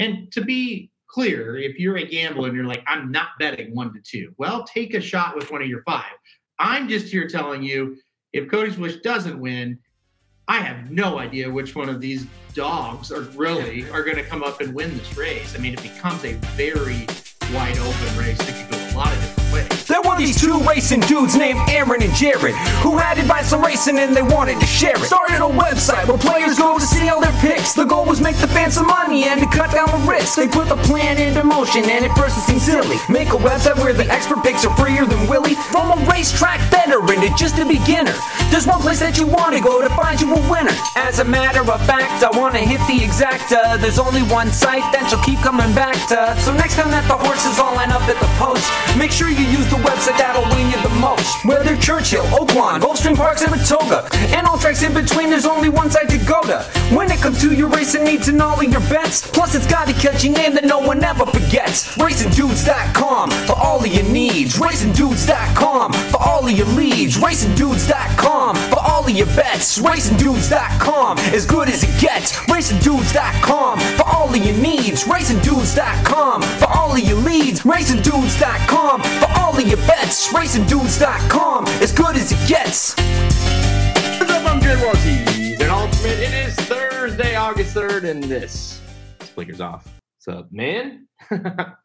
And 0.00 0.30
to 0.32 0.42
be 0.42 0.90
clear, 1.06 1.56
if 1.56 1.78
you're 1.78 1.96
a 1.96 2.06
gambler 2.06 2.48
and 2.48 2.56
you're 2.56 2.66
like, 2.66 2.84
I'm 2.86 3.10
not 3.10 3.28
betting 3.38 3.74
one 3.74 3.92
to 3.94 4.00
two, 4.00 4.34
well, 4.38 4.64
take 4.64 4.94
a 4.94 5.00
shot 5.00 5.36
with 5.36 5.50
one 5.50 5.62
of 5.62 5.68
your 5.68 5.82
five. 5.82 6.12
I'm 6.58 6.88
just 6.88 7.06
here 7.06 7.28
telling 7.28 7.62
you 7.62 7.96
if 8.32 8.48
Cody's 8.50 8.78
Wish 8.78 9.00
doesn't 9.00 9.38
win, 9.40 9.78
I 10.46 10.58
have 10.58 10.90
no 10.90 11.18
idea 11.18 11.50
which 11.50 11.74
one 11.74 11.88
of 11.88 12.00
these 12.00 12.26
dogs 12.54 13.12
are 13.12 13.22
really 13.36 13.88
are 13.90 14.02
going 14.02 14.16
to 14.16 14.24
come 14.24 14.42
up 14.42 14.60
and 14.60 14.74
win 14.74 14.96
this 14.98 15.16
race. 15.16 15.54
I 15.54 15.58
mean, 15.58 15.74
it 15.74 15.82
becomes 15.82 16.24
a 16.24 16.34
very 16.56 17.06
wide 17.54 17.78
open 17.78 18.18
race 18.18 18.38
that 18.38 18.68
could 18.68 18.70
go 18.70 18.76
a 18.76 18.96
lot 18.96 19.12
of 19.12 19.20
different. 19.20 19.39
There 19.86 20.02
were 20.02 20.16
these 20.16 20.40
two 20.40 20.58
racing 20.60 21.00
dudes 21.00 21.36
named 21.36 21.58
Aaron 21.68 22.02
and 22.02 22.14
Jared 22.14 22.54
who 22.82 22.96
had 22.96 23.18
advice 23.18 23.52
on 23.52 23.62
racing 23.62 23.98
and 23.98 24.14
they 24.14 24.22
wanted 24.22 24.60
to 24.60 24.66
share 24.66 24.96
it. 24.96 25.06
Started 25.06 25.44
a 25.44 25.50
website 25.50 26.06
where 26.06 26.18
players 26.18 26.58
go 26.58 26.78
to 26.78 26.84
see 26.84 27.08
all 27.08 27.20
their 27.20 27.36
picks. 27.40 27.74
The 27.74 27.84
goal 27.84 28.04
was 28.04 28.20
make 28.20 28.36
the 28.36 28.48
fans 28.48 28.74
some 28.74 28.86
money 28.86 29.24
and 29.24 29.40
to 29.40 29.46
cut 29.46 29.72
down 29.72 29.88
the 29.90 30.06
risk. 30.10 30.36
They 30.36 30.48
put 30.48 30.68
the 30.68 30.76
plan 30.76 31.18
into 31.18 31.44
motion 31.44 31.84
and 31.84 32.04
at 32.04 32.16
first 32.16 32.38
it 32.38 32.42
seemed 32.42 32.62
silly. 32.62 32.96
Make 33.08 33.28
a 33.28 33.40
website 33.40 33.76
where 33.78 33.92
the 33.92 34.06
expert 34.10 34.42
picks 34.42 34.64
are 34.64 34.74
freer 34.76 35.04
than 35.06 35.28
Willie. 35.28 35.54
From 35.70 35.90
a 35.90 35.98
racetrack 36.10 36.60
veteran 36.70 37.20
to 37.20 37.30
just 37.36 37.58
a 37.58 37.64
beginner. 37.64 38.14
There's 38.50 38.66
one 38.66 38.80
place 38.80 39.00
that 39.00 39.18
you 39.18 39.26
want 39.26 39.54
to 39.54 39.60
go 39.60 39.80
to 39.80 39.88
find 39.94 40.20
you 40.20 40.34
a 40.34 40.40
winner. 40.50 40.74
As 40.96 41.18
a 41.18 41.24
matter 41.24 41.60
of 41.60 41.80
fact, 41.86 42.22
I 42.22 42.30
want 42.36 42.54
to 42.54 42.60
hit 42.60 42.80
the 42.86 42.98
exacta. 43.04 43.80
There's 43.80 43.98
only 43.98 44.22
one 44.30 44.50
site 44.50 44.86
that 44.92 45.10
you'll 45.10 45.22
keep 45.22 45.38
coming 45.40 45.72
back 45.74 45.94
to. 46.08 46.34
So 46.40 46.52
next 46.54 46.76
time 46.76 46.90
that 46.90 47.06
the 47.06 47.16
horses 47.16 47.58
all 47.58 47.74
line 47.74 47.90
up 47.90 48.02
at 48.08 48.18
the 48.18 48.30
post, 48.38 48.66
make 48.98 49.12
sure 49.12 49.28
you 49.28 49.46
use 49.50 49.68
the 49.68 49.76
website 49.76 50.16
that'll 50.18 50.44
win 50.54 50.70
you 50.70 50.80
the 50.82 50.94
most. 51.00 51.44
Whether 51.44 51.76
Churchill, 51.76 52.24
Oaklawn, 52.26 52.80
Gulfstream 52.80 53.16
Park, 53.16 53.38
Saratoga, 53.38 54.08
and 54.34 54.46
all 54.46 54.58
tracks 54.58 54.82
in 54.82 54.94
between, 54.94 55.30
there's 55.30 55.46
only 55.46 55.68
one 55.68 55.90
site 55.90 56.08
to 56.10 56.18
go 56.18 56.40
to. 56.42 56.62
When 56.94 57.10
it 57.10 57.20
comes 57.20 57.40
to 57.40 57.54
your 57.54 57.68
racing 57.68 58.04
needs 58.04 58.28
and 58.28 58.40
all 58.40 58.60
of 58.60 58.70
your 58.70 58.80
bets, 58.82 59.28
plus 59.28 59.54
it's 59.54 59.66
got 59.66 59.88
a 59.88 59.92
catchy 59.94 60.28
name 60.28 60.54
that 60.54 60.64
no 60.64 60.78
one 60.78 61.02
ever 61.02 61.26
forgets. 61.26 61.96
RacingDudes.com 61.96 63.30
for 63.30 63.58
all 63.58 63.80
of 63.80 63.86
your 63.86 64.04
needs. 64.04 64.56
RacingDudes.com 64.58 65.92
for 65.92 66.22
all 66.22 66.46
of 66.46 66.52
your 66.52 66.66
leads. 66.68 67.16
RacingDudes.com 67.16 68.56
for 68.56 68.80
all 68.80 69.04
of 69.04 69.10
your 69.10 69.26
bets. 69.26 69.78
RacingDudes.com 69.78 71.18
as 71.18 71.46
good 71.46 71.68
as 71.68 71.82
it 71.82 72.00
gets. 72.00 72.36
RacingDudes.com 72.46 73.78
for 73.96 74.06
all 74.06 74.28
of 74.28 74.36
your 74.36 74.56
needs. 74.56 75.04
RacingDudes.com 75.04 76.42
for 76.42 76.68
all 76.68 76.92
of 76.92 77.00
your 77.00 77.18
leads. 77.18 77.62
RacingDudes.com 77.62 79.02
for 79.02 79.28
all 79.28 79.39
of 79.48 79.66
your 79.66 79.76
bets. 79.78 80.32
RacingDudes.com 80.32 81.66
as 81.66 81.92
good 81.92 82.16
as 82.16 82.32
it 82.32 82.48
gets. 82.48 82.94
What's 84.18 84.30
up? 84.30 84.46
I'm 84.46 84.60
Jared 84.60 84.80
Rossi. 84.80 85.54
And 85.54 85.62
Ultimate. 85.62 86.18
It 86.18 86.34
is 86.34 86.54
Thursday, 86.56 87.34
August 87.36 87.74
3rd, 87.74 88.04
and 88.04 88.22
this 88.24 88.80
is 89.20 89.30
Blinkers 89.30 89.60
Off. 89.60 89.86
What's 90.16 90.28
up, 90.28 90.52
man? 90.52 91.06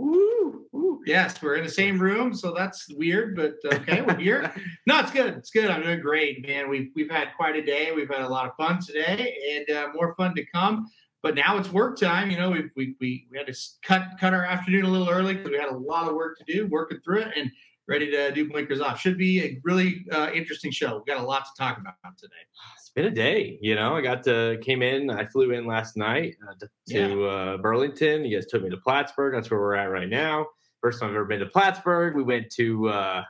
Woo, 0.00 0.64
woo. 0.72 1.02
Yes, 1.04 1.42
we're 1.42 1.56
in 1.56 1.64
the 1.64 1.70
same 1.70 1.98
room, 1.98 2.32
so 2.32 2.54
that's 2.54 2.88
weird, 2.94 3.36
but 3.36 3.56
okay, 3.74 4.00
we're 4.00 4.16
here. 4.16 4.50
no, 4.86 4.98
it's 4.98 5.10
good. 5.10 5.34
It's 5.34 5.50
good. 5.50 5.70
I'm 5.70 5.82
doing 5.82 6.00
great, 6.00 6.46
man. 6.46 6.70
We've 6.70 6.90
we've 6.96 7.10
had 7.10 7.28
quite 7.36 7.54
a 7.56 7.62
day. 7.62 7.92
We've 7.94 8.08
had 8.08 8.22
a 8.22 8.28
lot 8.28 8.46
of 8.46 8.56
fun 8.56 8.80
today, 8.80 9.36
and 9.54 9.76
uh, 9.76 9.88
more 9.94 10.14
fun 10.14 10.34
to 10.36 10.46
come. 10.46 10.86
But 11.22 11.34
now 11.34 11.58
it's 11.58 11.70
work 11.70 11.98
time. 11.98 12.30
You 12.30 12.38
know, 12.38 12.50
we 12.50 12.70
we 12.76 12.96
we, 13.00 13.26
we 13.30 13.38
had 13.38 13.46
to 13.46 13.58
cut 13.82 14.02
cut 14.18 14.32
our 14.32 14.44
afternoon 14.44 14.84
a 14.84 14.88
little 14.88 15.10
early 15.10 15.34
because 15.34 15.50
we 15.50 15.58
had 15.58 15.68
a 15.68 15.76
lot 15.76 16.08
of 16.08 16.14
work 16.14 16.38
to 16.38 16.44
do, 16.44 16.66
working 16.66 16.98
through 17.04 17.20
it, 17.22 17.28
and 17.36 17.50
ready 17.88 18.10
to 18.10 18.32
do 18.32 18.48
blinkers 18.48 18.80
off. 18.80 19.00
Should 19.00 19.18
be 19.18 19.42
a 19.42 19.60
really 19.64 20.06
uh, 20.12 20.30
interesting 20.32 20.70
show. 20.70 20.96
We've 20.96 21.06
got 21.06 21.22
a 21.22 21.26
lot 21.26 21.44
to 21.44 21.50
talk 21.58 21.78
about 21.78 21.94
today. 22.16 22.32
It's 22.78 22.88
been 22.90 23.06
a 23.06 23.10
day, 23.10 23.58
you 23.60 23.74
know. 23.74 23.96
I 23.96 24.00
got 24.00 24.22
to 24.24 24.58
came 24.62 24.82
in. 24.82 25.10
I 25.10 25.26
flew 25.26 25.50
in 25.50 25.66
last 25.66 25.96
night 25.96 26.36
uh, 26.48 26.54
to, 26.60 26.68
to 26.94 27.24
uh, 27.26 27.56
Burlington. 27.58 28.24
You 28.24 28.36
guys 28.36 28.46
took 28.46 28.62
me 28.62 28.70
to 28.70 28.76
Plattsburgh. 28.78 29.34
That's 29.34 29.50
where 29.50 29.60
we're 29.60 29.74
at 29.74 29.90
right 29.90 30.08
now. 30.08 30.46
First 30.80 31.00
time 31.00 31.10
I've 31.10 31.16
ever 31.16 31.26
been 31.26 31.40
to 31.40 31.46
Plattsburgh. 31.46 32.16
We 32.16 32.22
went 32.22 32.50
to 32.52 32.88
uh, 32.88 33.22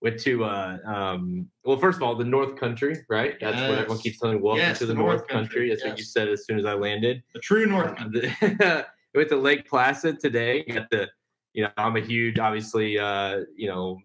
went 0.00 0.18
to 0.20 0.44
uh, 0.44 0.78
um, 0.84 1.48
well, 1.64 1.76
first 1.78 1.96
of 1.96 2.02
all, 2.02 2.14
the 2.14 2.24
North 2.24 2.56
Country, 2.56 2.96
right? 3.08 3.34
That's 3.40 3.60
what 3.62 3.70
everyone 3.78 3.96
Yes. 3.96 4.02
keeps 4.02 4.18
telling 4.20 4.36
me. 4.36 4.42
Welcome 4.42 4.60
Yes, 4.60 4.78
to 4.78 4.86
the, 4.86 4.92
the 4.94 4.98
North, 4.98 5.18
North 5.20 5.28
Country. 5.28 5.68
Country, 5.68 5.70
That's 5.70 5.84
what 5.84 5.98
you 5.98 6.04
said 6.04 6.28
as 6.28 6.44
soon 6.46 6.58
as 6.58 6.64
I 6.64 6.74
landed. 6.74 7.22
The 7.34 7.40
true 7.40 7.66
North 7.66 7.92
Uh, 7.92 7.94
Country. 7.94 8.32
went 9.14 9.28
to 9.30 9.36
Lake 9.36 9.68
Placid 9.68 10.20
today. 10.20 10.62
Got 10.64 10.90
the, 10.90 11.08
you 11.52 11.64
know, 11.64 11.70
I'm 11.76 11.96
a 11.96 12.00
huge, 12.00 12.38
obviously, 12.38 12.98
uh, 12.98 13.40
you 13.56 13.66
know, 13.68 13.98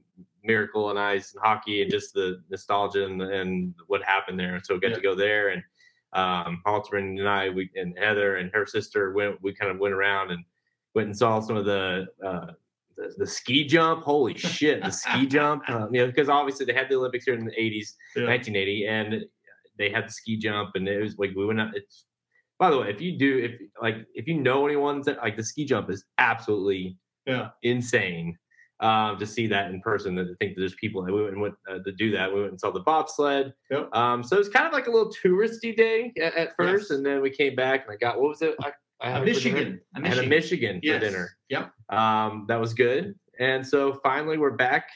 Miracle 0.44 0.86
on 0.86 0.98
Ice 0.98 1.34
and 1.34 1.42
hockey 1.44 1.84
and 1.84 1.92
just 1.92 2.14
the 2.14 2.42
nostalgia 2.50 3.06
and, 3.06 3.22
and 3.22 3.74
what 3.88 4.04
happened 4.04 4.40
there. 4.40 4.60
So 4.64 4.74
we 4.74 4.80
got 4.80 4.90
Yeah. 4.90 4.96
to 4.96 5.02
go 5.02 5.16
there 5.16 5.50
and 5.50 5.64
um, 6.14 6.62
Halterman 6.66 7.20
and 7.20 7.28
I, 7.30 7.50
we 7.50 7.70
and 7.76 7.98
Heather 7.98 8.38
and 8.38 8.52
her 8.54 8.66
sister 8.66 9.14
went. 9.14 9.42
We 9.42 9.54
kind 9.54 9.72
of 9.72 9.80
went 9.80 9.94
around 9.96 10.32
and 10.32 10.44
went 10.96 11.08
and 11.08 11.18
saw 11.18 11.40
some 11.40 11.56
of 11.56 11.66
the. 11.66 12.08
Uh, 12.24 12.48
the, 12.98 13.14
the 13.18 13.28
ski 13.28 13.66
jump, 13.66 14.04
holy 14.04 14.38
shit! 14.38 14.84
The 14.84 14.92
ski 14.92 15.26
jump, 15.38 15.64
uh, 15.70 15.88
you 15.92 16.02
know, 16.02 16.08
because 16.08 16.30
obviously 16.30 16.66
they 16.66 16.74
had 16.74 16.90
the 16.90 16.96
Olympics 16.96 17.26
here 17.26 17.34
in 17.36 17.46
the 17.46 17.52
'80s, 17.52 17.94
Yeah. 18.16 18.26
1980, 18.28 18.88
and 18.88 19.26
they 19.78 19.90
had 19.90 20.08
the 20.08 20.12
ski 20.12 20.38
jump, 20.38 20.72
and 20.76 20.88
it 20.88 21.02
was 21.02 21.18
like 21.18 21.32
we 21.36 21.46
went. 21.46 21.60
out 21.62 21.76
It's 21.76 22.06
by 22.60 22.70
the 22.70 22.78
way, 22.80 22.90
if 22.90 23.02
you 23.02 23.18
do, 23.18 23.38
if 23.40 23.60
like 23.82 24.06
if 24.14 24.28
you 24.28 24.40
know 24.40 24.66
anyone 24.66 25.02
that 25.02 25.18
like 25.18 25.36
the 25.38 25.44
ski 25.44 25.66
jump 25.66 25.90
is 25.90 26.06
absolutely 26.18 26.98
Yeah. 27.26 27.50
insane. 27.64 28.38
Um, 28.80 29.18
to 29.20 29.26
see 29.26 29.48
that 29.48 29.70
in 29.72 29.80
person, 29.80 30.14
that 30.16 30.26
I 30.28 30.34
think 30.44 30.58
there's 30.58 30.76
people 30.76 31.04
that 31.06 31.14
we 31.14 31.22
went 31.22 31.34
and 31.34 31.42
went 31.42 31.54
uh, 31.72 31.80
to 31.86 31.92
do 31.94 32.12
that. 32.12 32.34
We 32.34 32.42
went 32.42 32.52
and 32.52 32.60
saw 32.60 32.70
the 32.70 32.82
bobsled. 32.82 33.54
Yep. 33.72 33.96
Um, 33.96 34.24
so 34.24 34.36
it 34.36 34.40
was 34.40 34.50
kind 34.50 34.68
of 34.68 34.74
like 34.74 34.88
a 34.88 34.92
little 34.92 35.10
touristy 35.24 35.74
day 35.74 36.12
at, 36.22 36.34
at 36.36 36.50
first, 36.58 36.90
Yes. 36.90 36.98
and 36.98 37.06
then 37.06 37.22
we 37.22 37.30
came 37.30 37.56
back 37.56 37.86
and 37.86 37.94
I 37.94 37.98
got 37.98 38.20
what 38.20 38.30
was 38.30 38.42
it? 38.42 38.56
I, 38.62 38.72
I 39.02 39.10
A 39.10 39.12
had 39.14 39.20
dinner? 39.20 39.26
Michigan. 39.34 39.82
A 39.96 40.00
I 40.06 40.08
had 40.08 40.18
a 40.20 40.28
Michigan 40.28 40.76
for 40.86 41.00
dinner. 41.00 41.30
Yep. 41.50 41.72
Um, 41.90 42.46
that 42.48 42.60
was 42.60 42.74
good. 42.74 43.16
And 43.40 43.66
so 43.66 44.00
finally, 44.04 44.38
we're 44.38 44.52
back 44.52 44.88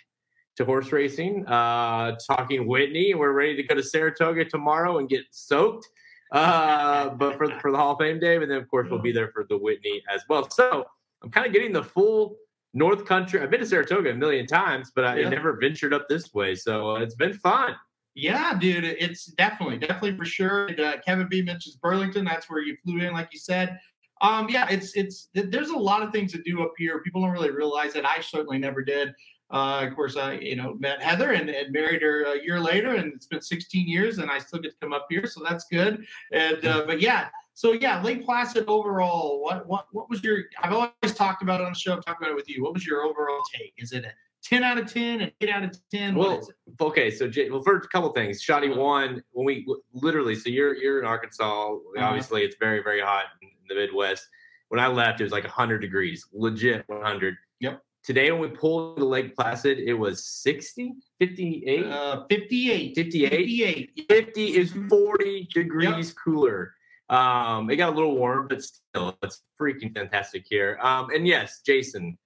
to 0.57 0.65
horse 0.65 0.91
racing, 0.91 1.45
uh, 1.47 2.15
talking 2.25 2.67
Whitney, 2.67 3.13
we're 3.13 3.31
ready 3.31 3.55
to 3.55 3.63
go 3.63 3.75
to 3.75 3.83
Saratoga 3.83 4.45
tomorrow 4.45 4.97
and 4.97 5.07
get 5.07 5.21
soaked. 5.31 5.87
Uh, 6.31 7.09
but 7.21 7.37
for 7.37 7.47
for 7.59 7.71
the 7.71 7.77
Hall 7.77 7.93
of 7.93 7.99
Fame 7.99 8.19
day, 8.19 8.35
and 8.35 8.49
then 8.49 8.57
of 8.57 8.67
course 8.69 8.87
we'll 8.89 9.01
be 9.01 9.11
there 9.11 9.29
for 9.33 9.45
the 9.49 9.57
Whitney 9.57 10.01
as 10.13 10.23
well. 10.29 10.49
So 10.49 10.85
I'm 11.23 11.29
kind 11.31 11.45
of 11.45 11.53
getting 11.53 11.73
the 11.73 11.83
full 11.83 12.37
North 12.73 13.05
Country. 13.05 13.39
I've 13.41 13.49
been 13.51 13.59
to 13.61 13.65
Saratoga 13.65 14.11
a 14.11 14.15
million 14.15 14.45
times, 14.47 14.91
but 14.95 15.03
I 15.05 15.19
Yeah. 15.19 15.29
never 15.29 15.57
ventured 15.59 15.93
up 15.93 16.07
this 16.09 16.33
way. 16.33 16.53
So 16.55 16.91
uh, 16.91 16.99
it's 17.01 17.15
been 17.15 17.33
fun. 17.33 17.75
Yeah, 18.17 18.57
dude, 18.57 18.83
it's 18.83 19.28
definitely, 19.28 19.78
definitely 19.78 20.17
for 20.17 20.25
sure. 20.25 20.72
Uh, 20.72 20.94
Kevin 21.05 21.28
B 21.29 21.44
mentions 21.44 21.75
Burlington. 21.75 22.25
That's 22.25 22.50
where 22.50 22.63
you 22.63 22.75
flew 22.83 22.97
in, 22.97 23.13
like 23.13 23.29
you 23.31 23.38
said. 23.38 23.79
Um, 24.22 24.50
yeah, 24.50 24.67
it's 24.72 24.95
it's 24.95 25.29
there's 25.35 25.69
a 25.69 25.78
lot 25.78 26.01
of 26.01 26.11
things 26.11 26.31
to 26.31 26.41
do 26.41 26.63
up 26.63 26.73
here. 26.79 27.00
People 27.03 27.22
don't 27.22 27.29
really 27.29 27.51
realize 27.51 27.95
it. 27.95 28.06
I 28.06 28.19
certainly 28.22 28.57
never 28.57 28.83
did. 28.83 29.13
Uh, 29.51 29.85
of 29.88 29.95
course, 29.95 30.17
I 30.17 30.33
you 30.33 30.56
know 30.56 30.73
met 30.79 31.00
Heather 31.00 31.33
and, 31.33 31.47
and 31.47 31.72
married 31.72 32.01
her 32.01 32.23
a 32.23 32.44
year 32.44 32.59
later, 32.59 32.95
and 32.95 33.13
it's 33.13 33.27
been 33.27 33.39
16 33.39 33.88
years, 33.88 34.17
and 34.17 34.31
I 34.31 34.39
still 34.39 34.61
get 34.61 34.72
to 34.72 34.77
come 34.81 34.94
up 34.94 35.06
here, 35.11 35.27
so 35.27 35.44
that's 35.47 35.66
good. 35.72 36.03
And 36.33 36.66
uh, 36.66 36.85
but 36.88 37.00
yeah, 37.00 37.27
so 37.53 37.73
yeah, 37.73 38.01
Lake 38.01 38.25
Placid 38.25 38.66
overall. 38.67 39.44
What 39.44 39.67
what 39.67 39.85
what 39.91 40.09
was 40.09 40.23
your? 40.23 40.39
I've 40.63 40.73
always 40.73 41.13
talked 41.13 41.44
about 41.44 41.61
it 41.61 41.66
on 41.66 41.73
the 41.73 41.79
show. 41.79 41.94
I've 41.95 42.03
talked 42.03 42.19
about 42.19 42.31
it 42.31 42.35
with 42.35 42.50
you. 42.50 42.63
What 42.63 42.73
was 42.73 42.83
your 42.83 43.03
overall 43.03 43.44
take? 43.53 43.75
Is 43.77 43.91
it 43.91 44.06
10 44.47 44.63
out 44.63 44.77
of 44.77 44.91
10, 44.91 45.21
and 45.21 45.31
8 45.41 45.49
out 45.49 45.63
of 45.63 45.77
10? 45.91 46.15
Well, 46.15 46.47
okay, 46.79 47.11
so 47.11 47.27
Jay, 47.27 47.49
well, 47.49 47.63
first 47.63 47.85
a 47.85 47.89
couple 47.89 48.11
things. 48.13 48.41
Shoddy 48.41 48.69
Uh-huh. 48.69 48.79
one 48.79 49.23
when 49.31 49.45
we 49.45 49.65
literally. 49.93 50.35
So 50.35 50.49
you're 50.49 50.75
you're 50.75 50.99
in 50.99 51.05
Arkansas. 51.05 51.43
Uh-huh. 51.73 52.05
Obviously, 52.05 52.43
it's 52.43 52.55
very 52.59 52.81
very 52.81 53.01
hot 53.01 53.25
in 53.41 53.49
the 53.67 53.75
Midwest. 53.75 54.27
When 54.69 54.79
I 54.79 54.87
left, 54.87 55.19
it 55.19 55.23
was 55.23 55.31
like 55.31 55.43
100 55.43 55.79
degrees, 55.79 56.25
legit 56.33 56.83
100. 56.87 57.35
Yep. 57.59 57.81
Today, 58.03 58.31
when 58.31 58.41
we 58.41 58.47
pulled 58.49 58.97
to 58.97 59.05
Lake 59.05 59.35
Placid, 59.35 59.79
it 59.79 59.93
was 59.93 60.25
60, 60.25 60.93
58. 61.19 61.85
Uh, 61.85 62.25
58. 62.29 62.95
58? 62.95 63.29
58. 63.29 64.05
50 64.09 64.55
is 64.55 64.73
40 64.89 65.47
degrees 65.53 66.13
cooler. 66.13 66.73
Um, 67.09 67.69
it 67.69 67.77
got 67.77 67.93
a 67.93 67.95
little 67.95 68.15
warm, 68.15 68.47
but 68.47 68.61
still, 68.63 69.17
it's 69.23 69.41
freaking 69.59 69.93
fantastic 69.93 70.45
here. 70.50 70.77
Um, 70.81 71.09
and 71.13 71.25
yes, 71.27 71.61
Jason, 71.65 72.17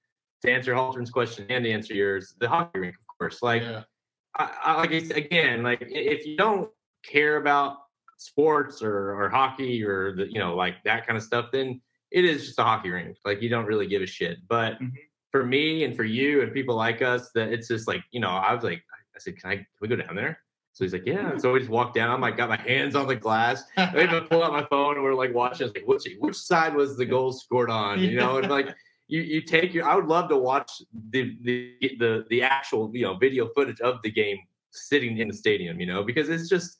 to 0.42 0.52
answer 0.52 0.74
Haltern's 0.74 1.10
question 1.12 1.46
and 1.50 1.64
to 1.66 1.72
answer 1.72 1.94
yours, 1.94 2.36
the 2.40 2.48
hockey 2.50 2.80
rink, 2.80 2.96
of 2.96 3.18
course. 3.18 3.42
Like, 3.42 3.62
Yeah. 3.64 3.84
I, 4.38 4.50
I 4.64 4.76
like 4.78 4.92
I 4.92 5.04
said, 5.04 5.18
again, 5.18 5.62
like 5.62 5.80
if 5.82 6.26
you 6.26 6.38
don't 6.38 6.70
care 7.04 7.36
about 7.38 7.78
sports 8.18 8.82
or, 8.82 9.14
or 9.20 9.30
hockey 9.30 9.84
or 9.84 10.16
the 10.16 10.32
you 10.32 10.40
know 10.40 10.56
like 10.56 10.76
that 10.86 11.06
kind 11.06 11.18
of 11.18 11.24
stuff, 11.24 11.48
then 11.52 11.82
it 12.12 12.24
is 12.24 12.46
just 12.46 12.60
a 12.60 12.64
hockey 12.64 12.90
rink. 12.92 13.18
Like 13.26 13.42
you 13.42 13.50
don't 13.50 13.66
really 13.66 13.88
give 13.88 14.02
a 14.02 14.06
shit. 14.06 14.38
But 14.48 14.80
Mhm. 14.80 14.92
for 15.32 15.46
me 15.46 15.84
and 15.84 15.96
for 15.96 16.04
you 16.06 16.42
and 16.44 16.54
people 16.54 16.76
like 16.76 17.02
us, 17.02 17.32
that 17.36 17.50
it's 17.52 17.68
just 17.68 17.88
like 17.90 18.04
you 18.12 18.20
know, 18.22 18.30
I 18.30 18.54
was 18.54 18.64
like, 18.64 18.82
I 19.16 19.20
said, 19.20 19.38
can 19.38 19.52
I 19.52 19.56
can 19.58 19.66
we 19.82 19.88
go 19.90 19.98
down 19.98 20.16
there? 20.16 20.40
So 20.74 20.86
he's 20.86 20.94
like, 20.94 21.06
yeah. 21.06 21.36
So 21.38 21.52
we 21.52 21.60
just 21.60 21.70
walked 21.70 21.96
down. 21.96 22.10
I'm 22.10 22.22
like, 22.22 22.38
got 22.38 22.48
my 22.48 22.56
hands 22.56 22.96
on 22.96 23.06
the 23.08 23.16
glass. 23.18 23.64
I 23.78 24.04
even 24.04 24.24
pulled 24.30 24.44
out 24.44 24.54
my 24.54 24.64
phone 24.64 24.96
and 24.96 25.04
we're 25.04 25.14
like 25.14 25.34
watching. 25.34 25.66
I 25.66 25.68
was 25.68 25.76
like, 25.76 25.86
which 25.86 26.08
which 26.20 26.38
side 26.38 26.74
was 26.74 26.96
the 26.96 27.06
goal 27.06 27.34
scored 27.34 27.70
on? 27.70 28.00
You 28.00 28.16
know, 28.16 28.38
and 28.38 28.50
like 28.50 28.70
you 29.12 29.22
you 29.22 29.42
take 29.42 29.74
your. 29.76 29.86
I 29.92 29.94
would 29.96 30.08
love 30.08 30.30
to 30.30 30.38
watch 30.38 30.72
the 31.12 31.38
the 31.44 31.76
the 32.00 32.26
the 32.30 32.42
actual 32.42 32.90
you 32.94 33.04
know 33.06 33.16
video 33.18 33.50
footage 33.56 33.82
of 33.82 34.02
the 34.04 34.10
game 34.12 34.38
sitting 34.72 35.18
in 35.18 35.28
the 35.28 35.34
stadium. 35.34 35.80
You 35.82 35.86
know, 35.92 36.02
because 36.04 36.30
it's 36.30 36.48
just 36.50 36.80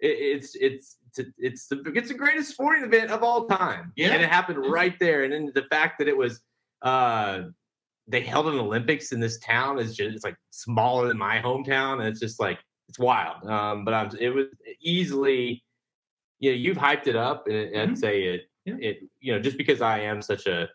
it, 0.00 0.16
it's 0.34 0.54
it's 0.56 0.98
it's 1.38 1.66
the 1.68 1.82
it's 1.98 2.08
the 2.08 2.14
greatest 2.14 2.50
sporting 2.50 2.84
event 2.84 3.10
of 3.10 3.22
all 3.22 3.46
time. 3.48 3.92
Yeah. 3.96 4.12
and 4.12 4.22
it 4.22 4.28
happened 4.28 4.58
right 4.78 4.96
there. 5.00 5.24
And 5.24 5.32
then 5.32 5.50
the 5.54 5.64
fact 5.70 5.98
that 5.98 6.08
it 6.08 6.16
was 6.16 6.40
uh 6.82 7.44
they 8.06 8.20
held 8.20 8.46
an 8.48 8.58
Olympics 8.58 9.12
in 9.12 9.20
this 9.20 9.38
town 9.38 9.78
is 9.78 9.96
just 9.96 10.14
it's 10.14 10.24
like 10.24 10.36
smaller 10.50 11.08
than 11.08 11.16
my 11.16 11.38
hometown, 11.40 11.94
and 12.00 12.08
it's 12.08 12.20
just 12.20 12.38
like 12.38 12.58
it's 12.90 12.98
wild. 12.98 13.42
Um, 13.48 13.86
but 13.86 13.94
I'm 13.94 14.10
it 14.20 14.28
was 14.28 14.48
easily, 14.82 15.64
you 16.40 16.50
know, 16.50 16.56
you've 16.56 16.76
hyped 16.76 17.06
it 17.06 17.16
up, 17.16 17.46
and 17.48 17.56
I'd 17.78 17.88
Mhm. 17.92 17.96
say 17.98 18.22
it 18.24 18.42
Yeah. 18.66 18.76
it 18.88 18.96
you 19.20 19.32
know 19.32 19.40
just 19.40 19.56
because 19.56 19.80
I 19.80 20.00
am 20.00 20.20
such 20.20 20.46
a 20.46 20.68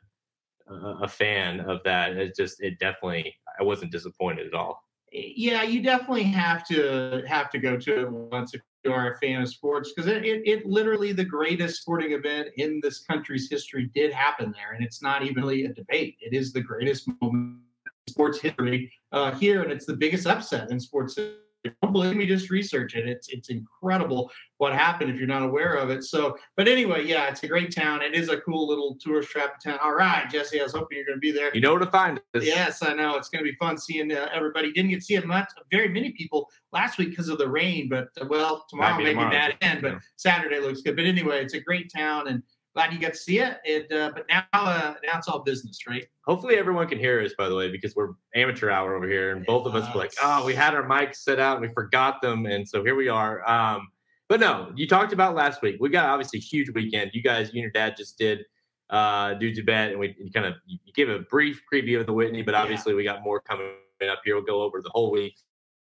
a 0.69 1.07
fan 1.07 1.61
of 1.61 1.81
that, 1.83 2.17
it 2.17 2.35
just 2.35 2.61
it 2.61 2.79
definitely 2.79 3.35
I 3.59 3.63
wasn't 3.63 3.91
disappointed 3.91 4.47
at 4.47 4.53
all. 4.53 4.83
yeah, 5.11 5.63
you 5.63 5.81
definitely 5.81 6.23
have 6.23 6.65
to 6.67 7.23
have 7.27 7.49
to 7.51 7.59
go 7.59 7.77
to 7.77 8.01
it 8.01 8.11
once 8.11 8.53
if 8.53 8.61
you 8.83 8.93
are 8.93 9.11
a 9.11 9.17
fan 9.17 9.41
of 9.41 9.49
sports 9.49 9.91
because 9.91 10.09
it, 10.09 10.23
it, 10.25 10.41
it 10.45 10.65
literally 10.65 11.11
the 11.11 11.25
greatest 11.25 11.81
sporting 11.81 12.13
event 12.13 12.49
in 12.57 12.79
this 12.81 12.99
country's 12.99 13.49
history 13.49 13.89
did 13.93 14.13
happen 14.13 14.53
there, 14.53 14.73
and 14.73 14.83
it's 14.83 15.01
not 15.01 15.23
even 15.23 15.43
really 15.43 15.65
a 15.65 15.73
debate. 15.73 16.17
It 16.21 16.33
is 16.33 16.53
the 16.53 16.61
greatest 16.61 17.09
moment 17.21 17.59
in 17.85 18.11
sports 18.13 18.39
history 18.39 18.91
uh, 19.11 19.31
here, 19.33 19.63
and 19.63 19.71
it's 19.71 19.85
the 19.85 19.95
biggest 19.95 20.27
upset 20.27 20.71
in 20.71 20.79
sports. 20.79 21.15
Don't 21.15 21.91
believe 21.91 22.15
me? 22.15 22.25
Just 22.25 22.49
research 22.49 22.95
it. 22.95 23.07
It's 23.07 23.29
it's 23.29 23.49
incredible 23.49 24.31
what 24.59 24.73
happened 24.73 25.09
if 25.09 25.15
you're 25.15 25.25
not 25.25 25.41
aware 25.41 25.75
of 25.75 25.89
it. 25.89 26.03
So, 26.03 26.37
but 26.57 26.67
anyway, 26.67 27.05
yeah, 27.05 27.29
it's 27.29 27.41
a 27.43 27.47
great 27.47 27.73
town. 27.73 28.01
It 28.01 28.13
is 28.13 28.27
a 28.27 28.41
cool 28.41 28.67
little 28.67 28.97
tourist 28.99 29.29
trap 29.29 29.61
town. 29.63 29.79
All 29.81 29.93
right, 29.93 30.29
Jesse, 30.29 30.59
I 30.59 30.63
was 30.63 30.73
hoping 30.73 30.97
you're 30.97 31.05
going 31.05 31.15
to 31.15 31.21
be 31.21 31.31
there. 31.31 31.49
You 31.55 31.61
know 31.61 31.71
where 31.71 31.79
to 31.79 31.89
find 31.89 32.19
us. 32.35 32.43
Yes, 32.43 32.83
I 32.83 32.93
know 32.93 33.15
it's 33.15 33.29
going 33.29 33.43
to 33.43 33.49
be 33.49 33.55
fun 33.55 33.77
seeing 33.77 34.11
uh, 34.11 34.27
everybody. 34.33 34.73
Didn't 34.73 34.91
get 34.91 34.97
to 34.97 35.05
see 35.05 35.15
it 35.15 35.25
much, 35.25 35.49
very 35.71 35.87
many 35.87 36.11
people 36.11 36.49
last 36.73 36.97
week 36.97 37.11
because 37.11 37.29
of 37.29 37.37
the 37.37 37.47
rain, 37.47 37.87
but 37.87 38.09
uh, 38.21 38.25
well, 38.29 38.65
tomorrow 38.69 38.97
maybe 38.97 39.11
tomorrow, 39.11 39.31
bad 39.31 39.55
end, 39.61 39.81
but 39.81 39.93
yeah. 39.93 39.99
Saturday 40.17 40.59
looks 40.59 40.81
good. 40.81 40.97
But 40.97 41.05
anyway, 41.05 41.41
it's 41.41 41.53
a 41.53 41.61
great 41.61 41.89
town, 41.95 42.27
and 42.27 42.43
glad 42.75 42.91
you 42.91 42.99
got 42.99 43.13
to 43.13 43.17
see 43.17 43.39
it. 43.39 43.59
it 43.63 43.89
uh, 43.93 44.11
but 44.13 44.25
now, 44.27 44.43
uh, 44.51 44.93
now 45.05 45.17
it's 45.17 45.29
all 45.29 45.39
business, 45.39 45.87
right? 45.87 46.05
Hopefully 46.25 46.57
everyone 46.57 46.89
can 46.89 46.99
hear 46.99 47.21
us, 47.21 47.31
by 47.37 47.47
the 47.47 47.55
way, 47.55 47.71
because 47.71 47.95
we're 47.95 48.09
amateur 48.35 48.69
hour 48.69 48.93
over 48.95 49.07
here, 49.07 49.31
and 49.37 49.45
both 49.45 49.65
of 49.65 49.73
us 49.73 49.87
were 49.93 50.01
like, 50.01 50.11
"Oh, 50.21 50.45
we 50.45 50.53
had 50.53 50.75
our 50.75 50.83
mics 50.83 51.17
set 51.17 51.39
out 51.39 51.59
and 51.59 51.65
we 51.65 51.73
forgot 51.73 52.21
them," 52.21 52.45
and 52.45 52.67
so 52.67 52.83
here 52.83 52.95
we 52.95 53.07
are. 53.07 53.49
Um, 53.49 53.87
but 54.29 54.39
no, 54.39 54.71
you 54.75 54.87
talked 54.87 55.11
about 55.11 55.35
last 55.35 55.61
week. 55.61 55.77
We 55.79 55.89
got 55.89 56.05
obviously 56.05 56.37
a 56.37 56.41
huge 56.41 56.69
weekend. 56.69 57.11
You 57.13 57.21
guys, 57.23 57.47
you 57.51 57.61
and 57.61 57.63
your 57.63 57.71
dad 57.71 57.97
just 57.97 58.17
did 58.17 58.45
uh, 58.91 59.33
do 59.33 59.53
Tibet, 59.53 59.91
and 59.91 59.99
we 59.99 60.15
kind 60.33 60.45
of 60.45 60.53
you 60.65 60.77
gave 60.93 61.09
a 61.09 61.19
brief 61.19 61.61
preview 61.71 61.99
of 61.99 62.05
the 62.05 62.13
Whitney, 62.13 62.43
but 62.43 62.53
Yeah. 62.53 62.61
obviously 62.61 62.93
we 62.93 63.03
got 63.03 63.23
more 63.23 63.39
coming 63.41 63.67
up 64.09 64.21
here. 64.23 64.35
We'll 64.35 64.45
go 64.45 64.61
over 64.61 64.81
the 64.81 64.89
whole 64.91 65.11
week, 65.11 65.35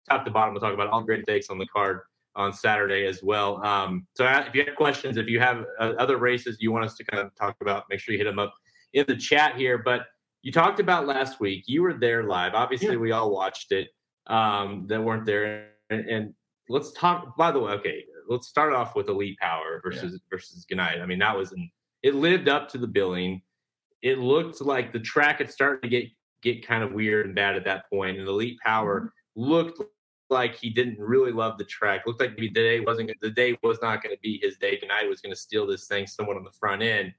top 0.09 0.25
to 0.25 0.31
bottom. 0.31 0.55
We'll 0.55 0.61
talk 0.61 0.75
about 0.75 0.89
all 0.89 1.01
the 1.01 1.07
great 1.07 1.27
takes 1.27 1.51
on 1.51 1.59
the 1.59 1.67
card 1.67 2.01
on 2.35 2.53
Saturday 2.53 3.07
as 3.07 3.23
well. 3.23 3.63
Um, 3.65 4.07
so 4.15 4.25
uh, 4.25 4.45
if 4.49 4.55
you 4.55 4.65
have 4.65 4.75
questions, 4.75 5.19
if 5.19 5.29
you 5.29 5.39
have 5.39 5.67
uh, 5.79 5.93
other 5.99 6.17
races 6.17 6.57
you 6.61 6.73
want 6.73 6.85
us 6.87 6.97
to 6.97 7.05
kind 7.05 7.23
of 7.23 7.35
talk 7.35 7.57
about, 7.61 7.85
make 7.91 8.01
sure 8.01 8.13
you 8.15 8.19
hit 8.19 8.25
them 8.25 8.39
up 8.39 8.55
in 8.95 9.05
the 9.07 9.17
chat 9.17 9.57
here. 9.57 9.77
But 9.79 10.07
you 10.43 10.51
talked 10.51 10.81
about 10.81 11.07
last 11.07 11.41
week. 11.41 11.65
You 11.67 11.83
were 11.83 11.93
there 11.95 12.25
live. 12.25 12.55
Obviously, 12.55 12.93
Yeah. 12.93 12.97
we 12.97 13.13
all 13.13 13.31
watched 13.31 13.73
it. 13.73 13.89
Um, 14.29 14.87
that 14.89 15.03
weren't 15.03 15.27
there. 15.27 15.69
And, 15.91 16.09
and 16.09 16.35
let's 16.69 16.93
talk. 16.93 17.37
By 17.37 17.53
the 17.53 17.59
way, 17.61 17.73
okay, 17.73 18.05
let's 18.33 18.49
start 18.49 18.73
off 18.73 18.97
with 18.97 19.09
Elite 19.09 19.39
Power 19.39 19.81
versus 19.83 20.19
versus 20.31 20.67
Gunite. 20.71 21.01
I 21.01 21.07
mean, 21.07 21.19
that 21.19 21.37
was 21.37 21.53
an, 21.53 21.71
it 22.03 22.15
lived 22.15 22.49
up 22.49 22.69
to 22.71 22.79
the 22.79 22.87
billing. 22.87 23.43
It 24.01 24.19
looked 24.19 24.61
like 24.61 24.93
the 24.93 25.01
track 25.01 25.39
had 25.39 25.51
started 25.51 25.83
to 25.83 25.89
get 25.89 26.09
get 26.43 26.67
kind 26.67 26.83
of 26.83 26.93
weird 26.93 27.27
and 27.27 27.35
bad 27.35 27.55
at 27.57 27.65
that 27.65 27.89
point, 27.89 28.19
and 28.19 28.27
Elite 28.27 28.59
Power 28.65 29.01
mm-hmm. 29.01 29.51
looked 29.51 29.83
like 30.31 30.57
he 30.57 30.71
didn't 30.71 30.99
really 30.99 31.31
love 31.31 31.59
the 31.59 31.65
track. 31.65 32.07
Looked 32.07 32.21
like 32.21 32.31
maybe 32.31 32.49
the 32.49 32.55
day 32.55 32.81
wasn't 32.81 33.13
the 33.21 33.31
day 33.31 33.57
was 33.63 33.79
not 33.83 34.03
going 34.03 34.15
to 34.15 34.21
be 34.21 34.41
his 34.43 34.57
day. 34.57 34.77
Tonight 34.77 35.09
was 35.09 35.21
going 35.21 35.35
to 35.35 35.41
steal 35.41 35.67
this 35.67 35.87
thing 35.87 36.07
someone 36.07 36.37
on 36.37 36.45
the 36.45 36.51
front 36.51 36.83
end. 36.83 37.13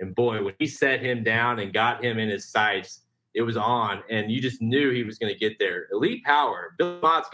And 0.00 0.14
boy, 0.14 0.42
when 0.42 0.54
he 0.58 0.66
set 0.66 1.00
him 1.00 1.22
down 1.22 1.58
and 1.60 1.72
got 1.72 2.02
him 2.02 2.18
in 2.18 2.28
his 2.28 2.50
sights, 2.50 3.02
it 3.34 3.42
was 3.42 3.56
on, 3.56 4.02
and 4.10 4.30
you 4.30 4.40
just 4.40 4.60
knew 4.60 4.90
he 4.90 5.04
was 5.04 5.18
going 5.18 5.32
to 5.32 5.38
get 5.38 5.58
there. 5.58 5.86
Elite 5.92 6.24
Power, 6.24 6.74
Bill 6.78 6.98
Mott's 7.00 7.28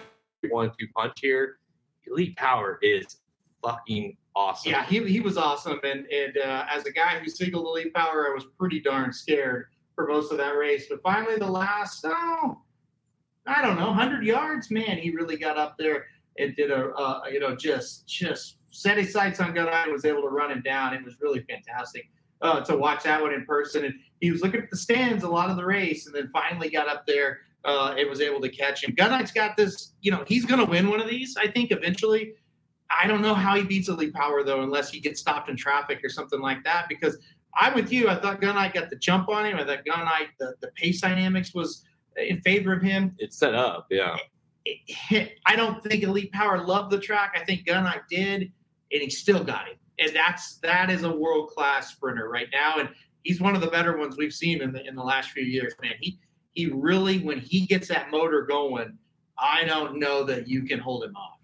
one 0.50 0.70
two 0.78 0.86
punch 0.94 1.18
here. 1.20 1.58
Elite 2.06 2.36
Power 2.36 2.78
is 2.82 3.18
fucking 3.62 4.16
awesome. 4.34 4.72
Yeah, 4.72 4.84
he, 4.84 5.04
he 5.04 5.20
was 5.20 5.36
awesome, 5.36 5.80
and 5.82 6.06
and 6.06 6.36
uh, 6.38 6.66
as 6.70 6.84
a 6.86 6.92
guy 6.92 7.18
who 7.18 7.28
singled 7.28 7.66
lead 7.72 7.92
power, 7.94 8.28
I 8.30 8.34
was 8.34 8.44
pretty 8.58 8.80
darn 8.80 9.12
scared 9.12 9.66
for 9.94 10.06
most 10.06 10.30
of 10.30 10.38
that 10.38 10.56
race. 10.56 10.86
But 10.88 11.02
finally, 11.02 11.36
the 11.36 11.50
last 11.50 12.04
oh, 12.06 12.60
I 13.46 13.62
don't 13.62 13.76
know, 13.76 13.92
hundred 13.92 14.24
yards, 14.24 14.70
man, 14.70 14.98
he 14.98 15.10
really 15.10 15.36
got 15.36 15.56
up 15.56 15.76
there 15.78 16.06
and 16.38 16.54
did 16.54 16.70
a 16.70 16.90
uh, 16.90 17.22
you 17.30 17.40
know 17.40 17.56
just 17.56 18.06
just 18.06 18.58
set 18.70 18.98
his 18.98 19.12
sights 19.12 19.40
on 19.40 19.54
Gunnar 19.54 19.70
and 19.70 19.92
was 19.92 20.04
able 20.04 20.22
to 20.22 20.28
run 20.28 20.52
him 20.52 20.62
down. 20.62 20.94
It 20.94 21.04
was 21.04 21.16
really 21.20 21.40
fantastic 21.48 22.10
uh, 22.42 22.60
to 22.60 22.76
watch 22.76 23.04
that 23.04 23.20
one 23.20 23.32
in 23.32 23.44
person. 23.46 23.86
And 23.86 23.94
he 24.20 24.30
was 24.30 24.42
looking 24.42 24.60
at 24.60 24.70
the 24.70 24.76
stands 24.76 25.24
a 25.24 25.28
lot 25.28 25.50
of 25.50 25.56
the 25.56 25.64
race, 25.64 26.06
and 26.06 26.14
then 26.14 26.30
finally 26.32 26.68
got 26.68 26.88
up 26.88 27.06
there 27.06 27.40
uh, 27.64 27.94
and 27.98 28.08
was 28.08 28.20
able 28.20 28.40
to 28.40 28.48
catch 28.48 28.84
him. 28.84 28.94
Gunite's 28.94 29.32
got 29.32 29.56
this, 29.56 29.94
you 30.00 30.10
know, 30.10 30.24
he's 30.26 30.44
going 30.44 30.60
to 30.64 30.70
win 30.70 30.88
one 30.88 31.00
of 31.00 31.08
these, 31.08 31.36
I 31.36 31.48
think, 31.48 31.72
eventually. 31.72 32.34
I 32.90 33.06
don't 33.06 33.22
know 33.22 33.34
how 33.34 33.56
he 33.56 33.64
beats 33.64 33.88
Elite 33.88 34.14
Power 34.14 34.44
though, 34.44 34.62
unless 34.62 34.90
he 34.90 35.00
gets 35.00 35.20
stopped 35.20 35.48
in 35.50 35.56
traffic 35.56 36.00
or 36.04 36.08
something 36.08 36.40
like 36.40 36.62
that. 36.64 36.86
Because 36.88 37.18
I'm 37.58 37.74
with 37.74 37.90
you. 37.92 38.08
I 38.08 38.16
thought 38.16 38.40
Gunite 38.40 38.74
got 38.74 38.90
the 38.90 38.96
jump 38.96 39.28
on 39.28 39.46
him. 39.46 39.56
I 39.56 39.64
thought 39.64 39.84
Gunite 39.84 40.28
the, 40.38 40.54
the 40.60 40.68
pace 40.76 41.00
dynamics 41.00 41.54
was 41.54 41.84
in 42.16 42.40
favor 42.42 42.72
of 42.72 42.82
him. 42.82 43.14
It's 43.18 43.38
set 43.38 43.54
up. 43.54 43.86
Yeah. 43.90 44.16
It, 44.64 45.38
I 45.46 45.56
don't 45.56 45.82
think 45.82 46.02
Elite 46.02 46.32
Power 46.32 46.64
loved 46.64 46.90
the 46.90 47.00
track. 47.00 47.36
I 47.40 47.44
think 47.44 47.66
Gunite 47.66 48.02
did, 48.10 48.52
and 48.92 49.02
he 49.02 49.10
still 49.10 49.44
got 49.44 49.68
him. 49.68 49.76
And 49.98 50.14
that's 50.14 50.58
that 50.58 50.90
is 50.90 51.04
a 51.04 51.10
world 51.10 51.50
class 51.50 51.92
sprinter 51.92 52.28
right 52.28 52.48
now, 52.52 52.76
and 52.78 52.88
he's 53.22 53.40
one 53.40 53.54
of 53.54 53.60
the 53.60 53.68
better 53.68 53.96
ones 53.96 54.16
we've 54.18 54.32
seen 54.32 54.60
in 54.60 54.72
the 54.72 54.86
in 54.86 54.94
the 54.94 55.02
last 55.02 55.30
few 55.30 55.44
years. 55.44 55.74
Man, 55.82 55.92
he 56.00 56.18
he 56.56 56.66
really 56.70 57.18
when 57.18 57.38
he 57.38 57.66
gets 57.66 57.86
that 57.88 58.10
motor 58.10 58.42
going, 58.42 58.98
I 59.38 59.64
don't 59.64 59.98
know 60.00 60.24
that 60.24 60.48
you 60.48 60.62
can 60.62 60.80
hold 60.80 61.04
him 61.04 61.14
off. 61.14 61.38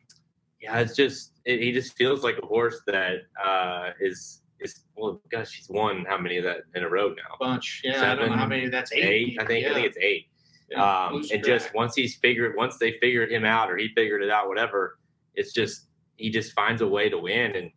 Yeah, 0.61 0.79
it's 0.81 0.97
just 0.97 1.33
it, 1.45 1.61
he 1.61 1.71
just 1.71 1.97
feels 1.97 2.25
like 2.25 2.39
a 2.43 2.47
horse 2.47 2.81
that 2.87 3.19
uh, 3.45 3.91
is 4.01 4.41
is 4.61 4.81
well, 4.97 5.21
gosh, 5.31 5.55
he's 5.55 5.69
won 5.69 6.05
how 6.09 6.17
many 6.19 6.39
of 6.39 6.45
that 6.45 6.63
in 6.75 6.83
a 6.83 6.89
row 6.89 7.09
now? 7.11 7.37
bunch. 7.39 7.83
Yeah, 7.85 7.91
I 7.91 8.15
don't 8.15 8.17
know 8.17 8.23
Seven, 8.25 8.39
how 8.39 8.47
many. 8.47 8.69
That's 8.69 8.93
eight. 8.93 9.05
Eight, 9.05 9.39
I 9.41 9.45
think. 9.45 9.65
Yeah. 9.65 9.71
I 9.71 9.75
think 9.75 9.87
it's 9.87 9.99
eight. 10.01 10.27
Yeah, 10.71 10.83
Um, 11.07 11.17
and 11.17 11.29
track. 11.29 11.43
just 11.45 11.75
once 11.75 11.95
he's 11.95 12.17
figured, 12.17 12.57
once 12.57 12.79
they 12.79 12.93
figured 12.93 13.31
him 13.31 13.45
out, 13.45 13.71
or 13.71 13.77
he 13.77 13.89
figured 13.95 14.23
it 14.23 14.31
out, 14.31 14.49
whatever, 14.49 14.99
it's 15.35 15.53
just 15.53 15.89
he 16.17 16.31
just 16.31 16.53
finds 16.55 16.81
a 16.81 16.89
way 16.89 17.11
to 17.11 17.19
win. 17.19 17.55
And 17.57 17.71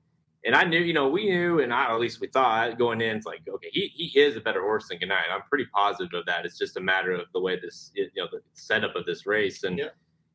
and 0.46 0.56
I 0.56 0.64
knew, 0.64 0.80
you 0.80 0.94
know, 0.94 1.10
we 1.10 1.26
knew, 1.30 1.60
and 1.60 1.74
I, 1.74 1.92
at 1.92 2.00
least 2.00 2.22
we 2.22 2.28
thought 2.28 2.78
going 2.78 3.02
in, 3.02 3.18
it's 3.18 3.26
like, 3.26 3.42
okay, 3.50 3.70
he, 3.72 3.88
he 3.88 4.20
is 4.20 4.38
a 4.38 4.42
better 4.42 4.62
horse 4.62 4.88
than 4.90 5.00
Gunite. 5.00 5.32
I'm 5.34 5.42
pretty 5.50 5.66
positive 5.74 6.14
of 6.14 6.26
that. 6.28 6.46
It's 6.46 6.58
just 6.58 6.78
a 6.78 6.82
matter 6.82 7.14
of 7.14 7.26
the 7.34 7.42
way 7.42 7.60
this, 7.60 7.92
you 7.96 8.10
know, 8.16 8.28
the 8.32 8.42
setup 8.54 8.96
of 8.96 9.06
this 9.06 9.26
race, 9.26 9.64
and 9.64 9.80
Yeah. 9.80 9.90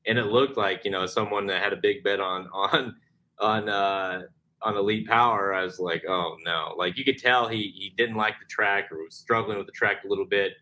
and 0.07 0.19
it 0.19 0.27
looked 0.27 0.57
like, 0.57 0.85
you 0.85 0.91
know, 0.91 1.07
someone 1.07 1.47
that 1.47 1.63
had 1.63 1.73
a 1.73 1.77
big 1.77 2.03
bet 2.05 2.21
on 2.21 2.49
on 2.55 2.97
on 3.39 3.69
uh 3.69 4.23
on 4.63 4.77
elite 4.77 5.07
power. 5.09 5.55
I 5.55 5.65
was 5.65 5.79
like, 5.79 6.05
oh 6.09 6.37
no, 6.45 6.75
like 6.77 6.99
you 6.99 7.05
could 7.05 7.19
tell 7.19 7.49
he 7.49 7.73
he 7.77 7.95
didn't 7.97 8.17
like 8.17 8.35
the 8.41 8.47
track 8.47 8.91
or 8.93 9.05
was 9.05 9.15
struggling 9.15 9.59
with 9.59 9.67
the 9.67 9.73
track 9.73 10.05
a 10.05 10.09
little 10.09 10.27
bit 10.27 10.53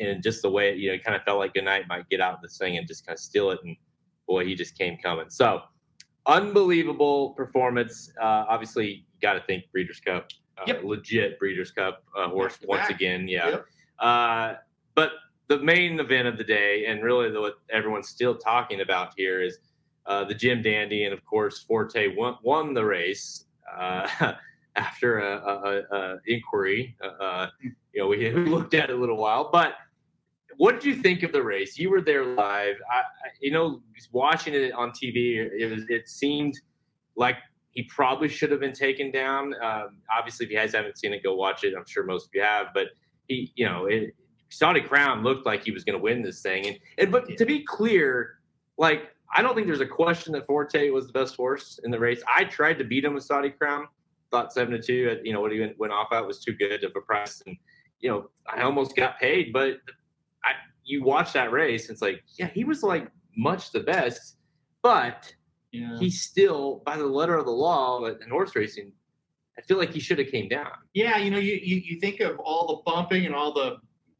and 0.00 0.22
just 0.22 0.42
the 0.42 0.50
way 0.50 0.74
you 0.74 0.88
know, 0.88 0.94
it 0.94 1.04
kind 1.04 1.16
of 1.16 1.22
felt 1.24 1.38
like 1.38 1.54
Goodnight 1.54 1.88
might 1.88 2.08
get 2.08 2.20
out 2.20 2.34
of 2.34 2.42
this 2.42 2.58
thing 2.58 2.76
and 2.78 2.86
just 2.86 3.06
kind 3.06 3.14
of 3.16 3.20
steal 3.20 3.50
it. 3.50 3.60
And 3.64 3.76
boy, 4.26 4.44
he 4.44 4.54
just 4.54 4.76
came 4.78 4.96
coming. 4.98 5.30
So 5.30 5.62
unbelievable 6.26 7.30
performance. 7.30 8.10
Uh, 8.20 8.44
obviously, 8.48 8.88
you 8.88 9.02
got 9.22 9.34
to 9.34 9.40
think 9.40 9.64
Breeders' 9.72 10.00
Cup, 10.00 10.28
uh, 10.58 10.64
Yep. 10.66 10.84
legit 10.84 11.38
Breeders' 11.38 11.70
Cup 11.70 12.04
uh, 12.16 12.28
horse 12.28 12.58
once 12.66 12.82
back. 12.82 12.90
again. 12.90 13.28
Yeah. 13.28 13.48
Yep. 13.48 13.66
Uh, 13.98 14.54
but 14.94 15.12
the 15.48 15.58
main 15.58 16.00
event 16.00 16.26
of 16.28 16.36
the 16.38 16.44
day, 16.44 16.86
and 16.86 17.02
really 17.02 17.30
the, 17.30 17.40
what 17.40 17.54
everyone's 17.70 18.08
still 18.08 18.36
talking 18.36 18.80
about 18.80 19.12
here, 19.16 19.40
is 19.42 19.58
uh, 20.06 20.24
the 20.24 20.34
Jim 20.34 20.62
Dandy, 20.62 21.04
and 21.04 21.12
of 21.14 21.24
course 21.24 21.60
Forte 21.60 22.14
won, 22.16 22.36
won 22.42 22.74
the 22.74 22.84
race 22.84 23.44
uh, 23.76 24.06
after 24.76 25.18
a, 25.20 25.36
a, 25.36 25.96
a 25.96 26.16
inquiry. 26.26 26.96
You 27.92 28.02
know, 28.02 28.08
we, 28.08 28.18
we 28.34 28.44
looked 28.46 28.74
at 28.74 28.90
it 28.90 28.96
a 28.96 28.98
little 28.98 29.16
while, 29.16 29.50
but 29.52 29.74
what 30.56 30.80
did 30.80 30.84
you 30.84 31.02
think 31.02 31.22
of 31.22 31.32
the 31.32 31.42
race? 31.42 31.78
You 31.78 31.90
were 31.90 32.00
there 32.00 32.24
live. 32.24 32.76
I, 32.90 33.02
you 33.40 33.50
know, 33.50 33.82
watching 34.12 34.54
it 34.54 34.72
on 34.72 34.90
TV, 34.90 35.36
it 35.36 35.70
was 35.70 35.84
it 35.88 36.08
seemed 36.08 36.58
like 37.16 37.36
he 37.70 37.82
probably 37.84 38.28
should 38.28 38.50
have 38.50 38.60
been 38.60 38.72
taken 38.72 39.10
down. 39.10 39.54
Um, 39.62 39.98
obviously, 40.10 40.46
if 40.46 40.52
you 40.52 40.58
guys 40.58 40.74
haven't 40.74 40.98
seen 40.98 41.12
it, 41.12 41.22
go 41.22 41.34
watch 41.34 41.62
it. 41.62 41.74
I'm 41.76 41.84
sure 41.86 42.04
most 42.04 42.26
of 42.26 42.30
you 42.34 42.42
have, 42.42 42.68
but 42.72 42.88
he, 43.28 43.52
you 43.54 43.66
know, 43.66 43.84
it, 43.86 44.14
Saudi 44.48 44.80
Crown 44.80 45.22
looked 45.22 45.44
like 45.44 45.64
he 45.64 45.72
was 45.72 45.84
going 45.84 45.98
to 45.98 46.02
win 46.02 46.22
this 46.22 46.40
thing. 46.40 46.66
And, 46.66 46.78
and 46.98 47.12
but 47.12 47.36
to 47.36 47.44
be 47.44 47.62
clear, 47.64 48.38
like 48.78 49.10
I 49.34 49.42
don't 49.42 49.54
think 49.54 49.66
there's 49.66 49.80
a 49.80 49.86
question 49.86 50.32
that 50.32 50.46
Forte 50.46 50.88
was 50.90 51.06
the 51.06 51.12
best 51.12 51.36
horse 51.36 51.78
in 51.84 51.90
the 51.90 51.98
race. 51.98 52.22
I 52.34 52.44
tried 52.44 52.78
to 52.78 52.84
beat 52.84 53.04
him 53.04 53.14
with 53.14 53.24
Saudi 53.24 53.50
Crown. 53.50 53.88
Thought 54.30 54.52
seven 54.52 54.72
to 54.72 54.82
two. 54.82 55.08
At, 55.10 55.26
you 55.26 55.32
know 55.32 55.40
what 55.40 55.52
he 55.52 55.60
went, 55.60 55.78
went 55.78 55.92
off 55.92 56.08
at 56.12 56.26
was 56.26 56.40
too 56.40 56.52
good 56.52 56.82
of 56.82 56.92
a 56.96 57.00
price, 57.00 57.42
and 57.46 57.56
you 58.00 58.10
know 58.10 58.30
I 58.48 58.62
almost 58.62 58.96
got 58.96 59.20
paid. 59.20 59.52
But 59.52 59.78
you 60.86 61.02
watch 61.04 61.32
that 61.34 61.52
race, 61.52 61.90
it's 61.90 62.00
like 62.00 62.22
yeah, 62.38 62.48
he 62.54 62.64
was 62.64 62.82
like 62.82 63.08
much 63.36 63.72
the 63.72 63.80
best, 63.80 64.36
but 64.82 65.34
Yeah. 65.72 65.98
he 65.98 66.08
still, 66.10 66.82
by 66.86 66.96
the 66.96 67.06
letter 67.06 67.36
of 67.36 67.44
the 67.44 67.50
law 67.52 68.04
in 68.06 68.30
horse 68.30 68.54
racing, 68.56 68.92
I 69.58 69.62
feel 69.62 69.76
like 69.78 69.90
he 69.92 70.00
should 70.00 70.18
have 70.18 70.28
came 70.30 70.48
down. 70.48 70.70
Yeah, 70.94 71.18
you 71.18 71.30
know, 71.30 71.38
you, 71.38 71.54
you 71.62 71.76
you 71.76 72.00
think 72.00 72.20
of 72.20 72.38
all 72.38 72.66
the 72.68 72.90
bumping 72.90 73.26
and 73.26 73.34
all 73.34 73.52
the 73.52 73.76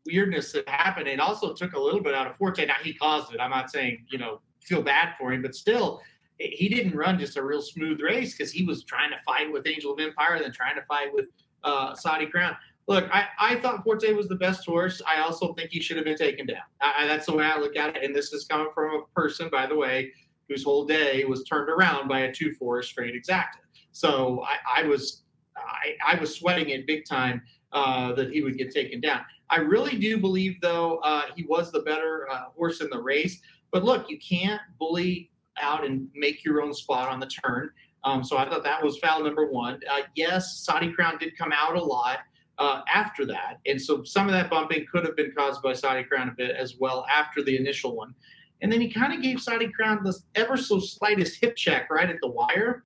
weirdness 0.06 0.52
that 0.52 0.68
happened. 0.68 1.08
It 1.08 1.20
also 1.20 1.52
took 1.54 1.73
a 1.75 1.80
little 1.80 2.00
bit 2.02 2.14
out 2.14 2.26
of 2.26 2.37
Forte. 2.37 2.64
Now 2.66 2.75
he 2.82 2.92
caused 2.94 3.32
it. 3.35 3.40
I'm 3.40 3.50
not 3.50 3.70
saying 3.70 4.04
you 4.11 4.18
know 4.18 4.40
feel 4.62 4.82
bad 4.82 5.14
for 5.18 5.32
him, 5.32 5.42
but 5.42 5.54
still, 5.54 6.00
he 6.38 6.68
didn't 6.68 6.96
run 6.96 7.18
just 7.18 7.37
a 7.37 7.42
real 7.44 7.62
smooth 7.62 8.00
race 8.00 8.32
because 8.37 8.50
he 8.52 8.64
was 8.64 8.82
trying 8.85 9.11
to 9.11 9.16
fight 9.25 9.52
with 9.52 9.66
Angel 9.66 9.92
of 9.92 10.00
Empire, 10.00 10.38
then 10.40 10.52
trying 10.52 10.75
to 10.75 10.82
fight 10.82 11.12
with 11.12 11.26
uh, 11.64 11.94
Saudi 11.94 12.26
Crown. 12.26 12.56
Look, 12.88 13.09
I, 13.12 13.26
I 13.38 13.57
thought 13.57 13.83
Forte 13.83 14.12
was 14.12 14.28
the 14.28 14.37
best 14.37 14.64
horse. 14.64 15.02
I 15.07 15.21
also 15.21 15.52
think 15.55 15.71
he 15.71 15.81
should 15.81 15.97
have 15.97 16.05
been 16.05 16.16
taken 16.16 16.47
down. 16.47 16.62
I, 16.81 17.07
that's 17.07 17.26
the 17.26 17.35
way 17.35 17.45
I 17.45 17.59
look 17.59 17.76
at 17.76 17.97
it. 17.97 18.05
And 18.05 18.14
this 18.14 18.33
is 18.33 18.45
coming 18.45 18.69
from 18.73 18.95
a 18.95 19.02
person, 19.14 19.49
by 19.50 19.66
the 19.66 19.75
way, 19.75 20.12
whose 20.49 20.62
whole 20.62 20.85
day 20.85 21.25
was 21.25 21.43
turned 21.45 21.69
around 21.69 22.07
by 22.07 22.21
a 22.21 22.33
two 22.33 22.52
four 22.55 22.83
straight 22.83 23.21
exacta. 23.21 23.59
So 23.93 24.45
I, 24.45 24.83
I 24.83 24.87
was 24.87 25.23
I, 25.57 26.14
I 26.14 26.21
was 26.21 26.37
sweating 26.37 26.69
it 26.69 26.87
big 26.87 27.05
time 27.07 27.43
uh, 27.73 28.12
that 28.12 28.31
he 28.31 28.43
would 28.43 28.57
get 28.57 28.73
taken 28.73 29.00
down. 29.00 29.23
I 29.50 29.59
really 29.59 29.97
do 29.99 30.19
believe, 30.19 30.61
though, 30.61 30.99
uh, 30.99 31.23
he 31.35 31.45
was 31.45 31.73
the 31.73 31.81
better 31.81 32.28
uh, 32.31 32.50
horse 32.57 32.81
in 32.81 32.90
the 32.90 33.00
race. 33.00 33.40
But 33.73 33.85
look, 33.85 34.09
you 34.09 34.19
can't 34.19 34.61
bully 34.78 35.31
out 35.61 35.85
and 35.85 36.09
make 36.14 36.45
your 36.45 36.62
own 36.62 36.73
spot 36.75 37.09
on 37.09 37.19
the 37.19 37.26
turn. 37.26 37.71
Um, 38.05 38.23
so 38.23 38.37
I 38.37 38.49
thought 38.49 38.62
that 38.62 38.83
was 38.83 38.99
foul 38.99 39.25
number 39.25 39.50
one. 39.50 39.81
Uh, 39.90 40.02
yes, 40.14 40.59
Saudi 40.59 40.93
Crown 40.93 41.19
did 41.19 41.37
come 41.37 41.52
out 41.52 41.75
a 41.75 41.83
lot 41.83 42.19
uh, 42.58 42.82
after 42.92 43.26
that. 43.26 43.58
And 43.66 43.80
so 43.80 44.02
some 44.04 44.26
of 44.26 44.32
that 44.32 44.48
bumping 44.50 44.86
could 44.90 45.04
have 45.04 45.16
been 45.16 45.32
caused 45.36 45.62
by 45.62 45.72
Saudi 45.72 46.04
Crown 46.04 46.28
a 46.28 46.32
bit 46.32 46.56
as 46.56 46.76
well 46.78 47.06
after 47.14 47.42
the 47.42 47.56
initial 47.56 47.94
one. 47.94 48.14
And 48.62 48.72
then 48.72 48.80
he 48.80 48.90
kind 48.90 49.12
of 49.12 49.20
gave 49.22 49.40
Saudi 49.40 49.68
Crown 49.68 50.02
the 50.02 50.18
ever 50.34 50.56
so 50.56 50.80
slightest 50.80 51.38
hip 51.40 51.56
check 51.56 51.90
right 51.90 52.08
at 52.08 52.16
the 52.22 52.28
wire. 52.28 52.84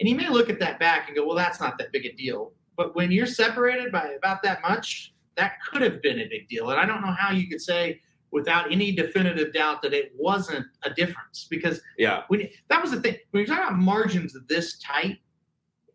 And 0.00 0.08
he 0.08 0.14
may 0.14 0.28
look 0.28 0.48
at 0.48 0.58
that 0.60 0.78
back 0.78 1.08
and 1.08 1.16
go, 1.16 1.26
well, 1.26 1.36
that's 1.36 1.60
not 1.60 1.76
that 1.78 1.92
big 1.92 2.06
a 2.06 2.12
deal. 2.12 2.52
But 2.76 2.96
when 2.96 3.12
you're 3.12 3.26
separated 3.26 3.92
by 3.92 4.08
about 4.16 4.42
that 4.42 4.62
much, 4.62 5.12
that 5.36 5.54
could 5.70 5.82
have 5.82 6.00
been 6.00 6.20
a 6.20 6.28
big 6.28 6.48
deal. 6.48 6.70
And 6.70 6.80
I 6.80 6.86
don't 6.86 7.02
know 7.02 7.12
how 7.16 7.30
you 7.32 7.48
could 7.48 7.60
say 7.60 8.00
without 8.30 8.72
any 8.72 8.90
definitive 8.90 9.52
doubt 9.52 9.80
that 9.82 9.92
it 9.92 10.12
wasn't 10.16 10.66
a 10.82 10.90
difference 10.90 11.46
because 11.48 11.80
Yeah. 11.98 12.22
when 12.28 12.48
that 12.68 12.82
was 12.82 12.90
the 12.90 13.00
thing 13.00 13.16
when 13.30 13.42
you're 13.42 13.46
talking 13.46 13.62
about 13.68 13.78
margins 13.78 14.36
this 14.48 14.78
tight 14.80 15.18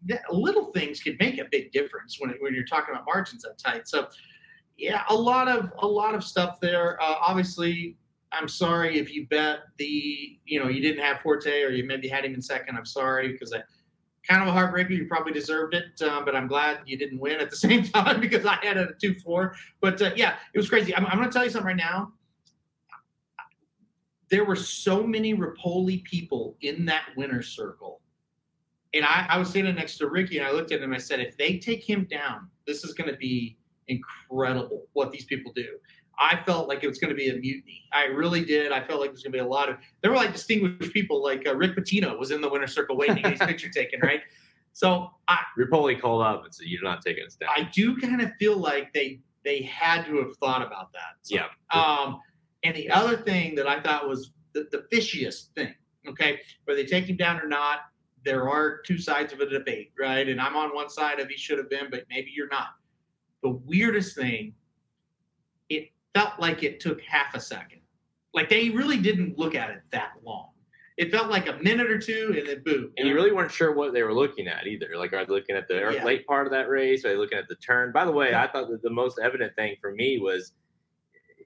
that, 0.07 0.21
little 0.31 0.71
things 0.71 1.01
can 1.01 1.17
make 1.19 1.39
a 1.39 1.45
big 1.51 1.71
difference 1.71 2.17
when, 2.19 2.33
when 2.39 2.53
you're 2.53 2.65
talking 2.65 2.93
about 2.93 3.05
margins 3.05 3.43
that 3.43 3.57
tight. 3.57 3.87
So 3.87 4.07
yeah 4.77 5.03
a 5.09 5.15
lot 5.15 5.47
of 5.47 5.71
a 5.79 5.87
lot 5.87 6.15
of 6.15 6.23
stuff 6.23 6.59
there. 6.59 7.01
Uh, 7.01 7.15
obviously 7.21 7.97
i'm 8.31 8.47
sorry 8.47 8.99
if 8.99 9.13
you 9.13 9.25
bet 9.27 9.61
the 9.77 10.37
you 10.45 10.59
know 10.59 10.69
you 10.69 10.81
didn't 10.81 11.03
have 11.03 11.19
forte 11.19 11.63
or 11.63 11.69
you 11.69 11.83
maybe 11.83 12.07
had 12.07 12.25
him 12.25 12.33
in 12.33 12.41
second. 12.41 12.77
I'm 12.77 12.85
sorry 12.85 13.31
because 13.31 13.53
i 13.53 13.61
kind 14.27 14.47
of 14.47 14.47
a 14.47 14.57
heartbreaker 14.57 14.91
you 14.91 15.07
probably 15.07 15.33
deserved 15.33 15.73
it 15.73 15.99
um, 16.03 16.23
but 16.25 16.35
i'm 16.35 16.47
glad 16.47 16.79
you 16.85 16.97
didn't 16.97 17.19
win 17.19 17.39
at 17.39 17.49
the 17.49 17.55
same 17.67 17.83
time 17.83 18.19
because 18.19 18.45
i 18.45 18.55
had 18.61 18.77
it 18.77 18.89
at 18.89 19.01
2-4 19.01 19.53
but 19.81 20.01
uh, 20.01 20.11
yeah 20.15 20.35
it 20.53 20.57
was 20.57 20.69
crazy. 20.69 20.95
I'm, 20.95 21.05
I'm 21.05 21.17
going 21.17 21.29
to 21.29 21.33
tell 21.33 21.43
you 21.43 21.49
something 21.49 21.67
right 21.67 21.75
now. 21.75 22.13
There 24.29 24.45
were 24.45 24.55
so 24.55 25.05
many 25.05 25.33
Repole 25.33 26.03
people 26.03 26.55
in 26.61 26.85
that 26.85 27.05
winner's 27.17 27.47
circle. 27.47 27.98
And 28.93 29.05
I, 29.05 29.25
I 29.29 29.37
was 29.37 29.49
sitting 29.49 29.73
next 29.75 29.97
to 29.97 30.09
Ricky 30.09 30.39
and 30.39 30.47
I 30.47 30.51
looked 30.51 30.71
at 30.71 30.79
him 30.79 30.91
and 30.91 30.95
I 30.95 31.03
said, 31.03 31.19
if 31.19 31.37
they 31.37 31.57
take 31.57 31.87
him 31.87 32.07
down, 32.09 32.47
this 32.65 32.83
is 32.83 32.93
going 32.93 33.09
to 33.09 33.17
be 33.17 33.57
incredible 33.87 34.87
what 34.93 35.11
these 35.11 35.25
people 35.25 35.51
do. 35.53 35.77
I 36.21 36.41
felt 36.45 36.67
like 36.67 36.83
it 36.83 36.87
was 36.87 36.97
going 36.97 37.09
to 37.09 37.15
be 37.15 37.29
a 37.29 37.35
mutiny. 37.35 37.83
I 37.93 38.05
really 38.05 38.43
did. 38.43 38.71
I 38.71 38.83
felt 38.83 38.99
like 38.99 39.09
it 39.09 39.13
was 39.13 39.23
going 39.23 39.31
to 39.31 39.37
be 39.37 39.43
a 39.43 39.47
lot 39.47 39.69
of, 39.69 39.77
there 40.01 40.11
were 40.11 40.17
like 40.17 40.33
distinguished 40.33 40.91
people, 40.91 41.23
like 41.23 41.47
uh, 41.47 41.55
Rick 41.55 41.77
Pitino 41.77 42.17
was 42.19 42.31
in 42.31 42.41
the 42.41 42.49
winner's 42.49 42.73
circle 42.73 42.97
waiting 42.97 43.15
to 43.17 43.21
get 43.21 43.31
his 43.31 43.39
picture 43.47 43.69
taken, 43.69 44.01
right? 44.01 44.21
So 44.73 45.11
I, 45.27 45.39
Repole 45.57 45.99
called 45.99 46.21
up 46.21 46.45
and 46.45 46.53
said, 46.53 46.67
"You're 46.67 46.83
not 46.83 47.01
taking 47.01 47.25
us 47.25 47.35
down." 47.35 47.49
I 47.55 47.69
do 47.73 47.97
kind 47.97 48.21
of 48.21 48.31
feel 48.39 48.57
like 48.57 48.93
they 48.93 49.19
they 49.43 49.61
had 49.63 50.05
to 50.05 50.17
have 50.17 50.35
thought 50.37 50.61
about 50.61 50.91
that. 50.93 51.15
So, 51.21 51.35
yeah. 51.35 51.47
um, 51.71 52.19
and 52.63 52.75
the 52.75 52.89
other 52.89 53.17
thing 53.17 53.55
that 53.55 53.67
I 53.67 53.81
thought 53.81 54.07
was 54.07 54.31
the, 54.53 54.67
the 54.71 54.85
fishiest 54.93 55.47
thing, 55.55 55.73
okay, 56.07 56.39
whether 56.65 56.81
they 56.81 56.87
take 56.87 57.05
him 57.05 57.17
down 57.17 57.39
or 57.39 57.47
not, 57.47 57.79
there 58.25 58.49
are 58.49 58.79
two 58.81 58.97
sides 58.97 59.33
of 59.33 59.39
a 59.39 59.45
debate, 59.49 59.91
right? 59.99 60.27
And 60.27 60.41
I'm 60.41 60.55
on 60.55 60.73
one 60.75 60.89
side 60.89 61.19
of 61.19 61.27
he 61.27 61.37
should 61.37 61.57
have 61.57 61.69
been, 61.69 61.87
but 61.89 62.05
maybe 62.09 62.31
you're 62.35 62.49
not. 62.49 62.69
The 63.43 63.49
weirdest 63.49 64.15
thing, 64.15 64.53
it 65.69 65.89
felt 66.13 66.39
like 66.39 66.63
it 66.63 66.79
took 66.79 67.01
half 67.01 67.33
a 67.33 67.39
second. 67.39 67.79
Like 68.33 68.49
they 68.49 68.69
really 68.69 68.97
didn't 68.97 69.37
look 69.37 69.55
at 69.55 69.69
it 69.69 69.81
that 69.91 70.13
long. 70.23 70.49
It 70.97 71.11
felt 71.11 71.29
like 71.29 71.47
a 71.47 71.53
minute 71.63 71.89
or 71.89 71.97
two, 71.97 72.35
and 72.37 72.45
then 72.45 72.61
boom. 72.65 72.91
And 72.97 73.07
you 73.07 73.15
really 73.15 73.31
weren't 73.31 73.51
sure 73.51 73.73
what 73.73 73.93
they 73.93 74.03
were 74.03 74.13
looking 74.13 74.49
at 74.49 74.67
either. 74.67 74.97
Like, 74.97 75.13
are 75.13 75.25
they 75.25 75.31
looking 75.31 75.55
at 75.55 75.69
the 75.69 75.81
er, 75.81 75.93
Yeah. 75.93 76.03
late 76.03 76.27
part 76.27 76.45
of 76.45 76.51
that 76.51 76.67
race? 76.67 77.05
Are 77.05 77.09
they 77.09 77.15
looking 77.15 77.37
at 77.37 77.47
the 77.47 77.55
turn? 77.55 77.93
By 77.93 78.03
the 78.03 78.11
way, 78.11 78.35
I 78.35 78.47
thought 78.47 78.69
that 78.69 78.81
the 78.81 78.89
most 78.89 79.17
evident 79.23 79.55
thing 79.55 79.77
for 79.79 79.93
me 79.93 80.19
was 80.19 80.51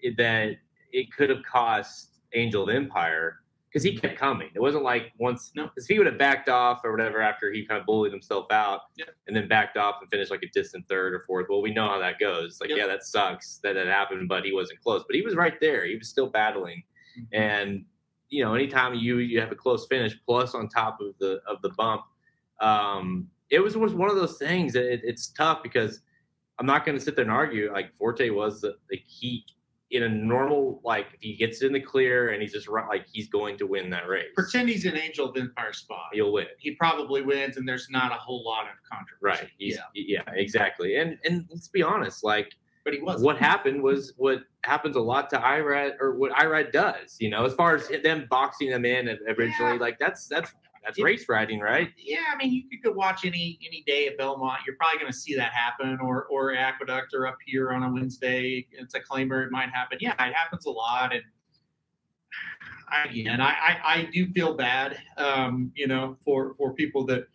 eh, 0.03 0.10
that 0.18 0.56
it 0.92 1.13
could 1.15 1.30
have 1.30 1.44
cost 1.44 2.20
Angel 2.34 2.63
of 2.68 2.75
Empire 2.75 3.43
because 3.74 3.84
he 3.84 3.98
kept 3.98 4.20
coming. 4.20 4.50
It 4.53 4.60
wasn't 4.60 4.84
like 4.84 5.12
once, 5.18 5.51
No. 5.56 5.63
because 5.65 5.88
he 5.88 5.98
would 5.98 6.06
have 6.06 6.20
backed 6.20 6.48
off 6.48 6.82
or 6.84 6.92
whatever 6.92 7.20
after 7.22 7.51
he 7.51 7.65
kind 7.65 7.80
of 7.82 7.88
bullied 7.88 8.12
himself 8.12 8.46
out 8.51 8.82
Yep. 8.98 9.10
and 9.27 9.36
then 9.36 9.48
backed 9.48 9.77
off 9.77 9.96
and 10.00 10.10
finished 10.12 10.30
like 10.30 10.44
a 10.44 10.50
distant 10.53 10.88
third 10.88 11.13
or 11.15 11.22
fourth. 11.22 11.48
Well, 11.50 11.62
we 11.63 11.74
know 11.74 11.88
how 11.88 11.98
that 11.98 12.20
goes. 12.20 12.60
Like, 12.62 12.70
Yep. 12.70 12.77
yeah, 12.77 12.86
that 12.88 13.03
sucks 13.03 13.58
that 13.63 13.74
that 13.74 13.88
happened, 13.88 14.30
but 14.30 14.46
he 14.46 14.53
wasn't 14.53 14.80
close. 14.82 15.03
But 15.08 15.15
he 15.15 15.24
was 15.24 15.34
right 15.36 15.60
there. 15.60 15.86
He 15.86 15.96
was 15.98 16.08
still 16.08 16.27
battling 16.27 16.84
and 17.32 17.86
you 18.30 18.44
know 18.44 18.56
anytime 18.56 18.96
you 18.96 19.20
you 19.20 19.39
have 19.39 19.51
a 19.51 19.56
close 19.56 19.86
finish 19.88 20.18
plus 20.25 20.56
on 20.56 20.68
top 20.68 21.00
of 21.00 21.15
the 21.20 21.39
of 21.48 21.62
the 21.62 21.70
bump 21.77 22.01
um 22.60 23.27
it 23.51 23.60
was 23.60 23.77
was 23.77 23.94
one 23.94 24.10
of 24.10 24.15
those 24.15 24.38
things 24.39 24.74
that 24.74 24.92
it, 24.92 25.01
it's 25.03 25.27
tough 25.27 25.62
because 25.62 26.01
i'm 26.58 26.65
not 26.65 26.86
going 26.86 26.98
to 26.98 27.03
sit 27.03 27.15
there 27.15 27.22
and 27.24 27.32
argue 27.32 27.72
like 27.72 27.94
forte 27.96 28.32
was 28.32 28.62
the, 28.62 28.75
the 28.89 28.98
he 29.06 29.46
in 29.94 30.04
a 30.04 30.10
normal 30.10 30.82
like 30.84 31.08
if 31.14 31.22
he 31.22 31.36
gets 31.36 31.62
in 31.64 31.72
the 31.74 31.80
clear 31.80 32.30
and 32.30 32.42
he's 32.42 32.52
just 32.54 32.68
run, 32.68 32.88
like 32.88 33.06
he's 33.12 33.30
going 33.30 33.58
to 33.58 33.66
win 33.68 33.90
that 33.90 34.08
race 34.08 34.26
pretend 34.36 34.68
he's 34.70 34.86
an 34.86 34.98
Angel 34.98 35.30
of 35.30 35.38
Empire 35.38 35.72
spot. 35.74 36.08
he'll 36.14 36.34
win 36.34 36.46
He 36.58 36.72
probably 36.76 37.22
wins, 37.22 37.58
and 37.58 37.68
there's 37.68 37.88
not 37.90 38.12
a 38.12 38.16
whole 38.16 38.44
lot 38.46 38.64
of 38.66 38.72
controversy. 38.92 39.44
right 39.44 39.52
he's, 39.58 39.78
yeah, 39.94 40.22
yeah 40.26 40.34
exactly 40.36 40.96
and 40.98 41.18
and 41.26 41.46
let's 41.52 41.68
be 41.68 41.84
honest 41.84 42.24
like 42.24 42.52
but 42.86 42.94
he 42.94 43.00
was. 43.00 43.22
what 43.22 43.38
happened 43.38 43.82
was 43.82 44.14
what 44.18 44.40
happens 44.64 44.98
a 44.98 45.00
lot 45.00 45.30
to 45.30 45.38
IRAD 45.42 45.94
or 46.02 46.16
what 46.18 46.34
IRAD 46.34 46.74
does, 46.74 47.16
you 47.18 47.30
know, 47.30 47.46
as 47.46 47.54
far 47.54 47.76
as 47.76 47.88
them 48.04 48.28
boxing 48.30 48.70
them 48.70 48.84
in 48.84 49.08
originally, 49.28 49.76
Yeah. 49.76 49.78
like 49.80 49.98
that's 50.00 50.28
that's 50.28 50.52
that's 50.84 50.98
Yeah. 50.98 51.06
race 51.06 51.28
riding, 51.30 51.60
right? 51.60 51.92
Yeah, 51.98 52.24
I 52.32 52.36
mean, 52.36 52.52
you 52.54 52.63
could 52.70 52.84
go 52.84 52.92
watch 52.92 53.25
any 53.25 53.60
any 53.66 53.84
day 53.88 54.08
at 54.08 54.18
Belmont. 54.18 54.62
You're 54.66 54.75
probably 54.75 55.00
going 55.00 55.12
to 55.12 55.18
see 55.18 55.36
that 55.36 55.52
happen, 55.54 56.00
or 56.02 56.25
or 56.25 56.54
Aqueduct, 56.56 57.13
or 57.13 57.25
up 57.28 57.38
here 57.46 57.72
on 57.72 57.84
a 57.84 57.92
Wednesday. 57.92 58.68
It's 58.72 58.94
a 58.96 59.00
claimer. 59.00 59.46
It 59.46 59.52
might 59.52 59.70
happen. 59.70 59.98
Yeah, 60.02 60.12
it 60.25 60.34
happens 60.34 60.66
a 60.66 60.72
lot, 60.72 61.13
and 61.13 61.24
I, 62.90 63.06
again, 63.10 63.42
I, 63.42 63.50
I 63.52 63.80
I 63.86 64.10
do 64.12 64.28
feel 64.32 64.54
bad, 64.56 64.98
um, 65.18 65.72
you 65.75 65.88
know, 65.88 66.18
for 66.24 66.54
for 66.56 66.74
people 66.74 67.06
that 67.08 67.28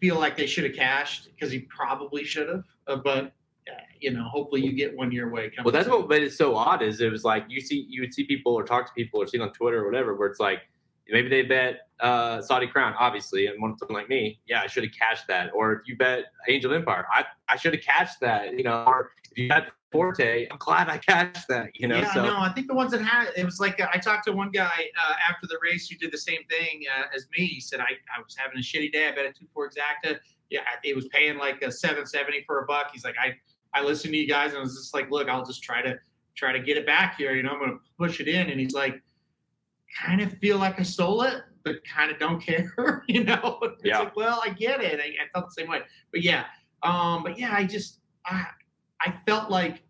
feel 0.00 0.18
like 0.18 0.36
they 0.36 0.46
should 0.46 0.64
have 0.64 0.74
cashed 0.74 1.28
because 1.34 1.50
he 1.52 1.60
probably 1.60 2.24
should 2.24 2.48
have, 2.48 2.64
uh, 2.86 2.96
but. 2.96 3.32
uh, 3.68 3.74
You 4.00 4.10
know, 4.12 4.24
hopefully 4.24 4.60
you 4.66 4.72
get 4.72 4.96
one 4.96 5.12
your 5.12 5.30
way. 5.30 5.48
coming 5.50 5.64
Well, 5.64 5.72
that's 5.72 5.88
what 5.88 6.08
made 6.08 6.24
it 6.24 6.32
so 6.32 6.56
odd 6.56 6.82
is 6.82 7.00
it 7.00 7.10
was 7.12 7.22
like 7.24 7.44
you 7.48 7.60
see 7.60 7.86
you 7.88 8.00
would 8.02 8.12
see 8.12 8.24
people 8.24 8.52
or 8.52 8.64
talk 8.64 8.86
to 8.88 8.92
people 8.92 9.22
or 9.22 9.26
see 9.28 9.38
it 9.38 9.40
on 9.40 9.52
Twitter 9.52 9.78
or 9.82 9.86
whatever 9.86 10.16
where 10.16 10.28
it's 10.28 10.40
like 10.40 10.62
maybe 11.08 11.28
they 11.28 11.42
bet 11.42 11.88
uh, 12.00 12.42
Saudi 12.42 12.66
Crown, 12.66 12.94
obviously, 12.98 13.46
and 13.46 13.60
one 13.60 13.76
someone 13.78 14.00
like 14.00 14.08
me, 14.08 14.40
yeah, 14.46 14.62
I 14.62 14.66
should 14.66 14.84
have 14.84 14.92
cashed 14.92 15.26
that. 15.28 15.50
Or 15.54 15.72
if 15.72 15.80
you 15.86 15.96
bet 15.96 16.24
Angel 16.48 16.72
Empire, 16.74 17.06
I, 17.12 17.24
I 17.48 17.56
should 17.56 17.74
have 17.74 17.82
cashed 17.82 18.20
that, 18.20 18.56
you 18.56 18.64
know. 18.64 18.84
Or 18.86 19.12
if 19.30 19.38
you 19.38 19.48
bet 19.48 19.70
Forte, 19.92 20.48
I'm 20.50 20.58
glad 20.58 20.88
I 20.88 20.98
cashed 20.98 21.48
that, 21.48 21.70
you 21.74 21.86
know. 21.86 21.98
yeah, 21.98 22.12
so 22.12 22.24
no, 22.24 22.38
I 22.38 22.52
think 22.52 22.66
the 22.66 22.74
ones 22.74 22.92
that 22.92 23.02
had 23.02 23.28
it 23.36 23.44
was 23.44 23.60
like 23.60 23.80
I 23.80 23.98
talked 23.98 24.24
to 24.26 24.32
one 24.32 24.50
guy 24.50 24.90
uh, 25.00 25.14
after 25.28 25.46
the 25.46 25.58
race 25.62 25.88
who 25.88 25.96
did 25.96 26.12
the 26.12 26.18
same 26.18 26.40
thing 26.50 26.82
uh, 26.98 27.04
as 27.14 27.26
me. 27.36 27.46
He 27.46 27.60
said 27.60 27.80
I, 27.80 27.92
I 28.16 28.22
was 28.22 28.34
having 28.36 28.58
a 28.58 28.62
shitty 28.62 28.92
day. 28.92 29.08
I 29.08 29.12
bet 29.12 29.26
a 29.26 29.32
two 29.32 29.46
four 29.54 29.68
exacta. 29.68 30.18
Yeah, 30.50 30.60
it 30.82 30.96
was 30.96 31.08
paying 31.08 31.38
like 31.38 31.62
a 31.62 31.70
seven 31.70 32.06
seventy 32.06 32.42
for 32.46 32.60
a 32.60 32.66
buck. 32.66 32.90
He's 32.92 33.04
like 33.04 33.16
I 33.20 33.36
I 33.74 33.82
listened 33.82 34.12
to 34.12 34.18
you 34.18 34.28
guys 34.28 34.50
and 34.50 34.58
I 34.58 34.62
was 34.62 34.74
just 34.74 34.94
like, 34.94 35.10
look, 35.10 35.28
I'll 35.28 35.44
just 35.44 35.62
try 35.62 35.82
to 35.82 35.98
try 36.34 36.52
to 36.52 36.60
get 36.60 36.76
it 36.76 36.86
back 36.86 37.16
here. 37.16 37.34
You 37.34 37.42
know, 37.42 37.50
I'm 37.50 37.60
gonna 37.60 37.78
push 37.98 38.20
it 38.20 38.28
in. 38.28 38.50
And 38.50 38.58
he's 38.58 38.74
like, 38.74 39.02
kind 40.00 40.20
of 40.20 40.32
feel 40.38 40.58
like 40.58 40.78
I 40.80 40.82
stole 40.82 41.22
it, 41.22 41.42
but 41.64 41.76
kind 41.84 42.10
of 42.10 42.18
don't 42.18 42.40
care. 42.40 42.72
you 43.08 43.24
know, 43.24 43.58
it's 43.62 43.82
Yeah. 43.84 44.00
like, 44.00 44.16
well, 44.16 44.40
I 44.44 44.50
get 44.50 44.80
it. 44.82 45.00
I, 45.00 45.04
I 45.24 45.28
felt 45.32 45.46
the 45.46 45.60
same 45.62 45.68
way. 45.70 45.80
But 46.10 46.22
yeah, 46.22 46.44
um, 46.82 47.22
but 47.22 47.38
yeah, 47.38 47.54
I 47.54 47.64
just 47.64 48.00
I 48.26 48.46
I 49.04 49.12
felt 49.26 49.50
like 49.50 49.82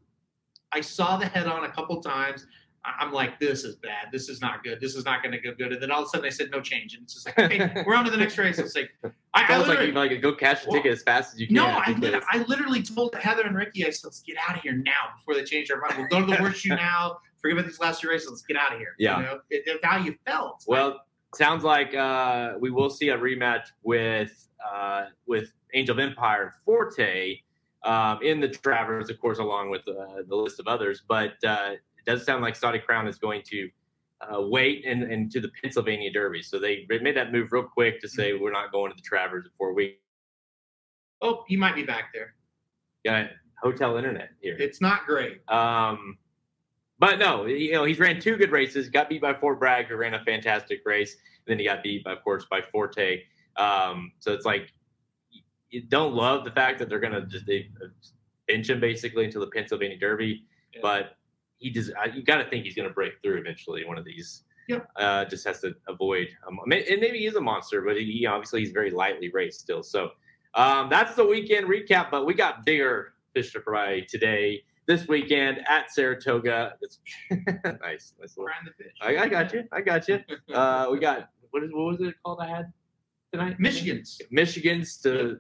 I 0.73 0.81
saw 0.81 1.17
the 1.19 1.27
head 1.27 1.47
on 1.47 1.65
a 1.65 1.71
couple 1.71 2.01
times. 2.03 2.47
I'm 2.85 3.13
like, 3.13 3.39
this 3.39 3.63
is 3.63 3.77
bad. 3.77 4.09
This 4.11 4.29
is 4.29 4.41
not 4.41 4.65
good. 4.65 4.81
This 4.81 4.97
is 4.97 5.05
not 5.05 5.23
going 5.23 5.31
to 5.31 5.39
go 5.39 5.55
good. 5.55 5.73
And 5.73 5.81
then 5.81 5.93
all 5.93 6.01
of 6.01 6.07
a 6.07 6.09
sudden 6.09 6.25
they 6.25 6.31
said 6.33 6.51
no 6.51 6.61
change, 6.61 6.95
and 6.95 7.05
it's 7.05 7.15
just 7.15 7.27
like, 7.27 7.39
okay, 7.39 7.83
we're 7.87 7.95
on 7.95 8.05
to 8.05 8.11
the 8.11 8.17
next 8.17 8.37
race. 8.39 8.59
It's 8.59 8.75
like, 8.75 8.91
I, 9.35 9.53
almost 9.53 9.69
like 9.69 9.87
you 9.87 9.93
like 9.93 10.21
go 10.21 10.35
cash 10.35 10.63
the 10.65 10.71
Well, 10.71 10.79
ticket 10.79 10.93
as 10.99 11.03
fast 11.05 11.33
as 11.35 11.41
you 11.41 11.47
can. 11.47 11.55
no, 11.55 11.67
I, 11.67 11.95
I 12.33 12.39
literally 12.49 12.83
told 12.83 13.15
Heather 13.15 13.43
and 13.43 13.55
Ricky, 13.57 13.87
I 13.87 13.91
said, 13.91 14.07
let's 14.09 14.23
get 14.23 14.35
out 14.49 14.57
of 14.57 14.63
here 14.63 14.73
now 14.73 15.13
before 15.17 15.35
they 15.35 15.45
change 15.45 15.69
their 15.69 15.81
mind. 15.81 15.95
We'll 15.97 16.09
go 16.09 16.21
to 16.23 16.27
the 16.27 16.37
horseshoe 16.39 16.71
now. 16.71 17.19
Forget 17.43 17.59
about 17.59 17.69
these 17.69 17.81
last 17.81 18.01
two 18.01 18.09
races. 18.09 18.29
Let's 18.31 18.43
get 18.43 18.57
out 18.57 18.73
of 18.73 18.79
here. 18.79 18.95
Yeah. 18.99 19.19
You 19.19 19.23
know, 19.25 19.41
it, 19.51 19.63
it's 19.67 19.85
how 19.85 19.99
you 19.99 20.15
felt. 20.25 20.65
Well, 20.67 21.01
sounds 21.35 21.65
like 21.65 21.95
uh, 21.95 22.55
we 22.61 22.71
will 22.71 22.89
see 22.89 23.09
a 23.09 23.19
rematch 23.19 23.67
with 23.83 24.49
uh, 24.73 25.07
with 25.27 25.53
Angel 25.75 25.95
of 25.95 25.99
Empire 25.99 26.55
Forte 26.65 27.41
um, 27.83 28.21
in 28.23 28.41
the 28.41 28.49
Travers, 28.49 29.11
of 29.11 29.21
course, 29.21 29.39
along 29.39 29.71
with 29.71 29.83
uh, 29.89 30.23
the 30.29 30.37
list 30.37 30.61
of 30.61 30.69
others. 30.69 31.03
But 31.07 31.33
uh, 31.45 31.73
it 31.73 32.05
does 32.07 32.25
sound 32.25 32.43
like 32.43 32.55
Saudi 32.55 32.79
Crown 32.79 33.09
is 33.09 33.19
going 33.19 33.43
to 33.47 33.69
uh, 34.21 34.41
wait 34.43 34.85
and, 34.87 35.03
and 35.03 35.31
to 35.33 35.41
the 35.41 35.51
Pennsylvania 35.61 36.13
Derby. 36.13 36.43
So 36.43 36.59
they 36.59 36.87
made 36.89 37.17
that 37.17 37.33
move 37.33 37.51
real 37.51 37.65
quick 37.65 38.01
to 38.03 38.09
say 38.09 38.35
we're 38.35 38.53
not 38.53 38.71
going 38.71 38.93
to 38.93 38.97
the 38.97 39.03
Travers 39.03 39.47
in 39.47 39.51
four 39.59 39.75
weeks. 39.75 39.99
Oh, 41.21 41.45
he 41.49 41.57
might 41.57 41.75
be 41.75 41.83
back 41.83 42.13
there. 42.15 42.35
Got 43.05 43.31
hotel 43.63 43.97
internet 43.97 44.31
here. 44.41 44.57
It's 44.59 44.81
not 44.81 45.07
great. 45.07 45.41
Um, 45.49 46.19
but 47.03 47.19
no, 47.19 47.47
you 47.47 47.73
know, 47.73 47.83
he's 47.83 47.99
ran 47.99 48.21
two 48.21 48.37
good 48.37 48.53
races. 48.53 48.89
Got 48.89 49.09
beat 49.09 49.21
by 49.21 49.35
Fort 49.35 49.59
Bragg, 49.59 49.87
who 49.87 49.97
ran 49.97 50.15
a 50.15 50.23
fantastic 50.25 50.83
race. 50.85 51.17
Then 51.49 51.59
he 51.59 51.65
got 51.65 51.83
beat, 51.83 52.05
by, 52.05 52.13
of 52.13 52.23
course, 52.23 52.47
by 52.49 52.63
Forte. 52.63 53.23
Um, 53.57 54.13
so 54.21 54.33
it's 54.33 54.45
like 54.45 54.73
you 55.71 55.83
don't 55.83 56.15
love 56.15 56.45
the 56.45 56.53
fact 56.53 56.79
that 56.79 56.89
they're 56.89 57.01
going 57.01 57.13
to 57.13 57.27
just 57.27 57.45
they 57.45 57.69
bench 58.47 58.71
him 58.71 58.79
basically 58.79 59.25
until 59.25 59.41
the 59.41 59.49
Pennsylvania 59.49 59.99
Derby, 59.99 60.45
yeah. 60.73 60.79
but 60.81 61.17
he 61.59 61.73
just 61.73 61.91
you 62.15 62.23
got 62.23 62.37
to 62.37 62.49
think 62.49 62.65
he's 62.65 62.77
going 62.77 62.89
to 62.89 62.95
break 62.95 63.15
through 63.21 63.41
eventually. 63.41 63.85
One 63.85 63.99
of 63.99 64.05
these. 64.05 64.45
Yep. 64.69 64.87
Uh, 64.95 65.25
just 65.25 65.45
has 65.45 65.59
to 65.63 65.75
avoid. 65.89 66.29
Um, 66.47 66.61
and 66.63 67.01
maybe 67.01 67.19
he's 67.19 67.35
a 67.35 67.41
monster, 67.41 67.83
but 67.83 67.97
he 67.97 68.27
obviously 68.27 68.61
he's 68.61 68.71
very 68.71 68.93
lightly 68.93 69.29
raced 69.29 69.59
still. 69.59 69.83
So 69.83 70.11
um, 70.55 70.89
that's 70.89 71.17
the 71.17 71.27
weekend 71.27 71.67
recap. 71.67 72.13
But 72.13 72.27
we 72.27 72.35
got 72.35 72.65
bigger 72.65 73.15
fish 73.35 73.53
to 73.55 73.61
fry 73.61 74.07
today. 74.09 74.63
This 74.87 75.07
weekend 75.07 75.61
at 75.69 75.93
Saratoga. 75.93 76.75
It's 76.81 76.99
nice. 77.31 78.15
nice 78.21 78.37
little, 78.37 78.49
I, 79.01 79.17
I, 79.17 79.29
got 79.29 79.53
you. 79.53 79.65
I 79.71 79.81
got 79.81 80.09
you. 80.09 80.21
Uh, 80.53 80.89
we 80.91 80.99
got 80.99 81.29
what 81.51 81.63
is 81.63 81.71
what 81.73 81.85
was 81.85 82.01
it 82.01 82.15
called? 82.25 82.41
I 82.41 82.49
had 82.49 82.73
tonight. 83.33 83.61
Michigan's. 83.61 84.21
Michigan's 84.31 84.97
to 84.99 85.39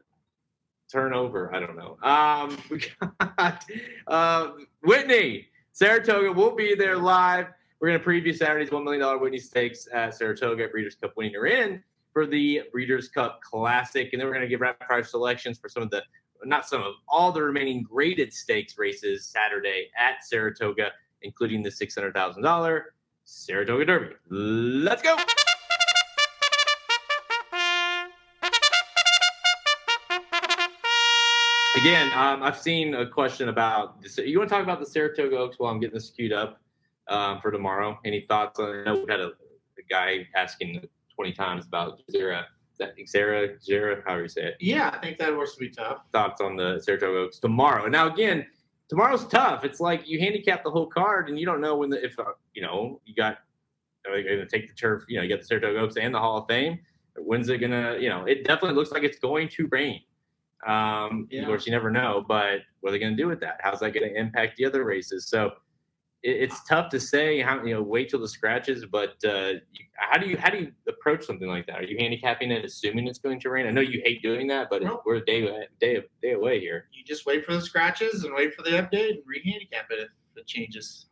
turn 0.92 1.14
over. 1.14 1.54
I 1.54 1.60
don't 1.60 1.76
know. 1.76 1.98
Um, 2.02 2.58
we 2.70 2.84
got 3.18 3.64
uh, 4.06 4.50
Whitney 4.84 5.48
Saratoga. 5.72 6.32
We'll 6.32 6.54
be 6.54 6.74
there 6.74 6.96
live. 6.96 7.46
We're 7.80 7.88
going 7.88 8.00
to 8.00 8.06
preview 8.06 8.36
Saturday's 8.36 8.70
$1 8.70 8.84
million 8.84 9.20
Whitney 9.20 9.38
Stakes 9.38 9.88
at 9.92 10.14
Saratoga 10.14 10.68
Breeders' 10.68 10.94
Cup 10.94 11.14
winning 11.16 11.34
are 11.34 11.46
in 11.46 11.82
for 12.12 12.26
the 12.26 12.62
Breeders' 12.70 13.08
Cup 13.08 13.40
Classic. 13.42 14.10
And 14.12 14.20
then 14.20 14.28
we're 14.28 14.34
going 14.34 14.44
to 14.44 14.48
give 14.48 14.60
rapid 14.60 14.86
fire 14.86 15.02
selections 15.02 15.58
for 15.58 15.68
some 15.68 15.82
of 15.82 15.90
the, 15.90 16.02
not 16.44 16.66
some 16.66 16.82
of, 16.82 16.94
all 17.08 17.32
the 17.32 17.42
remaining 17.42 17.82
graded 17.82 18.32
stakes 18.32 18.78
races 18.78 19.26
Saturday 19.26 19.90
at 19.96 20.24
Saratoga, 20.24 20.90
including 21.22 21.62
the 21.62 21.70
$600,000 21.70 22.82
Saratoga 23.24 23.84
Derby. 23.84 24.14
Let's 24.28 25.02
go. 25.02 25.16
Again, 31.76 32.12
um, 32.14 32.42
I've 32.42 32.58
seen 32.58 32.94
a 32.94 33.06
question 33.06 33.48
about 33.48 34.00
this. 34.02 34.18
You 34.18 34.38
want 34.38 34.50
to 34.50 34.54
talk 34.54 34.62
about 34.62 34.78
the 34.78 34.86
Saratoga 34.86 35.38
Oaks 35.38 35.58
while 35.58 35.72
I'm 35.72 35.80
getting 35.80 35.94
this 35.94 36.10
queued 36.10 36.32
up 36.32 36.60
um, 37.08 37.40
for 37.40 37.50
tomorrow? 37.50 37.98
Any 38.04 38.26
thoughts 38.28 38.60
on? 38.60 38.80
I 38.80 38.84
know 38.84 38.94
we've 38.96 39.08
had 39.08 39.20
a, 39.20 39.28
a 39.78 39.82
guy 39.88 40.28
asking 40.36 40.84
20 41.16 41.32
times 41.32 41.66
about 41.66 42.00
Zera. 42.12 42.44
Zera? 43.06 43.56
Zera? 43.62 44.02
How 44.06 44.16
do 44.16 44.22
you 44.22 44.28
say 44.28 44.42
it? 44.42 44.56
Yeah, 44.60 44.90
I 44.92 44.98
think 44.98 45.18
that 45.18 45.32
horse 45.32 45.54
to 45.54 45.60
be 45.60 45.70
tough. 45.70 46.02
Thoughts 46.12 46.40
on 46.40 46.56
the 46.56 46.80
Saratoga 46.80 47.18
Oaks 47.18 47.38
tomorrow? 47.38 47.88
Now, 47.88 48.12
again, 48.12 48.46
tomorrow's 48.88 49.26
tough. 49.26 49.64
It's 49.64 49.80
like 49.80 50.08
you 50.08 50.18
handicap 50.20 50.64
the 50.64 50.70
whole 50.70 50.86
card 50.86 51.28
and 51.28 51.38
you 51.38 51.46
don't 51.46 51.60
know 51.60 51.76
when 51.76 51.90
the, 51.90 52.04
if, 52.04 52.18
uh, 52.18 52.24
you 52.54 52.62
know, 52.62 53.00
you 53.04 53.14
got, 53.14 53.38
are 54.06 54.16
they 54.16 54.22
going 54.22 54.38
to 54.38 54.46
take 54.46 54.68
the 54.68 54.74
turf? 54.74 55.04
You 55.08 55.16
know, 55.18 55.22
you 55.22 55.28
got 55.28 55.40
the 55.40 55.46
Saratoga 55.46 55.78
Oaks 55.78 55.96
and 55.96 56.14
the 56.14 56.18
Hall 56.18 56.38
of 56.38 56.46
Fame. 56.48 56.78
When's 57.16 57.48
it 57.48 57.58
going 57.58 57.72
to, 57.72 57.98
you 58.00 58.08
know, 58.08 58.24
it 58.24 58.44
definitely 58.44 58.76
looks 58.76 58.90
like 58.90 59.02
it's 59.02 59.18
going 59.18 59.48
to 59.48 59.68
rain. 59.70 60.00
Um, 60.66 61.28
yeah. 61.30 61.42
Of 61.42 61.46
course, 61.48 61.66
you 61.66 61.72
never 61.72 61.90
know, 61.90 62.24
but 62.26 62.60
what 62.80 62.90
are 62.90 62.92
they 62.92 62.98
going 62.98 63.16
to 63.16 63.22
do 63.22 63.28
with 63.28 63.40
that? 63.40 63.60
How's 63.62 63.80
that 63.80 63.92
going 63.92 64.08
to 64.08 64.18
impact 64.18 64.56
the 64.56 64.64
other 64.64 64.84
races? 64.84 65.26
So 65.28 65.52
it's 66.22 66.62
tough 66.64 66.88
to 66.90 67.00
say 67.00 67.40
how 67.40 67.62
you 67.64 67.74
know 67.74 67.82
wait 67.82 68.08
till 68.08 68.20
the 68.20 68.28
scratches. 68.28 68.86
But 68.86 69.22
uh, 69.24 69.54
how 69.94 70.18
do 70.18 70.28
you 70.28 70.36
how 70.38 70.50
do 70.50 70.58
you 70.58 70.72
approach 70.88 71.24
something 71.24 71.48
like 71.48 71.66
that? 71.66 71.80
Are 71.80 71.84
you 71.84 71.96
handicapping 71.98 72.50
it, 72.50 72.64
assuming 72.64 73.08
it's 73.08 73.18
going 73.18 73.40
to 73.40 73.50
rain? 73.50 73.66
I 73.66 73.70
know 73.70 73.80
you 73.80 74.00
hate 74.04 74.22
doing 74.22 74.46
that, 74.48 74.68
but 74.70 74.82
nope. 74.82 75.02
we're 75.04 75.16
a 75.16 75.24
day 75.24 75.66
day 75.80 76.02
day 76.22 76.32
away 76.32 76.60
here. 76.60 76.86
You 76.92 77.04
just 77.04 77.26
wait 77.26 77.44
for 77.44 77.54
the 77.54 77.60
scratches 77.60 78.24
and 78.24 78.34
wait 78.34 78.54
for 78.54 78.62
the 78.62 78.70
update 78.70 79.10
and 79.10 79.22
re-handicap 79.26 79.86
it 79.90 79.98
if 80.00 80.08
it 80.36 80.46
changes. 80.46 81.06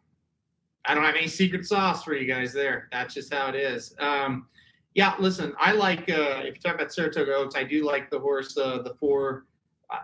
I 0.84 0.94
don't 0.94 1.04
have 1.04 1.16
any 1.16 1.28
secret 1.28 1.66
sauce 1.66 2.04
for 2.04 2.14
you 2.14 2.26
guys 2.26 2.52
there. 2.52 2.88
That's 2.90 3.12
just 3.12 3.32
how 3.34 3.48
it 3.48 3.54
is. 3.54 3.94
Um, 3.98 4.46
yeah, 4.94 5.14
listen, 5.18 5.52
I 5.58 5.72
like 5.72 6.08
uh, 6.08 6.42
if 6.42 6.54
you 6.54 6.60
talk 6.60 6.74
about 6.74 6.92
Saratoga 6.92 7.34
Oaks, 7.34 7.54
I 7.54 7.64
do 7.64 7.84
like 7.84 8.10
the 8.10 8.18
horse, 8.18 8.56
uh, 8.56 8.80
the 8.82 8.94
four 8.94 9.46
uh, 9.90 9.98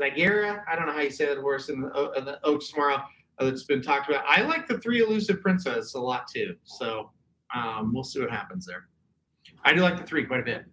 Zagera. 0.00 0.62
I 0.70 0.76
don't 0.76 0.86
know 0.86 0.92
how 0.92 1.00
you 1.00 1.10
say 1.10 1.26
that 1.26 1.38
horse 1.38 1.70
in 1.70 1.80
the, 1.80 1.88
uh, 1.88 2.20
the 2.20 2.44
Oaks 2.44 2.68
tomorrow 2.68 3.02
that's 3.38 3.64
been 3.64 3.82
talked 3.82 4.08
about. 4.08 4.24
I 4.26 4.42
like 4.42 4.66
the 4.66 4.78
three 4.78 5.02
elusive 5.02 5.40
princess 5.42 5.94
a 5.94 6.00
lot 6.00 6.26
too. 6.32 6.54
So 6.64 7.10
um, 7.54 7.92
we'll 7.92 8.04
see 8.04 8.20
what 8.20 8.30
happens 8.30 8.66
there. 8.66 8.88
I 9.64 9.74
do 9.74 9.80
like 9.80 9.98
the 9.98 10.04
three 10.04 10.24
quite 10.24 10.40
a 10.40 10.44
bit. 10.44 10.64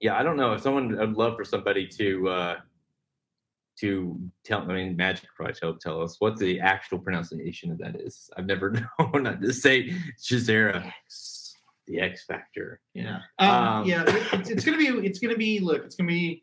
Yeah, 0.00 0.16
I 0.16 0.22
don't 0.22 0.36
know 0.36 0.52
if 0.52 0.60
someone. 0.62 0.98
I'd 1.00 1.14
love 1.14 1.36
for 1.36 1.44
somebody 1.44 1.86
to 1.88 2.28
uh, 2.28 2.56
to 3.80 4.20
tell. 4.44 4.62
I 4.62 4.74
mean, 4.74 4.96
Magic 4.96 5.28
probably 5.34 5.54
tell, 5.54 5.74
tell 5.74 6.02
us 6.02 6.16
what 6.18 6.36
the 6.36 6.60
actual 6.60 6.98
pronunciation 6.98 7.70
of 7.70 7.78
that 7.78 8.00
is. 8.00 8.30
I've 8.36 8.46
never 8.46 8.70
known. 8.98 9.22
Not 9.22 9.40
to 9.40 9.52
say 9.52 9.94
Shazera. 10.20 10.92
The 11.86 12.00
X 12.00 12.24
Factor. 12.24 12.80
Yeah. 12.94 13.20
Um, 13.38 13.50
um, 13.50 13.84
yeah. 13.86 14.04
It's, 14.06 14.50
it's, 14.50 14.64
gonna 14.64 14.76
be. 14.76 14.88
It's 14.88 15.18
gonna 15.18 15.36
be. 15.36 15.60
Look. 15.60 15.84
It's 15.84 15.96
gonna 15.96 16.08
be. 16.08 16.42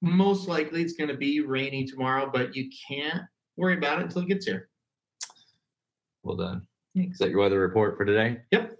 Most 0.00 0.48
likely, 0.48 0.82
it's 0.82 0.94
gonna 0.94 1.16
be 1.16 1.40
rainy 1.40 1.84
tomorrow, 1.84 2.30
but 2.32 2.54
you 2.54 2.70
can't 2.88 3.24
worry 3.56 3.76
about 3.76 4.00
it 4.00 4.04
until 4.04 4.22
it 4.22 4.28
gets 4.28 4.46
here. 4.46 4.68
Well 6.22 6.36
done. 6.36 6.66
Thanks. 6.96 7.14
Is 7.14 7.18
that 7.18 7.30
your 7.30 7.40
weather 7.40 7.60
report 7.60 7.96
for 7.96 8.04
today? 8.04 8.40
Yep. 8.50 8.78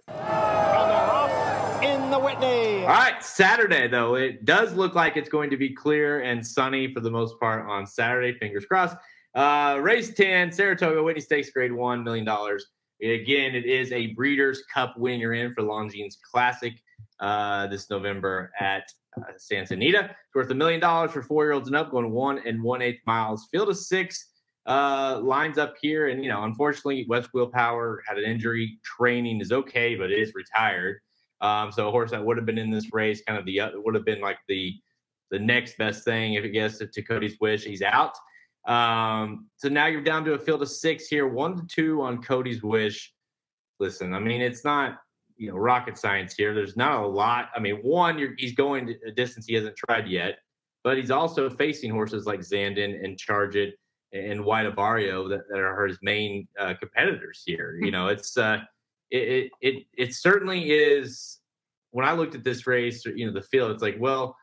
in 1.83 2.09
the 2.09 2.19
Whitney. 2.19 2.81
All 2.83 2.87
right, 2.87 3.23
Saturday 3.23 3.87
though, 3.87 4.15
it 4.15 4.45
does 4.45 4.73
look 4.73 4.95
like 4.95 5.17
it's 5.17 5.29
going 5.29 5.49
to 5.49 5.57
be 5.57 5.69
clear 5.69 6.21
and 6.21 6.45
sunny 6.45 6.93
for 6.93 7.01
the 7.01 7.11
most 7.11 7.39
part 7.39 7.67
on 7.69 7.85
Saturday. 7.85 8.37
Fingers 8.39 8.65
crossed. 8.65 8.95
Uh, 9.35 9.77
race 9.81 10.13
10, 10.13 10.51
Saratoga 10.53 11.03
Whitney 11.03 11.21
Stakes, 11.21 11.49
grade 11.49 11.73
one, 11.73 12.03
million 12.03 12.25
dollars. 12.25 12.67
Again, 13.01 13.53
it 13.53 13.65
is 13.65 13.91
a 13.91 14.07
Breeders' 14.13 14.63
Cup 14.73 14.97
winner 14.97 15.33
in 15.33 15.53
for 15.53 15.61
Longines 15.61 16.15
Classic 16.31 16.73
uh, 17.19 17.67
this 17.67 17.89
November 17.89 18.51
at 18.61 18.89
uh, 19.17 19.23
Santa 19.37 19.73
Anita. 19.73 20.05
It's 20.05 20.35
worth 20.35 20.49
a 20.49 20.55
million 20.55 20.79
dollars 20.79 21.11
for 21.11 21.21
four 21.21 21.43
year 21.43 21.51
olds 21.51 21.67
and 21.67 21.75
up, 21.75 21.91
going 21.91 22.11
one 22.11 22.39
and 22.45 22.63
one 22.63 22.81
eighth 22.81 23.01
miles. 23.05 23.47
Field 23.51 23.67
of 23.67 23.77
six 23.77 24.29
uh, 24.65 25.19
lines 25.21 25.57
up 25.57 25.75
here. 25.81 26.07
And, 26.07 26.23
you 26.23 26.29
know, 26.29 26.43
unfortunately, 26.43 27.05
West 27.07 27.29
Willpower 27.33 28.03
had 28.07 28.17
an 28.17 28.23
injury. 28.23 28.79
Training 28.83 29.41
is 29.41 29.51
okay, 29.51 29.95
but 29.95 30.11
it 30.11 30.19
is 30.19 30.33
retired. 30.33 30.99
Um, 31.41 31.71
so 31.71 31.87
a 31.87 31.91
horse 31.91 32.11
that 32.11 32.25
would 32.25 32.37
have 32.37 32.45
been 32.45 32.57
in 32.57 32.71
this 32.71 32.93
race, 32.93 33.21
kind 33.27 33.37
of 33.37 33.45
the 33.45 33.59
uh, 33.59 33.71
would 33.75 33.95
have 33.95 34.05
been 34.05 34.21
like 34.21 34.37
the 34.47 34.73
the 35.31 35.39
next 35.39 35.77
best 35.77 36.03
thing 36.05 36.35
if 36.35 36.43
it 36.43 36.49
gets 36.49 36.77
to, 36.77 36.87
to 36.87 37.01
Cody's 37.01 37.37
wish. 37.39 37.63
He's 37.63 37.81
out. 37.81 38.15
Um, 38.67 39.47
so 39.57 39.67
now 39.67 39.87
you're 39.87 40.01
down 40.01 40.23
to 40.25 40.33
a 40.33 40.39
field 40.39 40.61
of 40.61 40.69
six 40.69 41.07
here, 41.07 41.27
one 41.27 41.57
to 41.57 41.63
two 41.67 42.01
on 42.01 42.21
Cody's 42.21 42.63
wish. 42.63 43.13
Listen, 43.79 44.13
I 44.13 44.19
mean, 44.19 44.41
it's 44.41 44.63
not 44.63 44.97
you 45.35 45.49
know 45.49 45.57
rocket 45.57 45.97
science 45.97 46.33
here. 46.35 46.55
There's 46.55 46.77
not 46.77 47.03
a 47.03 47.07
lot. 47.07 47.49
I 47.55 47.59
mean, 47.59 47.75
one, 47.77 48.35
he's 48.37 48.53
going 48.53 48.95
a 49.05 49.11
distance 49.11 49.45
he 49.45 49.55
hasn't 49.55 49.75
tried 49.75 50.07
yet, 50.07 50.37
but 50.83 50.97
he's 50.97 51.11
also 51.11 51.49
facing 51.49 51.91
horses 51.91 52.25
like 52.25 52.39
Zandon 52.39 53.03
and 53.03 53.17
Charge 53.17 53.55
It 53.55 53.75
and 54.15 54.43
White 54.43 54.65
Avario 54.65 55.29
that, 55.29 55.47
that 55.49 55.59
are 55.59 55.87
his 55.87 55.99
main 56.01 56.47
uh, 56.59 56.73
competitors 56.79 57.43
here. 57.45 57.77
You 57.81 57.91
know, 57.91 58.07
it's 58.07 58.37
uh, 58.37 58.59
it, 59.11 59.17
it 59.17 59.51
it 59.61 59.83
it 59.97 60.13
certainly 60.15 60.71
is. 60.71 61.39
When 61.91 62.05
I 62.05 62.11
looked 62.11 62.35
at 62.35 62.43
this 62.43 62.67
race, 62.67 63.05
you 63.05 63.25
know, 63.25 63.31
the 63.31 63.41
field, 63.41 63.71
it's 63.71 63.81
like, 63.81 63.95
well, 63.99 64.35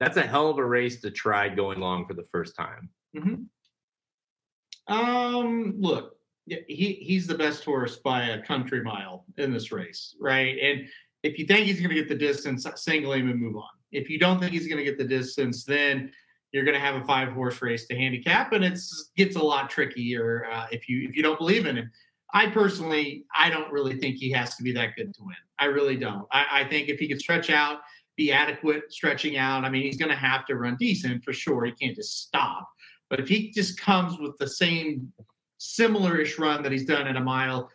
that's 0.00 0.16
a 0.16 0.22
hell 0.22 0.50
of 0.50 0.58
a 0.58 0.64
race 0.64 1.00
to 1.02 1.10
try 1.10 1.48
going 1.48 1.78
long 1.78 2.06
for 2.06 2.14
the 2.14 2.26
first 2.32 2.56
time. 2.56 2.88
Mm-hmm. 3.16 4.92
Um, 4.92 5.74
look, 5.78 6.16
he 6.46 6.98
he's 7.00 7.26
the 7.26 7.36
best 7.36 7.64
horse 7.64 7.96
by 7.96 8.22
a 8.24 8.42
country 8.42 8.82
mile 8.82 9.24
in 9.36 9.52
this 9.52 9.70
race, 9.70 10.16
right? 10.20 10.56
And 10.60 10.88
if 11.22 11.38
you 11.38 11.46
think 11.46 11.66
he's 11.66 11.78
going 11.80 11.90
to 11.90 11.94
get 11.94 12.08
the 12.08 12.14
distance, 12.14 12.66
single 12.76 13.12
him 13.12 13.30
and 13.30 13.40
move 13.40 13.56
on. 13.56 13.68
If 13.92 14.08
you 14.08 14.18
don't 14.18 14.40
think 14.40 14.52
he's 14.52 14.66
going 14.66 14.78
to 14.78 14.84
get 14.84 14.98
the 14.98 15.04
distance, 15.04 15.64
then 15.64 16.12
you're 16.52 16.64
going 16.64 16.74
to 16.74 16.80
have 16.80 16.96
a 16.96 17.04
five 17.04 17.32
horse 17.32 17.60
race 17.62 17.86
to 17.86 17.96
handicap, 17.96 18.52
and 18.52 18.64
it 18.64 18.78
gets 19.16 19.36
a 19.36 19.42
lot 19.42 19.70
trickier 19.70 20.46
uh, 20.50 20.66
if 20.70 20.88
you 20.88 21.08
if 21.08 21.16
you 21.16 21.22
don't 21.22 21.38
believe 21.38 21.66
in 21.66 21.76
him. 21.76 21.90
I 22.32 22.46
personally, 22.46 23.24
I 23.34 23.50
don't 23.50 23.72
really 23.72 23.98
think 23.98 24.16
he 24.16 24.30
has 24.30 24.54
to 24.56 24.62
be 24.62 24.72
that 24.72 24.94
good 24.96 25.12
to 25.14 25.20
win. 25.24 25.36
I 25.58 25.64
really 25.64 25.96
don't. 25.96 26.26
I, 26.30 26.46
I 26.60 26.64
think 26.64 26.88
if 26.88 27.00
he 27.00 27.08
can 27.08 27.18
stretch 27.18 27.50
out, 27.50 27.80
be 28.16 28.30
adequate 28.30 28.92
stretching 28.92 29.36
out, 29.36 29.64
I 29.64 29.70
mean, 29.70 29.82
he's 29.82 29.96
going 29.96 30.10
to 30.10 30.16
have 30.16 30.46
to 30.46 30.54
run 30.54 30.76
decent 30.78 31.24
for 31.24 31.32
sure. 31.32 31.64
He 31.64 31.72
can't 31.72 31.96
just 31.96 32.22
stop. 32.22 32.68
But 33.08 33.18
if 33.18 33.28
he 33.28 33.50
just 33.50 33.80
comes 33.80 34.18
with 34.20 34.38
the 34.38 34.46
same 34.46 35.12
similar-ish 35.58 36.38
run 36.38 36.62
that 36.62 36.70
he's 36.70 36.84
done 36.84 37.08
at 37.08 37.16
a 37.16 37.20
mile, 37.20 37.68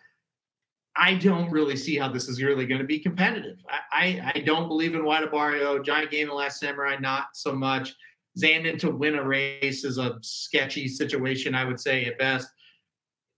I 0.95 1.15
don't 1.15 1.51
really 1.51 1.75
see 1.75 1.97
how 1.97 2.07
this 2.07 2.29
is 2.29 2.41
really 2.41 2.65
going 2.65 2.79
to 2.79 2.87
be 2.87 2.99
competitive. 2.99 3.57
I, 3.69 3.81
I, 3.91 4.31
I 4.35 4.39
don't 4.39 4.69
believe 4.69 4.95
in 4.95 5.03
White 5.03 5.29
Abarrio. 5.29 5.83
Giant 5.83 6.11
game 6.11 6.29
in 6.29 6.35
Last 6.35 6.61
Samurai, 6.61 6.95
not 6.97 7.25
so 7.33 7.51
much. 7.51 7.93
Zandon 8.39 8.77
to 8.79 8.91
win 8.91 9.15
a 9.15 9.23
race 9.23 9.83
is 9.83 9.97
a 9.97 10.17
sketchy 10.21 10.87
situation, 10.87 11.55
I 11.55 11.65
would 11.65 11.79
say 11.79 12.05
at 12.05 12.17
best. 12.17 12.47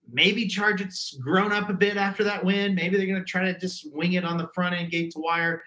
Maybe 0.09 0.47
Charge 0.47 0.81
it's 0.81 1.17
grown 1.21 1.51
up 1.51 1.69
a 1.69 1.73
bit 1.73 1.97
after 1.97 2.23
that 2.23 2.43
win. 2.43 2.73
Maybe 2.73 2.97
they're 2.97 3.07
going 3.07 3.19
to 3.19 3.25
try 3.25 3.51
to 3.51 3.59
just 3.59 3.93
wing 3.93 4.13
it 4.13 4.23
on 4.23 4.37
the 4.37 4.47
front 4.55 4.75
end, 4.75 4.91
gate 4.91 5.11
to 5.11 5.19
wire. 5.19 5.61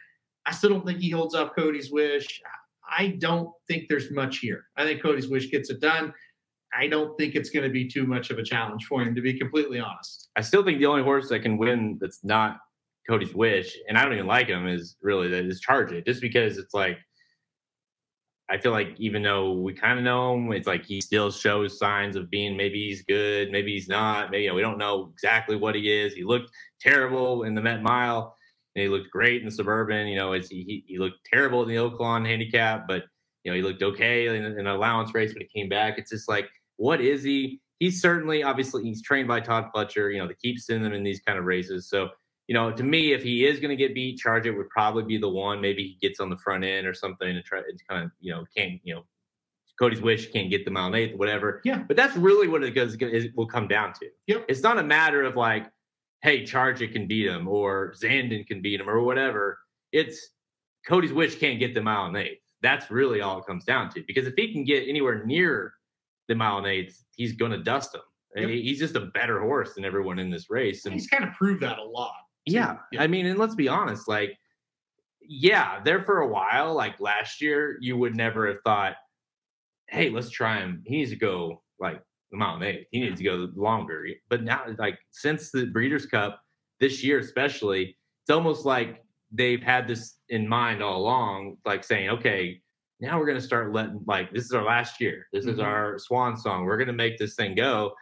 I 0.47 0.53
still 0.53 0.71
don't 0.71 0.87
think 0.87 0.99
he 0.99 1.11
holds 1.11 1.35
up 1.35 1.55
Cody's 1.55 1.93
wish. 1.93 2.41
I 2.91 3.09
don't 3.19 3.51
think 3.69 3.89
there's 3.89 4.11
much 4.11 4.39
here. 4.39 4.65
I 4.77 4.85
think 4.85 5.03
Cody's 5.03 5.29
wish 5.29 5.51
gets 5.51 5.71
it 5.71 5.81
done. 5.81 6.13
I 6.73 6.87
don't 6.87 7.17
think 7.19 7.35
it's 7.35 7.51
going 7.51 7.65
to 7.65 7.71
be 7.71 7.87
too 7.89 8.07
much 8.07 8.31
of 8.31 8.39
a 8.39 8.43
challenge 8.43 8.87
for 8.87 9.03
him, 9.03 9.15
to 9.15 9.21
be 9.21 9.39
completely 9.39 9.79
honest. 9.79 10.29
I 10.37 10.41
still 10.41 10.65
think 10.65 10.79
the 10.79 10.87
only 10.87 11.03
horse 11.03 11.29
that 11.29 11.41
can 11.41 11.59
win 11.59 11.99
that's 12.01 12.25
not 12.25 12.59
Cody's 13.09 13.35
wish, 13.35 13.77
and 13.89 13.99
I 13.99 14.05
don't 14.05 14.15
even 14.15 14.27
like 14.27 14.47
him, 14.47 14.67
is 14.67 14.97
really 15.03 15.29
that 15.29 15.45
is 15.45 15.61
Charge 15.61 15.93
It, 15.93 16.07
just 16.07 16.21
because 16.21 16.59
it's 16.59 16.75
like 16.75 16.99
I 18.51 18.59
feel 18.59 18.73
like 18.73 18.95
even 18.99 19.23
though 19.23 19.53
we 19.53 19.73
kind 19.73 19.99
of 19.99 20.05
know 20.05 20.35
him, 20.35 20.53
it's 20.53 20.67
like 20.67 20.85
he 20.85 21.01
still 21.01 21.31
shows 21.31 21.79
signs 21.79 22.17
of 22.17 22.31
being 22.31 22.57
maybe 22.57 22.89
he's 22.89 23.03
good, 23.03 23.51
maybe 23.53 23.73
he's 23.73 23.89
not. 23.89 24.31
Maybe 24.31 24.45
you 24.45 24.49
know, 24.49 24.55
we 24.55 24.63
don't 24.63 24.79
know 24.79 25.11
exactly 25.13 25.57
what 25.57 25.75
he 25.75 25.91
is. 25.91 26.15
He 26.15 26.25
looked 26.25 26.51
terrible 26.81 27.45
in 27.45 27.55
the 27.55 27.63
Met 27.63 27.83
Mile, 27.83 28.37
and 28.75 28.83
he 28.83 28.89
looked 28.89 29.11
great 29.11 29.41
in 29.41 29.47
the 29.47 29.53
Suburban. 29.53 30.09
You 30.09 30.17
know, 30.17 30.33
it's, 30.33 30.49
he 30.49 30.85
he 30.87 30.99
looked 30.99 31.19
terrible 31.33 31.63
in 31.63 31.69
the 31.69 31.77
Oaklawn 31.77 32.27
handicap, 32.27 32.89
but 32.89 33.05
you 33.45 33.53
know 33.53 33.57
he 33.57 33.63
looked 33.63 33.83
okay 33.83 34.27
in, 34.27 34.45
in 34.45 34.59
an 34.59 34.67
allowance 34.67 35.15
race 35.15 35.33
when 35.33 35.43
he 35.43 35.61
came 35.61 35.69
back. 35.69 35.99
It's 35.99 36.11
just 36.11 36.29
like 36.29 36.49
what 36.81 37.03
is 37.03 37.23
he? 37.23 37.61
He's 37.79 38.01
certainly, 38.01 38.43
obviously, 38.43 38.83
he's 38.83 39.03
trained 39.03 39.29
by 39.29 39.41
Todd 39.41 39.67
Pletcher. 39.75 40.13
you 40.13 40.19
know, 40.19 40.27
to 40.27 40.35
keep 40.35 40.59
sending 40.59 40.83
them 40.83 40.95
in 40.95 41.03
these 41.03 41.21
kind 41.21 41.39
of 41.39 41.45
races. 41.45 41.89
So, 41.91 42.09
you 42.51 42.55
know, 42.55 42.73
to 42.73 42.83
me, 42.83 43.13
if 43.13 43.23
he 43.23 43.47
is 43.47 43.61
going 43.61 43.71
to 43.71 43.77
get 43.77 43.95
beat, 43.95 44.19
Charge 44.19 44.45
It 44.45 44.51
would 44.51 44.69
probably 44.71 45.05
be 45.05 45.17
the 45.17 45.29
one. 45.29 45.61
Maybe 45.61 45.85
he 45.85 46.09
gets 46.09 46.19
on 46.19 46.31
the 46.31 46.37
front 46.37 46.65
end 46.65 46.85
or 46.85 46.93
something 46.93 47.29
and 47.29 47.45
try 47.45 47.61
to 47.61 47.67
kind 47.89 48.03
of, 48.03 48.11
you 48.19 48.33
know, 48.33 48.45
can't, 48.57 48.81
you 48.83 48.93
know, 48.93 49.05
Cody's 49.79 50.01
wish 50.01 50.33
can't 50.33 50.51
get 50.51 50.65
the 50.65 50.71
mile 50.73 50.87
and 50.87 50.97
eighth, 50.97 51.17
whatever. 51.17 51.61
Yeah. 51.65 51.85
But 51.87 51.97
that's 51.97 52.17
really 52.17 52.49
what 52.49 52.65
it 52.65 52.73
goes 52.73 52.97
it 52.99 53.37
will 53.37 53.47
come 53.47 53.69
down 53.69 53.93
to. 54.01 54.09
Yep. 54.27 54.47
It's 54.49 54.65
not 54.65 54.81
a 54.81 54.83
matter 54.83 55.23
of 55.23 55.37
like, 55.37 55.71
hey, 56.23 56.45
Charge 56.45 56.83
It 56.83 56.93
can 56.93 57.07
beat 57.07 57.29
him 57.29 57.47
or 57.47 57.95
Zandon 58.03 58.45
can 58.45 58.61
beat 58.61 58.81
him 58.81 58.91
or 58.91 59.01
whatever. 59.01 59.61
It's 59.93 60.31
Cody's 60.89 61.13
wish 61.13 61.39
can't 61.39 61.61
get 61.61 61.73
the 61.73 61.81
mile 61.81 62.07
and 62.07 62.17
eighth. 62.17 62.43
That's 62.63 62.91
really 62.91 63.21
all 63.21 63.39
it 63.39 63.47
comes 63.47 63.65
down 63.65 63.91
to. 63.91 64.03
Because 64.09 64.27
if 64.27 64.35
he 64.37 64.53
can 64.53 64.65
get 64.65 64.89
anywhere 64.89 65.25
near 65.25 65.75
the 66.27 66.35
mile 66.35 66.59
and 66.59 66.67
eighth, 66.67 67.01
he's 67.15 67.31
going 67.31 67.53
to 67.53 67.63
dust 67.63 67.95
him. 67.95 68.01
Yep. 68.35 68.49
He's 68.49 68.81
just 68.81 68.97
a 68.97 69.07
better 69.15 69.41
horse 69.41 69.75
than 69.75 69.85
everyone 69.85 70.19
in 70.19 70.31
this 70.31 70.51
race. 70.51 70.85
And 70.85 70.93
he's 70.93 71.07
kind 71.07 71.23
of 71.23 71.33
proved 71.35 71.63
that 71.63 71.79
a 71.79 71.85
lot. 71.85 72.11
Yeah. 72.47 72.79
yeah. 72.93 73.03
I 73.03 73.07
mean, 73.07 73.27
and 73.27 73.39
let's 73.39 73.55
be 73.55 73.69
honest, 73.69 74.09
like, 74.09 74.37
yeah, 75.23 75.81
there 75.85 76.03
for 76.03 76.21
a 76.21 76.29
while, 76.29 76.75
like 76.75 77.01
last 77.01 77.41
year, 77.41 77.79
you 77.81 77.97
would 77.97 78.17
never 78.17 78.47
have 78.49 78.61
thought, 78.65 78.95
hey, 79.89 80.11
let's 80.11 80.31
try 80.31 80.59
him. 80.59 80.83
He 80.87 80.97
needs 80.99 81.11
to 81.11 81.17
go 81.17 81.63
like 81.79 82.01
the 82.33 82.45
and 82.45 82.63
eighth. 82.63 82.87
He 82.91 83.01
needs 83.01 83.19
to 83.19 83.25
go 83.25 83.49
longer. 83.55 84.07
But 84.29 84.43
now, 84.43 84.63
like, 84.79 84.99
since 85.11 85.51
the 85.51 85.67
Breeders' 85.67 86.07
Cup 86.07 86.41
this 86.81 87.03
year, 87.03 87.19
especially, 87.19 87.97
it's 88.23 88.31
almost 88.31 88.65
like 88.65 89.05
they've 89.33 89.63
had 89.63 89.87
this 89.87 90.19
in 90.29 90.49
mind 90.49 90.83
all 90.83 90.99
along, 90.99 91.57
like 91.65 91.85
saying, 91.85 92.11
okay, 92.11 92.61
now 93.01 93.19
we're 93.19 93.27
going 93.27 93.39
to 93.39 93.45
start 93.45 93.73
letting 93.73 94.03
like 94.07 94.33
this 94.33 94.45
is 94.45 94.53
our 94.53 94.65
last 94.65 95.01
year. 95.01 95.27
This 95.33 95.45
mm-hmm. 95.45 95.55
is 95.55 95.61
our 95.61 95.99
swan 95.99 96.37
song. 96.37 96.65
We're 96.65 96.77
going 96.77 96.89
to 96.89 96.93
make 96.93 97.19
this 97.19 97.35
thing 97.35 97.55
go. 97.55 97.93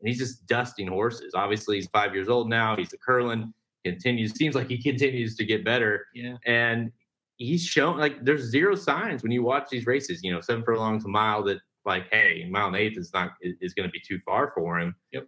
And 0.00 0.08
he's 0.08 0.18
just 0.18 0.46
dusting 0.46 0.88
horses. 0.88 1.32
Obviously, 1.34 1.76
he's 1.76 1.88
five 1.88 2.14
years 2.14 2.28
old 2.28 2.48
now. 2.48 2.76
He's 2.76 2.92
a 2.92 2.98
Curlin. 2.98 3.52
Continues 3.90 4.32
seems 4.34 4.54
like 4.54 4.68
he 4.68 4.82
continues 4.82 5.36
to 5.36 5.44
get 5.44 5.64
better. 5.64 6.06
Yeah. 6.14 6.36
And 6.46 6.92
he's 7.36 7.64
shown 7.64 7.98
like 7.98 8.24
there's 8.24 8.42
zero 8.42 8.74
signs 8.74 9.22
when 9.22 9.32
you 9.32 9.42
watch 9.42 9.68
these 9.70 9.86
races. 9.86 10.20
You 10.22 10.32
know, 10.32 10.40
seven 10.40 10.64
furlongs 10.64 11.04
a 11.04 11.08
mile 11.08 11.42
that 11.44 11.58
like, 11.84 12.08
hey, 12.10 12.48
mile 12.50 12.68
and 12.68 12.76
eighth 12.76 12.98
is 12.98 13.12
not 13.12 13.32
is, 13.40 13.74
to 13.74 13.88
be 13.88 14.00
too 14.06 14.18
far 14.24 14.52
for 14.54 14.78
him. 14.78 14.94
Yep. 15.12 15.26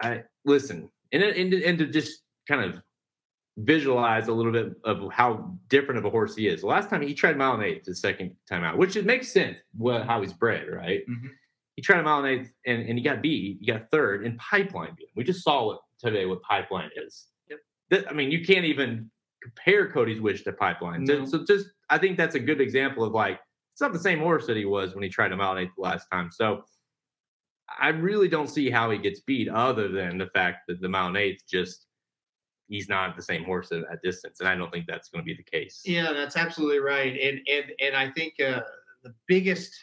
I 0.00 0.22
listen 0.44 0.88
and 1.12 1.22
and 1.22 1.52
and 1.54 1.78
to 1.78 1.86
just 1.86 2.22
kind 2.46 2.62
of 2.62 2.80
visualize 3.58 4.28
a 4.28 4.32
little 4.32 4.52
bit 4.52 4.72
of 4.84 5.10
how 5.12 5.52
different 5.68 5.98
of 5.98 6.04
a 6.04 6.10
horse 6.10 6.36
he 6.36 6.46
is. 6.46 6.60
The 6.60 6.68
last 6.68 6.88
time 6.88 7.02
he 7.02 7.12
tried 7.12 7.36
mile 7.36 7.54
and 7.54 7.64
eighth, 7.64 7.84
the 7.84 7.94
second 7.94 8.34
time 8.48 8.62
out, 8.62 8.78
which 8.78 8.96
it 8.96 9.04
makes 9.04 9.32
sense 9.32 9.58
what, 9.76 10.06
how 10.06 10.20
he's 10.20 10.32
bred, 10.32 10.68
right? 10.68 11.00
Mm-hmm. 11.00 11.28
He 11.74 11.82
tried 11.82 12.00
a 12.00 12.02
mile 12.04 12.24
and 12.24 12.28
eighth 12.28 12.54
and, 12.66 12.88
and 12.88 12.96
he 12.96 13.04
got 13.04 13.20
beat. 13.20 13.58
He 13.60 13.66
got 13.66 13.90
third 13.90 14.24
in 14.24 14.36
pipeline 14.36 14.94
beat. 14.96 15.08
We 15.16 15.24
just 15.24 15.42
saw 15.42 15.66
what 15.66 15.80
today 15.98 16.26
what 16.26 16.42
pipeline 16.42 16.90
is. 17.04 17.26
I 17.92 18.12
mean, 18.12 18.30
you 18.30 18.44
can't 18.44 18.64
even 18.64 19.10
compare 19.42 19.90
Cody's 19.90 20.20
wish 20.20 20.44
to 20.44 20.52
pipeline. 20.52 21.04
No. 21.04 21.24
So, 21.24 21.38
so 21.38 21.44
just 21.44 21.68
I 21.90 21.98
think 21.98 22.16
that's 22.16 22.34
a 22.34 22.40
good 22.40 22.60
example 22.60 23.04
of 23.04 23.12
like 23.12 23.40
it's 23.72 23.80
not 23.80 23.92
the 23.92 23.98
same 23.98 24.18
horse 24.18 24.46
that 24.46 24.56
he 24.56 24.64
was 24.64 24.94
when 24.94 25.02
he 25.02 25.08
tried 25.08 25.30
mile 25.36 25.56
eighth 25.56 25.70
the 25.76 25.82
last 25.82 26.06
time. 26.10 26.30
So 26.32 26.64
I 27.80 27.88
really 27.90 28.28
don't 28.28 28.48
see 28.48 28.70
how 28.70 28.90
he 28.90 28.98
gets 28.98 29.20
beat 29.20 29.48
other 29.48 29.88
than 29.88 30.18
the 30.18 30.26
fact 30.28 30.66
that 30.68 30.80
the 30.80 30.88
and 30.92 31.16
eighth 31.16 31.42
just 31.48 31.86
he's 32.68 32.88
not 32.88 33.16
the 33.16 33.22
same 33.22 33.44
horse 33.44 33.72
at, 33.72 33.82
at 33.90 34.02
distance, 34.02 34.40
and 34.40 34.48
I 34.48 34.54
don't 34.54 34.70
think 34.72 34.86
that's 34.86 35.08
going 35.08 35.22
to 35.22 35.26
be 35.26 35.34
the 35.34 35.42
case. 35.42 35.82
Yeah, 35.84 36.12
that's 36.12 36.36
absolutely 36.36 36.80
right, 36.80 37.18
and 37.20 37.40
and 37.48 37.72
and 37.80 37.96
I 37.96 38.10
think 38.10 38.34
uh, 38.40 38.62
the 39.02 39.14
biggest 39.26 39.74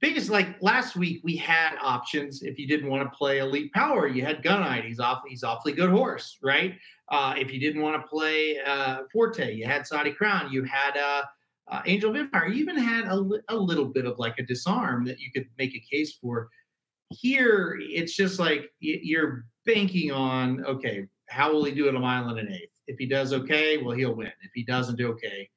biggest 0.00 0.30
like 0.30 0.60
last 0.62 0.96
week 0.96 1.20
we 1.22 1.36
had 1.36 1.76
options 1.82 2.42
if 2.42 2.58
you 2.58 2.66
didn't 2.66 2.88
want 2.88 3.02
to 3.02 3.16
play 3.16 3.38
elite 3.38 3.70
power 3.74 4.06
you 4.08 4.24
had 4.24 4.42
gunite 4.42 4.86
he's 4.86 4.98
off 4.98 5.22
he's 5.28 5.44
awfully 5.44 5.72
good 5.72 5.90
horse 5.90 6.38
right 6.42 6.78
uh, 7.12 7.34
if 7.36 7.52
you 7.52 7.60
didn't 7.60 7.82
want 7.82 8.00
to 8.00 8.08
play 8.08 8.58
uh, 8.66 9.02
forte 9.12 9.54
you 9.54 9.64
had 9.64 9.86
saudi 9.86 10.12
crown 10.12 10.52
you 10.52 10.64
had 10.64 10.96
uh, 10.96 11.22
uh 11.70 11.82
angel 11.86 12.10
of 12.10 12.16
empire 12.16 12.48
you 12.48 12.60
even 12.60 12.76
had 12.76 13.04
a, 13.04 13.22
a 13.48 13.56
little 13.56 13.86
bit 13.86 14.04
of 14.04 14.18
like 14.18 14.38
a 14.38 14.42
disarm 14.42 15.04
that 15.04 15.20
you 15.20 15.30
could 15.30 15.46
make 15.58 15.74
a 15.74 15.80
case 15.80 16.16
for 16.20 16.48
here 17.10 17.78
it's 17.80 18.14
just 18.14 18.38
like 18.38 18.72
you're 18.80 19.44
banking 19.64 20.10
on 20.10 20.64
okay 20.64 21.06
how 21.32 21.52
will 21.52 21.64
he 21.64 21.72
do 21.72 21.88
in 21.88 21.96
a 21.96 22.00
mile 22.00 22.28
and 22.28 22.38
an 22.38 22.52
eighth? 22.52 22.70
If 22.86 22.98
he 22.98 23.06
does 23.06 23.32
okay, 23.32 23.78
well, 23.78 23.96
he'll 23.96 24.14
win. 24.14 24.32
If 24.42 24.50
he 24.54 24.64
doesn't 24.64 24.96
do 24.96 25.08
okay, 25.12 25.48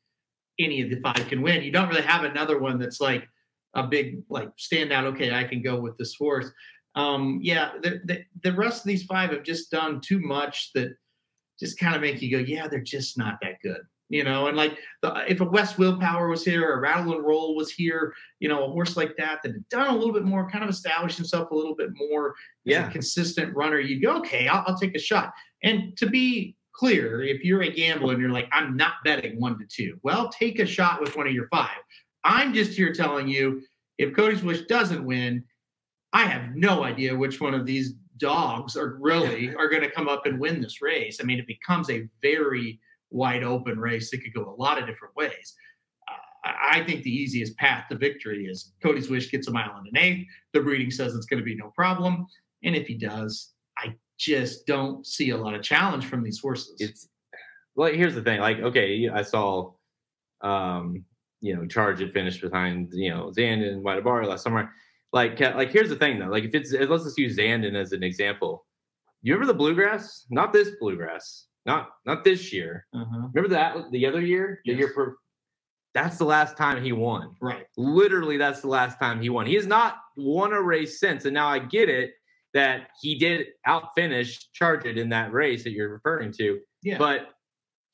any 0.57 0.81
of 0.81 0.89
the 0.89 1.01
five 1.01 1.27
can 1.27 1.41
win. 1.41 1.63
You 1.63 1.71
don't 1.71 1.89
really 1.89 2.01
have 2.01 2.23
another 2.23 2.59
one 2.59 2.79
that's 2.79 3.01
like 3.01 3.27
a 3.73 3.83
big 3.83 4.23
like 4.29 4.55
standout. 4.57 5.03
Okay, 5.05 5.33
I 5.33 5.43
can 5.43 5.61
go 5.61 5.79
with 5.79 5.97
this 5.97 6.15
horse. 6.15 6.49
Um, 6.95 7.39
yeah, 7.43 7.71
the, 7.83 7.99
the, 8.05 8.23
the 8.41 8.53
rest 8.53 8.83
of 8.83 8.87
these 8.87 9.03
five 9.03 9.31
have 9.31 9.43
just 9.43 9.69
done 9.69 9.99
too 9.99 10.19
much 10.19 10.71
that 10.73 10.95
just 11.59 11.79
kind 11.79 11.95
of 11.95 12.01
make 12.01 12.21
you 12.21 12.31
go, 12.31 12.37
yeah, 12.37 12.67
they're 12.67 12.81
just 12.81 13.17
not 13.17 13.37
that 13.41 13.61
good 13.63 13.81
you 14.09 14.23
know, 14.23 14.47
and 14.47 14.55
like 14.55 14.77
the, 15.01 15.23
if 15.27 15.41
a 15.41 15.45
West 15.45 15.77
Willpower 15.77 16.29
was 16.29 16.45
here, 16.45 16.73
a 16.73 16.79
Rattle 16.79 17.15
N 17.15 17.23
Roll 17.23 17.55
was 17.55 17.71
here, 17.71 18.13
you 18.39 18.47
know, 18.47 18.65
a 18.65 18.71
horse 18.71 18.95
like 18.95 19.15
that 19.17 19.41
that 19.41 19.53
had 19.53 19.69
done 19.69 19.87
a 19.87 19.97
little 19.97 20.13
bit 20.13 20.23
more, 20.23 20.49
kind 20.49 20.63
of 20.63 20.69
established 20.69 21.17
himself 21.17 21.49
a 21.49 21.55
little 21.55 21.75
bit 21.75 21.89
more 21.95 22.35
yeah. 22.65 22.83
as 22.83 22.89
a 22.89 22.91
consistent 22.91 23.55
runner, 23.55 23.79
you 23.79 23.99
go, 23.99 24.17
okay, 24.17 24.47
I'll, 24.47 24.63
I'll 24.67 24.77
take 24.77 24.95
a 24.95 24.99
shot. 24.99 25.33
And 25.63 25.97
to 25.97 26.07
be 26.07 26.55
clear, 26.71 27.23
if 27.23 27.43
you're 27.43 27.63
a 27.63 27.71
gambler 27.71 28.13
and 28.13 28.21
you're 28.21 28.31
like, 28.31 28.49
I'm 28.51 28.77
not 28.77 28.93
betting 29.03 29.39
one 29.39 29.57
to 29.57 29.65
two, 29.65 29.99
well, 30.03 30.29
take 30.29 30.59
a 30.59 30.65
shot 30.65 31.01
with 31.01 31.15
one 31.15 31.27
of 31.27 31.33
your 31.33 31.47
five. 31.47 31.77
I'm 32.23 32.53
just 32.53 32.73
here 32.73 32.93
telling 32.93 33.27
you, 33.27 33.63
if 33.97 34.15
Cody's 34.15 34.43
Wish 34.43 34.63
doesn't 34.63 35.03
win, 35.03 35.43
I 36.13 36.23
have 36.25 36.55
no 36.55 36.83
idea 36.83 37.15
which 37.15 37.41
one 37.41 37.53
of 37.55 37.65
these 37.65 37.93
dogs 38.17 38.75
are 38.75 38.97
really 38.99 39.55
are 39.59 39.69
going 39.69 39.81
to 39.81 39.91
come 39.91 40.07
up 40.07 40.25
and 40.25 40.39
win 40.39 40.61
this 40.61 40.81
race. 40.81 41.19
I 41.21 41.23
mean, 41.23 41.39
it 41.39 41.47
becomes 41.47 41.89
a 41.89 42.07
very 42.21 42.79
wide 43.11 43.43
open 43.43 43.79
race 43.79 44.11
that 44.11 44.23
could 44.23 44.33
go 44.33 44.49
a 44.49 44.61
lot 44.61 44.79
of 44.79 44.87
different 44.87 45.15
ways. 45.15 45.55
Uh, 46.09 46.51
I 46.71 46.83
think 46.83 47.03
the 47.03 47.15
easiest 47.15 47.55
path 47.57 47.85
to 47.89 47.97
victory 47.97 48.45
is 48.45 48.73
Cody's 48.81 49.09
Wish 49.09 49.31
gets 49.31 49.47
a 49.47 49.51
mile 49.51 49.77
and 49.77 49.87
an 49.87 49.97
eighth. 49.97 50.27
The 50.53 50.61
breeding 50.61 50.91
says 50.91 51.15
it's 51.15 51.25
going 51.25 51.39
to 51.39 51.45
be 51.45 51.55
no 51.55 51.71
problem. 51.75 52.27
And 52.63 52.75
if 52.75 52.87
he 52.87 52.95
does, 52.95 53.53
I 53.77 53.95
just 54.17 54.65
don't 54.65 55.05
see 55.05 55.31
a 55.31 55.37
lot 55.37 55.53
of 55.53 55.61
challenge 55.61 56.05
from 56.05 56.23
these 56.23 56.39
horses. 56.39 56.75
It's 56.79 57.07
well, 57.75 57.91
here's 57.91 58.15
the 58.15 58.21
thing. 58.21 58.39
Like, 58.39 58.59
okay, 58.59 59.09
I 59.09 59.21
saw, 59.21 59.73
um, 60.41 61.03
you 61.41 61.55
know, 61.55 61.65
Charge 61.67 61.99
had 61.99 62.13
finished 62.13 62.41
behind, 62.41 62.89
you 62.93 63.09
know, 63.09 63.31
Zandon 63.37 63.73
and 63.73 63.83
White 63.83 64.03
Bar 64.03 64.25
last 64.25 64.43
summer. 64.43 64.71
Like, 65.13 65.39
like 65.39 65.71
here's 65.71 65.89
the 65.89 65.95
thing 65.95 66.19
though. 66.19 66.27
Like, 66.27 66.43
if 66.43 66.53
it's 66.53 66.73
let's 66.73 67.03
just 67.03 67.17
use 67.17 67.37
Zandon 67.37 67.75
as 67.75 67.91
an 67.91 68.03
example. 68.03 68.65
You 69.21 69.33
remember 69.33 69.53
the 69.53 69.57
bluegrass? 69.57 70.25
Not 70.29 70.53
this 70.53 70.69
bluegrass. 70.79 71.47
Not 71.65 71.89
not 72.05 72.23
this 72.23 72.53
year. 72.53 72.85
Uh-huh. 72.93 73.27
Remember 73.33 73.49
that 73.49 73.91
the 73.91 74.05
other 74.05 74.21
year? 74.21 74.61
The 74.65 74.73
yes. 74.73 74.79
year 74.79 74.93
per, 74.93 75.15
that's 75.95 76.17
the 76.17 76.25
last 76.25 76.57
time 76.57 76.83
he 76.83 76.91
won. 76.91 77.35
Right. 77.41 77.65
Literally, 77.77 78.37
that's 78.37 78.61
the 78.61 78.67
last 78.67 78.99
time 78.99 79.21
he 79.21 79.29
won. 79.29 79.47
He 79.47 79.55
has 79.55 79.65
not 79.65 79.95
won 80.17 80.53
a 80.53 80.61
race 80.61 80.99
since. 80.99 81.25
And 81.25 81.33
now 81.33 81.47
I 81.47 81.57
get 81.57 81.89
it 81.89 82.11
that 82.53 82.89
he 83.01 83.17
did 83.17 83.47
outfinish 83.67 84.45
Charge 84.53 84.85
It 84.85 84.97
in 84.97 85.09
that 85.09 85.31
race 85.33 85.63
that 85.63 85.71
you're 85.71 85.89
referring 85.89 86.31
to. 86.33 86.59
Yeah. 86.83 86.97
But 86.97 87.29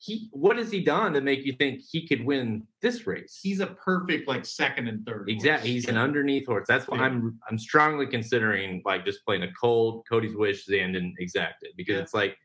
he 0.02 0.28
what 0.32 0.56
has 0.56 0.72
he 0.72 0.82
done 0.82 1.12
to 1.12 1.20
make 1.20 1.46
you 1.46 1.52
think 1.52 1.80
he 1.80 2.08
could 2.08 2.24
win 2.24 2.66
this 2.80 3.06
race? 3.06 3.38
He's 3.40 3.60
a 3.60 3.68
perfect 3.68 4.26
like 4.26 4.44
second 4.44 4.88
and 4.88 5.06
third. 5.06 5.30
Exactly. 5.30 5.70
He's 5.70 5.86
an 5.86 5.96
underneath 5.96 6.46
horse. 6.46 6.66
That's 6.66 6.88
why 6.88 6.96
yeah. 6.96 7.04
I'm 7.04 7.38
I'm 7.48 7.56
strongly 7.56 8.08
considering 8.08 8.82
like 8.84 9.04
just 9.04 9.24
playing 9.24 9.44
a 9.44 9.52
cold 9.52 10.04
Cody's 10.08 10.34
Wish 10.34 10.66
Zandon 10.66 11.12
exacted 11.20 11.70
because 11.76 11.94
yeah. 11.94 12.02
it's 12.02 12.14
like 12.14 12.36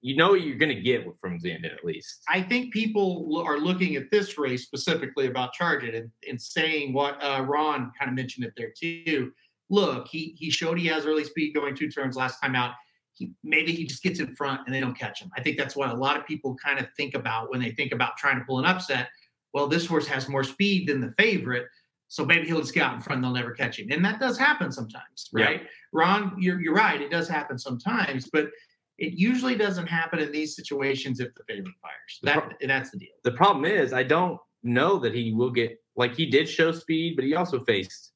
you 0.00 0.16
know 0.16 0.30
what 0.30 0.40
you're 0.40 0.56
going 0.56 0.74
to 0.74 0.80
get 0.80 1.04
from 1.20 1.38
Zandon 1.38 1.74
at 1.74 1.84
least. 1.84 2.22
I 2.26 2.40
think 2.40 2.72
people 2.72 3.44
are 3.46 3.58
looking 3.58 3.96
at 3.96 4.10
this 4.10 4.38
race 4.38 4.62
specifically 4.62 5.26
about 5.26 5.52
Charge 5.52 5.84
It 5.84 5.94
and, 5.94 6.10
and 6.26 6.40
saying 6.40 6.94
what 6.94 7.22
uh, 7.22 7.44
Ron 7.46 7.92
kind 7.98 8.08
of 8.08 8.14
mentioned 8.14 8.46
it 8.46 8.54
there 8.56 8.72
too. 8.74 9.32
Look, 9.68 10.08
he 10.08 10.34
he 10.38 10.48
showed 10.48 10.78
he 10.78 10.86
has 10.86 11.04
early 11.04 11.24
speed 11.24 11.52
going 11.52 11.76
two 11.76 11.90
turns 11.90 12.16
last 12.16 12.40
time 12.40 12.54
out. 12.54 12.72
He, 13.18 13.32
maybe 13.42 13.72
he 13.72 13.84
just 13.84 14.02
gets 14.02 14.20
in 14.20 14.34
front 14.34 14.60
and 14.66 14.74
they 14.74 14.80
don't 14.80 14.96
catch 14.96 15.20
him. 15.20 15.30
I 15.36 15.42
think 15.42 15.58
that's 15.58 15.74
what 15.74 15.90
a 15.90 15.94
lot 15.94 16.16
of 16.16 16.24
people 16.26 16.54
kind 16.56 16.78
of 16.78 16.86
think 16.96 17.14
about 17.14 17.50
when 17.50 17.60
they 17.60 17.72
think 17.72 17.92
about 17.92 18.16
trying 18.16 18.38
to 18.38 18.44
pull 18.44 18.58
an 18.60 18.64
upset. 18.64 19.08
Well, 19.52 19.66
this 19.66 19.86
horse 19.86 20.06
has 20.06 20.28
more 20.28 20.44
speed 20.44 20.88
than 20.88 21.00
the 21.00 21.12
favorite, 21.18 21.66
so 22.06 22.24
maybe 22.24 22.46
he'll 22.46 22.60
just 22.60 22.74
get 22.74 22.84
out 22.84 22.94
in 22.94 23.00
front 23.00 23.16
and 23.18 23.24
they'll 23.24 23.32
never 23.42 23.52
catch 23.52 23.78
him. 23.78 23.88
And 23.90 24.04
that 24.04 24.20
does 24.20 24.38
happen 24.38 24.70
sometimes, 24.70 25.28
Yeah. 25.34 25.44
right? 25.44 25.62
Ron, 25.92 26.36
you're 26.38 26.60
you're 26.60 26.74
right. 26.74 27.00
It 27.00 27.10
does 27.10 27.28
happen 27.28 27.58
sometimes, 27.58 28.28
but 28.32 28.50
it 28.98 29.14
usually 29.14 29.56
doesn't 29.56 29.86
happen 29.86 30.18
in 30.18 30.30
these 30.32 30.54
situations 30.54 31.18
if 31.20 31.34
the 31.34 31.44
favorite 31.48 31.74
fires. 31.82 32.18
The 32.22 32.26
That 32.26 32.68
that's 32.68 32.90
the 32.90 32.98
deal. 32.98 33.14
The 33.24 33.32
problem 33.32 33.64
is, 33.64 33.92
I 33.92 34.02
don't 34.04 34.38
know 34.62 34.98
that 34.98 35.14
he 35.14 35.32
will 35.32 35.50
get 35.50 35.76
like 35.96 36.14
he 36.14 36.26
did 36.26 36.48
show 36.48 36.70
speed, 36.72 37.16
but 37.16 37.24
he 37.24 37.34
also 37.34 37.64
faced 37.64 38.12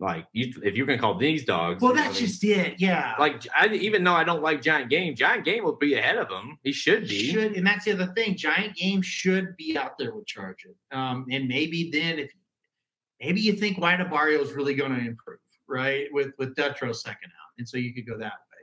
like 0.00 0.26
you, 0.32 0.52
if 0.62 0.74
you're 0.74 0.86
going 0.86 0.98
to 0.98 1.02
call 1.02 1.16
these 1.16 1.44
dogs. 1.44 1.80
Well, 1.80 1.92
I 1.92 1.96
that's 1.96 2.20
mean, 2.20 2.26
just 2.26 2.44
it. 2.44 2.80
Yeah. 2.80 3.14
like 3.18 3.46
I, 3.56 3.68
even 3.68 4.02
though 4.04 4.14
I 4.14 4.24
don't 4.24 4.42
like 4.42 4.60
Giant 4.60 4.90
Game, 4.90 5.14
Giant 5.14 5.44
Game 5.44 5.64
will 5.64 5.76
be 5.76 5.94
ahead 5.94 6.16
of 6.16 6.28
him. 6.28 6.58
He 6.62 6.72
should 6.72 7.08
be. 7.08 7.30
should 7.30 7.56
and 7.56 7.66
that's 7.66 7.84
the 7.84 7.92
other 7.92 8.12
thing. 8.14 8.36
Giant 8.36 8.74
Game 8.74 9.02
should 9.02 9.56
be 9.56 9.76
out 9.76 9.96
there 9.98 10.14
with 10.14 10.26
Charge 10.26 10.66
It. 10.66 10.96
Um, 10.96 11.26
and 11.30 11.46
maybe 11.46 11.90
then 11.90 12.18
if 12.18 12.30
maybe 13.20 13.40
you 13.40 13.54
think 13.54 13.78
White 13.78 14.00
Abarrio 14.00 14.40
is 14.40 14.52
really 14.52 14.74
going 14.74 14.92
to 14.92 15.00
improve, 15.00 15.38
right? 15.68 16.06
With 16.12 16.32
with 16.38 16.54
Dutrow 16.56 16.94
second 16.94 17.30
out, 17.30 17.52
and 17.58 17.68
so 17.68 17.76
you 17.76 17.94
could 17.94 18.06
go 18.06 18.18
that 18.18 18.32
way. 18.32 18.54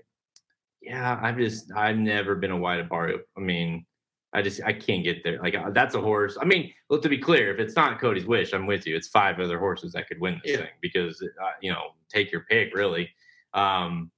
Yeah, 0.82 1.20
I've 1.22 1.38
just 1.38 1.72
I've 1.74 1.98
never 1.98 2.36
been 2.36 2.52
a 2.52 2.58
white 2.58 2.88
barrio. 2.90 3.20
I 3.38 3.40
mean, 3.40 3.86
I 4.34 4.42
just 4.42 4.62
I 4.64 4.74
can't 4.74 5.04
get 5.04 5.24
there. 5.24 5.40
Like 5.42 5.56
uh, 5.56 5.72
that's 5.72 5.96
a 5.96 6.02
horse. 6.02 6.38
I 6.42 6.46
mean, 6.46 6.72
well, 6.90 7.00
to 7.02 7.10
be 7.10 7.18
clear, 7.18 7.52
if 7.54 7.60
it's 7.60 7.76
not 7.76 8.00
Cody's 8.00 8.26
wish, 8.26 8.54
I'm 8.54 8.66
with 8.66 8.88
you. 8.88 8.96
It's 8.96 9.08
five 9.10 9.40
other 9.40 9.60
horses 9.60 9.92
that 9.94 10.08
could 10.08 10.20
win 10.22 10.40
this 10.44 10.54
Yeah. 10.54 10.58
thing 10.60 10.70
because 10.82 11.22
uh, 11.22 11.50
you 11.62 11.72
know 11.72 11.92
take 12.10 12.32
your 12.32 12.42
pick 12.50 12.74
really. 12.74 13.10
Um, 13.54 14.12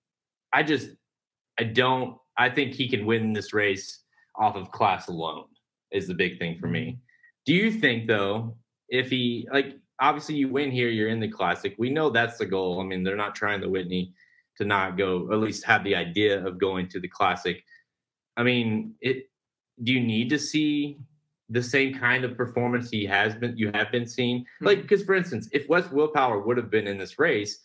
I 0.52 0.64
just 0.64 0.90
I 1.60 1.64
don't. 1.64 2.18
I 2.38 2.50
think 2.50 2.74
he 2.74 2.88
can 2.88 3.06
win 3.06 3.34
this 3.34 3.54
race 3.54 4.00
off 4.36 4.56
of 4.56 4.72
class 4.72 5.08
alone. 5.08 5.46
Is 5.92 6.08
the 6.08 6.14
big 6.16 6.40
thing 6.40 6.58
for 6.58 6.68
me. 6.68 7.00
Do 7.46 7.54
you 7.54 7.72
think 7.72 8.08
though, 8.08 8.56
if 8.90 9.10
he 9.10 9.48
like 9.52 9.78
obviously 10.00 10.36
you 10.36 10.48
win 10.48 10.70
here, 10.72 10.90
you're 10.90 11.10
in 11.10 11.20
the 11.20 11.28
classic. 11.28 11.76
We 11.78 11.90
know 11.90 12.10
that's 12.10 12.38
the 12.38 12.46
goal. 12.46 12.82
I 12.82 12.84
mean, 12.84 13.04
they're 13.04 13.16
not 13.16 13.36
trying 13.36 13.62
the 13.62 13.70
Whitney 13.70 14.14
to 14.58 14.66
not 14.66 14.98
go 14.98 15.32
at 15.32 15.40
least 15.40 15.66
have 15.66 15.84
the 15.84 15.96
idea 15.96 16.46
of 16.46 16.60
going 16.60 16.88
to 16.88 17.00
the 17.00 17.08
classic 17.08 17.64
i 18.38 18.44
mean 18.44 18.94
it 19.02 19.26
do 19.82 19.92
you 19.92 20.00
need 20.00 20.30
to 20.30 20.38
see 20.38 20.98
the 21.50 21.64
same 21.64 21.94
kind 21.94 22.24
of 22.24 22.38
performance 22.38 22.90
he 22.90 23.06
has 23.06 23.36
been 23.36 23.56
you 23.58 23.72
have 23.74 23.92
been 23.92 24.08
seeing 24.08 24.46
hmm. 24.60 24.66
like 24.66 24.82
because 24.82 25.04
for 25.04 25.16
instance 25.16 25.50
if 25.52 25.68
west 25.70 25.92
willpower 25.92 26.40
would 26.40 26.58
have 26.58 26.70
been 26.70 26.88
in 26.88 26.98
this 26.98 27.18
race 27.20 27.60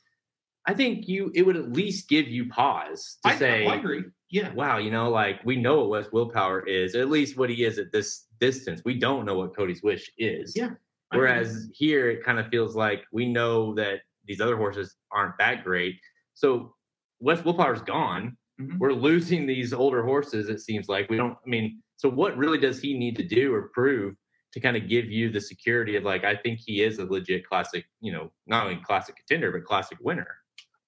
i 0.66 0.74
think 0.74 1.06
you 1.06 1.30
it 1.34 1.42
would 1.42 1.56
at 1.56 1.72
least 1.72 2.08
give 2.08 2.28
you 2.28 2.48
pause 2.48 3.18
to 3.24 3.30
I, 3.30 3.36
say 3.36 3.66
I 3.66 3.76
agree. 3.76 4.04
Yeah. 4.30 4.52
wow 4.54 4.78
you 4.78 4.90
know 4.90 5.10
like 5.10 5.40
we 5.44 5.56
know 5.56 5.80
what 5.80 5.90
west 5.90 6.12
willpower 6.12 6.66
is 6.66 6.94
at 6.94 7.08
least 7.08 7.38
what 7.38 7.50
he 7.50 7.64
is 7.64 7.78
at 7.78 7.92
this 7.92 8.26
distance 8.40 8.82
we 8.84 8.98
don't 8.98 9.24
know 9.24 9.36
what 9.36 9.56
cody's 9.56 9.82
wish 9.82 10.10
is 10.18 10.54
Yeah, 10.56 10.70
Whereas 11.10 11.68
here, 11.72 12.10
it 12.10 12.24
kind 12.24 12.38
of 12.38 12.48
feels 12.48 12.76
like 12.76 13.04
we 13.12 13.26
know 13.26 13.74
that 13.74 14.00
these 14.26 14.40
other 14.40 14.56
horses 14.56 14.96
aren't 15.10 15.38
that 15.38 15.64
great. 15.64 15.96
So 16.34 16.74
West 17.20 17.44
Willpower's 17.44 17.80
gone. 17.80 18.36
Mhm. 18.60 18.78
We're 18.78 18.92
losing 18.92 19.46
these 19.46 19.72
older 19.72 20.02
horses. 20.02 20.48
It 20.48 20.60
seems 20.60 20.88
like 20.88 21.08
we 21.10 21.16
don't. 21.16 21.32
I 21.44 21.48
mean, 21.48 21.82
so 21.96 22.08
what 22.08 22.36
really 22.36 22.58
does 22.58 22.80
he 22.80 22.98
need 22.98 23.16
to 23.16 23.22
do 23.22 23.54
or 23.54 23.70
prove 23.74 24.14
to 24.52 24.60
kind 24.60 24.76
of 24.76 24.88
give 24.88 25.06
you 25.06 25.30
the 25.30 25.40
security 25.40 25.94
of 25.96 26.04
like 26.04 26.24
I 26.24 26.34
think 26.36 26.58
he 26.64 26.82
is 26.82 26.98
a 26.98 27.04
legit 27.04 27.46
classic. 27.46 27.84
You 28.00 28.12
know, 28.12 28.32
not 28.46 28.66
only 28.66 28.80
classic 28.84 29.16
contender 29.16 29.52
but 29.52 29.64
classic 29.64 29.98
winner. 30.00 30.28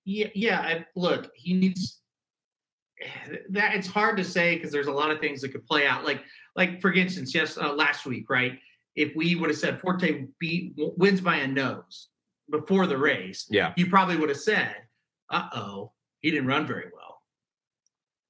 Yeah, 0.04 0.28
yeah. 0.34 0.60
I, 0.60 0.86
look, 0.96 1.30
he 1.34 1.54
needs 1.54 2.00
that. 3.50 3.74
It's 3.74 3.86
hard 3.86 4.16
to 4.16 4.24
say 4.24 4.56
because 4.56 4.72
there's 4.72 4.86
a 4.88 4.92
lot 4.92 5.10
of 5.10 5.20
things 5.20 5.40
that 5.42 5.50
could 5.52 5.64
play 5.66 5.86
out. 5.86 6.04
Like, 6.04 6.22
like 6.56 6.80
for 6.80 6.92
instance, 6.92 7.34
yes, 7.34 7.56
uh, 7.56 7.72
last 7.72 8.06
week, 8.06 8.28
right? 8.30 8.58
If 8.96 9.14
we 9.14 9.36
would 9.36 9.50
have 9.50 9.58
said 9.58 9.80
Forte 9.80 10.26
beat 10.40 10.72
wins 10.76 11.20
by 11.20 11.36
a 11.36 11.46
nose 11.46 12.08
before 12.50 12.86
the 12.88 12.98
race, 12.98 13.46
Yeah, 13.48 13.72
you 13.76 13.86
probably 13.88 14.16
would 14.16 14.28
have 14.28 14.38
said, 14.40 14.74
"Uh 15.30 15.48
oh, 15.54 15.92
he 16.20 16.30
didn't 16.32 16.46
run 16.48 16.66
very 16.66 16.86
well." 16.92 16.99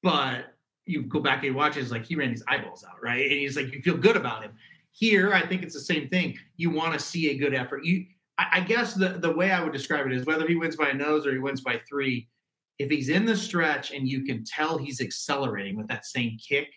But 0.02 0.54
you 0.86 1.02
go 1.02 1.20
back 1.20 1.44
and 1.44 1.54
watch 1.54 1.76
it, 1.76 1.80
it's 1.80 1.90
like 1.90 2.04
he 2.04 2.16
ran 2.16 2.30
his 2.30 2.42
eyeballs 2.48 2.84
out, 2.84 3.02
right? 3.02 3.22
And 3.22 3.32
he's 3.32 3.56
like, 3.56 3.72
you 3.72 3.80
feel 3.82 3.96
good 3.96 4.16
about 4.16 4.42
him. 4.42 4.52
Here, 4.92 5.32
I 5.32 5.46
think 5.46 5.62
it's 5.62 5.74
the 5.74 5.80
same 5.80 6.08
thing. 6.08 6.36
You 6.56 6.70
want 6.70 6.94
to 6.94 6.98
see 6.98 7.30
a 7.30 7.38
good 7.38 7.54
effort. 7.54 7.84
You, 7.84 8.06
I, 8.38 8.46
I 8.54 8.60
guess 8.60 8.94
the 8.94 9.10
the 9.10 9.30
way 9.30 9.52
I 9.52 9.62
would 9.62 9.72
describe 9.72 10.06
it 10.06 10.12
is 10.12 10.26
whether 10.26 10.46
he 10.48 10.56
wins 10.56 10.76
by 10.76 10.88
a 10.88 10.94
nose 10.94 11.26
or 11.26 11.32
he 11.32 11.38
wins 11.38 11.60
by 11.60 11.80
three. 11.88 12.28
If 12.78 12.90
he's 12.90 13.10
in 13.10 13.26
the 13.26 13.36
stretch 13.36 13.92
and 13.92 14.08
you 14.08 14.24
can 14.24 14.42
tell 14.44 14.78
he's 14.78 15.00
accelerating 15.00 15.76
with 15.76 15.86
that 15.88 16.06
same 16.06 16.38
kick, 16.38 16.72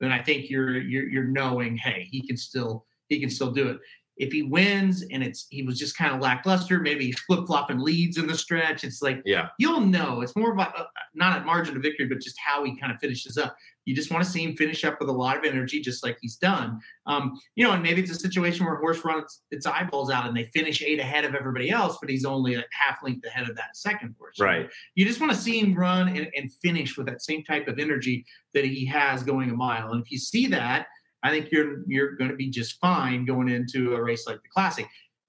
then 0.00 0.10
I 0.10 0.22
think 0.22 0.50
you're 0.50 0.78
you're 0.78 1.08
you're 1.08 1.24
knowing, 1.24 1.76
hey, 1.76 2.08
he 2.10 2.26
can 2.26 2.36
still 2.36 2.86
he 3.08 3.20
can 3.20 3.30
still 3.30 3.52
do 3.52 3.68
it. 3.68 3.78
If 4.16 4.32
he 4.32 4.42
wins 4.42 5.04
and 5.10 5.22
it's 5.22 5.46
he 5.50 5.62
was 5.62 5.78
just 5.78 5.96
kind 5.96 6.14
of 6.14 6.20
lackluster, 6.20 6.80
maybe 6.80 7.06
he's 7.06 7.18
flip 7.20 7.46
flopping 7.46 7.78
leads 7.78 8.18
in 8.18 8.26
the 8.26 8.36
stretch. 8.36 8.84
It's 8.84 9.02
like 9.02 9.22
yeah, 9.24 9.48
you'll 9.58 9.80
know. 9.80 10.20
It's 10.20 10.36
more 10.36 10.52
about 10.52 10.78
uh, 10.78 10.84
not 11.14 11.36
at 11.36 11.46
margin 11.46 11.76
of 11.76 11.82
victory, 11.82 12.06
but 12.06 12.20
just 12.20 12.36
how 12.44 12.64
he 12.64 12.76
kind 12.78 12.92
of 12.92 12.98
finishes 12.98 13.36
up. 13.38 13.56
You 13.84 13.94
just 13.94 14.10
want 14.10 14.24
to 14.24 14.30
see 14.30 14.42
him 14.42 14.56
finish 14.56 14.84
up 14.84 14.98
with 14.98 15.08
a 15.08 15.12
lot 15.12 15.36
of 15.36 15.44
energy, 15.44 15.80
just 15.80 16.02
like 16.02 16.16
he's 16.20 16.36
done. 16.36 16.80
Um, 17.06 17.38
you 17.54 17.64
know, 17.64 17.72
and 17.72 17.82
maybe 17.82 18.00
it's 18.00 18.10
a 18.10 18.14
situation 18.14 18.64
where 18.64 18.76
a 18.76 18.78
horse 18.78 19.04
runs 19.04 19.42
its 19.50 19.66
eyeballs 19.66 20.10
out 20.10 20.26
and 20.26 20.36
they 20.36 20.44
finish 20.54 20.82
eight 20.82 21.00
ahead 21.00 21.24
of 21.24 21.34
everybody 21.34 21.70
else, 21.70 21.98
but 22.00 22.08
he's 22.08 22.24
only 22.24 22.54
a 22.54 22.64
half 22.72 23.02
length 23.02 23.26
ahead 23.26 23.48
of 23.48 23.56
that 23.56 23.76
second 23.76 24.14
horse. 24.18 24.40
right. 24.40 24.70
You 24.94 25.04
just 25.04 25.20
want 25.20 25.32
to 25.32 25.38
see 25.38 25.60
him 25.60 25.74
run 25.74 26.08
and, 26.08 26.28
and 26.34 26.52
finish 26.62 26.96
with 26.96 27.06
that 27.06 27.22
same 27.22 27.44
type 27.44 27.68
of 27.68 27.78
energy 27.78 28.24
that 28.54 28.64
he 28.64 28.86
has 28.86 29.22
going 29.22 29.50
a 29.50 29.54
mile. 29.54 29.92
And 29.92 30.02
if 30.02 30.10
you 30.10 30.18
see 30.18 30.46
that, 30.46 30.86
I 31.24 31.30
think 31.30 31.50
you're 31.50 31.82
you're 31.88 32.12
going 32.12 32.30
to 32.30 32.36
be 32.36 32.50
just 32.50 32.78
fine 32.78 33.24
going 33.24 33.48
into 33.48 33.94
a 33.94 34.02
race 34.02 34.26
like 34.26 34.42
the 34.42 34.48
Classic. 34.48 34.86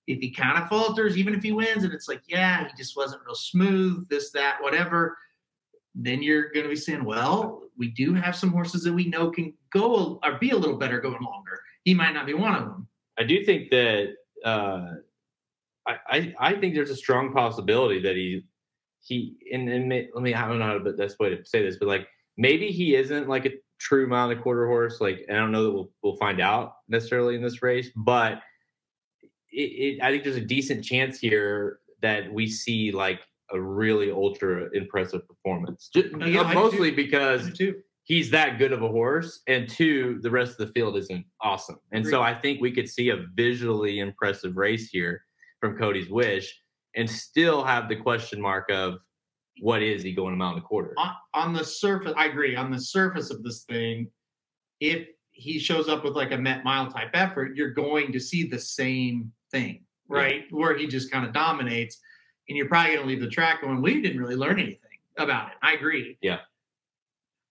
If 0.08 0.19
he 0.19 0.29
kind 0.29 0.62
of 0.62 0.69
falters, 0.69 1.17
even 1.17 1.34
if 1.34 1.41
he 1.41 1.51
wins, 1.51 1.84
and 1.84 1.91
it's 1.91 2.08
like, 2.08 2.21
yeah, 2.27 2.67
he 2.67 2.69
just 2.77 2.95
wasn't 2.95 3.23
real 3.25 3.34
smooth, 3.34 4.08
this, 4.08 4.29
that, 4.31 4.58
whatever, 4.62 5.17
then 5.95 6.21
you're 6.21 6.51
going 6.51 6.65
to 6.65 6.69
be 6.69 6.75
saying, 6.75 7.03
well, 7.03 7.63
we 7.75 7.88
do 7.88 8.13
have 8.13 8.36
some 8.36 8.51
horses 8.51 8.84
that 8.84 8.93
we 8.93 9.08
know 9.08 9.31
can 9.31 9.51
go 9.71 10.19
or 10.23 10.38
be 10.38 10.51
a 10.51 10.55
little 10.55 10.77
better 10.77 10.99
going 10.99 11.23
longer. 11.23 11.60
He 11.86 11.95
might 11.95 12.13
not 12.13 12.27
be 12.27 12.36
one 12.36 12.53
of 12.53 12.65
them. 12.65 12.88
I 13.17 13.23
do 13.23 13.43
think 13.43 13.71
that 13.71 14.13
uh, 14.43 14.91
I, 15.88 15.97
I 16.08 16.36
I 16.39 16.53
think 16.53 16.75
there's 16.75 16.91
a 16.91 16.95
strong 16.95 17.34
possibility 17.34 18.01
that 18.01 18.15
he 18.15 18.45
he 19.01 19.36
and, 19.51 19.69
and 19.69 19.88
may, 19.88 20.10
let 20.13 20.23
me 20.23 20.34
I 20.34 20.47
don't 20.47 20.60
know 20.60 20.65
how 20.65 20.77
to 20.77 20.91
best 20.93 21.19
way 21.19 21.29
to 21.29 21.45
say 21.45 21.63
this, 21.63 21.77
but 21.77 21.88
like 21.88 22.08
maybe 22.38 22.67
he 22.67 22.95
isn't 22.95 23.29
like 23.29 23.45
a 23.45 23.51
true 23.80 24.08
mile 24.08 24.30
and 24.30 24.40
a 24.40 24.42
quarter 24.42 24.68
horse. 24.68 25.02
Like 25.02 25.26
and 25.28 25.38
I 25.38 25.42
don't 25.42 25.52
know 25.52 25.64
that 25.64 25.72
we'll 25.72 25.92
we'll 26.04 26.18
find 26.18 26.42
out 26.42 26.76
necessarily 26.88 27.36
in 27.36 27.42
this 27.42 27.62
race, 27.62 27.90
but 27.96 28.42
it, 29.52 29.62
it, 29.98 30.04
I 30.04 30.12
think 30.12 30.24
there's 30.24 30.36
a 30.36 30.42
decent 30.42 30.84
chance 30.84 31.20
here 31.20 31.80
that 32.02 32.32
we 32.32 32.48
see 32.48 32.92
like 32.92 33.22
a 33.52 33.60
really 33.60 34.12
ultra 34.12 34.70
impressive 34.74 35.28
performance. 35.28 35.90
Just, 35.94 36.08
Oh, 36.20 36.26
Yeah, 36.26 36.52
mostly 36.54 36.92
because 36.92 37.60
he's 38.04 38.32
that 38.32 38.58
good 38.58 38.72
of 38.72 38.82
a 38.82 38.88
horse, 38.88 39.42
and 39.48 39.70
two, 39.70 40.20
the 40.22 40.32
rest 40.32 40.52
of 40.54 40.58
the 40.68 40.74
field 40.74 40.98
isn't 40.98 41.26
awesome. 41.42 41.80
And 41.92 42.06
so 42.06 42.22
I 42.22 42.34
think 42.34 42.62
we 42.62 42.72
could 42.72 42.90
see 42.90 43.10
a 43.10 43.26
visually 43.36 44.00
impressive 44.00 44.58
race 44.58 44.90
here 44.90 45.24
from 45.60 45.78
Cody's 45.78 46.10
Wish, 46.10 46.60
and 46.96 47.10
still 47.10 47.64
have 47.64 47.90
the 47.90 47.96
question 47.96 48.42
mark 48.42 48.70
of 48.70 49.00
what 49.62 49.82
is 49.82 50.04
he 50.04 50.13
going 50.13 50.34
a 50.34 50.38
mile 50.38 50.52
and 50.52 50.60
a 50.60 50.62
quarter? 50.62 50.94
on, 50.98 51.13
on 51.34 51.54
the 51.54 51.63
surface, 51.63 52.13
I 52.18 52.26
agree. 52.26 52.56
On 52.56 52.72
the 52.72 52.80
surface 52.80 53.32
of 53.32 53.44
this 53.44 53.63
thing, 53.63 54.08
if 54.80 55.08
he 55.32 55.60
shows 55.60 55.88
up 55.88 56.04
with 56.04 56.15
like 56.15 56.32
a 56.32 56.38
Met 56.38 56.63
Mile 56.63 56.89
type 56.91 57.10
effort, 57.13 57.56
you're 57.56 57.72
going 57.72 58.12
to 58.13 58.20
see 58.20 58.48
the 58.48 58.60
same 58.60 59.32
thing, 59.52 59.84
right? 60.08 60.44
Where 60.52 60.78
he 60.78 60.88
just 60.88 61.12
kind 61.12 61.26
of 61.26 61.34
dominates, 61.34 62.00
and 62.48 62.58
you're 62.58 62.68
probably 62.68 62.96
going 62.96 63.08
to 63.08 63.08
leave 63.08 63.22
the 63.22 63.30
track 63.30 63.62
going, 63.62 63.82
"We 63.82 64.02
didn't 64.02 64.20
really 64.20 64.36
learn 64.36 64.60
anything 64.60 64.80
about 65.18 65.50
it." 65.50 65.54
I 65.62 65.74
agree. 65.74 66.18
Yeah. 66.22 66.39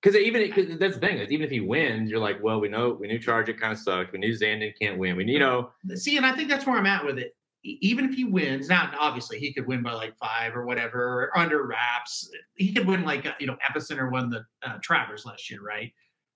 Because 0.02 0.20
even 0.20 0.52
cause 0.52 0.66
that's 0.78 0.94
the 0.94 1.00
thing 1.00 1.16
is 1.16 1.30
even 1.30 1.44
if 1.44 1.50
he 1.50 1.60
wins, 1.60 2.10
you're 2.10 2.20
like, 2.20 2.42
well, 2.42 2.60
we 2.60 2.68
know 2.68 2.90
we 2.90 3.08
knew 3.08 3.18
Charge 3.18 3.48
it 3.48 3.58
kind 3.58 3.72
of 3.72 3.78
sucked. 3.78 4.12
We 4.12 4.18
knew 4.18 4.32
Zandon 4.32 4.72
can't 4.78 4.98
win. 4.98 5.16
We 5.16 5.24
you 5.24 5.38
know 5.38 5.70
See, 5.94 6.18
and 6.18 6.26
I 6.26 6.32
think 6.32 6.50
that's 6.50 6.66
where 6.66 6.76
I'm 6.76 6.86
at 6.86 7.04
with 7.04 7.18
it. 7.18 7.34
Even 7.64 8.04
if 8.04 8.14
he 8.14 8.24
wins, 8.24 8.68
now 8.68 8.92
obviously 8.98 9.38
he 9.38 9.52
could 9.52 9.66
win 9.66 9.82
by 9.82 9.92
like 9.92 10.16
five 10.18 10.54
or 10.54 10.66
whatever, 10.66 11.00
or 11.00 11.38
under 11.38 11.66
wraps. 11.66 12.30
He 12.56 12.72
could 12.72 12.86
win 12.86 13.04
like 13.04 13.26
you 13.40 13.46
know 13.46 13.56
Epicenter 13.68 14.12
won 14.12 14.30
the 14.30 14.44
uh, 14.62 14.78
Travers 14.82 15.24
last 15.24 15.50
year, 15.50 15.62
right? 15.62 15.90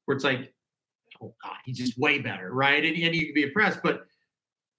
Where 0.07 0.15
it's 0.15 0.25
like, 0.25 0.55
oh 1.21 1.35
god, 1.43 1.57
he's 1.65 1.77
just 1.77 1.99
way 1.99 2.19
better, 2.19 2.53
right? 2.53 2.83
And, 2.83 2.97
and 2.97 3.15
you 3.15 3.27
could 3.27 3.35
be 3.35 3.43
impressed, 3.43 3.81
but 3.83 4.07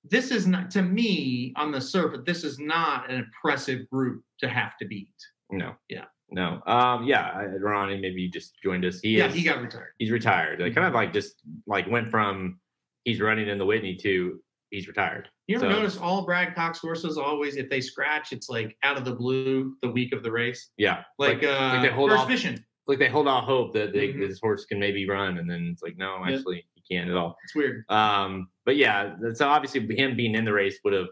this 0.04 0.32
is 0.32 0.48
not 0.48 0.72
to 0.72 0.82
me 0.82 1.54
on 1.56 1.72
the 1.72 1.82
surface. 1.82 2.22
This 2.26 2.44
is 2.44 2.58
not 2.58 3.10
an 3.10 3.18
impressive 3.18 3.88
group 3.90 4.24
to 4.40 4.50
have 4.50 4.78
to 4.78 4.86
beat. 4.86 5.14
no 5.52 5.76
Yeah. 5.88 6.06
No. 6.32 6.62
Um. 6.66 7.06
Yeah. 7.06 7.32
Ronnie, 7.60 8.00
maybe 8.00 8.22
you 8.22 8.30
just 8.30 8.54
joined 8.64 8.86
us. 8.86 9.00
He 9.00 9.18
yeah, 9.18 9.28
is. 9.28 9.34
he 9.34 9.44
got 9.44 9.62
retired. 9.62 9.94
he's 9.98 10.12
retired. 10.12 10.60
Like 10.60 10.76
kind 10.76 10.88
of 10.88 10.94
like 10.94 11.14
just 11.14 11.42
like 11.66 11.90
went 11.90 12.10
from 12.10 12.60
he's 13.04 13.20
running 13.20 13.48
in 13.48 13.58
the 13.58 13.66
Whitney 13.66 13.96
to 13.98 14.40
he's 14.70 14.88
retired. 14.88 15.30
You 15.50 15.56
ever 15.56 15.66
So- 15.66 15.70
notice 15.80 15.98
all 15.98 16.26
Brad 16.26 16.54
Cox 16.54 16.78
horses 16.78 17.18
always, 17.18 17.56
if 17.56 17.72
they 17.72 17.82
scratch, 17.82 18.34
it's 18.34 18.50
like 18.50 18.78
out 18.84 18.98
of 18.98 19.04
the 19.06 19.16
blue 19.16 19.76
the 19.82 19.90
week 19.90 20.14
of 20.14 20.22
the 20.22 20.32
race, 20.32 20.70
Yeah. 20.78 21.04
like, 21.18 21.44
uh, 21.44 21.72
like 21.74 21.82
they 21.82 21.90
hold 21.90 22.12
first 22.12 22.22
off- 22.22 22.28
vision. 22.30 22.64
Like 22.86 23.00
they 23.00 23.10
hold 23.10 23.28
out 23.28 23.46
hope 23.46 23.74
that 23.74 23.92
they, 23.92 24.10
Mhm. 24.14 24.28
this 24.28 24.40
horse 24.40 24.66
can 24.66 24.80
maybe 24.80 25.10
run, 25.10 25.40
and 25.40 25.50
then 25.50 25.70
it's 25.74 25.82
like 25.82 25.98
no, 25.98 26.24
Yeah. 26.24 26.36
actually 26.36 26.68
he 26.76 26.82
can't 26.96 27.10
at 27.10 27.16
all. 27.18 27.36
It's 27.44 27.56
weird. 27.56 27.84
Um, 27.90 28.52
but 28.64 28.76
yeah, 28.78 29.16
so 29.34 29.48
obviously 29.48 29.80
him 29.96 30.16
being 30.16 30.36
in 30.36 30.46
the 30.46 30.54
race 30.54 30.80
would 30.84 30.94
have 30.94 31.08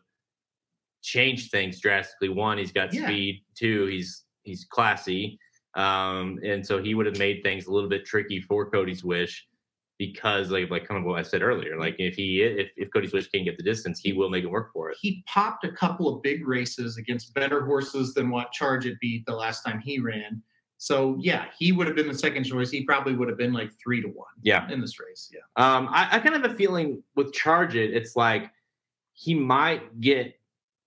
changed 1.01 1.49
things 1.49 1.81
drastically. 1.81 2.29
One, 2.29 2.59
he's 2.59 2.71
got 2.71 2.93
Yeah. 2.93 3.05
speed. 3.07 3.43
Two, 3.55 3.87
he's 3.87 4.23
he's 4.43 4.65
classy, 4.65 5.39
um, 5.73 6.39
and 6.43 6.63
so 6.65 6.81
he 6.81 6.93
would 6.93 7.07
have 7.07 7.17
made 7.17 7.41
things 7.43 7.65
a 7.65 7.71
little 7.71 7.89
bit 7.89 8.05
tricky 8.05 8.39
for 8.39 8.69
Cody's 8.69 9.03
Wish 9.03 9.47
because, 9.97 10.51
like, 10.51 10.69
like 10.69 10.87
kind 10.87 10.99
of 10.99 11.05
what 11.05 11.19
I 11.19 11.23
said 11.23 11.41
earlier, 11.41 11.77
like 11.79 11.95
if 11.97 12.15
he 12.15 12.41
if, 12.41 12.69
if 12.77 12.91
Cody's 12.91 13.13
Wish 13.13 13.27
can't 13.29 13.45
get 13.45 13.57
the 13.57 13.63
distance, 13.63 13.99
he 13.99 14.13
will 14.13 14.29
make 14.29 14.43
it 14.43 14.47
work 14.51 14.71
for 14.73 14.89
it. 14.91 14.97
He 15.01 15.23
popped 15.27 15.63
a 15.65 15.71
couple 15.71 16.13
of 16.13 16.21
big 16.21 16.47
races 16.47 16.97
against 16.97 17.33
better 17.33 17.65
horses 17.65 18.13
than 18.13 18.29
what 18.29 18.51
Charge 18.51 18.85
it 18.85 18.99
beat 18.99 19.25
the 19.25 19.35
last 19.35 19.63
time 19.63 19.79
he 19.79 19.99
ran. 19.99 20.41
So 20.77 21.17
yeah, 21.19 21.45
he 21.57 21.71
would 21.71 21.87
have 21.87 21.95
been 21.95 22.07
the 22.07 22.13
second 22.17 22.43
choice. 22.43 22.69
He 22.69 22.83
probably 22.83 23.15
would 23.15 23.27
have 23.29 23.37
been 23.37 23.53
like 23.53 23.71
three 23.83 23.99
to 24.01 24.07
one 24.09 24.27
Yeah. 24.43 24.69
in 24.71 24.79
this 24.79 24.99
race. 24.99 25.31
Yeah. 25.33 25.39
Um, 25.55 25.87
I, 25.89 26.07
I 26.11 26.19
kind 26.19 26.35
of 26.35 26.43
have 26.43 26.51
a 26.51 26.55
feeling 26.55 27.01
with 27.15 27.33
Charge 27.33 27.73
It, 27.75 27.95
it's 27.95 28.15
like 28.15 28.51
he 29.13 29.33
might 29.33 29.99
get 29.99 30.35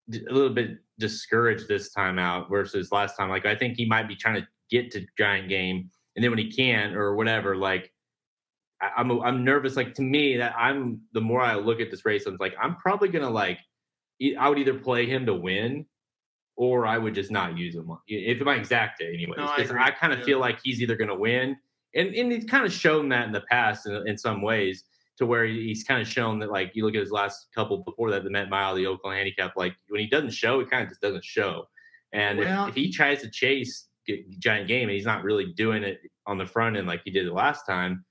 d- 0.08 0.24
a 0.30 0.32
little 0.32 0.54
bit 0.54 0.78
discouraged 1.00 1.66
this 1.66 1.90
time 1.92 2.20
out 2.20 2.48
versus 2.48 2.92
last 2.92 3.16
time. 3.16 3.28
Like 3.30 3.46
I 3.46 3.56
think 3.56 3.76
he 3.76 3.84
might 3.86 4.06
be 4.06 4.14
trying 4.14 4.36
to 4.40 4.46
get 4.70 4.92
to 4.92 5.04
Giant 5.18 5.48
Game, 5.48 5.90
and 6.14 6.22
then 6.22 6.30
when 6.30 6.38
he 6.38 6.52
can't 6.52 6.94
or 6.94 7.16
whatever, 7.16 7.56
like 7.56 7.92
I, 8.80 8.90
I'm 8.96 9.10
I'm 9.22 9.44
nervous. 9.44 9.76
Like 9.76 9.94
to 9.94 10.02
me, 10.02 10.36
that 10.38 10.54
I'm 10.56 11.00
the 11.12 11.20
more 11.20 11.42
I 11.42 11.54
look 11.56 11.80
at 11.80 11.90
this 11.90 12.04
race, 12.04 12.26
I'm 12.26 12.36
like 12.40 12.54
I'm 12.60 12.76
probably 12.76 13.08
gonna 13.08 13.30
like 13.30 13.58
I 14.38 14.48
would 14.48 14.58
either 14.58 14.74
play 14.74 15.06
him 15.06 15.26
to 15.26 15.34
win. 15.34 15.86
Or 16.56 16.86
I 16.86 16.98
would 16.98 17.14
just 17.14 17.30
not 17.30 17.56
use 17.56 17.74
him 17.74 17.90
if 18.06 18.38
my 18.42 18.54
exact 18.54 18.98
day, 18.98 19.14
anyways. 19.14 19.38
No, 19.38 19.46
I 19.46 19.56
Because. 19.62 19.70
I, 19.70 19.92
kind 19.92 20.12
of 20.12 20.22
feel 20.24 20.38
like 20.38 20.58
he's 20.62 20.82
either 20.82 20.94
going 20.94 21.08
to 21.08 21.14
win, 21.14 21.56
and 21.94 22.14
and 22.14 22.30
he's 22.30 22.44
kind 22.44 22.66
of 22.66 22.72
shown 22.72 23.08
that 23.10 23.24
in 23.26 23.32
the 23.32 23.40
past 23.50 23.86
in, 23.86 24.06
in 24.06 24.18
some 24.18 24.42
ways 24.42 24.84
to 25.16 25.24
where 25.24 25.46
he's 25.46 25.84
kind 25.84 26.02
of 26.02 26.08
shown 26.08 26.38
that 26.40 26.50
like 26.50 26.72
you 26.74 26.84
look 26.84 26.94
at 26.94 27.00
his 27.00 27.12
last 27.12 27.48
couple 27.54 27.78
before 27.84 28.10
that 28.10 28.24
the 28.24 28.30
Met 28.30 28.50
Mile, 28.50 28.74
the 28.74 28.84
Oaklawn 28.84 29.16
Handicap, 29.16 29.52
like 29.56 29.74
when 29.88 30.00
he 30.00 30.06
doesn't 30.06 30.32
show, 30.32 30.60
it 30.60 30.70
kind 30.70 30.82
of 30.82 30.88
just 30.88 31.00
doesn't 31.00 31.24
show. 31.24 31.64
And 32.12 32.38
Well- 32.38 32.64
if, 32.64 32.70
if 32.70 32.74
he 32.74 32.90
tries 32.92 33.20
to 33.22 33.30
chase 33.30 33.88
Giant 34.38 34.66
Game 34.66 34.88
and 34.88 34.92
he's 34.92 35.06
not 35.06 35.22
really 35.22 35.52
doing 35.54 35.82
it 35.82 36.00
on 36.26 36.38
the 36.38 36.46
front 36.46 36.76
end 36.76 36.86
like 36.86 37.02
he 37.04 37.10
did 37.10 37.26
the 37.26 37.32
last 37.32 37.64
time, 37.66 38.04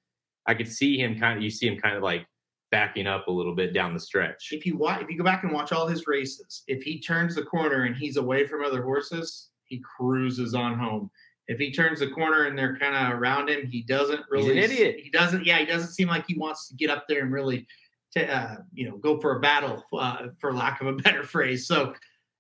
I 0.50 0.56
could 0.56 0.68
see 0.68 0.98
him 0.98 1.20
kind 1.20 1.38
of 1.38 1.44
you 1.44 1.52
see 1.52 1.68
him 1.68 1.80
kind 1.80 1.96
of 1.96 2.02
like 2.02 2.26
backing 2.72 3.06
up 3.06 3.28
a 3.28 3.32
little 3.32 3.54
bit 3.54 3.72
down 3.72 3.94
the 3.94 4.00
stretch. 4.00 4.50
If 4.52 4.66
you 4.66 4.78
watch, 4.78 5.04
if 5.04 5.10
you 5.10 5.18
go 5.18 5.24
back 5.24 5.44
and 5.44 5.54
watch 5.54 5.72
all 5.72 5.88
his 5.88 6.08
races, 6.08 6.64
if 6.68 6.82
he 6.82 7.00
turns 7.00 7.36
the 7.36 7.44
corner 7.44 7.84
and 7.84 7.96
he's 7.96 8.18
away 8.18 8.48
from 8.48 8.64
other 8.64 8.82
horses, 8.82 9.50
he 9.66 9.80
cruises 9.80 10.56
on 10.56 10.78
home. 10.78 11.12
If 11.48 11.60
he 11.60 11.72
turns 11.72 12.00
the 12.00 12.10
corner 12.10 12.46
and 12.46 12.58
they're 12.58 12.78
kind 12.78 12.96
of 12.96 13.20
around 13.20 13.50
him, 13.50 13.68
he 13.68 13.84
doesn't 13.84 14.22
really. 14.28 14.56
He's 14.56 14.72
an 14.72 14.72
idiot. 14.72 15.00
He 15.04 15.12
doesn't. 15.12 15.46
Yeah, 15.46 15.60
he 15.60 15.68
doesn't 15.68 15.92
seem 15.92 16.08
like 16.08 16.26
he 16.28 16.36
wants 16.36 16.68
to 16.70 16.76
get 16.76 16.90
up 16.90 17.06
there 17.08 17.22
and 17.22 17.32
really, 17.32 17.68
to, 18.16 18.28
uh, 18.28 18.56
you 18.74 18.90
know, 18.90 18.98
go 18.98 19.20
for 19.20 19.38
a 19.38 19.40
battle, 19.40 19.84
uh, 19.94 20.30
for 20.40 20.52
lack 20.52 20.82
of 20.82 20.88
a 20.88 20.94
better 21.04 21.22
phrase. 21.22 21.68
So, 21.68 21.94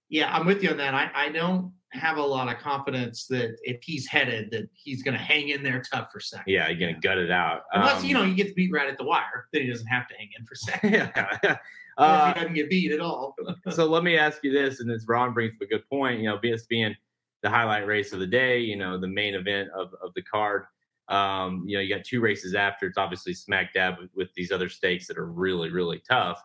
yeah, 0.09 0.35
I'm 0.35 0.47
with 0.47 0.63
you 0.63 0.71
on 0.71 0.77
that. 0.77 0.95
I, 0.95 1.11
I 1.13 1.29
don't 1.29 1.71
have 1.91 2.17
a 2.17 2.23
lot 2.23 2.47
of 2.47 2.61
confidence 2.61 3.25
that 3.27 3.57
if 3.63 3.81
he's 3.83 4.07
headed, 4.07 4.51
that 4.51 4.69
he's 4.73 5.01
going 5.01 5.17
to 5.17 5.23
hang 5.23 5.49
in 5.49 5.63
there 5.63 5.81
tough 5.81 6.11
for 6.11 6.19
second. 6.19 6.51
Yeah, 6.51 6.69
you're 6.69 6.79
gonna 6.79 6.99
gut 6.99 7.17
it 7.17 7.31
out. 7.31 7.63
Unless 7.73 8.01
Um, 8.01 8.05
you 8.05 8.13
know 8.13 8.23
he 8.23 8.35
gets 8.35 8.53
beat 8.53 8.71
right 8.71 8.87
at 8.87 8.97
the 8.97 9.03
wire, 9.03 9.47
then 9.51 9.63
he 9.63 9.69
doesn't 9.69 9.87
have 9.87 10.07
to 10.07 10.15
hang 10.15 10.29
in 10.37 10.45
for 10.45 10.55
second. 10.55 10.93
yeah. 11.43 11.57
Uh, 11.97 12.27
if 12.29 12.33
he 12.33 12.39
doesn't 12.39 12.55
get 12.55 12.69
beat 12.69 12.93
at 12.93 13.01
all. 13.01 13.35
so 13.71 13.85
let 13.85 14.05
me 14.05 14.17
ask 14.17 14.41
you 14.41 14.53
this, 14.53 14.79
and 14.79 14.89
this 14.89 15.05
Ron 15.05 15.33
brings 15.33 15.55
up 15.55 15.61
a 15.63 15.65
good 15.65 15.85
point. 15.89 16.21
You 16.21 16.29
know, 16.29 16.39
this 16.41 16.65
being 16.65 16.95
the 17.43 17.49
highlight 17.49 17.85
race 17.87 18.13
of 18.13 18.19
the 18.19 18.27
day, 18.27 18.59
you 18.59 18.77
know, 18.77 18.97
the 18.97 19.07
main 19.07 19.35
event 19.35 19.69
of, 19.71 19.93
of 20.01 20.13
the 20.13 20.21
card. 20.21 20.63
Um, 21.09 21.65
you 21.67 21.75
know, 21.75 21.81
you 21.81 21.93
got 21.93 22.05
two 22.05 22.21
races 22.21 22.55
after. 22.55 22.85
It's 22.85 22.97
obviously 22.97 23.33
smack 23.33 23.73
dab 23.73 23.95
with, 23.99 24.11
with 24.15 24.33
these 24.33 24.49
other 24.49 24.69
stakes 24.69 25.07
that 25.07 25.17
are 25.17 25.25
really, 25.25 25.71
really 25.71 26.01
tough. 26.09 26.41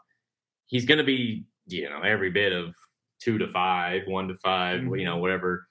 He's 0.67 0.87
going 0.87 0.99
to 0.99 1.05
be, 1.05 1.45
you 1.67 1.89
know, 1.89 2.01
every 2.01 2.31
bit 2.31 2.53
of 2.53 2.75
two 3.25 3.39
to 3.39 3.49
five, 3.49 4.03
one 4.07 4.29
to 4.29 4.37
5 4.37 4.81
Mhm. 4.83 4.99
you 4.99 5.05
know, 5.07 5.17
whatever. 5.17 5.67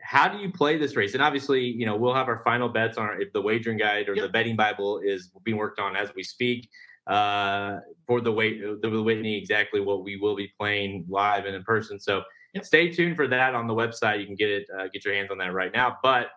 How 0.00 0.28
do 0.28 0.38
you 0.38 0.52
play 0.52 0.76
this 0.78 0.94
race? 0.94 1.14
And 1.14 1.22
obviously, 1.22 1.62
you 1.64 1.86
know, 1.86 1.96
we'll 1.96 2.14
have 2.14 2.28
our 2.28 2.42
final 2.44 2.68
bets 2.68 2.98
on 2.98 3.06
our, 3.06 3.20
if 3.20 3.32
the 3.32 3.40
wagering 3.42 3.78
guide 3.78 4.08
or 4.08 4.14
the 4.14 4.28
betting 4.28 4.56
Bible 4.56 5.00
is 5.02 5.32
being 5.44 5.56
worked 5.56 5.80
on 5.80 5.96
as 5.96 6.14
we 6.14 6.22
speak 6.22 6.68
uh, 7.06 7.78
for 8.06 8.20
the 8.20 8.30
wait 8.30 8.60
the 8.82 9.02
Whitney 9.02 9.38
exactly 9.38 9.80
what 9.80 10.04
we 10.04 10.16
will 10.16 10.36
be 10.36 10.52
playing 10.58 11.06
live 11.08 11.46
and 11.46 11.54
in 11.56 11.62
person. 11.64 11.98
So 11.98 12.22
Yep. 12.54 12.64
stay 12.64 12.90
tuned 12.90 13.16
for 13.16 13.26
that 13.28 13.54
on 13.54 13.66
the 13.66 13.74
website. 13.74 14.20
You 14.20 14.26
can 14.26 14.34
get 14.34 14.50
it 14.50 14.66
uh, 14.78 14.88
get 14.92 15.04
your 15.04 15.14
hands 15.14 15.30
on 15.30 15.38
that 15.38 15.52
right 15.52 15.72
now. 15.72 15.96
But 16.02 16.28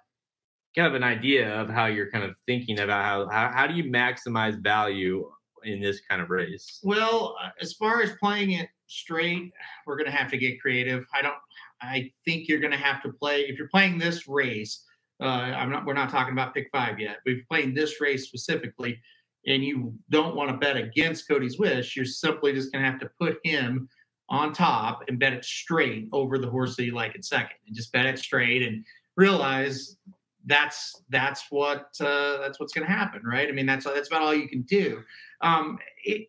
kind 0.75 0.88
of 0.88 0.93
an 0.95 1.03
idea 1.03 1.53
of 1.62 1.69
how 1.69 1.86
you're 1.88 2.10
kind 2.10 2.23
of 2.23 2.36
thinking 2.47 2.79
about 2.79 3.03
how 3.03 3.29
how, 3.29 3.51
how 3.53 3.67
do 3.67 3.73
you 3.73 3.86
maximize 3.86 4.62
value 4.62 5.29
in 5.63 5.79
this 5.81 6.01
kind 6.10 6.21
of 6.21 6.29
race? 6.29 6.79
Well, 6.84 7.36
uh, 7.41 7.49
as 7.62 7.73
far 7.73 8.01
as 8.01 8.12
playing 8.17 8.51
it 8.51 8.69
straight, 8.91 9.51
we're 9.86 9.97
going 9.97 10.10
to 10.10 10.15
have 10.15 10.30
to 10.32 10.38
get 10.38 10.62
creative. 10.62 11.06
I 11.13 11.21
don't. 11.21 11.36
I 11.82 12.12
think 12.25 12.47
you're 12.47 12.60
going 12.60 12.71
to 12.71 12.77
have 12.77 13.01
to 13.04 13.12
play 13.12 13.41
if 13.41 13.58
you're 13.58 13.69
playing 13.69 13.97
this 13.97 14.27
race. 14.27 14.84
Uh, 15.21 15.25
I'm 15.25 15.69
not. 15.69 15.86
We're 15.86 15.93
not 15.93 16.10
talking 16.10 16.34
about 16.34 16.54
pick 16.54 16.69
five 16.71 16.99
yet. 16.99 17.17
You're 17.25 17.38
playing 17.49 17.73
this 17.73 18.01
race 18.01 18.25
specifically, 18.25 18.99
and 19.47 19.63
you 19.63 19.93
don't 20.10 20.36
want 20.36 20.51
to 20.51 20.58
bet 20.58 20.77
against 20.77 21.27
Cody's 21.27 21.58
Wish, 21.58 21.95
you're 21.95 22.06
simply 22.06 22.54
just 22.54 22.71
going 22.71 22.84
to 22.84 22.89
have 22.89 22.99
to 22.99 23.10
put 23.19 23.39
him 23.43 23.89
on 24.30 24.54
top 24.54 25.04
and 25.08 25.19
bet 25.19 25.34
it 25.34 25.43
straight 25.43 26.08
over 26.13 26.38
the 26.38 26.49
horse 26.49 26.75
that 26.75 26.86
you 26.86 26.93
like 26.93 27.15
in 27.15 27.23
second, 27.23 27.58
and 27.67 27.75
just 27.75 27.91
bet 27.91 28.06
it 28.06 28.19
straight 28.19 28.62
and 28.65 28.86
realize 29.17 29.97
that's 30.45 31.01
that's 31.10 31.45
what 31.49 31.88
uh, 31.99 32.38
that's 32.39 32.60
what's 32.60 32.73
going 32.73 32.88
to 32.88 32.93
happen, 32.93 33.21
right? 33.23 33.47
I 33.47 33.51
mean, 33.51 33.65
that's 33.65 33.86
that's 33.86 34.08
about 34.08 34.21
all 34.21 34.34
you 34.34 34.47
can 34.47 34.62
do. 34.63 35.01
Um, 35.41 35.77
it, 36.04 36.27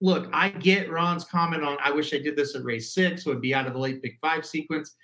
look, 0.00 0.28
I 0.32 0.50
get 0.50 0.90
Ron's 0.90 1.24
comment 1.24 1.62
on 1.62 1.78
I 1.82 1.90
wish 1.90 2.12
I 2.12 2.18
did 2.18 2.36
this 2.36 2.54
at 2.54 2.64
race 2.64 2.94
six, 2.94 3.24
would 3.26 3.40
be 3.40 3.54
out 3.54 3.66
of 3.66 3.72
the 3.72 3.78
late 3.78 4.02
pick 4.02 4.18
five 4.20 4.44
sequence. 4.44 4.94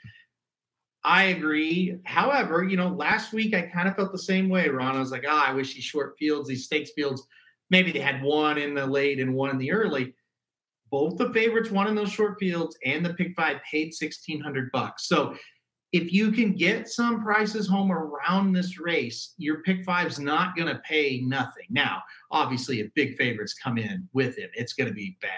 I 1.04 1.24
agree. 1.24 1.96
However, 2.04 2.62
you 2.62 2.76
know, 2.76 2.88
last 2.88 3.32
week 3.32 3.54
I 3.54 3.62
kind 3.62 3.88
of 3.88 3.96
felt 3.96 4.12
the 4.12 4.18
same 4.18 4.48
way, 4.48 4.68
Ron. 4.68 4.96
I 4.96 5.00
was 5.00 5.10
like, 5.10 5.24
ah, 5.26 5.48
I 5.48 5.52
wish 5.52 5.74
these 5.74 5.82
short 5.82 6.14
fields, 6.18 6.48
these 6.48 6.66
stakes 6.66 6.90
fields, 6.94 7.26
maybe 7.70 7.90
they 7.90 7.98
had 7.98 8.22
one 8.22 8.58
in 8.58 8.74
the 8.74 8.86
late 8.86 9.18
and 9.18 9.34
one 9.34 9.50
in 9.50 9.58
the 9.58 9.72
early. 9.72 10.14
Both 10.90 11.16
the 11.16 11.32
favorites, 11.32 11.70
won 11.70 11.88
in 11.88 11.94
those 11.94 12.12
short 12.12 12.38
fields, 12.38 12.76
and 12.84 13.04
the 13.04 13.14
pick 13.14 13.34
five 13.34 13.56
paid 13.68 13.94
sixteen 13.94 14.40
hundred 14.40 14.70
bucks. 14.72 15.08
So 15.08 15.34
if 15.92 16.12
you 16.12 16.32
can 16.32 16.54
get 16.54 16.88
some 16.88 17.22
prices 17.22 17.68
home 17.68 17.92
around 17.92 18.52
this 18.52 18.78
race, 18.78 19.34
your 19.36 19.62
pick 19.62 19.84
five's 19.84 20.18
not 20.18 20.56
going 20.56 20.68
to 20.68 20.80
pay 20.80 21.20
nothing. 21.20 21.66
Now, 21.68 22.02
obviously, 22.30 22.80
if 22.80 22.92
big 22.94 23.16
favorites 23.16 23.54
come 23.54 23.76
in 23.76 24.08
with 24.12 24.36
him, 24.36 24.48
it's 24.54 24.72
going 24.72 24.88
to 24.88 24.94
be 24.94 25.18
bad. 25.20 25.30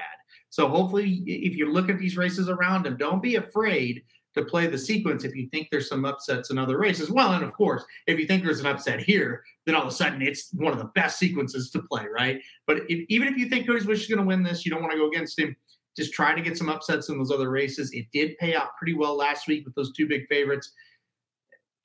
So 0.50 0.68
hopefully, 0.68 1.24
if 1.26 1.56
you 1.56 1.72
look 1.72 1.90
at 1.90 1.98
these 1.98 2.16
races 2.16 2.48
around 2.48 2.86
him, 2.86 2.96
don't 2.96 3.20
be 3.20 3.34
afraid 3.34 4.04
to 4.34 4.44
play 4.44 4.66
the 4.66 4.78
sequence 4.78 5.24
if 5.24 5.34
you 5.34 5.48
think 5.48 5.68
there's 5.70 5.88
some 5.88 6.04
upsets 6.04 6.50
in 6.50 6.58
other 6.58 6.78
races. 6.78 7.10
Well, 7.10 7.32
and 7.32 7.44
of 7.44 7.52
course, 7.52 7.84
if 8.06 8.18
you 8.18 8.26
think 8.26 8.44
there's 8.44 8.60
an 8.60 8.66
upset 8.66 9.00
here, 9.00 9.42
then 9.64 9.74
all 9.74 9.82
of 9.82 9.88
a 9.88 9.92
sudden 9.92 10.22
it's 10.22 10.50
one 10.52 10.72
of 10.72 10.78
the 10.78 10.90
best 10.94 11.18
sequences 11.18 11.70
to 11.70 11.82
play, 11.82 12.06
right? 12.12 12.40
But 12.66 12.78
if, 12.88 13.06
even 13.08 13.28
if 13.28 13.36
you 13.36 13.48
think 13.48 13.66
Cody's 13.66 13.86
Wish 13.86 14.02
is 14.02 14.08
going 14.08 14.20
to 14.20 14.26
win 14.26 14.42
this, 14.42 14.64
you 14.64 14.70
don't 14.70 14.82
want 14.82 14.92
to 14.92 14.98
go 14.98 15.08
against 15.08 15.38
him. 15.38 15.54
Just 15.96 16.12
try 16.12 16.34
to 16.34 16.40
get 16.40 16.58
some 16.58 16.68
upsets 16.68 17.08
in 17.08 17.18
those 17.18 17.30
other 17.30 17.50
races. 17.50 17.92
It 17.92 18.06
did 18.12 18.36
pay 18.38 18.54
out 18.54 18.76
pretty 18.76 18.94
well 18.94 19.16
last 19.16 19.46
week 19.46 19.64
with 19.64 19.74
those 19.74 19.92
two 19.92 20.08
big 20.08 20.26
favorites. 20.28 20.72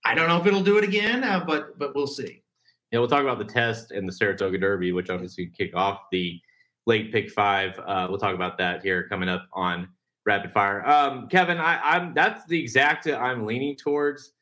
I 0.06 0.16
don't 0.16 0.28
know 0.28 0.40
if 0.40 0.46
it'll 0.46 0.64
do 0.64 0.78
it 0.78 0.84
again, 0.84 1.24
uh, 1.24 1.44
but 1.46 1.78
but 1.78 1.96
we'll 1.96 2.08
see. 2.08 2.44
Yeah, 2.92 3.00
we'll 3.00 3.08
talk 3.08 3.22
about 3.22 3.38
the 3.38 3.46
test 3.46 3.92
and 3.92 4.08
the 4.08 4.14
Saratoga 4.14 4.58
Derby, 4.58 4.92
which 4.92 5.10
obviously 5.10 5.48
kick 5.48 5.76
off 5.76 6.02
the 6.12 6.40
late 6.88 7.12
pick 7.12 7.30
five. 7.30 7.78
Uh, 7.86 8.08
we'll 8.10 8.18
talk 8.18 8.34
about 8.34 8.58
that 8.58 8.82
here 8.82 9.08
coming 9.08 9.30
up 9.30 9.48
on 9.54 9.88
rapid 10.26 10.52
fire. 10.52 10.88
Um, 10.88 11.28
Kevin, 11.28 11.58
I, 11.60 11.80
I'm 11.84 12.14
that's 12.14 12.46
the 12.48 12.60
exact 12.60 13.08
I'm 13.08 13.46
leaning 13.46 13.76
towards, 13.76 14.34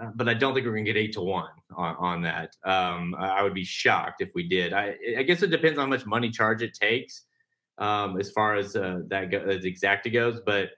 uh, 0.00 0.10
but 0.14 0.28
I 0.28 0.34
don't 0.34 0.54
think 0.54 0.66
we're 0.66 0.72
gonna 0.72 0.84
get 0.84 0.96
eight 0.96 1.12
to 1.12 1.20
one 1.20 1.50
on, 1.76 1.96
on 1.96 2.22
that. 2.22 2.56
Um, 2.64 3.14
I 3.16 3.28
I 3.28 3.42
would 3.42 3.54
be 3.54 3.64
shocked 3.64 4.20
if 4.20 4.32
we 4.34 4.48
did. 4.48 4.72
I, 4.72 4.96
I 5.18 5.22
guess 5.22 5.42
it 5.42 5.48
depends 5.48 5.78
on 5.78 5.84
how 5.84 5.90
much 5.90 6.06
money 6.06 6.30
charge 6.30 6.62
it 6.62 6.74
takes 6.74 7.24
um, 7.78 8.18
as 8.20 8.30
far 8.30 8.56
as 8.56 8.76
uh, 8.76 9.00
that 9.08 9.30
go, 9.30 9.38
as 9.38 9.64
exacta 9.64 10.12
goes, 10.12 10.40
but. 10.44 10.70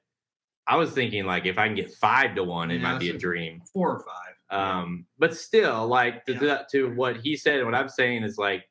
I 0.67 0.77
was 0.77 0.93
thinking 0.93 1.27
like 1.27 1.45
if 1.45 1.59
I 1.59 1.67
can 1.67 1.77
get 1.77 1.93
five 1.93 2.35
to 2.37 2.43
one, 2.43 2.71
it 2.71 2.77
Yeah, 2.77 2.93
might 2.93 2.99
be 2.99 3.11
a 3.11 3.19
dream. 3.19 3.61
Four 3.71 3.97
or 3.97 4.01
five. 4.01 4.35
Um, 4.59 5.05
but 5.19 5.37
still, 5.37 5.87
like 5.87 6.25
to, 6.25 6.33
Yeah. 6.33 6.39
to, 6.41 6.67
to 6.73 6.95
what 6.95 7.19
he 7.19 7.37
said 7.37 7.57
and 7.57 7.67
what 7.67 7.75
I'm 7.75 7.91
saying 7.91 8.23
is 8.25 8.39
like 8.39 8.65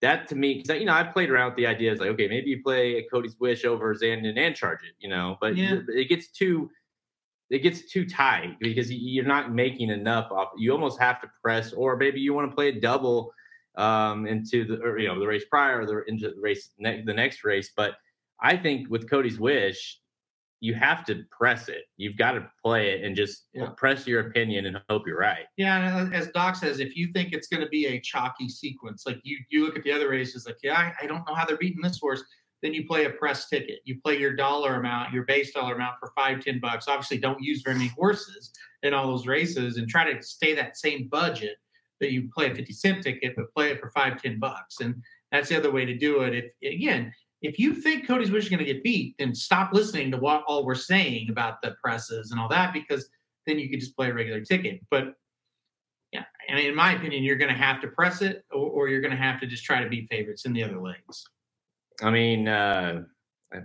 that 0.00 0.28
to 0.28 0.36
me, 0.36 0.62
because 0.62 0.78
you 0.78 0.84
know 0.86 0.92
I 0.92 1.02
played 1.02 1.30
around 1.30 1.46
with 1.46 1.56
the 1.56 1.66
idea. 1.66 1.90
It's 1.90 2.00
like 2.00 2.10
okay, 2.10 2.28
maybe 2.28 2.50
you 2.50 2.62
play 2.62 2.98
a 2.98 3.04
Cody's 3.12 3.36
Wish 3.40 3.64
over 3.64 3.92
Zandon 3.96 4.38
and 4.38 4.54
charge 4.54 4.84
it, 4.84 4.94
you 5.00 5.08
know, 5.08 5.36
but 5.40 5.56
Yeah. 5.56 5.80
it 5.88 6.08
gets 6.08 6.28
too 6.30 6.70
it 7.50 7.64
gets 7.64 7.90
too 7.90 8.06
tight 8.06 8.56
because 8.60 8.92
you're 8.92 9.24
not 9.24 9.52
making 9.52 9.90
enough 9.90 10.30
off. 10.30 10.50
You 10.56 10.70
almost 10.70 11.00
have 11.00 11.20
to 11.22 11.28
press, 11.42 11.72
or 11.72 11.96
maybe 11.96 12.20
you 12.20 12.32
want 12.32 12.48
to 12.48 12.54
play 12.54 12.68
a 12.68 12.80
double 12.80 13.32
um, 13.76 14.26
into 14.26 14.64
the 14.64 14.80
or, 14.82 14.98
you 14.98 15.08
know 15.08 15.18
the 15.18 15.26
race 15.26 15.44
prior 15.50 15.80
or 15.80 15.86
the 15.86 16.02
into 16.06 16.30
the 16.30 16.40
race 16.40 16.70
ne- 16.78 17.02
the 17.04 17.14
next 17.14 17.44
race. 17.44 17.72
But 17.76 17.94
I 18.40 18.56
think 18.56 18.88
with 18.90 19.08
Cody's 19.08 19.38
wish, 19.38 20.00
you 20.60 20.74
have 20.74 21.04
to 21.06 21.24
press 21.30 21.68
it. 21.68 21.84
You've 21.96 22.16
got 22.16 22.32
to 22.32 22.48
play 22.64 22.90
it 22.92 23.04
and 23.04 23.14
just 23.14 23.46
Yeah. 23.52 23.68
press 23.76 24.06
your 24.06 24.20
opinion 24.28 24.66
and 24.66 24.80
hope 24.88 25.06
you're 25.06 25.18
right. 25.18 25.46
Yeah, 25.56 25.98
and 26.00 26.14
as 26.14 26.28
Doc 26.28 26.56
says, 26.56 26.80
if 26.80 26.96
you 26.96 27.12
think 27.12 27.32
it's 27.32 27.48
going 27.48 27.62
to 27.62 27.68
be 27.68 27.86
a 27.86 28.00
chalky 28.00 28.48
sequence, 28.48 29.04
like 29.06 29.20
you 29.24 29.38
you 29.50 29.64
look 29.64 29.76
at 29.76 29.82
the 29.84 29.92
other 29.92 30.08
races, 30.08 30.46
like 30.46 30.56
yeah, 30.62 30.74
I, 30.78 31.04
I 31.04 31.06
don't 31.06 31.26
know 31.28 31.34
how 31.34 31.44
they're 31.44 31.56
beating 31.56 31.82
this 31.82 31.98
horse. 32.00 32.22
Then 32.62 32.72
you 32.72 32.86
play 32.86 33.04
a 33.04 33.10
press 33.10 33.50
ticket. 33.50 33.80
You 33.84 34.00
play 34.00 34.18
your 34.18 34.34
dollar 34.34 34.76
amount, 34.76 35.12
your 35.12 35.24
base 35.24 35.52
dollar 35.52 35.74
amount 35.74 35.96
for 36.00 36.12
five, 36.16 36.40
ten 36.42 36.60
bucks. 36.60 36.88
Obviously, 36.88 37.18
don't 37.18 37.42
use 37.42 37.60
very 37.60 37.76
many 37.76 37.88
horses 37.88 38.52
in 38.82 38.94
all 38.94 39.06
those 39.08 39.26
races, 39.26 39.76
and 39.76 39.86
try 39.86 40.10
to 40.10 40.22
stay 40.22 40.54
that 40.54 40.78
same 40.78 41.08
budget 41.08 41.56
that 42.04 42.12
you 42.12 42.28
play 42.34 42.50
a 42.50 42.54
fifty 42.54 42.72
cent 42.72 43.02
ticket, 43.02 43.34
but 43.36 43.52
play 43.54 43.70
it 43.70 43.80
for 43.80 43.90
five, 43.90 44.20
ten 44.20 44.38
bucks. 44.38 44.80
And 44.80 45.02
that's 45.32 45.48
the 45.48 45.56
other 45.56 45.72
way 45.72 45.84
to 45.84 45.96
do 45.96 46.20
it. 46.20 46.34
If 46.34 46.72
again, 46.74 47.12
if 47.42 47.58
you 47.58 47.74
think 47.74 48.06
Cody's 48.06 48.30
Wish 48.30 48.44
is 48.44 48.50
going 48.50 48.64
to 48.64 48.64
get 48.64 48.82
beat, 48.82 49.16
then 49.18 49.34
stop 49.34 49.72
listening 49.72 50.10
to 50.10 50.18
what 50.18 50.44
all 50.46 50.64
we're 50.64 50.74
saying 50.74 51.30
about 51.30 51.62
the 51.62 51.74
presses 51.82 52.30
and 52.30 52.40
all 52.40 52.48
that, 52.48 52.72
because 52.72 53.08
then 53.46 53.58
you 53.58 53.68
could 53.68 53.80
just 53.80 53.96
play 53.96 54.10
a 54.10 54.14
regular 54.14 54.40
ticket. 54.40 54.80
But 54.90 55.14
yeah, 56.12 56.24
I 56.50 56.54
mean, 56.54 56.68
in 56.68 56.74
my 56.74 56.94
opinion, 56.94 57.24
you're 57.24 57.36
going 57.36 57.52
to 57.52 57.60
have 57.60 57.80
to 57.82 57.88
press 57.88 58.22
it, 58.22 58.44
or, 58.52 58.70
or 58.70 58.88
you're 58.88 59.00
going 59.00 59.10
to 59.10 59.16
have 59.16 59.40
to 59.40 59.46
just 59.46 59.64
try 59.64 59.82
to 59.82 59.88
beat 59.88 60.08
favorites 60.10 60.44
in 60.46 60.52
the 60.52 60.62
other 60.62 60.80
legs. 60.80 61.24
I 62.02 62.10
mean, 62.10 62.48
uh, 62.48 63.02
I, 63.52 63.58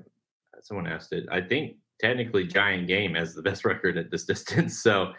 someone 0.61 0.87
asked 0.87 1.13
it. 1.13 1.25
I 1.31 1.41
think 1.41 1.77
technically 2.01 2.47
Giant 2.47 2.87
Game 2.87 3.15
has 3.15 3.33
the 3.33 3.41
best 3.41 3.65
record 3.65 3.97
at 3.97 4.11
this 4.11 4.25
distance. 4.25 4.81
So 4.81 5.13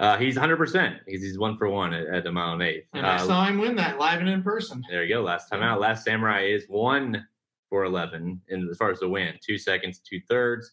uh, 0.00 0.16
he's 0.18 0.36
100% 0.36 0.98
because 1.06 1.22
he's 1.22 1.38
one 1.38 1.56
for 1.56 1.68
one 1.68 1.94
at, 1.94 2.06
at 2.08 2.24
the 2.24 2.32
mile 2.32 2.54
and 2.54 2.62
eighth. 2.62 2.86
And 2.94 3.06
I 3.06 3.16
Uh, 3.16 3.26
saw 3.26 3.44
him 3.44 3.58
win 3.58 3.76
that 3.76 3.98
live 3.98 4.20
and 4.20 4.28
in 4.28 4.42
person. 4.42 4.82
there 4.90 5.04
you 5.04 5.14
go. 5.14 5.22
Last 5.22 5.48
time 5.48 5.62
out. 5.62 5.80
Last 5.80 6.04
Samurai 6.04 6.42
is 6.42 6.66
one 6.68 7.26
for 7.70 7.84
11 7.84 8.40
in 8.48 8.68
as 8.70 8.76
far 8.76 8.90
as 8.90 9.00
the 9.00 9.08
win, 9.08 9.34
two 9.44 9.56
seconds, 9.58 10.00
two 10.00 10.20
thirds. 10.28 10.72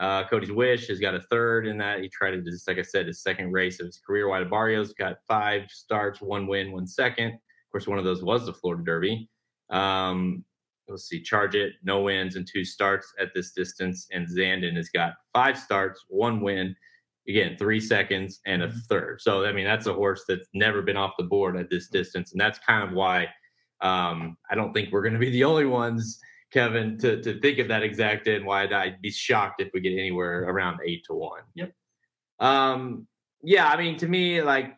Uh, 0.00 0.26
Cody's 0.26 0.50
Wish 0.50 0.88
has 0.88 0.98
got 0.98 1.14
a 1.14 1.20
third 1.30 1.66
in 1.66 1.78
that. 1.78 2.00
He 2.00 2.08
tried 2.08 2.32
to, 2.32 2.42
just 2.42 2.66
like 2.66 2.78
I 2.78 2.82
said, 2.82 3.06
his 3.06 3.22
second 3.22 3.52
race 3.52 3.78
of 3.80 3.86
his 3.86 4.00
career. 4.04 4.28
White 4.28 4.42
Abarrio's 4.48 4.92
got 4.92 5.18
five 5.28 5.70
starts, 5.70 6.20
one 6.20 6.46
win, 6.48 6.72
one 6.72 6.86
second. 6.86 7.28
Of 7.34 7.70
course, 7.70 7.86
one 7.86 7.98
of 7.98 8.04
those 8.04 8.22
was 8.24 8.44
the 8.46 8.52
Florida 8.52 8.82
Derby. 8.82 9.28
Um, 9.70 10.44
let's 10.88 11.04
see, 11.08 11.22
Charge 11.22 11.54
It, 11.54 11.74
no 11.84 12.02
wins 12.02 12.34
and 12.36 12.46
two 12.50 12.64
starts 12.64 13.12
at 13.20 13.28
this 13.34 13.52
distance. 13.52 14.08
And 14.12 14.26
Zandon 14.26 14.74
has 14.76 14.88
got 14.88 15.12
five 15.32 15.56
starts, 15.58 16.04
one 16.08 16.40
win, 16.40 16.74
again, 17.28 17.56
three 17.58 17.80
seconds 17.80 18.40
and 18.46 18.62
a 18.62 18.70
third. 18.70 19.20
So, 19.20 19.44
I 19.44 19.52
mean, 19.52 19.64
that's 19.64 19.86
a 19.86 19.92
horse 19.92 20.24
that's 20.28 20.46
never 20.52 20.82
been 20.82 20.96
off 20.96 21.12
the 21.18 21.24
board 21.24 21.56
at 21.56 21.70
this 21.70 21.88
distance. 21.88 22.32
And 22.32 22.40
that's 22.40 22.58
kind 22.58 22.88
of 22.88 22.94
why 22.94 23.28
um, 23.80 24.36
I 24.50 24.54
don't 24.54 24.72
think 24.72 24.92
we're 24.92 25.02
going 25.02 25.14
to 25.14 25.18
be 25.18 25.30
the 25.30 25.44
only 25.44 25.66
ones, 25.66 26.20
Kevin, 26.52 26.98
to, 26.98 27.22
to 27.22 27.40
think 27.40 27.58
of 27.58 27.68
that 27.68 27.82
exact 27.82 28.26
and 28.26 28.44
why 28.44 28.64
I'd 28.64 29.00
be 29.00 29.10
shocked 29.10 29.60
if 29.60 29.70
we 29.72 29.80
get 29.80 29.92
anywhere 29.92 30.44
around 30.44 30.80
eight 30.84 31.04
to 31.06 31.14
one. 31.14 31.42
Yep. 31.54 31.72
Um, 32.40 33.06
yeah, 33.42 33.68
I 33.68 33.76
mean, 33.76 33.96
to 33.98 34.08
me, 34.08 34.42
like, 34.42 34.74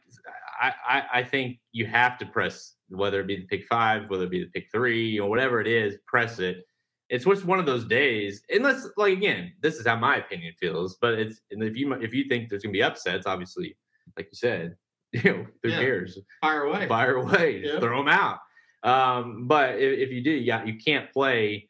I, 0.61 0.73
I, 0.89 1.03
I 1.15 1.23
think 1.23 1.59
you 1.73 1.87
have 1.87 2.19
to 2.19 2.27
press 2.27 2.75
whether 2.89 3.21
it 3.21 3.27
be 3.27 3.37
the 3.37 3.47
pick 3.47 3.65
five, 3.69 4.09
whether 4.09 4.25
it 4.25 4.31
be 4.31 4.45
the 4.45 4.51
pick 4.51 4.69
three, 4.73 5.19
or 5.19 5.29
whatever 5.29 5.61
it 5.61 5.67
is, 5.67 5.97
press 6.07 6.39
it. 6.39 6.66
It's 7.09 7.25
just 7.25 7.45
one 7.45 7.59
of 7.59 7.67
those 7.67 7.85
days. 7.85 8.43
Unless, 8.51 8.89
like, 8.97 9.13
again, 9.13 9.53
this 9.61 9.77
is 9.77 9.87
how 9.87 9.97
my 9.97 10.17
opinion 10.17 10.55
feels. 10.59 10.97
But 11.01 11.15
it's 11.15 11.41
and 11.51 11.63
if 11.63 11.77
you 11.77 11.93
if 11.95 12.13
you 12.13 12.25
think 12.29 12.49
there's 12.51 12.63
gonna 12.63 12.73
be 12.73 12.83
upsets, 12.83 13.27
obviously, 13.27 13.77
like 14.17 14.27
you 14.31 14.37
said, 14.37 14.77
you 15.13 15.23
know, 15.23 15.47
who 15.63 15.69
Yeah. 15.71 15.79
cares? 15.79 16.19
Fire 16.41 16.63
away. 16.65 16.89
Fire 16.89 17.17
away, 17.17 17.63
Yeah. 17.65 17.79
throw 17.81 17.99
them 17.99 18.09
out. 18.09 18.39
Um, 18.83 19.47
but 19.47 19.77
if, 19.79 19.99
if 19.99 20.11
you 20.11 20.23
do, 20.23 20.31
yeah, 20.31 20.65
you 20.65 20.79
can't 20.79 21.11
play. 21.13 21.69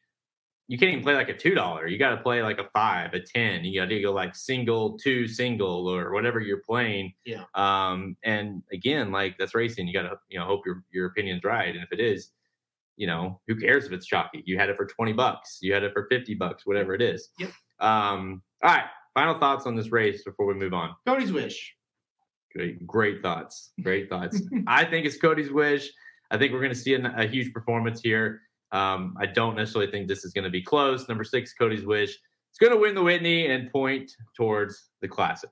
You 0.69 0.77
can't 0.79 0.91
even 0.91 1.05
play 1.05 1.15
like 1.15 1.29
a 1.29 1.37
two 1.37 1.55
dollar. 1.55 1.87
You 1.87 1.97
got 1.97 2.11
to 2.11 2.17
play 2.17 2.43
like 2.43 2.59
a 2.59 2.69
five, 2.73 3.15
a 3.15 3.21
ten. 3.21 3.65
You 3.65 3.81
got 3.81 3.89
to 3.89 4.01
go 4.03 4.11
like 4.13 4.35
single, 4.35 4.99
two, 4.99 5.29
single, 5.29 5.87
or 5.87 6.13
whatever 6.13 6.41
you're 6.41 6.61
playing. 6.67 7.15
Yeah. 7.25 7.45
Um, 7.55 8.17
and 8.25 8.65
again, 8.73 9.13
like 9.13 9.39
that's 9.39 9.55
racing. 9.55 9.87
You 9.87 9.93
got 9.93 10.03
to 10.09 10.17
you 10.29 10.41
know 10.41 10.45
hope 10.45 10.67
your 10.67 10.83
your 10.91 11.07
opinion's 11.07 11.45
right. 11.45 11.73
And 11.73 11.85
if 11.85 11.93
it 11.93 12.01
is, 12.01 12.33
you 12.97 13.07
know, 13.07 13.41
who 13.47 13.57
cares 13.57 13.87
if 13.87 13.93
it's 13.93 14.07
chalky? 14.07 14.43
You 14.47 14.59
had 14.59 14.71
it 14.71 14.77
for 14.77 14.87
twenty 14.87 15.13
bucks. 15.13 15.59
You 15.63 15.73
had 15.75 15.83
it 15.83 15.93
for 15.93 16.07
fifty 16.11 16.35
bucks. 16.35 16.67
Whatever 16.67 16.95
it 16.95 17.03
is. 17.03 17.29
Yep. 17.39 17.51
Um. 17.81 18.43
All 18.63 18.71
right. 18.71 18.85
Final 19.15 19.39
thoughts 19.39 19.65
on 19.67 19.77
this 19.77 19.91
race 19.91 20.23
before 20.25 20.47
we 20.47 20.55
move 20.55 20.75
on. 20.75 20.95
Cody's 21.07 21.33
Wish. 21.33 21.75
Great, 22.57 22.87
great 22.87 23.23
thoughts. 23.23 23.73
Great 23.83 24.09
thoughts. 24.09 24.41
I 24.67 24.85
think 24.85 25.05
it's 25.05 25.19
Cody's 25.19 25.51
wish. 25.51 25.91
I 26.31 26.39
think 26.39 26.53
we're 26.53 26.61
going 26.61 26.73
to 26.73 26.79
see 26.79 26.95
a, 26.95 27.15
a 27.17 27.27
huge 27.27 27.53
performance 27.53 28.01
here. 28.01 28.41
Um, 28.73 29.15
I 29.21 29.27
don't 29.27 29.57
necessarily 29.57 29.91
think 29.91 30.09
this 30.09 30.25
is 30.25 30.33
going 30.33 30.45
to 30.45 30.51
be 30.51 30.63
close. 30.63 31.09
Number 31.09 31.23
six, 31.23 31.53
Cody's 31.53 31.85
wish. 31.85 32.19
It's 32.51 32.59
going 32.59 32.73
to 32.73 32.79
win 32.79 32.95
the 32.95 33.03
Whitney 33.03 33.49
and 33.49 33.71
point 33.71 34.11
towards 34.37 34.89
the 35.03 35.09
classic. 35.09 35.51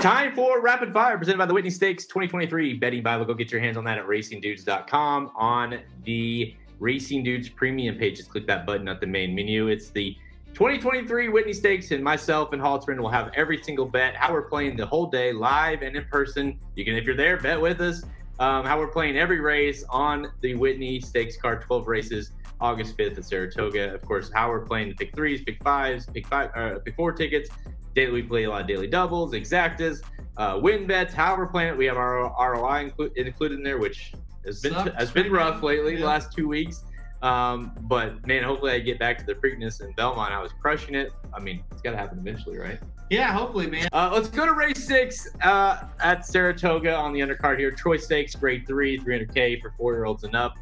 Time 0.00 0.34
for 0.34 0.60
rapid 0.60 0.92
fire 0.92 1.18
presented 1.18 1.38
by 1.38 1.46
the 1.46 1.54
Whitney 1.54 1.70
Stakes 1.70 2.04
2023 2.06 2.74
betting 2.74 3.02
Bible. 3.02 3.24
Go 3.24 3.34
get 3.34 3.50
your 3.52 3.60
hands 3.60 3.76
on 3.76 3.84
that 3.84 3.98
at 3.98 4.06
racingdudes.com 4.06 5.32
on 5.34 5.80
the 6.04 6.54
Racing 6.78 7.22
Dudes 7.22 7.48
premium 7.48 7.96
page. 7.96 8.16
Just 8.16 8.30
click 8.30 8.46
that 8.46 8.66
button 8.66 8.88
at 8.88 9.00
the 9.00 9.06
main 9.06 9.34
menu. 9.34 9.68
It's 9.68 9.90
the 9.90 10.16
2023 10.54 11.28
Whitney 11.28 11.52
Stakes, 11.52 11.90
and 11.90 12.02
myself 12.02 12.52
and 12.52 12.62
Halterman 12.62 13.00
will 13.00 13.10
have 13.10 13.30
every 13.34 13.62
single 13.62 13.86
bet, 13.86 14.14
how 14.14 14.32
we're 14.32 14.48
playing 14.48 14.76
the 14.76 14.86
whole 14.86 15.06
day, 15.06 15.32
live 15.32 15.82
and 15.82 15.96
in 15.96 16.04
person. 16.04 16.58
You 16.76 16.84
can, 16.84 16.94
if 16.94 17.04
you're 17.04 17.16
there, 17.16 17.38
bet 17.38 17.60
with 17.60 17.80
us. 17.80 18.02
Um, 18.38 18.64
how 18.64 18.78
we're 18.78 18.88
playing 18.88 19.16
every 19.16 19.40
race 19.40 19.84
on 19.90 20.32
the 20.40 20.54
Whitney 20.54 21.00
Stakes 21.00 21.36
card, 21.36 21.62
12 21.62 21.86
races, 21.86 22.30
August 22.60 22.96
5th 22.96 23.18
at 23.18 23.24
Saratoga. 23.24 23.94
Of 23.94 24.04
course, 24.04 24.30
how 24.32 24.48
we're 24.48 24.64
playing 24.64 24.88
the 24.88 24.94
pick 24.94 25.14
threes, 25.14 25.42
pick 25.42 25.62
fives, 25.62 26.06
pick 26.06 26.26
five, 26.26 26.50
uh, 26.54 26.78
pick 26.80 26.96
four 26.96 27.12
tickets. 27.12 27.50
Daily, 27.94 28.12
we 28.12 28.22
play 28.22 28.44
a 28.44 28.50
lot 28.50 28.62
of 28.62 28.66
daily 28.66 28.86
doubles, 28.86 29.32
exactas, 29.32 30.02
uh, 30.36 30.58
win 30.60 30.86
bets. 30.86 31.14
however 31.14 31.48
we're 31.52 31.68
it, 31.68 31.76
we 31.76 31.86
have 31.86 31.96
our 31.96 32.24
ROI 32.24 32.90
inclu- 32.90 33.16
included 33.16 33.58
in 33.58 33.64
there, 33.64 33.78
which 33.78 34.12
has 34.44 34.60
been 34.60 34.72
Sucks, 34.72 34.94
has 34.96 35.10
been 35.10 35.30
rough 35.30 35.62
lately 35.62 35.96
the 35.96 36.04
last 36.04 36.32
two 36.32 36.48
weeks. 36.48 36.84
Um, 37.22 37.72
but 37.82 38.26
man, 38.26 38.42
hopefully 38.42 38.72
I 38.72 38.80
get 38.80 38.98
back 38.98 39.16
to 39.18 39.24
the 39.24 39.34
Preakness 39.34 39.80
and 39.80 39.96
Belmont. 39.96 40.32
I 40.32 40.42
was 40.42 40.52
crushing 40.60 40.94
it. 40.94 41.12
I 41.32 41.40
mean, 41.40 41.62
it's 41.70 41.80
got 41.80 41.92
to 41.92 41.96
happen 41.96 42.18
eventually, 42.18 42.58
right? 42.58 42.78
Yeah, 43.10 43.32
hopefully, 43.32 43.66
man. 43.66 43.88
Uh, 43.92 44.10
let's 44.12 44.28
go 44.28 44.44
to 44.44 44.52
race 44.52 44.84
six 44.84 45.28
uh, 45.42 45.84
at 46.00 46.26
Saratoga 46.26 46.94
on 46.94 47.12
the 47.12 47.20
undercard 47.20 47.58
here. 47.58 47.70
Troy 47.70 47.96
Stakes, 47.96 48.34
grade 48.34 48.66
three, 48.66 48.98
300K 48.98 49.60
for 49.62 49.72
four 49.78 49.94
year 49.94 50.04
olds 50.04 50.24
and 50.24 50.34
up. 50.34 50.54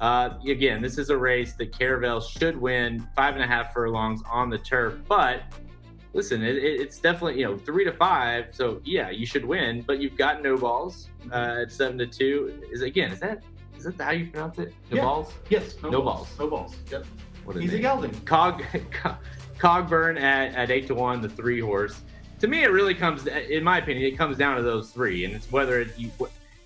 Uh, 0.00 0.38
again, 0.46 0.82
this 0.82 0.98
is 0.98 1.10
a 1.10 1.16
race 1.16 1.54
that 1.54 1.72
Caravel 1.78 2.20
should 2.20 2.56
win 2.56 3.06
five 3.14 3.34
and 3.34 3.44
a 3.44 3.46
half 3.46 3.72
furlongs 3.72 4.22
on 4.30 4.48
the 4.48 4.58
turf. 4.58 4.94
But 5.08 5.42
listen, 6.12 6.42
it, 6.42 6.56
it- 6.56 6.80
it's 6.80 6.98
definitely, 6.98 7.40
you 7.40 7.46
know, 7.46 7.56
three 7.56 7.84
to 7.84 7.92
five. 7.92 8.54
So 8.54 8.80
yeah, 8.84 9.10
you 9.10 9.26
should 9.26 9.44
win, 9.44 9.82
but 9.82 10.00
you've 10.00 10.16
got 10.16 10.42
no 10.42 10.56
balls 10.56 11.08
uh, 11.32 11.62
at 11.62 11.72
seven 11.72 11.98
to 11.98 12.06
two. 12.06 12.62
Is 12.72 12.82
again, 12.82 13.12
is 13.12 13.20
that 13.20 13.42
is 13.76 13.84
that 13.84 14.00
how 14.00 14.10
you 14.10 14.26
pronounce 14.30 14.58
it? 14.58 14.74
No 14.90 14.96
Yeah. 14.96 15.02
balls? 15.02 15.32
Yes. 15.48 15.76
No 15.82 16.02
balls. 16.02 16.28
No 16.38 16.48
balls. 16.48 16.76
Yep. 16.90 17.06
What 17.44 17.56
a 17.56 17.60
Easy 17.60 17.74
name. 17.74 17.82
Gelding. 17.82 18.10
Cog, 18.26 18.62
Cogburn 19.58 20.20
at, 20.20 20.54
at 20.54 20.70
eight 20.70 20.86
to 20.88 20.94
one, 20.94 21.20
the 21.20 21.28
three 21.28 21.60
horse. 21.60 22.00
To 22.40 22.48
me, 22.48 22.62
it 22.62 22.68
really 22.70 22.94
comes, 22.94 23.26
in 23.26 23.62
my 23.62 23.78
opinion, 23.78 24.06
it 24.10 24.16
comes 24.16 24.36
down 24.38 24.56
to 24.56 24.62
those 24.62 24.90
three, 24.90 25.24
and 25.24 25.34
it's 25.34 25.50
whether 25.52 25.80
it, 25.80 25.98
you. 25.98 26.10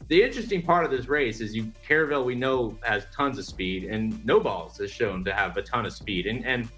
The 0.08 0.22
interesting 0.22 0.60
part 0.62 0.84
of 0.84 0.90
this 0.90 1.08
race 1.08 1.40
is 1.40 1.54
you 1.54 1.72
Caravel 1.88 2.24
we 2.24 2.34
know 2.34 2.76
has 2.82 3.06
tons 3.14 3.38
of 3.38 3.44
speed, 3.46 3.84
and 3.84 4.24
No 4.24 4.38
Balls 4.38 4.78
is 4.78 4.90
shown 4.90 5.24
to 5.24 5.32
have 5.32 5.56
a 5.56 5.62
ton 5.62 5.86
of 5.86 5.92
speed. 5.92 6.26
And 6.26 6.44
and 6.44 6.68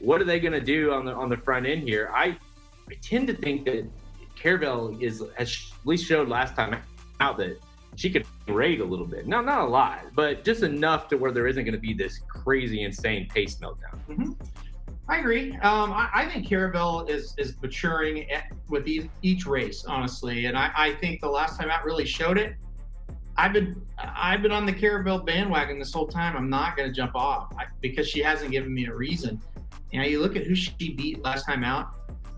what 0.00 0.20
are 0.20 0.24
they 0.24 0.40
going 0.40 0.52
to 0.52 0.60
do 0.60 0.92
on 0.92 1.04
the 1.04 1.12
on 1.12 1.28
the 1.28 1.36
front 1.36 1.66
end 1.66 1.82
here? 1.82 2.10
I 2.12 2.36
I 2.90 2.94
tend 3.02 3.26
to 3.28 3.34
think 3.34 3.64
that 3.66 3.88
Caravel 4.36 4.96
is 5.00 5.22
has 5.36 5.72
at 5.82 5.86
least 5.86 6.06
showed 6.06 6.28
last 6.28 6.56
time 6.56 6.80
out 7.20 7.36
that 7.38 7.60
she 7.96 8.10
could 8.10 8.26
rate 8.48 8.80
a 8.80 8.84
little 8.84 9.06
bit. 9.06 9.26
Now, 9.26 9.40
not 9.42 9.60
a 9.60 9.66
lot, 9.66 10.06
but 10.14 10.44
just 10.44 10.62
enough 10.62 11.08
to 11.08 11.16
where 11.16 11.32
there 11.32 11.46
isn't 11.46 11.64
going 11.64 11.74
to 11.74 11.80
be 11.80 11.92
this 11.92 12.20
crazy, 12.28 12.82
insane 12.82 13.28
pace 13.28 13.56
meltdown. 13.56 14.36
I 15.08 15.18
agree. 15.18 15.52
Um, 15.56 15.92
I, 15.92 16.08
I 16.14 16.26
think 16.26 16.48
Caravel 16.48 17.06
is 17.06 17.34
is 17.36 17.60
maturing 17.60 18.30
at, 18.30 18.44
with 18.68 18.86
each, 18.86 19.08
each 19.22 19.44
race, 19.44 19.84
honestly, 19.84 20.46
and 20.46 20.56
I, 20.56 20.70
I 20.76 20.94
think 20.94 21.20
the 21.20 21.28
last 21.28 21.58
time 21.58 21.68
out 21.68 21.84
really 21.84 22.06
showed 22.06 22.38
it. 22.38 22.54
I've 23.36 23.52
been 23.52 23.80
I've 23.98 24.40
been 24.40 24.52
on 24.52 24.66
the 24.66 24.72
Caravel 24.72 25.18
bandwagon 25.20 25.78
this 25.78 25.92
whole 25.92 26.06
time. 26.06 26.36
I'm 26.36 26.48
not 26.48 26.76
going 26.76 26.88
to 26.88 26.94
jump 26.94 27.16
off 27.16 27.52
I, 27.58 27.64
because 27.80 28.08
she 28.08 28.20
hasn't 28.20 28.52
given 28.52 28.72
me 28.72 28.86
a 28.86 28.94
reason. 28.94 29.40
You 29.92 30.00
know, 30.00 30.06
you 30.06 30.20
look 30.20 30.36
at 30.36 30.44
who 30.46 30.54
she 30.54 30.94
beat 30.94 31.22
last 31.22 31.44
time 31.44 31.64
out. 31.64 31.88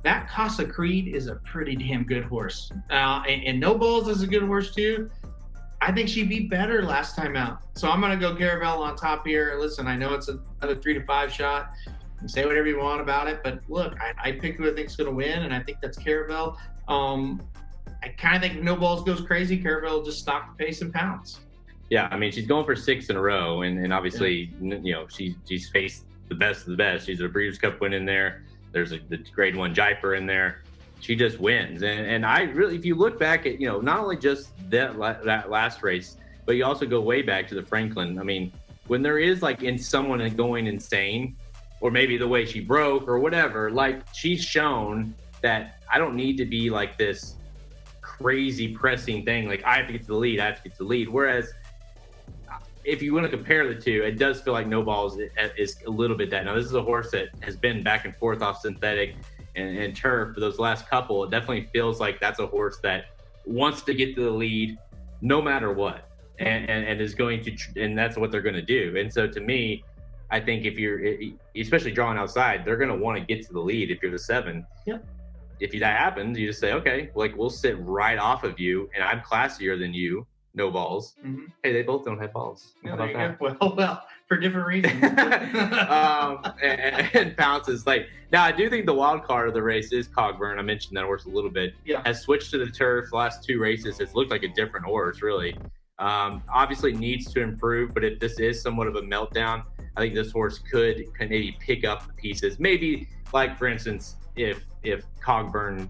That 0.05 0.29
Casa 0.29 0.65
Creed 0.65 1.15
is 1.15 1.29
a 1.29 1.37
pretty 1.37 1.77
damn 1.77 2.05
good 2.05 2.25
horse, 2.25 2.73
uh, 2.91 3.23
and, 3.29 3.45
and 3.45 3.61
No 3.61 3.77
Balls 3.77 4.09
is 4.09 4.23
a 4.23 4.27
good 4.27 4.43
horse 4.43 4.75
too. 4.75 5.11
I 5.81 5.93
think 5.93 6.09
she 6.09 6.25
beat 6.25 6.51
better 6.51 6.83
last 6.83 7.17
time 7.17 7.37
out, 7.37 7.59
so 7.75 7.91
I'm 7.91 8.01
going 8.01 8.19
to 8.19 8.19
go 8.19 8.35
Caravel 8.35 8.83
on 8.83 8.97
top 8.97 9.27
here. 9.27 9.57
Listen, 9.61 9.87
I 9.87 9.97
know 9.97 10.15
it's 10.15 10.29
another 10.29 10.77
three 10.81 10.95
to 10.95 11.05
five 11.05 11.33
shot 11.33 11.71
say 12.27 12.45
whatever 12.47 12.69
you 12.69 12.79
want 12.79 13.01
about 13.01 13.29
it, 13.29 13.41
but 13.43 13.61
look, 13.69 13.95
I, 14.01 14.29
I 14.29 14.33
picked 14.33 14.59
who 14.59 14.71
I 14.71 14.75
think's 14.75 14.97
going 14.97 15.09
to 15.09 15.15
win, 15.15 15.43
and 15.43 15.55
I 15.55 15.63
think 15.63 15.79
that's 15.81 15.99
Caravel. 15.99 16.57
Um, 16.89 17.43
I 18.03 18.09
kind 18.09 18.37
of 18.37 18.43
think 18.43 18.63
No 18.63 18.77
Balls 18.77 19.05
goes 19.05 19.21
crazy. 19.21 19.57
Caravel 19.59 20.03
just 20.03 20.19
stop 20.19 20.57
the 20.57 20.65
pace 20.65 20.83
and 20.83 20.93
pounds. 20.93 21.41
Yeah, 21.91 22.09
I 22.11 22.17
mean 22.17 22.33
she's 22.33 22.47
going 22.47 22.65
for 22.65 22.75
six 22.75 23.11
in 23.11 23.17
a 23.17 23.21
row, 23.21 23.63
and, 23.63 23.79
and 23.79 23.93
obviously 23.93 24.55
you 24.61 24.93
know 24.93 25.07
she 25.09 25.37
she's 25.47 25.69
faced 25.69 26.07
the 26.33 26.39
best 26.39 26.63
of 26.63 26.71
the 26.71 26.77
best. 26.77 27.07
She's 27.07 27.21
a 27.21 27.29
Breeders' 27.29 27.59
Cup 27.59 27.81
win 27.81 27.93
in 27.93 28.05
there. 28.05 28.43
There's 28.73 28.93
a, 28.93 28.99
the 29.09 29.19
Grade 29.19 29.55
One 29.55 29.75
Jaipur 29.75 30.15
in 30.15 30.27
there. 30.27 30.63
She 31.01 31.15
just 31.17 31.39
wins, 31.39 31.83
and 31.83 32.07
and 32.07 32.25
I 32.25 32.43
really, 32.43 32.77
if 32.77 32.85
you 32.85 32.95
look 32.95 33.19
back 33.19 33.45
at 33.45 33.61
you 33.61 33.67
know 33.67 33.81
not 33.81 33.99
only 33.99 34.17
just 34.17 34.51
that 34.71 34.97
that 35.25 35.51
last 35.51 35.83
race, 35.83 36.17
but 36.47 36.53
you 36.57 36.65
also 36.65 36.87
go 36.87 37.01
way 37.01 37.23
back 37.23 37.49
to 37.49 37.55
the 37.55 37.63
Franklin. 37.63 38.19
I 38.19 38.23
mean, 38.23 38.53
when 38.87 39.03
there 39.03 39.19
is 39.19 39.43
like 39.43 39.63
in 39.63 39.77
someone 39.77 40.27
going 40.37 40.69
insane, 40.69 41.37
or 41.81 41.91
maybe 41.91 42.17
the 42.17 42.29
way 42.29 42.45
she 42.47 42.61
broke 42.61 43.09
or 43.09 43.19
whatever, 43.19 43.71
like 43.71 44.03
she's 44.15 44.43
shown 44.43 45.15
that 45.43 45.83
I 45.93 45.99
don't 45.99 46.15
need 46.15 46.37
to 46.39 46.47
be 46.47 46.71
like 46.71 46.97
this 46.97 47.35
crazy 48.01 48.73
pressing 48.73 49.25
thing. 49.25 49.49
Like 49.49 49.65
I 49.65 49.77
have 49.77 49.89
to 49.89 49.93
get 49.93 50.03
to 50.03 50.09
the 50.09 50.15
lead, 50.15 50.39
I 50.39 50.47
have 50.47 50.59
to 50.59 50.63
get 50.63 50.73
to 50.79 50.85
the 50.85 50.89
lead. 50.89 51.09
Whereas 51.09 51.53
if 52.85 53.03
you 53.03 53.15
want 53.15 53.25
to 53.25 53.31
compare 53.31 53.73
the 53.73 53.81
two, 53.81 54.03
it 54.03 54.19
does 54.19 54.41
feel 54.41 54.53
like 54.53 54.67
No 54.67 54.83
Balls 54.83 55.19
is 55.57 55.77
a 55.87 55.91
little 55.91 56.17
bit 56.17 56.31
that. 56.31 56.45
Now 56.45 56.55
this 56.55 56.67
is 56.67 56.75
a 56.75 56.83
horse 56.83 57.11
that 57.13 57.29
has 57.41 57.57
been 57.57 57.83
back 57.83 58.05
and 58.05 58.17
forth 58.17 58.43
off 58.43 58.61
synthetic 58.61 59.15
and, 59.55 59.79
and 59.79 59.97
turf 59.97 60.35
for 60.35 60.41
those 60.41 60.59
last 60.59 60.89
couple. 60.89 61.25
It 61.25 61.31
definitely 61.31 61.69
feels 61.73 62.01
like 62.01 62.21
that's 62.21 62.39
a 62.39 62.47
horse 62.47 62.79
that 62.83 63.07
wants 63.47 63.83
to 63.83 63.95
get 63.95 64.15
to 64.17 64.25
the 64.25 64.31
lead 64.31 64.79
no 65.21 65.41
matter 65.41 65.73
what 65.73 66.11
and, 66.39 66.69
and, 66.69 66.85
and 66.85 67.01
is 67.01 67.15
going 67.15 67.43
to, 67.45 67.57
and 67.77 67.97
that's 67.97 68.17
what 68.17 68.31
they're 68.31 68.43
going 68.43 68.55
to 68.55 68.63
do. 68.63 68.97
And 68.97 69.13
so 69.13 69.27
to 69.27 69.41
me, 69.41 69.85
I 70.31 70.41
think 70.41 70.65
if 70.65 70.79
you're, 70.79 71.03
especially 71.55 71.93
drawing 71.93 72.19
outside, 72.19 72.65
they're 72.65 72.79
going 72.79 72.89
to 72.89 72.97
want 72.97 73.19
to 73.19 73.25
get 73.25 73.47
to 73.47 73.53
the 73.53 73.61
lead 73.61 73.91
if 73.91 74.03
you're 74.03 74.11
the 74.11 74.19
seven. 74.19 74.67
Yep. 74.87 75.05
If 75.61 75.73
that 75.73 75.99
happens, 75.99 76.39
you 76.39 76.49
just 76.49 76.59
say, 76.59 76.73
okay, 76.73 77.11
like 77.15 77.37
we'll 77.37 77.51
sit 77.51 77.79
right 77.81 78.19
off 78.19 78.43
of 78.43 78.59
you, 78.59 78.91
and 78.95 79.05
I'm 79.05 79.21
classier 79.21 79.79
than 79.79 79.95
you. 79.95 80.27
No 80.55 80.71
balls. 80.71 81.15
Mm-hmm. 81.25 81.47
Hey, 81.63 81.73
they 81.73 81.83
both 81.83 82.05
don't 82.05 82.19
have 82.19 82.33
balls. 82.33 82.73
Yeah, 82.85 82.97
there 82.97 83.07
you 83.07 83.15
that? 83.15 83.39
go. 83.39 83.57
Well, 83.61 83.75
well, 83.77 84.07
for 84.29 84.37
different 84.37 84.67
reasons. 84.67 85.03
um, 85.03 86.43
and, 86.63 87.11
and 87.15 87.37
pounces 87.37 87.87
like 87.87 88.09
now. 88.31 88.45
I 88.45 88.53
do 88.53 88.69
think 88.69 88.87
the 88.87 88.95
wild 88.95 89.25
card 89.25 89.49
of 89.49 89.55
the 89.55 89.63
race 89.63 89.93
is 89.93 90.09
Cogburn. 90.09 90.59
I 90.59 90.63
mentioned 90.63 90.97
that 90.97 91.05
horse 91.05 91.25
a 91.25 91.31
little 91.31 91.51
bit. 91.51 91.75
Yeah. 91.85 92.03
Has 92.05 92.21
switched 92.21 92.51
to 92.51 92.59
the 92.59 92.71
turf. 92.71 93.13
Last 93.13 93.45
two 93.45 93.59
races, 93.59 93.99
it's 94.01 94.15
looked 94.15 94.31
like 94.31 94.43
a 94.43 94.49
different 94.49 94.85
horse. 94.85 95.23
Really. 95.23 95.57
Um, 95.99 96.43
obviously 96.53 96.93
needs 96.93 97.33
to 97.33 97.41
improve, 97.41 97.95
but 97.95 98.05
if 98.05 98.19
this 98.19 98.39
is 98.41 98.61
somewhat 98.61 98.89
of 98.89 98.97
a 98.97 99.03
meltdown, 99.03 99.63
I 99.97 100.01
think 100.01 100.15
this 100.15 100.33
horse 100.33 100.59
could, 100.59 100.97
could 101.15 101.31
maybe 101.31 101.57
pick 101.61 101.85
up 101.85 102.07
the 102.07 102.13
pieces. 102.15 102.59
Maybe 102.59 103.09
like 103.33 103.57
for 103.57 103.69
instance, 103.69 104.17
if 104.37 104.65
if 104.83 105.05
Cogburn 105.25 105.89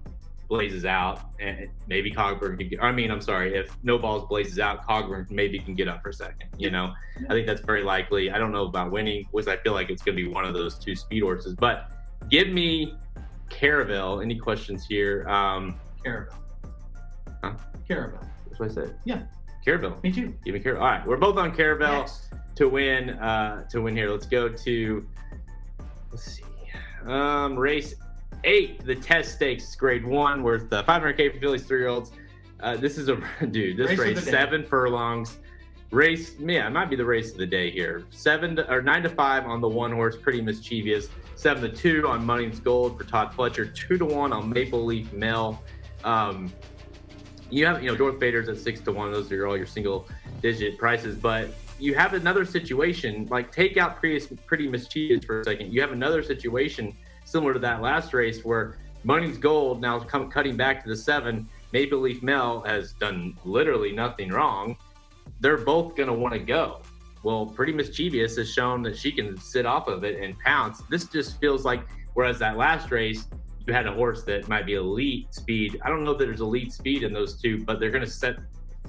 blazes 0.53 0.85
out, 0.85 1.19
and 1.39 1.67
maybe 1.87 2.11
Cogburn 2.11 2.59
can 2.59 2.69
get. 2.69 2.83
I 2.83 2.91
mean, 2.91 3.09
I'm 3.09 3.21
sorry, 3.21 3.55
if 3.55 3.75
No 3.81 3.97
Balls 3.97 4.27
blazes 4.29 4.59
out, 4.59 4.87
Cogburn 4.87 5.27
maybe 5.31 5.57
can 5.57 5.73
get 5.73 5.87
up 5.87 6.03
for 6.03 6.09
a 6.09 6.13
second. 6.13 6.47
You 6.59 6.69
know, 6.69 6.93
I 7.27 7.33
think 7.33 7.47
that's 7.47 7.61
very 7.61 7.81
likely. 7.81 8.29
I 8.29 8.37
don't 8.37 8.51
know 8.51 8.67
about 8.67 8.91
winning, 8.91 9.25
which 9.31 9.47
I 9.47 9.57
feel 9.57 9.73
like 9.73 9.89
it's 9.89 10.03
going 10.03 10.15
to 10.15 10.23
be 10.23 10.29
one 10.29 10.45
of 10.45 10.53
those 10.53 10.77
two 10.77 10.95
speed 10.95 11.23
horses. 11.23 11.55
But 11.55 11.89
give 12.29 12.49
me 12.49 12.95
Caravel. 13.49 14.21
Any 14.21 14.37
questions 14.37 14.85
here? 14.85 15.27
Um, 15.27 15.79
Caravel. 16.03 16.35
Huh? 17.43 17.53
Caravel. 17.87 18.19
That's 18.45 18.59
what 18.59 18.69
I 18.69 18.73
said. 18.75 18.95
Yeah. 19.05 19.23
Caravel. 19.65 19.97
Me 20.03 20.11
too. 20.11 20.35
Give 20.45 20.53
me 20.53 20.59
Caravel. 20.59 20.83
All 20.83 20.91
right, 20.91 21.07
we're 21.07 21.17
both 21.17 21.37
on 21.37 21.51
Caravel 21.51 22.07
to 22.57 22.69
win. 22.69 23.09
Uh, 23.09 23.67
to 23.69 23.81
win 23.81 23.97
here. 23.97 24.11
Let's 24.11 24.27
go 24.27 24.49
to. 24.49 25.07
Let's 26.11 26.31
see. 26.31 26.43
Um, 27.07 27.57
race 27.57 27.95
eight, 28.43 28.85
the 28.85 28.95
test 28.95 29.35
stakes, 29.35 29.75
grade 29.75 30.05
one, 30.05 30.43
worth 30.43 30.71
uh, 30.71 30.83
500k 30.83 31.33
for 31.33 31.39
fillies 31.39 31.63
three 31.63 31.79
year 31.79 31.87
olds. 31.87 32.11
Uh, 32.59 32.77
this 32.77 32.97
is 32.97 33.09
a 33.09 33.15
dude. 33.51 33.77
This 33.77 33.89
Race 33.89 33.99
race, 33.99 34.25
the 34.25 34.31
seven 34.31 34.63
furlongs. 34.63 35.37
Race, 35.91 36.35
yeah, 36.39 36.65
it 36.65 36.71
might 36.71 36.89
be 36.89 36.95
the 36.95 37.05
race 37.05 37.31
of 37.31 37.37
the 37.37 37.45
day 37.45 37.69
here. 37.69 38.03
Seven 38.09 38.55
to, 38.55 38.71
or 38.71 38.81
nine 38.81 39.03
to 39.03 39.09
five 39.09 39.45
on 39.45 39.61
the 39.61 39.67
one 39.67 39.91
horse, 39.91 40.15
pretty 40.15 40.41
mischievous. 40.41 41.09
Seven 41.35 41.61
to 41.61 41.69
two 41.69 42.07
on 42.07 42.25
Munny's 42.25 42.59
Gold 42.59 42.97
for 42.97 43.03
Todd 43.03 43.33
Pletcher. 43.33 43.75
Two 43.75 43.97
to 43.97 44.05
one 44.05 44.33
on 44.33 44.49
Maple 44.49 44.83
Leaf 44.83 45.13
Mel. 45.13 45.61
Um, 46.03 46.51
you 47.51 47.65
have, 47.67 47.83
you 47.83 47.91
know, 47.91 47.95
Dorth 47.95 48.19
Vader's 48.19 48.49
at 48.49 48.57
six 48.57 48.79
to 48.81 48.91
one. 48.91 49.11
Those 49.11 49.31
are 49.31 49.45
all 49.45 49.55
your 49.55 49.67
single 49.67 50.07
digit 50.41 50.79
prices. 50.79 51.15
But 51.15 51.49
you 51.79 51.93
have 51.93 52.13
another 52.13 52.45
situation, 52.45 53.27
like 53.29 53.51
take 53.51 53.77
out 53.77 53.97
pretty, 53.97 54.35
pretty 54.47 54.67
mischievous 54.67 55.23
for 55.25 55.41
a 55.41 55.43
second. 55.43 55.71
You 55.71 55.81
have 55.81 55.91
another 55.91 56.23
situation 56.23 56.95
similar 57.33 57.51
to 57.53 57.59
that 57.59 57.81
last 57.81 58.13
race 58.13 58.45
where 58.45 58.77
Munny's 59.03 59.39
Gold 59.39 59.81
now 59.81 59.99
come, 59.99 60.29
cutting 60.29 60.55
back 60.55 60.83
to 60.83 60.89
the 60.89 60.95
seven. 60.95 61.49
Maple 61.71 61.97
Leaf 61.97 62.21
Mel 62.21 62.61
has 62.61 62.93
done 62.93 63.35
literally 63.43 63.91
nothing 63.91 64.29
wrong. 64.29 64.77
They're 65.39 65.57
both 65.57 65.95
going 65.95 66.09
to 66.09 66.13
want 66.13 66.35
to 66.35 66.39
go. 66.39 66.81
Well, 67.23 67.47
Pretty 67.47 67.73
Mischievous 67.73 68.37
has 68.37 68.53
shown 68.53 68.83
that 68.83 68.95
she 68.95 69.11
can 69.11 69.35
sit 69.37 69.65
off 69.65 69.87
of 69.87 70.03
it 70.03 70.21
and 70.21 70.37
pounce. 70.39 70.83
This 70.91 71.05
just 71.05 71.39
feels 71.39 71.65
like, 71.65 71.81
whereas 72.13 72.37
that 72.37 72.55
last 72.55 72.91
race, 72.91 73.25
you 73.65 73.73
had 73.73 73.87
a 73.87 73.93
horse 73.93 74.23
that 74.25 74.47
might 74.47 74.67
be 74.67 74.75
elite 74.75 75.33
speed. 75.33 75.81
I 75.83 75.89
don't 75.89 76.03
know 76.03 76.13
that 76.13 76.25
there's 76.25 76.41
elite 76.41 76.71
speed 76.71 77.01
in 77.01 77.13
those 77.13 77.41
two, 77.41 77.63
but 77.63 77.79
they're 77.79 77.89
going 77.89 78.05
to 78.05 78.09
set 78.09 78.35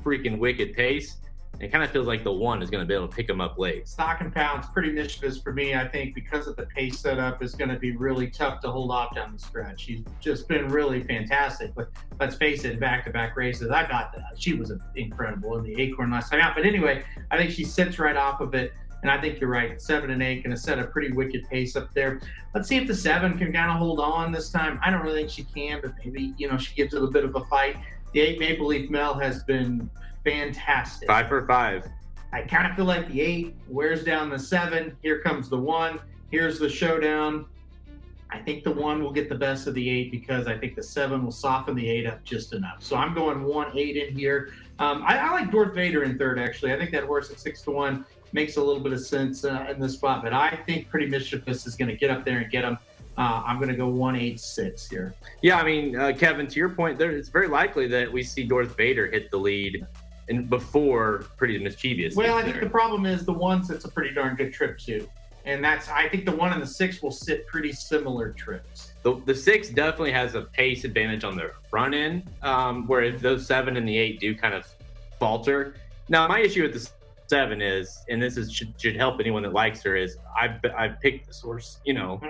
freaking 0.02 0.38
wicked 0.38 0.74
pace. 0.74 1.16
It 1.60 1.70
kind 1.70 1.84
of 1.84 1.90
feels 1.90 2.06
like 2.06 2.24
the 2.24 2.32
one 2.32 2.62
is 2.62 2.70
going 2.70 2.82
to 2.82 2.86
be 2.86 2.94
able 2.94 3.08
to 3.08 3.14
pick 3.14 3.26
them 3.26 3.40
up 3.40 3.58
late. 3.58 3.86
Stock 3.88 4.20
and 4.20 4.34
pounds, 4.34 4.66
pretty 4.72 4.90
mischievous 4.90 5.38
for 5.38 5.52
me. 5.52 5.74
I 5.74 5.86
think 5.86 6.14
because 6.14 6.46
of 6.46 6.56
the 6.56 6.66
pace 6.66 6.98
setup, 6.98 7.42
is 7.42 7.54
going 7.54 7.70
to 7.70 7.78
be 7.78 7.92
really 7.92 8.28
tough 8.28 8.60
to 8.62 8.70
hold 8.70 8.90
off 8.90 9.14
down 9.14 9.32
the 9.32 9.38
stretch. 9.38 9.82
She's 9.82 10.02
just 10.20 10.48
been 10.48 10.68
really 10.68 11.02
fantastic. 11.02 11.74
But 11.74 11.90
let's 12.18 12.34
face 12.34 12.64
it, 12.64 12.80
back 12.80 13.04
to 13.04 13.10
back 13.10 13.36
races, 13.36 13.70
I 13.70 13.86
got 13.88 14.12
that. 14.14 14.32
She 14.36 14.54
was 14.54 14.72
incredible 14.96 15.56
in 15.58 15.64
the 15.64 15.80
Acorn 15.80 16.10
last 16.10 16.30
time 16.30 16.40
out. 16.40 16.54
But 16.56 16.66
anyway, 16.66 17.04
I 17.30 17.36
think 17.36 17.50
she 17.50 17.64
sits 17.64 17.98
right 17.98 18.16
off 18.16 18.40
of 18.40 18.54
it. 18.54 18.72
And 19.02 19.10
I 19.10 19.20
think 19.20 19.38
you're 19.38 19.50
right. 19.50 19.80
Seven 19.80 20.10
and 20.10 20.22
eight 20.22 20.42
going 20.42 20.56
to 20.56 20.60
set 20.60 20.78
a 20.78 20.84
pretty 20.84 21.12
wicked 21.12 21.46
pace 21.50 21.76
up 21.76 21.92
there. 21.92 22.22
Let's 22.54 22.68
see 22.68 22.78
if 22.78 22.86
the 22.86 22.94
seven 22.94 23.36
can 23.36 23.52
kind 23.52 23.70
of 23.70 23.76
hold 23.76 24.00
on 24.00 24.32
this 24.32 24.50
time. 24.50 24.80
I 24.82 24.90
don't 24.90 25.02
really 25.02 25.18
think 25.20 25.30
she 25.30 25.44
can, 25.44 25.82
but 25.82 25.92
maybe 26.02 26.32
you 26.38 26.48
know 26.48 26.56
she 26.56 26.74
gives 26.74 26.94
it 26.94 27.02
a 27.02 27.06
bit 27.06 27.22
of 27.22 27.36
a 27.36 27.44
fight. 27.44 27.76
The 28.12 28.20
eight 28.22 28.38
Maple 28.38 28.66
Leaf 28.66 28.88
Mel 28.88 29.12
has 29.18 29.42
been 29.42 29.90
fantastic. 30.24 31.08
Five 31.08 31.28
for 31.28 31.46
five. 31.46 31.86
I 32.32 32.42
kind 32.42 32.66
of 32.66 32.74
feel 32.74 32.84
like 32.84 33.08
the 33.08 33.20
eight 33.20 33.54
wears 33.68 34.02
down 34.02 34.28
the 34.28 34.38
seven. 34.38 34.96
Here 35.02 35.20
comes 35.20 35.48
the 35.48 35.58
one. 35.58 36.00
Here's 36.30 36.58
the 36.58 36.68
showdown. 36.68 37.46
I 38.30 38.40
think 38.40 38.64
the 38.64 38.72
one 38.72 39.00
will 39.02 39.12
get 39.12 39.28
the 39.28 39.36
best 39.36 39.68
of 39.68 39.74
the 39.74 39.88
eight 39.88 40.10
because 40.10 40.48
I 40.48 40.58
think 40.58 40.74
the 40.74 40.82
seven 40.82 41.24
will 41.24 41.30
soften 41.30 41.76
the 41.76 41.88
eight 41.88 42.06
up 42.06 42.24
just 42.24 42.52
enough. 42.52 42.82
So 42.82 42.96
I'm 42.96 43.14
going 43.14 43.44
one 43.44 43.70
eight 43.78 43.96
in 43.96 44.16
here. 44.16 44.52
Um, 44.80 45.04
I, 45.06 45.18
I, 45.18 45.30
like 45.30 45.52
Dorth 45.52 45.72
Vader 45.74 46.02
in 46.02 46.18
third, 46.18 46.40
actually. 46.40 46.72
I 46.72 46.78
think 46.78 46.90
that 46.90 47.04
horse 47.04 47.30
at 47.30 47.38
six 47.38 47.62
to 47.62 47.70
one 47.70 48.04
makes 48.32 48.56
a 48.56 48.60
little 48.60 48.82
bit 48.82 48.92
of 48.92 49.06
sense 49.06 49.44
uh, 49.44 49.66
in 49.70 49.78
this 49.78 49.92
spot, 49.92 50.24
but 50.24 50.32
I 50.32 50.58
think 50.66 50.88
Pretty 50.88 51.06
Mischievous 51.06 51.68
is 51.68 51.76
going 51.76 51.88
to 51.88 51.96
get 51.96 52.10
up 52.10 52.24
there 52.24 52.38
and 52.38 52.50
get 52.50 52.64
him. 52.64 52.76
Uh, 53.16 53.44
I'm 53.46 53.58
going 53.58 53.68
to 53.68 53.76
go 53.76 53.86
one 53.86 54.16
eight 54.16 54.40
six 54.40 54.88
here. 54.88 55.14
Yeah, 55.40 55.58
I 55.58 55.64
mean, 55.64 55.94
uh, 55.94 56.12
Kevin, 56.18 56.48
to 56.48 56.58
your 56.58 56.70
point, 56.70 56.98
there, 56.98 57.12
it's 57.12 57.28
very 57.28 57.46
likely 57.46 57.86
that 57.86 58.12
we 58.12 58.24
see 58.24 58.48
Dorth 58.48 58.76
Vader 58.76 59.06
hit 59.06 59.30
the 59.30 59.36
lead 59.36 59.86
and 60.28 60.48
before 60.48 61.26
pretty 61.36 61.58
mischievous. 61.58 62.14
Well, 62.14 62.36
I 62.36 62.42
think 62.42 62.60
the 62.60 62.70
problem 62.70 63.06
is 63.06 63.24
the 63.24 63.32
ones 63.32 63.68
that's 63.68 63.84
a 63.84 63.88
pretty 63.88 64.14
darn 64.14 64.36
good 64.36 64.52
trip 64.52 64.78
too. 64.78 65.08
And 65.46 65.62
that's 65.62 65.88
I 65.90 66.08
think 66.08 66.24
the 66.24 66.34
one 66.34 66.52
and 66.52 66.62
the 66.62 66.66
six 66.66 67.02
will 67.02 67.10
sit 67.10 67.46
pretty 67.46 67.72
similar 67.72 68.30
trips. 68.30 68.92
The, 69.02 69.20
the 69.26 69.34
six 69.34 69.68
definitely 69.68 70.12
has 70.12 70.34
a 70.34 70.42
pace 70.42 70.84
advantage 70.84 71.22
on 71.22 71.36
the 71.36 71.50
front 71.68 71.94
end, 71.94 72.30
um, 72.42 72.86
where 72.86 73.02
if 73.02 73.20
those 73.20 73.46
seven 73.46 73.76
and 73.76 73.86
the 73.86 73.96
eight 73.96 74.20
do 74.20 74.34
kind 74.34 74.54
of 74.54 74.66
falter. 75.18 75.74
Now, 76.08 76.26
my 76.28 76.40
issue 76.40 76.62
with 76.62 76.72
the 76.72 76.90
seven 77.26 77.60
is, 77.60 78.04
and 78.08 78.22
this 78.22 78.38
is 78.38 78.52
should, 78.52 78.72
should 78.78 78.96
help 78.96 79.20
anyone 79.20 79.42
that 79.42 79.52
likes 79.52 79.82
her, 79.82 79.96
is 79.96 80.16
I 80.34 80.58
I 80.76 80.88
picked 80.88 81.26
this 81.26 81.40
horse, 81.40 81.78
you 81.84 81.92
know, 81.92 82.20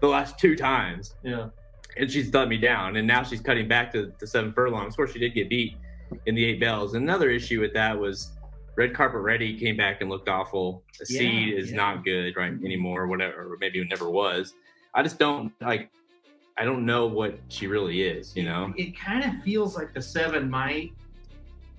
the 0.00 0.08
last 0.08 0.38
two 0.38 0.56
times. 0.56 1.14
Yeah. 1.22 1.50
And 1.96 2.10
she's 2.10 2.34
let 2.34 2.48
me 2.48 2.56
down, 2.56 2.96
and 2.96 3.06
now 3.06 3.22
she's 3.22 3.40
cutting 3.40 3.68
back 3.68 3.92
to 3.92 4.12
the 4.18 4.26
seven 4.26 4.52
furlongs. 4.52 4.94
Of 4.94 4.96
course, 4.96 5.12
she 5.12 5.20
did 5.20 5.32
get 5.32 5.48
beat 5.48 5.76
in 6.26 6.34
the 6.34 6.44
Eight 6.44 6.60
Belles. 6.60 6.94
Another 6.94 7.30
issue 7.30 7.60
with 7.60 7.72
that 7.74 7.98
was 7.98 8.32
Red 8.76 8.94
Carpet 8.94 9.20
Ready 9.20 9.58
came 9.58 9.76
back 9.76 10.00
and 10.00 10.10
looked 10.10 10.28
awful. 10.28 10.82
The 10.98 11.06
Yeah, 11.08 11.18
seed 11.20 11.54
is 11.54 11.70
yeah. 11.70 11.76
not 11.76 12.04
good 12.04 12.36
right 12.36 12.52
mm-hmm. 12.52 12.66
anymore, 12.66 13.06
whatever, 13.06 13.52
or 13.52 13.56
maybe 13.60 13.80
it 13.80 13.88
never 13.88 14.10
was. 14.10 14.54
I 14.94 15.02
just 15.02 15.18
don't 15.18 15.52
like. 15.60 15.90
I 16.56 16.64
don't 16.64 16.86
know 16.86 17.06
what 17.06 17.38
she 17.48 17.66
really 17.66 18.02
is. 18.02 18.36
You 18.36 18.44
know, 18.44 18.72
It, 18.76 18.96
kind 18.96 19.24
of 19.24 19.42
feels 19.42 19.76
like 19.76 19.92
the 19.92 20.02
seven 20.02 20.48
might. 20.48 20.92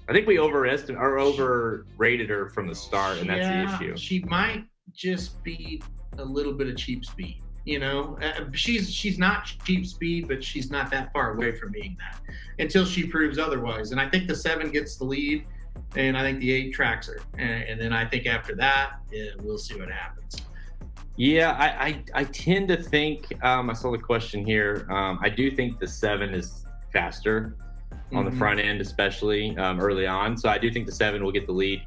I 0.10 0.14
think 0.14 0.28
we 0.28 0.38
overestimated 0.38 1.02
or 1.02 1.18
overrated 1.18 2.30
her 2.30 2.50
from 2.50 2.68
the 2.68 2.76
start, 2.76 3.20
and 3.20 3.30
that's 3.30 3.80
the 3.80 3.86
issue. 3.86 3.98
She 3.98 4.20
might 4.26 4.66
just 4.94 5.42
be 5.44 5.82
a 6.18 6.24
little 6.24 6.54
bit 6.54 6.68
of 6.68 6.76
cheap 6.76 7.06
speed. 7.06 7.42
You 7.66 7.80
know, 7.80 8.18
uh, 8.22 8.46
she's 8.54 8.94
she's 8.94 9.18
not 9.18 9.46
cheap 9.66 9.88
speed, 9.88 10.28
but 10.28 10.44
she's 10.44 10.70
not 10.70 10.92
that 10.92 11.12
far 11.12 11.34
away 11.34 11.52
from 11.58 11.72
being 11.72 11.98
that 12.00 12.22
until 12.60 12.86
she 12.86 13.08
proves 13.08 13.40
otherwise. 13.40 13.92
And 13.92 14.00
I 14.00 14.08
think 14.08 14.28
the 14.28 14.36
seven 14.36 14.70
gets 14.70 14.98
the 14.98 15.06
lead, 15.06 15.46
and 15.96 16.16
I 16.16 16.22
think 16.22 16.40
the 16.40 16.52
eight 16.52 16.74
tracks 16.74 17.08
her, 17.08 17.20
and, 17.40 17.64
and 17.64 17.82
then 17.82 17.92
I 17.92 18.06
think 18.06 18.28
after 18.28 18.56
that, 18.58 19.00
yeah, 19.12 19.32
we'll 19.42 19.58
see 19.58 19.80
what 19.80 19.90
happens. 19.90 20.36
Yeah, 21.18 21.54
I, 21.54 21.66
I, 21.88 22.04
I 22.14 22.24
tend 22.26 22.68
to 22.68 22.78
think. 22.78 23.34
Um, 23.44 23.70
I 23.70 23.74
saw 23.74 23.92
the 23.92 23.98
question 23.98 24.46
here. 24.46 24.86
Um, 24.92 25.18
I 25.24 25.30
do 25.30 25.50
think 25.50 25.80
the 25.80 25.88
seven 25.88 26.36
is 26.36 26.66
faster 26.94 27.56
on 28.14 28.26
the 28.26 28.32
Mhm. 28.32 28.38
front 28.38 28.60
end, 28.60 28.80
especially 28.80 29.58
um, 29.58 29.80
early 29.80 30.06
on. 30.06 30.38
So 30.38 30.50
I 30.50 30.58
do 30.60 30.70
think 30.70 30.86
the 30.86 30.92
seven 30.92 31.24
will 31.24 31.32
get 31.32 31.48
the 31.48 31.54
lead. 31.54 31.82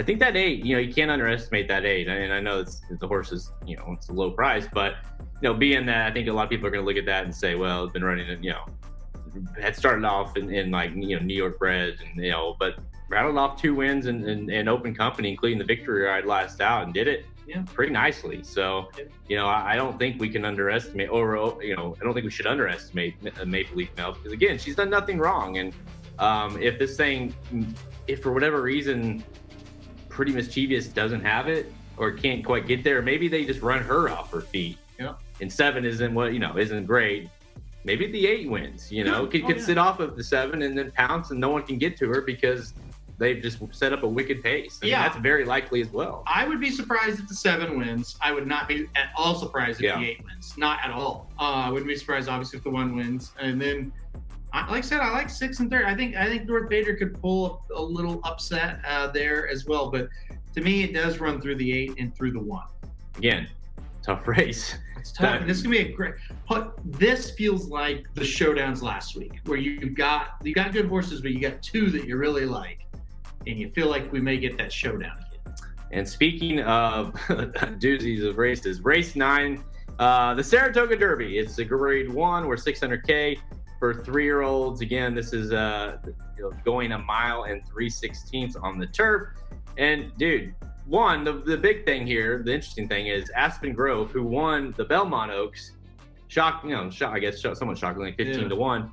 I 0.00 0.02
think 0.02 0.18
that 0.20 0.34
eight, 0.34 0.64
you 0.64 0.74
know, 0.74 0.80
you 0.80 0.94
can't 0.94 1.10
underestimate 1.10 1.68
that 1.68 1.84
eight. 1.84 2.08
I 2.08 2.20
mean, 2.20 2.30
I 2.30 2.40
know 2.40 2.60
it's, 2.60 2.80
the 2.90 3.06
horse 3.06 3.32
is, 3.32 3.52
you 3.66 3.76
know, 3.76 3.92
it's 3.92 4.08
a 4.08 4.14
low 4.14 4.30
price, 4.30 4.66
but 4.72 4.94
you 5.42 5.50
know, 5.50 5.52
being 5.52 5.84
that, 5.86 6.10
I 6.10 6.10
think 6.10 6.26
a 6.26 6.32
lot 6.32 6.44
of 6.44 6.48
people 6.48 6.66
are 6.66 6.70
going 6.70 6.82
to 6.82 6.88
look 6.88 6.96
at 6.96 7.04
that 7.04 7.24
and 7.24 7.34
say, 7.34 7.54
well, 7.54 7.84
it's 7.84 7.92
been 7.92 8.02
running, 8.02 8.42
you 8.42 8.52
know, 8.52 8.64
had 9.60 9.76
started 9.76 10.06
off 10.06 10.38
in, 10.38 10.50
in 10.50 10.70
like 10.70 10.92
you 10.94 11.18
know 11.18 11.22
New 11.22 11.36
York 11.36 11.58
bred, 11.58 11.98
and 12.00 12.24
you 12.24 12.30
know, 12.30 12.56
but 12.58 12.78
rattled 13.10 13.36
off 13.36 13.60
two 13.60 13.74
wins 13.74 14.06
and 14.06 14.26
in, 14.26 14.48
in, 14.50 14.68
open 14.68 14.94
company, 14.94 15.30
including 15.30 15.58
the 15.58 15.64
victory 15.64 16.02
ride 16.02 16.24
last 16.24 16.62
out, 16.62 16.84
and 16.84 16.94
did 16.94 17.06
it 17.06 17.26
Yeah. 17.46 17.62
pretty 17.74 17.92
nicely. 17.92 18.42
So, 18.42 18.88
you 19.28 19.36
know, 19.36 19.46
I, 19.46 19.72
I 19.72 19.76
don't 19.76 19.98
think 19.98 20.18
we 20.18 20.30
can 20.30 20.46
underestimate, 20.46 21.10
or 21.10 21.58
you 21.62 21.76
know, 21.76 21.94
I 22.00 22.04
don't 22.04 22.14
think 22.14 22.24
we 22.24 22.30
should 22.30 22.46
underestimate 22.46 23.16
uh, 23.38 23.44
Maple 23.44 23.76
Leaf 23.76 23.90
Mel 23.98 24.12
because 24.14 24.32
again, 24.32 24.58
she's 24.58 24.76
done 24.76 24.88
nothing 24.88 25.18
wrong, 25.18 25.58
and 25.58 25.74
um, 26.18 26.60
if 26.60 26.78
this 26.78 26.96
thing, 26.96 27.34
if 28.08 28.22
for 28.22 28.32
whatever 28.32 28.62
reason, 28.62 29.22
Pretty 30.10 30.32
Mischievous 30.32 30.88
doesn't 30.88 31.22
have 31.22 31.48
it 31.48 31.72
or 31.96 32.10
can't 32.12 32.44
quite 32.44 32.66
get 32.66 32.82
there, 32.84 33.00
maybe 33.02 33.28
they 33.28 33.44
just 33.44 33.62
run 33.62 33.82
her 33.82 34.08
off 34.08 34.30
her 34.32 34.40
feet. 34.40 34.78
Yeah. 34.98 35.14
And 35.40 35.50
seven 35.50 35.84
isn't 35.84 36.12
what 36.14 36.32
you 36.32 36.38
know 36.38 36.58
isn't 36.58 36.84
great. 36.86 37.28
Maybe 37.84 38.10
the 38.10 38.26
eight 38.26 38.50
wins. 38.50 38.92
You 38.92 39.04
know, 39.04 39.24
Yeah. 39.24 39.30
could, 39.30 39.42
Oh, 39.44 39.46
could 39.48 39.56
yeah. 39.58 39.62
sit 39.64 39.78
off 39.78 40.00
of 40.00 40.16
the 40.16 40.24
seven 40.24 40.62
and 40.62 40.76
then 40.76 40.90
pounce, 40.92 41.30
and 41.30 41.40
no 41.40 41.48
one 41.50 41.62
can 41.62 41.78
get 41.78 41.96
to 41.98 42.08
her 42.08 42.20
because 42.20 42.74
they've 43.18 43.42
just 43.42 43.58
set 43.74 43.92
up 43.92 44.02
a 44.02 44.08
wicked 44.08 44.42
pace. 44.42 44.78
I 44.82 44.84
mean, 44.86 44.90
Yeah. 44.92 45.02
that's 45.08 45.18
very 45.20 45.44
likely 45.44 45.80
as 45.82 45.88
well. 45.90 46.22
I 46.26 46.46
would 46.48 46.60
be 46.60 46.70
surprised 46.70 47.20
if 47.20 47.28
the 47.28 47.34
seven 47.34 47.78
wins. 47.78 48.16
I 48.22 48.32
would 48.32 48.46
not 48.46 48.66
be 48.68 48.86
at 48.96 49.10
all 49.16 49.34
surprised 49.34 49.78
if 49.80 49.84
Yeah. 49.84 49.98
the 49.98 50.06
eight 50.10 50.24
wins. 50.24 50.54
Not 50.58 50.78
at 50.82 50.90
all. 50.90 51.30
Uh, 51.38 51.42
I 51.66 51.70
wouldn't 51.70 51.88
be 51.88 51.96
surprised, 51.96 52.28
obviously, 52.30 52.58
if 52.58 52.64
the 52.64 52.70
one 52.70 52.94
wins. 52.96 53.32
And 53.38 53.60
then, 53.60 53.92
I, 54.52 54.70
like 54.70 54.78
I 54.78 54.80
said, 54.80 55.00
I 55.00 55.10
like 55.10 55.30
six 55.30 55.60
and 55.60 55.70
third. 55.70 55.84
I 55.84 55.94
think 55.94 56.16
I 56.16 56.26
think 56.26 56.48
Dorth 56.48 56.68
Vader 56.68 56.94
could 56.96 57.20
pull 57.20 57.62
a, 57.70 57.74
a 57.74 57.82
little 57.82 58.20
upset 58.24 58.80
uh, 58.86 59.08
there 59.08 59.48
as 59.48 59.66
well. 59.66 59.90
But 59.90 60.08
to 60.54 60.60
me, 60.60 60.82
it 60.82 60.92
does 60.92 61.20
run 61.20 61.40
through 61.40 61.56
the 61.56 61.72
eight 61.72 61.94
and 61.98 62.14
through 62.14 62.32
the 62.32 62.40
one. 62.40 62.66
Again, 63.16 63.48
tough 64.02 64.26
race. 64.28 64.74
It's 64.98 65.12
tough. 65.12 65.46
This 65.46 65.58
is 65.58 65.62
gonna 65.62 65.76
be 65.76 65.82
a 65.82 65.92
great. 65.92 66.14
But 66.48 66.74
this 66.84 67.30
feels 67.30 67.68
like 67.68 68.06
the 68.14 68.22
showdowns 68.22 68.82
last 68.82 69.16
week, 69.16 69.40
where 69.44 69.58
you 69.58 69.90
got 69.90 70.36
you 70.42 70.52
got 70.52 70.72
good 70.72 70.86
horses, 70.86 71.20
but 71.20 71.32
you 71.32 71.40
got 71.40 71.62
two 71.62 71.90
that 71.90 72.04
you 72.04 72.16
really 72.16 72.46
like, 72.46 72.86
and 73.46 73.58
you 73.58 73.70
feel 73.70 73.88
like 73.88 74.10
we 74.12 74.20
may 74.20 74.36
get 74.36 74.58
that 74.58 74.72
showdown 74.72 75.16
again. 75.18 75.54
And 75.92 76.08
speaking 76.08 76.60
of 76.60 77.14
doozies 77.78 78.24
of 78.24 78.36
races, 78.36 78.80
race 78.80 79.16
nine, 79.16 79.62
uh, 80.00 80.34
the 80.34 80.42
Saratoga 80.42 80.96
Derby. 80.96 81.38
It's 81.38 81.58
a 81.58 81.64
grade 81.64 82.12
one. 82.12 82.46
We're 82.46 82.56
600K 82.56 83.38
for 83.80 83.94
three 83.94 84.24
year 84.24 84.42
olds. 84.42 84.82
Again, 84.82 85.14
this 85.14 85.32
is 85.32 85.52
uh, 85.52 85.96
you 86.36 86.44
know, 86.44 86.52
going 86.64 86.92
a 86.92 86.98
mile 86.98 87.44
and 87.44 87.66
three 87.66 87.90
sixteenths 87.90 88.54
on 88.54 88.78
the 88.78 88.86
turf. 88.86 89.28
And 89.78 90.12
dude, 90.18 90.54
one, 90.86 91.24
the, 91.24 91.32
the 91.32 91.56
big 91.56 91.84
thing 91.84 92.06
here, 92.06 92.42
the 92.44 92.52
interesting 92.54 92.86
thing 92.86 93.06
is 93.06 93.30
Aspen 93.30 93.72
Grove, 93.72 94.10
who 94.12 94.22
won 94.22 94.74
the 94.76 94.84
Belmont 94.84 95.30
Oaks, 95.30 95.72
shock, 96.28 96.62
you 96.62 96.70
know, 96.70 96.90
shock, 96.90 97.14
I 97.14 97.18
guess 97.18 97.40
somewhat 97.40 97.78
shockingly, 97.78 98.12
15 98.12 98.42
Yeah. 98.42 98.48
to 98.48 98.56
1. 98.56 98.90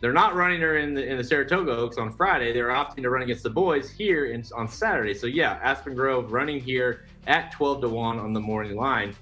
They're 0.00 0.12
not 0.12 0.34
running 0.34 0.60
her 0.62 0.78
in 0.78 0.94
the 0.94 1.06
in 1.06 1.16
the 1.18 1.22
Saratoga 1.22 1.76
Oaks 1.76 1.96
on 1.96 2.10
Friday. 2.12 2.52
They're 2.52 2.70
opting 2.70 3.02
to 3.02 3.10
run 3.10 3.22
against 3.22 3.44
the 3.44 3.50
boys 3.50 3.88
here 3.88 4.26
in, 4.26 4.42
on 4.56 4.66
Saturday. 4.66 5.14
So 5.14 5.28
yeah, 5.28 5.60
Aspen 5.62 5.94
Grove 5.94 6.32
running 6.32 6.58
here 6.60 7.04
at 7.28 7.52
12 7.52 7.82
to 7.82 7.88
1 7.88 8.18
on 8.18 8.32
the 8.32 8.40
morning 8.40 8.74
line. 8.76 9.14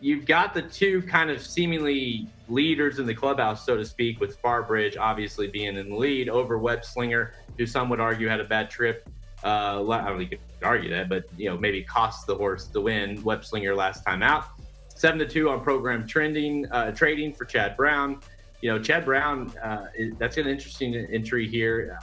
You've 0.00 0.26
got 0.26 0.54
the 0.54 0.62
two 0.62 1.02
kind 1.02 1.30
of 1.30 1.40
seemingly 1.40 2.28
leaders 2.48 2.98
in 2.98 3.06
the 3.06 3.14
clubhouse, 3.14 3.64
so 3.64 3.76
to 3.76 3.84
speak, 3.84 4.20
with 4.20 4.36
Far 4.38 4.62
Bridge 4.62 4.96
obviously 4.96 5.48
being 5.48 5.76
in 5.76 5.90
the 5.90 5.96
lead 5.96 6.28
over 6.28 6.58
Web 6.58 6.84
Slinger, 6.84 7.32
who 7.58 7.66
some 7.66 7.88
would 7.88 8.00
argue 8.00 8.28
had 8.28 8.40
a 8.40 8.44
bad 8.44 8.70
trip. 8.70 9.08
Uh, 9.44 9.88
I 9.88 10.08
don't 10.08 10.18
think 10.18 10.32
you 10.32 10.38
could 10.38 10.66
argue 10.66 10.90
that, 10.90 11.08
but 11.08 11.24
you 11.36 11.48
know 11.48 11.56
maybe 11.56 11.82
cost 11.82 12.26
the 12.26 12.34
horse 12.34 12.66
the 12.66 12.80
win. 12.80 13.22
Web 13.22 13.44
Slinger 13.44 13.74
last 13.74 14.04
time 14.04 14.22
out, 14.22 14.46
seven 14.94 15.18
to 15.18 15.26
two 15.26 15.50
on 15.50 15.62
program 15.62 16.06
trending 16.06 16.70
uh, 16.72 16.92
trading 16.92 17.32
for 17.32 17.44
Chad 17.44 17.76
Brown. 17.76 18.20
You 18.62 18.70
know 18.70 18.78
Chad 18.78 19.04
Brown, 19.04 19.52
uh, 19.62 19.86
that's 20.18 20.36
an 20.36 20.46
interesting 20.46 20.94
entry 20.94 21.46
here. 21.48 21.98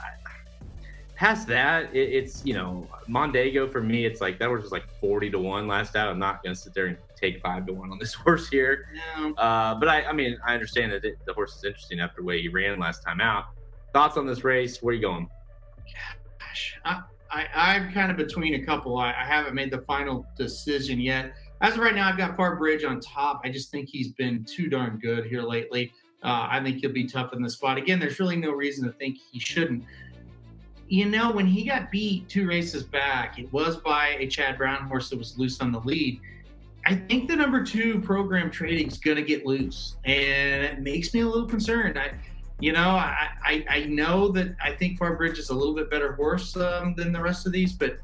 Past 1.15 1.47
that, 1.47 1.93
it, 1.93 2.09
it's 2.09 2.43
you 2.45 2.53
know 2.53 2.87
Mondego 3.07 3.71
for 3.71 3.81
me. 3.81 4.05
It's 4.05 4.19
like 4.21 4.39
that 4.39 4.47
horse 4.47 4.63
was 4.63 4.71
like 4.71 4.87
forty 4.99 5.29
to 5.29 5.39
one 5.39 5.67
last 5.67 5.95
out. 5.95 6.09
I'm 6.09 6.19
not 6.19 6.43
going 6.43 6.55
to 6.55 6.59
sit 6.59 6.73
there 6.73 6.87
and 6.87 6.97
take 7.15 7.41
five 7.41 7.65
to 7.67 7.73
one 7.73 7.91
on 7.91 7.99
this 7.99 8.13
horse 8.13 8.49
here. 8.49 8.87
No, 9.17 9.33
Uh, 9.35 9.75
but 9.75 9.87
I, 9.87 10.03
I 10.05 10.13
mean, 10.13 10.37
I 10.45 10.53
understand 10.53 10.91
that 10.91 11.05
it, 11.05 11.17
the 11.25 11.33
horse 11.33 11.55
is 11.55 11.63
interesting 11.63 11.99
after 11.99 12.21
the 12.21 12.25
way 12.25 12.41
he 12.41 12.47
ran 12.49 12.79
last 12.79 13.03
time 13.03 13.21
out. 13.21 13.45
Thoughts 13.93 14.17
on 14.17 14.25
this 14.25 14.43
race? 14.43 14.81
Where 14.81 14.91
are 14.91 14.95
you 14.95 15.01
going? 15.01 15.29
gosh, 16.39 16.79
I, 16.85 17.01
I, 17.31 17.47
I'm 17.53 17.91
kind 17.91 18.11
of 18.11 18.17
between 18.17 18.55
a 18.55 18.65
couple. 18.65 18.97
I, 18.97 19.09
I 19.09 19.25
haven't 19.25 19.53
made 19.53 19.71
the 19.71 19.81
final 19.81 20.25
decision 20.37 20.99
yet. 20.99 21.33
As 21.61 21.75
of 21.75 21.79
right 21.79 21.95
now, 21.95 22.09
I've 22.09 22.17
got 22.17 22.35
Far 22.35 22.57
Bridge 22.57 22.83
on 22.83 22.99
top. 22.99 23.41
I 23.43 23.49
just 23.49 23.71
think 23.71 23.89
he's 23.89 24.09
been 24.09 24.43
too 24.43 24.67
darn 24.67 24.99
good 24.99 25.25
here 25.25 25.41
lately. 25.41 25.93
Uh, 26.21 26.47
I 26.49 26.61
think 26.63 26.79
he'll 26.79 26.91
be 26.91 27.07
tough 27.07 27.33
in 27.33 27.41
the 27.41 27.49
spot. 27.49 27.77
Again, 27.77 27.99
there's 27.99 28.19
really 28.19 28.37
no 28.37 28.51
reason 28.51 28.85
to 28.85 28.93
think 28.93 29.17
he 29.31 29.39
shouldn't. 29.39 29.83
You 30.87 31.05
know, 31.05 31.31
when 31.31 31.47
he 31.47 31.65
got 31.65 31.91
beat 31.91 32.29
two 32.29 32.47
races 32.47 32.83
back, 32.83 33.39
it 33.39 33.51
was 33.51 33.77
by 33.77 34.17
a 34.19 34.27
Chad 34.27 34.57
Brown 34.57 34.87
horse 34.87 35.09
that 35.09 35.17
was 35.17 35.37
loose 35.37 35.59
on 35.61 35.71
the 35.71 35.79
lead. 35.79 36.19
I 36.85 36.95
think 36.95 37.29
the 37.29 37.35
number 37.35 37.63
two 37.63 38.01
program 38.01 38.51
trading 38.51 38.87
is 38.87 38.97
going 38.97 39.17
to 39.17 39.23
get 39.23 39.45
loose, 39.45 39.95
and 40.03 40.63
it 40.63 40.81
makes 40.81 41.13
me 41.13 41.21
a 41.21 41.25
little 41.25 41.47
concerned. 41.47 41.97
I, 41.97 42.11
you 42.59 42.73
know, 42.73 42.89
I, 42.89 43.29
I, 43.43 43.65
I 43.69 43.83
know 43.85 44.27
that 44.29 44.55
I 44.61 44.71
think 44.73 44.99
Far 44.99 45.15
Bridge 45.15 45.39
is 45.39 45.49
a 45.49 45.53
little 45.53 45.73
bit 45.73 45.89
better 45.89 46.13
horse 46.13 46.55
um, 46.57 46.93
than 46.95 47.13
the 47.13 47.21
rest 47.21 47.45
of 47.45 47.53
these, 47.53 47.73
but 47.73 47.97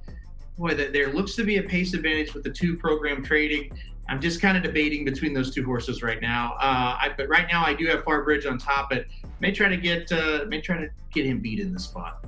boy, 0.57 0.73
that 0.75 0.93
there 0.93 1.13
looks 1.13 1.35
to 1.35 1.43
be 1.43 1.57
a 1.57 1.63
pace 1.63 1.93
advantage 1.93 2.33
with 2.33 2.43
the 2.43 2.49
two 2.49 2.77
program 2.77 3.23
trading. 3.23 3.71
I'm 4.07 4.19
just 4.19 4.41
kind 4.41 4.57
of 4.57 4.63
debating 4.63 5.05
between 5.05 5.33
those 5.33 5.53
two 5.53 5.63
horses 5.63 6.01
right 6.01 6.21
now. 6.21 6.53
Uh, 6.59 6.97
I, 6.99 7.13
but 7.15 7.29
right 7.29 7.47
now, 7.51 7.63
I 7.63 7.73
do 7.73 7.85
have 7.87 8.03
Far 8.03 8.23
Bridge 8.23 8.45
on 8.45 8.57
top, 8.57 8.89
but 8.89 9.05
may 9.39 9.51
try 9.51 9.69
to 9.69 9.77
get 9.77 10.11
uh, 10.11 10.45
may 10.47 10.61
try 10.61 10.77
to 10.77 10.89
get 11.13 11.25
him 11.25 11.39
beat 11.39 11.59
in 11.59 11.73
the 11.73 11.79
spot. 11.79 12.25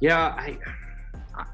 Yeah, 0.00 0.26
I, 0.26 0.58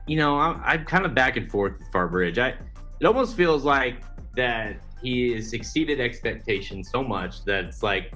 you 0.07 0.17
know, 0.17 0.39
I'm, 0.39 0.61
I'm 0.65 0.85
kind 0.85 1.05
of 1.05 1.15
back 1.15 1.37
and 1.37 1.51
forth 1.51 1.79
with 1.79 1.93
Far 1.93 2.09
Bridge. 2.09 2.39
I, 2.39 2.55
it 3.01 3.07
almost 3.07 3.37
feels 3.37 3.65
like 3.65 4.03
that 4.37 4.77
he 5.03 5.33
has 5.33 5.53
exceeded 5.53 6.01
expectations 6.01 6.91
so 6.91 7.03
much 7.03 7.45
that 7.45 7.65
it's 7.65 7.83
like, 7.83 8.13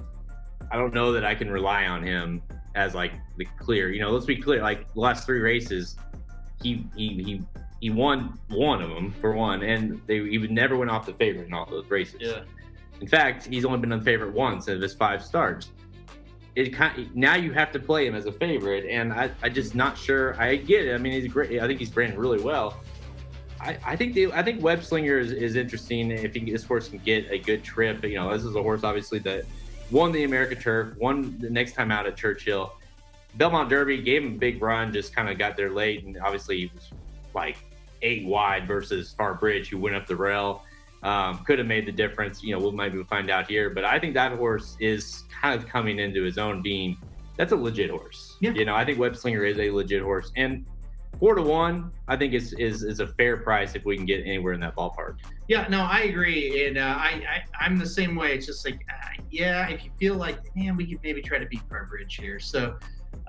I 0.71 0.77
don't 0.77 0.93
know 0.93 1.11
that 1.11 1.25
I 1.25 1.35
can 1.35 1.49
rely 1.49 1.85
on 1.85 2.03
him 2.03 2.41
as 2.75 2.93
like 2.93 3.13
the 3.37 3.45
clear. 3.59 3.91
You 3.91 4.01
know, 4.01 4.11
let's 4.11 4.25
be 4.25 4.35
clear. 4.35 4.61
Like 4.61 4.93
the 4.93 4.99
last 4.99 5.25
three 5.25 5.39
races, 5.39 5.95
he 6.61 6.85
he 6.95 7.23
he 7.23 7.41
he 7.81 7.89
won 7.89 8.39
one 8.49 8.81
of 8.81 8.89
them 8.89 9.13
for 9.21 9.33
one, 9.33 9.63
and 9.63 10.01
they 10.07 10.19
he 10.27 10.37
never 10.37 10.75
went 10.75 10.91
off 10.91 11.05
the 11.05 11.13
favorite 11.13 11.47
in 11.47 11.53
all 11.53 11.65
those 11.65 11.89
races. 11.89 12.17
Yeah. 12.19 12.41
In 13.01 13.07
fact, 13.07 13.45
he's 13.45 13.65
only 13.65 13.79
been 13.79 13.91
unfavored 13.91 14.31
once 14.31 14.67
of 14.67 14.81
his 14.81 14.93
five 14.93 15.23
starts. 15.23 15.71
It 16.55 16.69
kind 16.73 17.09
now 17.13 17.35
you 17.35 17.51
have 17.51 17.71
to 17.73 17.79
play 17.79 18.07
him 18.07 18.15
as 18.15 18.25
a 18.25 18.31
favorite, 18.31 18.85
and 18.89 19.11
I 19.11 19.31
I 19.43 19.49
just 19.49 19.75
not 19.75 19.97
sure. 19.97 20.39
I 20.41 20.55
get 20.55 20.85
it. 20.85 20.93
I 20.93 20.97
mean, 20.97 21.13
he's 21.13 21.31
great. 21.31 21.61
I 21.61 21.67
think 21.67 21.79
he's 21.79 21.93
ran 21.95 22.17
really 22.17 22.41
well. 22.41 22.79
I, 23.59 23.77
I 23.85 23.95
think 23.95 24.13
the 24.13 24.31
I 24.31 24.41
think 24.43 24.61
Web 24.61 24.83
Slinger 24.83 25.17
is, 25.17 25.31
is 25.31 25.55
interesting 25.55 26.11
if 26.11 26.33
he, 26.33 26.51
this 26.51 26.63
horse 26.63 26.87
can 26.87 26.99
get 26.99 27.29
a 27.31 27.37
good 27.37 27.63
trip. 27.63 28.03
You 28.03 28.15
know, 28.15 28.31
this 28.31 28.45
is 28.45 28.55
a 28.55 28.61
horse 28.61 28.83
obviously 28.83 29.19
that 29.19 29.45
won 29.91 30.11
the 30.11 30.23
America 30.23 30.55
Turf, 30.55 30.95
won 30.97 31.37
the 31.39 31.49
next 31.49 31.73
time 31.73 31.91
out 31.91 32.05
at 32.05 32.15
Churchill. 32.15 32.73
Belmont 33.35 33.69
Derby 33.69 34.01
gave 34.01 34.23
him 34.23 34.35
a 34.35 34.37
big 34.37 34.61
run, 34.61 34.93
just 34.93 35.13
kind 35.13 35.29
of 35.29 35.37
got 35.37 35.57
there 35.57 35.69
late, 35.69 36.05
and 36.05 36.17
obviously 36.19 36.57
he 36.57 36.71
was 36.73 36.89
like 37.33 37.57
eight 38.01 38.25
wide 38.25 38.67
versus 38.67 39.13
Far 39.13 39.33
Bridge, 39.33 39.69
who 39.69 39.77
went 39.77 39.95
up 39.95 40.07
the 40.07 40.15
rail. 40.15 40.63
Um, 41.05 41.37
could 41.45 41.59
have 41.59 41.67
made 41.67 41.85
the 41.85 41.91
difference. 41.91 42.41
You 42.41 42.55
know, 42.55 42.59
we'll 42.59 42.71
maybe 42.71 43.01
find 43.03 43.29
out 43.29 43.47
here, 43.47 43.69
but 43.69 43.85
I 43.85 43.99
think 43.99 44.15
that 44.15 44.31
horse 44.31 44.75
is 44.79 45.23
kind 45.29 45.53
of 45.57 45.69
coming 45.69 45.99
into 45.99 46.23
his 46.23 46.39
own 46.39 46.63
being. 46.63 46.97
That's 47.37 47.51
a 47.51 47.55
legit 47.55 47.91
horse. 47.91 48.37
Yeah. 48.41 48.53
You 48.53 48.65
know, 48.65 48.73
I 48.73 48.83
think 48.83 48.97
Web 48.97 49.15
Slinger 49.15 49.45
is 49.45 49.59
a 49.59 49.69
legit 49.69 50.01
horse, 50.01 50.31
and 50.35 50.65
four 51.19 51.35
to 51.35 51.43
one, 51.43 51.91
I 52.07 52.17
think 52.17 52.33
is 52.33 52.53
is 52.53 52.81
is 52.81 53.01
a 53.01 53.07
fair 53.07 53.37
price 53.37 53.75
if 53.75 53.85
we 53.85 53.95
can 53.95 54.07
get 54.07 54.21
anywhere 54.25 54.53
in 54.53 54.59
that 54.61 54.75
ballpark. 54.75 55.17
Yeah, 55.47 55.67
no, 55.69 55.81
I 55.81 55.99
agree, 56.01 56.65
and 56.65 56.79
uh, 56.79 56.95
I, 56.97 57.21
I 57.29 57.43
I'm 57.63 57.77
the 57.77 57.85
same 57.85 58.15
way. 58.15 58.33
It's 58.33 58.47
just 58.47 58.65
like, 58.65 58.83
uh, 58.91 59.21
yeah, 59.29 59.69
if 59.69 59.85
you 59.85 59.91
feel 59.99 60.15
like, 60.15 60.39
man, 60.55 60.75
we 60.75 60.87
could 60.87 61.03
maybe 61.03 61.21
try 61.21 61.37
to 61.37 61.45
beat 61.45 61.61
Far 61.69 61.85
Bridge 61.85 62.15
here. 62.15 62.39
So 62.39 62.79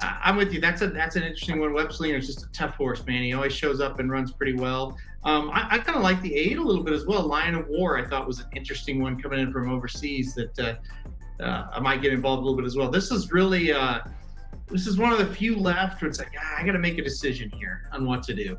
I'm 0.02 0.36
with 0.36 0.52
you. 0.52 0.60
That's 0.60 0.82
a 0.82 0.88
that's 0.88 1.16
an 1.16 1.22
interesting 1.22 1.58
one. 1.58 1.72
Web 1.72 1.92
Slinger 1.92 2.16
is 2.18 2.26
just 2.26 2.44
a 2.44 2.52
tough 2.52 2.74
horse, 2.74 3.04
man. 3.06 3.22
He 3.22 3.32
always 3.32 3.52
shows 3.52 3.80
up 3.80 3.98
and 3.98 4.10
runs 4.10 4.30
pretty 4.32 4.54
well. 4.54 4.96
Um, 5.24 5.50
I, 5.50 5.66
I 5.72 5.78
kind 5.78 5.96
of 5.96 6.02
like 6.02 6.20
the 6.22 6.34
eight 6.34 6.58
a 6.58 6.62
little 6.62 6.82
bit 6.84 6.92
as 6.94 7.06
well. 7.06 7.22
Lion 7.26 7.54
of 7.54 7.66
War, 7.68 7.98
I 7.98 8.06
thought 8.06 8.26
was 8.26 8.40
an 8.40 8.46
interesting 8.54 9.00
one 9.00 9.20
coming 9.20 9.40
in 9.40 9.52
from 9.52 9.70
overseas 9.70 10.34
that 10.34 10.58
uh, 10.58 11.42
uh, 11.42 11.68
I 11.72 11.80
might 11.80 12.02
get 12.02 12.12
involved 12.12 12.40
a 12.42 12.44
little 12.44 12.56
bit 12.56 12.66
as 12.66 12.76
well. 12.76 12.90
This 12.90 13.10
is 13.10 13.32
really. 13.32 13.72
Uh, 13.72 14.00
this 14.68 14.86
is 14.88 14.98
one 14.98 15.12
of 15.12 15.18
the 15.18 15.26
few 15.26 15.56
left 15.56 16.02
where 16.02 16.08
it's 16.08 16.18
like, 16.18 16.32
ah, 16.38 16.56
I 16.58 16.66
got 16.66 16.72
to 16.72 16.78
make 16.80 16.98
a 16.98 17.02
decision 17.02 17.50
here 17.50 17.88
on 17.92 18.04
what 18.04 18.22
to 18.24 18.34
do. 18.34 18.58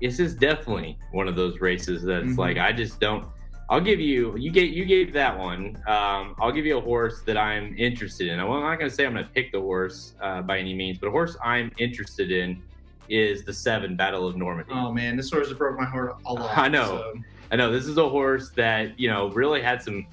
this 0.00 0.18
is 0.18 0.34
definitely 0.34 0.98
one 1.12 1.28
of 1.28 1.36
those 1.36 1.60
races 1.60 2.02
that's 2.02 2.24
Mhm. 2.26 2.38
like 2.38 2.56
I 2.58 2.72
just 2.72 2.98
don't 3.00 3.26
I'll 3.70 3.80
give 3.80 4.00
you 4.00 4.36
you 4.36 4.50
gave 4.50 4.72
you 4.72 4.84
gave 4.84 5.12
that 5.12 5.38
one. 5.38 5.76
Um, 5.86 6.34
I'll 6.40 6.50
give 6.50 6.66
you 6.66 6.76
a 6.76 6.80
horse 6.80 7.22
that 7.22 7.36
I'm 7.38 7.76
interested 7.78 8.26
in. 8.26 8.40
I'm 8.40 8.48
not 8.48 8.76
going 8.80 8.90
to 8.90 8.94
say 8.94 9.06
I'm 9.06 9.12
going 9.12 9.24
to 9.24 9.30
pick 9.30 9.52
the 9.52 9.60
horse 9.60 10.12
uh, 10.20 10.42
by 10.42 10.58
any 10.58 10.74
means, 10.74 10.98
but 10.98 11.06
a 11.06 11.10
horse 11.12 11.36
I'm 11.42 11.70
interested 11.78 12.32
in 12.32 12.60
is 13.08 13.44
the 13.44 13.52
seven 13.54 13.94
Battle 13.94 14.26
of 14.26 14.36
Normandy. 14.36 14.72
Oh 14.74 14.92
man, 14.92 15.16
this 15.16 15.30
horse 15.30 15.48
has 15.48 15.56
broke 15.56 15.78
my 15.78 15.84
heart 15.84 16.16
a 16.26 16.34
lot. 16.34 16.58
I 16.58 16.68
know. 16.68 16.84
so- 17.14 17.20
I 17.52 17.56
know 17.56 17.72
this 17.72 17.86
is 17.86 17.96
a 17.98 18.08
horse 18.08 18.50
that 18.50 18.98
you 18.98 19.08
know 19.08 19.28
really 19.30 19.60
had 19.62 19.82
some 19.82 20.06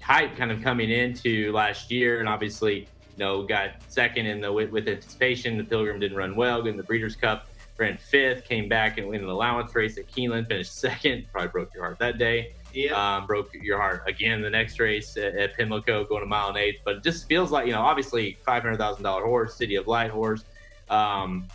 hype 0.00 0.36
kind 0.36 0.50
of 0.52 0.60
coming 0.62 0.90
into 0.90 1.52
last 1.52 1.90
year, 1.90 2.18
and 2.20 2.28
obviously 2.28 2.80
you 2.80 2.86
know 3.18 3.42
got 3.44 3.70
second 3.88 4.26
in 4.26 4.40
the 4.40 4.52
with, 4.52 4.70
with 4.70 4.88
anticipation. 4.88 5.56
The 5.56 5.64
Pilgrim 5.64 6.00
didn't 6.00 6.16
run 6.16 6.34
well 6.36 6.66
in 6.66 6.76
the 6.76 6.82
Breeders' 6.84 7.14
Cup, 7.16 7.46
ran 7.78 7.96
fifth, 7.96 8.44
came 8.44 8.68
back 8.68 8.98
and 8.98 9.08
win 9.08 9.22
an 9.22 9.28
allowance 9.28 9.72
race 9.74 9.98
at 9.98 10.08
Keeneland, 10.08 10.46
finished 10.48 10.76
second. 10.78 11.26
Probably 11.32 11.48
broke 11.48 11.74
your 11.74 11.84
heart 11.84 11.98
that 12.00 12.18
day. 12.18 12.54
Yeah. 12.74 13.16
Um, 13.16 13.26
broke 13.26 13.54
your 13.54 13.78
heart 13.78 14.02
again 14.06 14.42
the 14.42 14.50
next 14.50 14.80
race 14.80 15.16
at, 15.16 15.36
at 15.36 15.56
Pimlico, 15.56 16.04
going 16.04 16.22
a 16.22 16.26
mile 16.26 16.48
and 16.48 16.58
eighth. 16.58 16.80
But 16.84 16.96
it 16.96 17.02
just 17.02 17.28
feels 17.28 17.50
like 17.50 17.66
you 17.66 17.72
know 17.72 17.80
obviously 17.80 18.36
five 18.44 18.62
hundred 18.62 18.78
thousand 18.78 19.04
dollar 19.04 19.24
horse, 19.24 19.54
City 19.54 19.76
of 19.76 19.86
Light 19.86 20.10
horse. 20.10 20.44
Um, 20.90 21.46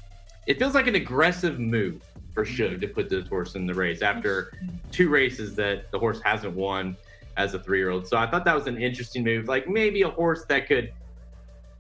it 0.48 0.58
feels 0.58 0.74
like 0.74 0.88
an 0.88 0.96
aggressive 0.96 1.60
move 1.60 2.02
for 2.34 2.46
Shug 2.46 2.82
to 2.82 2.88
put 2.88 3.10
this 3.10 3.28
horse 3.28 3.56
in 3.56 3.68
the 3.68 3.74
race 3.74 4.02
after 4.02 4.54
two 4.92 5.10
races 5.10 5.56
that 5.56 5.92
the 5.92 6.00
horse 6.00 6.22
hasn't 6.24 6.56
won 6.56 6.96
as 7.38 7.54
a 7.54 7.60
three 7.60 7.80
year 7.80 7.90
old. 7.90 8.08
So 8.08 8.18
I 8.18 8.30
thought 8.30 8.46
that 8.46 8.56
was 8.56 8.68
an 8.68 8.82
interesting 8.82 9.24
move. 9.24 9.48
Like 9.48 9.68
maybe 9.68 10.02
a 10.04 10.10
horse 10.10 10.46
that 10.46 10.68
could 10.68 10.92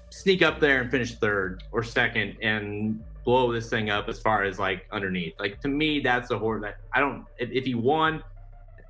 sneak 0.09 0.41
up 0.41 0.59
there 0.59 0.81
and 0.81 0.91
finish 0.91 1.15
third 1.15 1.63
or 1.71 1.83
second 1.83 2.35
and 2.41 3.03
blow 3.23 3.51
this 3.51 3.69
thing 3.69 3.89
up 3.89 4.09
as 4.09 4.19
far 4.19 4.43
as 4.43 4.57
like 4.59 4.85
underneath. 4.91 5.33
Like 5.39 5.61
to 5.61 5.67
me, 5.67 5.99
that's 5.99 6.31
a 6.31 6.37
horse 6.37 6.61
that 6.61 6.77
I 6.93 6.99
don't, 6.99 7.25
if, 7.37 7.51
if 7.51 7.65
he 7.65 7.75
won, 7.75 8.23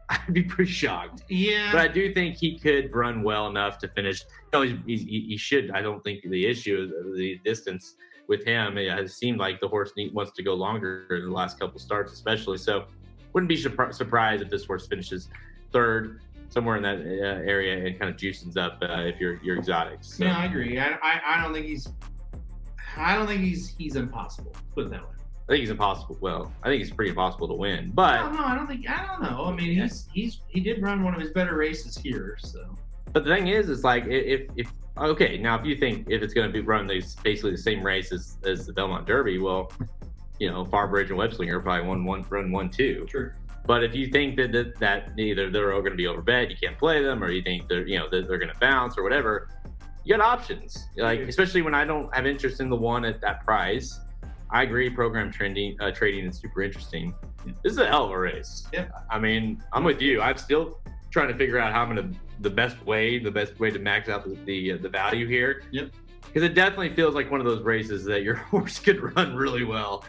I'd 0.27 0.33
be 0.33 0.43
pretty 0.43 0.71
shocked. 0.71 1.23
yeah. 1.29 1.71
But 1.71 1.81
I 1.81 1.87
do 1.87 2.11
think 2.13 2.35
he 2.35 2.57
could 2.57 2.93
run 2.95 3.21
well 3.21 3.47
enough 3.47 3.77
to 3.79 3.87
finish. 3.89 4.23
No, 4.51 4.63
he's, 4.63 4.77
he 4.85 5.25
he 5.29 5.37
should. 5.37 5.71
I 5.71 5.81
don't 5.81 6.03
think 6.03 6.23
the 6.23 6.45
issue 6.45 6.81
is 6.83 7.17
the 7.17 7.39
distance 7.45 7.95
with 8.27 8.43
him. 8.43 8.77
It 8.77 8.91
has 8.91 9.15
seemed 9.15 9.39
like 9.39 9.59
the 9.59 9.67
horse 9.67 9.91
wants 10.13 10.31
to 10.31 10.43
go 10.43 10.55
longer 10.55 11.05
in 11.11 11.25
the 11.25 11.31
last 11.31 11.59
couple 11.59 11.79
starts, 11.79 12.11
especially. 12.11 12.57
So, 12.57 12.85
wouldn't 13.33 13.49
be 13.49 13.57
surpri- 13.57 13.93
surprised 13.93 14.41
if 14.41 14.49
this 14.49 14.65
horse 14.65 14.87
finishes 14.87 15.29
third 15.71 16.21
somewhere 16.49 16.77
in 16.77 16.83
that 16.83 16.97
uh, 16.99 17.43
area 17.47 17.85
and 17.85 17.99
kind 17.99 18.09
of 18.09 18.17
juices 18.17 18.57
up 18.57 18.79
uh, 18.81 19.01
if 19.01 19.19
you're 19.19 19.39
you're 19.43 19.57
exotics. 19.57 20.17
So. 20.17 20.25
Yeah, 20.25 20.37
I 20.39 20.45
agree. 20.45 20.79
I, 20.79 20.97
I 21.03 21.21
I 21.25 21.43
don't 21.43 21.53
think 21.53 21.67
he's. 21.67 21.87
I 22.97 23.15
don't 23.15 23.27
think 23.27 23.41
he's 23.41 23.75
he's 23.77 23.95
impossible. 23.95 24.55
Put 24.73 24.85
it 24.85 24.91
that 24.91 25.01
way. 25.03 25.15
I 25.49 25.53
think 25.53 25.61
he's 25.61 25.71
impossible. 25.71 26.15
Well, 26.21 26.53
I 26.61 26.67
think 26.67 26.83
he's 26.83 26.91
pretty 26.91 27.09
impossible 27.09 27.47
to 27.47 27.55
win, 27.55 27.85
I 27.85 27.91
but 27.95 28.17
don't 28.17 28.35
know. 28.35 28.45
I 28.45 28.53
don't 28.53 28.67
think. 28.67 28.87
I 28.87 29.07
don't 29.07 29.23
know. 29.23 29.45
I 29.45 29.51
mean, 29.51 29.81
he's 29.81 30.07
he's 30.13 30.41
he 30.47 30.59
did 30.59 30.79
run 30.79 31.03
one 31.03 31.15
of 31.15 31.19
his 31.19 31.31
better 31.31 31.57
races 31.57 31.97
here. 31.97 32.37
So 32.39 32.77
But 33.13 33.23
the 33.25 33.33
thing 33.33 33.47
is, 33.47 33.67
is 33.67 33.83
like 33.83 34.05
if 34.05 34.47
if 34.55 34.71
okay, 34.95 35.39
now 35.39 35.57
if 35.59 35.65
you 35.65 35.75
think 35.75 36.07
if 36.07 36.21
it's 36.21 36.35
going 36.35 36.45
to 36.45 36.53
be 36.53 36.61
run 36.61 36.85
these 36.85 37.15
basically 37.15 37.49
the 37.51 37.57
same 37.57 37.83
race 37.83 38.11
as, 38.11 38.37
as 38.43 38.67
the 38.67 38.73
Belmont 38.73 39.07
Derby, 39.07 39.39
well, 39.39 39.71
you 40.39 40.51
know, 40.51 40.65
Far 40.65 40.87
Bridge 40.87 41.09
and 41.09 41.19
Webslinger 41.19 41.63
probably 41.63 41.87
won 41.87 42.05
one 42.05 42.23
run 42.29 42.51
one 42.51 42.69
two. 42.69 43.07
true. 43.09 43.31
But 43.65 43.83
if 43.83 43.95
you 43.95 44.07
think 44.07 44.35
that 44.37 44.51
that, 44.51 44.79
that 44.79 45.19
either 45.19 45.49
they're 45.49 45.73
all 45.73 45.81
going 45.81 45.93
to 45.93 45.97
be 45.97 46.05
overbet, 46.05 46.51
you 46.51 46.57
can't 46.61 46.77
play 46.77 47.03
them, 47.03 47.23
or 47.23 47.31
you 47.31 47.41
think 47.41 47.67
they're 47.67 47.87
you 47.87 47.97
know 47.97 48.07
that 48.09 48.27
they're 48.27 48.37
going 48.37 48.53
to 48.53 48.59
bounce 48.59 48.99
or 48.99 49.03
whatever, 49.03 49.49
you 50.03 50.15
got 50.15 50.23
options. 50.23 50.85
Like 50.95 51.21
especially 51.21 51.63
when 51.63 51.73
I 51.73 51.85
don't 51.85 52.13
have 52.15 52.27
interest 52.27 52.61
in 52.61 52.69
the 52.69 52.75
one 52.75 53.03
at 53.03 53.19
that 53.21 53.43
price. 53.43 53.99
I 54.51 54.63
agree. 54.63 54.89
Program 54.89 55.31
trending 55.31 55.79
uh, 55.79 55.91
trading 55.91 56.25
is 56.25 56.37
super 56.37 56.61
interesting. 56.61 57.13
This 57.63 57.73
is 57.73 57.77
a 57.77 57.87
hell 57.87 58.05
of 58.05 58.11
a 58.11 58.17
race. 58.17 58.67
Yeah. 58.73 58.87
I 59.09 59.19
mean, 59.19 59.63
I'm 59.73 59.83
with 59.83 60.01
you. 60.01 60.21
I'm 60.21 60.37
still 60.37 60.79
trying 61.11 61.27
to 61.29 61.35
figure 61.35 61.59
out 61.59 61.73
how 61.73 61.83
I'm 61.83 61.95
gonna 61.95 62.11
the 62.39 62.49
best 62.49 62.83
way, 62.85 63.19
the 63.19 63.31
best 63.31 63.59
way 63.59 63.71
to 63.71 63.79
max 63.79 64.09
out 64.09 64.25
the 64.25 64.35
the, 64.45 64.73
uh, 64.73 64.77
the 64.77 64.89
value 64.89 65.27
here. 65.27 65.63
Yep. 65.71 65.91
Because 66.25 66.43
it 66.43 66.53
definitely 66.53 66.89
feels 66.89 67.15
like 67.15 67.31
one 67.31 67.39
of 67.39 67.45
those 67.45 67.63
races 67.63 68.05
that 68.05 68.23
your 68.23 68.35
horse 68.51 68.79
could 68.79 69.15
run 69.15 69.35
really 69.35 69.63
well, 69.63 70.03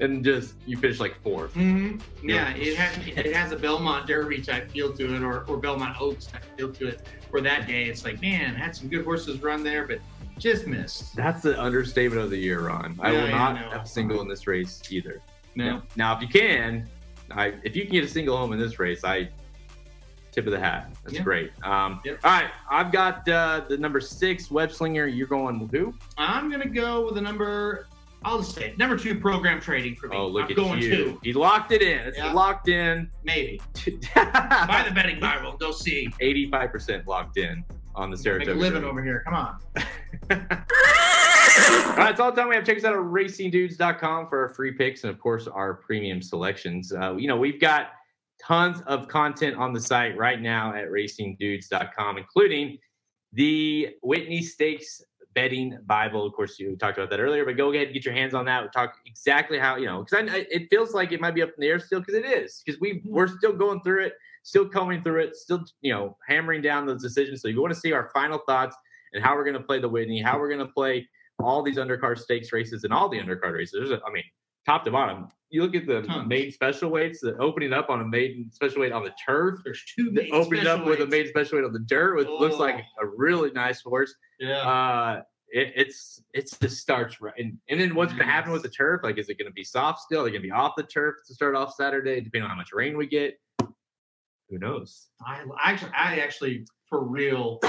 and 0.00 0.24
just 0.24 0.54
you 0.66 0.76
finish 0.76 1.00
like 1.00 1.22
4th 1.22 1.50
hmm 1.50 1.96
Yeah, 2.22 2.50
it 2.54 2.76
has 2.76 3.06
it 3.06 3.34
has 3.34 3.52
a 3.52 3.56
Belmont 3.56 4.06
Derby 4.06 4.40
type 4.40 4.70
feel 4.70 4.92
to 4.92 5.14
it, 5.14 5.22
or, 5.22 5.44
or 5.44 5.56
Belmont 5.56 6.00
Oaks 6.00 6.26
type 6.26 6.44
feel 6.56 6.72
to 6.72 6.88
it. 6.88 7.06
Where 7.30 7.42
that 7.42 7.66
day 7.66 7.84
it's 7.84 8.04
like, 8.04 8.20
man, 8.20 8.54
had 8.54 8.74
some 8.76 8.88
good 8.88 9.04
horses 9.04 9.42
run 9.42 9.62
there, 9.62 9.86
but 9.86 10.00
just 10.38 10.66
missed. 10.66 11.14
That's 11.16 11.42
the 11.42 11.60
understatement 11.60 12.22
of 12.22 12.30
the 12.30 12.36
year, 12.38 12.60
Ron. 12.66 12.98
I 13.00 13.12
Yeah, 13.12 13.18
will 13.22 13.28
yeah, 13.28 13.38
not 13.38 13.54
know. 13.54 13.70
have 13.70 13.82
a 13.84 13.86
single 13.86 14.20
in 14.20 14.28
this 14.28 14.46
race 14.46 14.82
either. 14.90 15.20
No, 15.54 15.80
Now, 15.96 16.14
if 16.16 16.20
you 16.22 16.28
can, 16.28 16.88
I 17.30 17.54
if 17.64 17.74
you 17.74 17.82
can 17.84 17.92
get 17.92 18.04
a 18.04 18.08
single 18.08 18.36
home 18.36 18.52
in 18.52 18.58
this 18.58 18.78
race, 18.78 19.04
I 19.04 19.28
tip 20.32 20.44
of 20.46 20.52
the 20.52 20.60
hat. 20.60 20.90
That's 21.02 21.16
Yeah. 21.16 21.22
great. 21.22 21.52
Um, 21.64 22.00
Yep. 22.04 22.18
All 22.24 22.30
right, 22.30 22.50
I've 22.70 22.92
got 22.92 23.26
uh, 23.28 23.62
the 23.68 23.78
number 23.78 24.00
six 24.00 24.50
web 24.50 24.70
slinger. 24.70 25.06
You're 25.06 25.26
going 25.26 25.58
with 25.58 25.70
who? 25.70 25.94
I'm 26.18 26.50
gonna 26.50 26.68
go 26.68 27.06
with 27.06 27.14
the 27.14 27.22
number. 27.22 27.86
I'll 28.24 28.38
just 28.38 28.54
say 28.54 28.70
it. 28.70 28.78
number 28.78 28.96
two 28.98 29.18
program 29.18 29.60
trading 29.60 29.94
for 29.94 30.08
me. 30.08 30.16
Oh, 30.16 30.26
look 30.26 30.44
I'm 30.46 30.50
at 30.50 30.56
going 30.56 30.80
you. 30.82 30.90
two, 30.90 31.20
He 31.22 31.32
locked 31.32 31.70
it 31.72 31.80
in. 31.80 31.98
It's 32.00 32.18
Yeah. 32.18 32.32
locked 32.32 32.68
in. 32.68 33.08
maybe. 33.24 33.60
Buy 34.14 34.84
the 34.86 34.92
betting 34.94 35.20
Bible. 35.20 35.56
Go 35.58 35.70
see. 35.70 36.08
85% 36.20 37.06
locked 37.06 37.36
in 37.38 37.64
on 37.96 38.10
the 38.10 38.38
Make 38.38 38.48
a 38.48 38.52
living 38.52 38.84
over 38.84 39.02
here. 39.02 39.22
Come 39.24 39.34
on. 39.34 39.58
All 41.96 41.96
right, 41.96 42.10
it's 42.10 42.20
all 42.20 42.30
the 42.30 42.36
time 42.40 42.50
we 42.50 42.54
have. 42.54 42.66
Check 42.66 42.76
us 42.76 42.84
out 42.84 42.92
at 42.92 43.00
racingdudes.com 43.00 44.28
for 44.28 44.46
our 44.46 44.54
free 44.54 44.72
picks 44.72 45.04
and, 45.04 45.10
of 45.10 45.18
course, 45.18 45.46
our 45.46 45.74
premium 45.74 46.20
selections. 46.20 46.92
Uh, 46.92 47.16
you 47.16 47.28
know, 47.28 47.36
we've 47.36 47.60
got 47.60 47.92
tons 48.42 48.82
of 48.86 49.08
content 49.08 49.56
on 49.56 49.72
the 49.72 49.80
site 49.80 50.16
right 50.18 50.42
now 50.42 50.74
at 50.74 50.90
racingdudes.com, 50.90 52.18
including 52.18 52.76
the 53.32 53.88
Whitney 54.02 54.42
Stakes 54.42 55.02
betting 55.34 55.78
Bible. 55.86 56.26
Of 56.26 56.34
course, 56.34 56.58
you 56.58 56.76
talked 56.76 56.98
about 56.98 57.08
that 57.10 57.20
earlier, 57.20 57.44
but 57.46 57.56
go 57.56 57.72
ahead 57.72 57.86
and 57.86 57.94
get 57.94 58.04
your 58.04 58.14
hands 58.14 58.34
on 58.34 58.44
that. 58.46 58.62
We'll 58.62 58.70
talk 58.70 58.96
exactly 59.06 59.58
how, 59.58 59.76
you 59.76 59.86
know, 59.86 60.04
because 60.04 60.28
it 60.30 60.68
feels 60.68 60.92
like 60.92 61.12
it 61.12 61.20
might 61.20 61.34
be 61.34 61.42
up 61.42 61.50
in 61.50 61.60
the 61.60 61.68
air 61.68 61.78
still 61.78 62.00
because 62.00 62.14
it 62.14 62.26
is, 62.26 62.62
because 62.64 62.80
we, 62.80 63.02
we're 63.06 63.28
still 63.28 63.52
going 63.52 63.80
through 63.82 64.04
it, 64.04 64.14
still 64.46 64.68
combing 64.68 65.02
through 65.02 65.20
it, 65.22 65.34
still, 65.34 65.64
you 65.80 65.92
know, 65.92 66.16
hammering 66.28 66.62
down 66.62 66.86
those 66.86 67.02
decisions. 67.02 67.42
So 67.42 67.48
you 67.48 67.60
want 67.60 67.74
to 67.74 67.80
see 67.80 67.92
our 67.92 68.08
final 68.14 68.38
thoughts 68.46 68.76
and 69.12 69.22
how 69.24 69.34
we're 69.34 69.42
going 69.44 69.54
to 69.56 69.62
play 69.62 69.80
the 69.80 69.88
Whitney, 69.88 70.22
how 70.22 70.38
we're 70.38 70.48
going 70.48 70.64
to 70.66 70.72
play 70.72 71.08
all 71.40 71.62
these 71.62 71.76
undercard 71.78 72.16
stakes 72.18 72.52
races 72.52 72.84
and 72.84 72.92
all 72.92 73.08
the 73.08 73.18
undercard 73.18 73.54
races. 73.54 73.72
There's 73.76 73.90
a, 73.90 74.00
I 74.06 74.12
mean, 74.12 74.22
top 74.64 74.84
to 74.84 74.90
bottom. 74.92 75.28
You 75.50 75.62
look 75.62 75.74
at 75.74 75.86
the 75.86 76.02
Tons. 76.02 76.28
maiden 76.28 76.52
special 76.52 76.90
weights, 76.90 77.20
the 77.20 77.36
opening 77.38 77.72
up 77.72 77.90
on 77.90 78.00
a 78.00 78.04
maiden 78.04 78.50
special 78.52 78.80
weight 78.82 78.92
on 78.92 79.02
the 79.04 79.12
turf, 79.26 79.60
There's 79.64 79.82
two. 79.96 80.10
the 80.12 80.30
opening 80.30 80.66
up 80.66 80.76
special 80.78 80.86
with 80.90 80.98
a 81.00 81.02
weights. 81.02 81.10
maiden 81.10 81.28
special 81.30 81.58
weight 81.58 81.64
on 81.66 81.72
the 81.72 81.78
dirt, 81.80 82.16
which 82.16 82.28
looks 82.28 82.56
like 82.56 82.76
Oh. 82.76 83.04
a 83.04 83.06
really 83.16 83.50
nice 83.52 83.80
horse. 83.80 84.14
Yeah. 84.38 84.58
Uh, 84.58 85.22
it, 85.48 85.72
it's 85.76 86.20
it's 86.34 86.58
just 86.58 86.78
starts 86.78 87.20
right, 87.20 87.32
and, 87.38 87.56
and 87.68 87.80
then 87.80 87.94
what's 87.94 88.12
going 88.12 88.26
to 88.26 88.32
happen 88.32 88.50
with 88.52 88.62
the 88.64 88.68
turf? 88.68 89.00
Like, 89.04 89.16
is 89.18 89.28
it 89.28 89.38
going 89.38 89.46
to 89.48 89.52
be 89.54 89.62
soft 89.62 90.00
still? 90.02 90.22
Are 90.22 90.24
they 90.30 90.32
to 90.32 90.40
be 90.40 90.50
off 90.50 90.72
the 90.76 90.82
turf 90.82 91.14
to 91.28 91.34
start 91.34 91.54
off 91.54 91.74
Saturday, 91.74 92.20
depending 92.20 92.42
on 92.42 92.50
how 92.50 92.56
much 92.56 92.72
rain 92.72 92.96
we 92.96 93.06
get? 93.06 93.38
Who 94.50 94.58
knows? 94.58 95.08
I 95.26 95.42
actually, 95.62 95.90
I 95.96 96.18
actually, 96.20 96.66
for 96.88 97.04
real, 97.04 97.60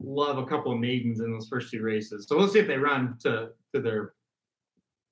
love 0.00 0.38
a 0.38 0.46
couple 0.46 0.72
of 0.72 0.78
maidens 0.78 1.20
in 1.20 1.30
those 1.32 1.48
first 1.48 1.70
two 1.70 1.82
races. 1.82 2.26
So 2.28 2.36
we'll 2.36 2.48
see 2.48 2.58
if 2.58 2.66
they 2.66 2.76
run 2.78 3.16
to 3.22 3.50
to 3.74 3.80
their 3.80 4.14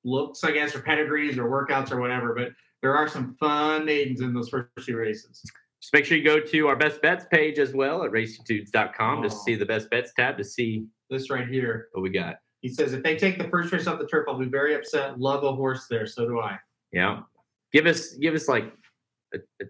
looks, 0.05 0.45
I 0.45 0.53
guess, 0.53 0.75
or 0.75 0.81
pedigrees 0.81 1.39
or 1.39 1.45
workouts 1.45 1.91
or 1.91 2.01
whatever. 2.01 2.35
But 2.35 2.49
there 2.83 2.97
are 2.97 3.09
some 3.09 3.35
fun 3.41 3.85
maidens 3.85 4.21
in 4.21 4.33
those 4.35 4.49
first 4.49 4.69
two 4.85 4.97
races. 4.97 5.41
Just 5.81 5.93
make 5.93 6.05
sure 6.07 6.17
you 6.17 6.25
go 6.25 6.41
to 6.41 6.67
our 6.69 6.77
best 6.77 7.03
bets 7.03 7.27
page 7.31 7.59
as 7.59 7.75
well 7.75 8.05
at 8.05 8.11
racingdudes.com 8.11 9.23
to 9.23 9.29
Oh. 9.29 9.43
see 9.45 9.55
the 9.55 9.67
best 9.67 9.91
bets 9.91 10.13
tab 10.15 10.39
to 10.39 10.45
see 10.45 10.87
This 11.11 11.29
right 11.31 11.47
here, 11.47 11.89
what 11.93 12.01
we 12.03 12.09
got. 12.11 12.37
he 12.63 12.69
says, 12.71 12.95
if 12.95 13.03
they 13.03 13.17
take 13.17 13.37
the 13.39 13.49
first 13.49 13.71
race 13.73 13.87
off 13.87 13.99
the 13.99 14.07
turf, 14.07 14.25
I'll 14.29 14.39
be 14.39 14.47
very 14.47 14.75
upset. 14.75 15.19
Love 15.21 15.45
a 15.45 15.53
horse 15.53 15.87
there, 15.89 16.07
so 16.07 16.27
do 16.27 16.41
I. 16.41 16.59
Yeah. 16.93 17.21
Give 17.73 17.85
us 17.87 18.15
give 18.15 18.35
us 18.35 18.49
like 18.49 18.73
a, 19.35 19.39
a, 19.61 19.65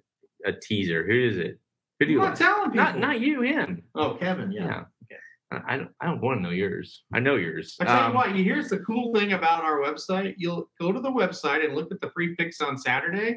a 0.45 0.53
teaser. 0.53 1.07
Who 1.07 1.13
is 1.29 1.39
it? 1.39 1.59
Who 2.01 2.07
do 2.07 2.13
you 2.13 2.19
I'm 2.21 2.31
like? 2.31 2.41
not 2.41 2.47
telling 2.47 2.71
people. 2.71 2.85
Not 2.85 2.99
not 2.99 3.21
you, 3.21 3.43
him. 3.43 3.83
Oh, 3.95 4.15
Kevin, 4.15 4.51
yeah. 4.53 4.85
Yeah. 5.11 5.17
I, 5.53 5.75
I 5.75 5.77
don't 5.77 5.91
I 6.01 6.07
don't 6.07 6.21
want 6.21 6.39
to 6.39 6.43
know 6.43 6.51
yours. 6.51 7.05
I 7.13 7.21
know 7.21 7.37
yours. 7.37 7.77
I 7.81 7.85
tell 7.85 7.99
Um, 7.99 8.11
you 8.11 8.17
what, 8.17 8.33
here's 8.37 8.69
the 8.69 8.79
cool 8.79 9.15
thing 9.15 9.33
about 9.33 9.63
our 9.65 9.79
website. 9.79 10.35
You'll 10.39 10.71
go 10.81 10.93
to 10.93 11.01
the 11.01 11.11
website 11.11 11.65
and 11.65 11.75
look 11.75 11.93
at 11.93 12.01
the 12.01 12.11
free 12.11 12.35
picks 12.37 12.61
on 12.61 12.77
Saturday, 12.79 13.29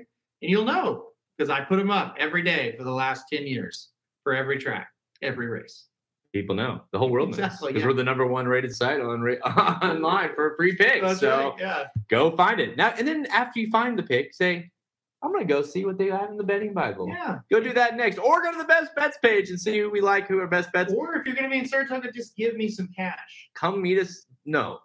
and 0.42 0.52
you'll 0.52 0.66
know 0.66 1.08
because 1.38 1.50
I 1.50 1.62
put 1.62 1.78
them 1.78 1.92
up 1.92 2.16
every 2.18 2.42
day 2.42 2.74
for 2.78 2.84
the 2.84 2.92
last 2.92 3.26
10 3.32 3.46
years 3.46 3.90
for 4.24 4.34
every 4.34 4.58
track, 4.58 4.90
every 5.22 5.46
race. 5.48 5.86
people 6.34 6.56
know. 6.56 6.82
The 6.92 6.98
whole 7.00 7.10
world 7.12 7.30
knows. 7.30 7.38
Exactly, 7.40 7.70
Because 7.70 7.82
yeah. 7.84 7.88
we're 7.90 7.94
the 7.94 8.04
number 8.04 8.26
one 8.26 8.48
rated 8.48 8.76
site 8.76 9.00
on 9.00 9.22
online 9.84 10.34
for 10.34 10.56
free 10.56 10.76
picks. 10.76 11.02
That's 11.02 11.20
so 11.20 11.50
right, 11.52 11.54
yeah. 11.60 11.84
go 12.10 12.32
find 12.32 12.60
it. 12.60 12.76
Now 12.78 12.94
and 12.98 13.08
then 13.08 13.28
after 13.28 13.60
you 13.60 13.70
find 13.70 13.98
the 13.98 14.04
pick, 14.04 14.34
say, 14.34 14.72
I'm 15.24 15.32
gonna 15.32 15.46
go 15.46 15.62
see 15.64 15.84
what 15.86 15.98
they 15.98 16.08
have 16.08 16.30
in 16.30 16.38
the 16.38 16.44
betting 16.44 16.74
Bible. 16.74 17.08
Yeah. 17.10 17.40
Go 17.52 17.60
do 17.60 17.74
that 17.74 17.98
next. 17.98 18.20
Or 18.20 18.42
go 18.44 18.52
to 18.52 18.58
the 18.58 18.66
best 18.66 18.96
bets 18.96 19.18
page 19.22 19.50
and 19.50 19.60
see 19.60 19.80
who 19.80 19.90
we 19.90 20.00
like, 20.00 20.28
who 20.28 20.40
our 20.40 20.48
best 20.48 20.72
bets. 20.72 20.94
Or 20.94 21.16
if 21.16 21.26
you're 21.26 21.36
going 21.36 21.50
to 21.50 21.54
be 21.54 21.60
in 21.60 21.68
Saratoga, 21.68 22.12
just 22.12 22.36
give 22.36 22.56
me 22.56 22.70
some 22.70 22.90
cash 22.96 23.50
Come 23.56 23.82
meet 23.82 24.00
us. 24.00 24.26
No. 24.46 24.80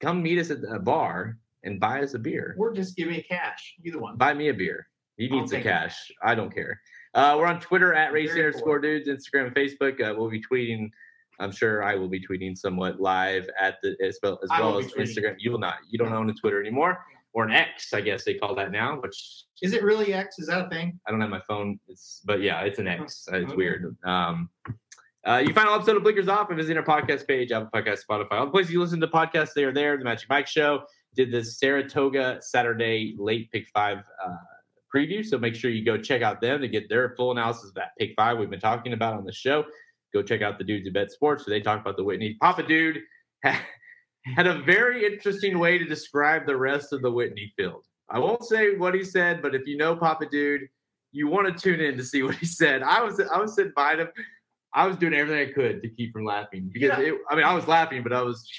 Come 0.00 0.22
meet 0.22 0.38
us 0.38 0.50
at 0.50 0.58
a 0.68 0.78
bar 0.78 1.38
and 1.64 1.78
buy 1.78 2.02
us 2.02 2.14
a 2.14 2.18
beer. 2.18 2.56
or 2.58 2.72
just 2.72 2.96
give 2.96 3.08
me 3.08 3.22
cash. 3.22 3.74
Either 3.84 3.98
one. 3.98 4.16
Buy 4.16 4.34
me 4.34 4.48
a 4.48 4.54
beer. 4.54 4.88
He 5.16 5.28
needs 5.28 5.50
the 5.50 5.58
it. 5.58 5.62
cash. 5.62 6.10
I 6.22 6.34
don't 6.34 6.52
care. 6.52 6.80
Uh, 7.14 7.36
we're 7.38 7.46
on 7.46 7.60
Twitter 7.60 7.92
at 7.94 8.12
race 8.12 8.30
underscore 8.30 8.80
dudes, 8.80 9.08
Instagram 9.08 9.48
and 9.48 9.54
Facebook. 9.54 10.00
Uh, 10.00 10.14
we'll 10.16 10.30
be 10.30 10.42
tweeting. 10.42 10.90
I'm 11.38 11.52
sure 11.52 11.82
I 11.82 11.94
will 11.94 12.08
be 12.08 12.20
tweeting 12.20 12.56
somewhat 12.56 13.00
live 13.00 13.48
at 13.60 13.76
the 13.82 13.96
as 14.02 14.18
well 14.22 14.38
as, 14.42 14.48
well 14.50 14.78
as. 14.78 14.86
Instagram. 14.92 15.36
You 15.38 15.52
will 15.52 15.58
not. 15.58 15.76
You 15.88 15.98
don't 15.98 16.12
own 16.12 16.30
a 16.30 16.34
Twitter 16.34 16.60
anymore, 16.60 16.98
or 17.34 17.44
an 17.44 17.52
X, 17.52 17.92
I 17.94 18.00
guess 18.00 18.24
they 18.24 18.34
call 18.34 18.54
that 18.56 18.70
now. 18.72 19.00
Which 19.00 19.44
Is 19.62 19.72
it 19.72 19.82
really 19.82 20.12
X? 20.12 20.38
Is 20.38 20.48
that 20.48 20.66
a 20.66 20.68
thing? 20.68 20.98
I 21.06 21.10
don't 21.10 21.20
have 21.20 21.30
my 21.30 21.40
phone. 21.48 21.78
It's 21.88 22.20
but 22.24 22.42
yeah, 22.42 22.60
it's 22.62 22.78
an 22.78 22.88
X. 22.88 23.26
Uh, 23.32 23.36
It's 23.36 23.46
Okay. 23.48 23.56
weird. 23.56 23.96
Um, 24.04 24.50
uh, 25.26 25.42
you 25.46 25.54
find 25.54 25.68
all 25.68 25.76
episode 25.76 25.96
of 25.96 26.02
Blinkers 26.02 26.28
Off 26.28 26.48
and 26.50 26.56
visit 26.58 26.76
our 26.76 26.82
podcast 26.82 27.26
page, 27.28 27.52
Apple 27.52 27.70
Podcast, 27.72 28.00
Spotify, 28.08 28.32
all 28.32 28.46
the 28.46 28.50
places 28.50 28.72
you 28.72 28.80
listen 28.80 29.00
to 29.00 29.06
podcasts. 29.06 29.54
They 29.54 29.64
are 29.64 29.72
there. 29.72 29.96
The 29.96 30.04
Magic 30.04 30.28
Mike 30.28 30.48
Show 30.48 30.82
did 31.14 31.30
the 31.30 31.44
Saratoga 31.44 32.38
Saturday 32.40 33.14
late 33.18 33.50
pick 33.52 33.66
five 33.72 33.98
uh, 34.24 34.36
preview, 34.94 35.24
so 35.24 35.38
make 35.38 35.54
sure 35.54 35.70
you 35.70 35.84
go 35.84 35.96
check 35.96 36.22
out 36.22 36.40
them 36.40 36.60
to 36.60 36.66
get 36.68 36.88
their 36.88 37.14
full 37.16 37.30
analysis 37.30 37.68
of 37.68 37.74
that 37.74 37.90
pick 37.98 38.14
five 38.16 38.36
we've 38.36 38.50
been 38.50 38.58
talking 38.60 38.92
about 38.94 39.14
on 39.14 39.24
the 39.24 39.32
show. 39.32 39.64
Go 40.12 40.22
check 40.22 40.42
out 40.42 40.58
the 40.58 40.64
dudes 40.64 40.86
who 40.86 40.92
bet 40.92 41.10
sports, 41.12 41.46
where 41.46 41.56
they 41.56 41.62
talk 41.62 41.80
about 41.80 41.96
the 41.96 42.04
Whitney. 42.04 42.36
Papa 42.40 42.62
Dude 42.64 42.98
had, 44.24 44.46
a 44.46 44.62
very 44.62 45.04
interesting 45.04 45.58
way 45.58 45.78
to 45.78 45.84
describe 45.84 46.46
the 46.46 46.56
rest 46.56 46.92
of 46.92 47.02
the 47.02 47.10
Whitney 47.10 47.52
field. 47.56 47.84
I 48.10 48.18
won't 48.18 48.44
say 48.44 48.76
what 48.76 48.94
he 48.94 49.04
said, 49.04 49.42
but 49.42 49.54
if 49.54 49.66
you 49.66 49.76
know 49.76 49.96
Papa 49.96 50.26
Dude, 50.30 50.68
you 51.12 51.28
want 51.28 51.46
to 51.46 51.62
tune 51.62 51.80
in 51.80 51.96
to 51.96 52.04
see 52.04 52.22
what 52.24 52.36
he 52.36 52.46
said. 52.46 52.82
I 52.82 53.02
was 53.02 53.20
I 53.20 53.38
was 53.38 53.54
sitting 53.54 53.72
by 53.74 53.96
him. 53.96 54.08
I 54.74 54.86
was 54.86 54.96
doing 54.96 55.12
everything 55.14 55.48
I 55.48 55.52
could 55.52 55.82
to 55.82 55.88
keep 55.88 56.12
from 56.12 56.24
laughing 56.24 56.70
because 56.72 56.98
Yeah. 56.98 57.12
it, 57.12 57.14
I 57.28 57.36
mean 57.36 57.44
I 57.44 57.54
was 57.54 57.66
laughing, 57.66 58.02
but 58.02 58.12
I 58.12 58.22
was 58.22 58.50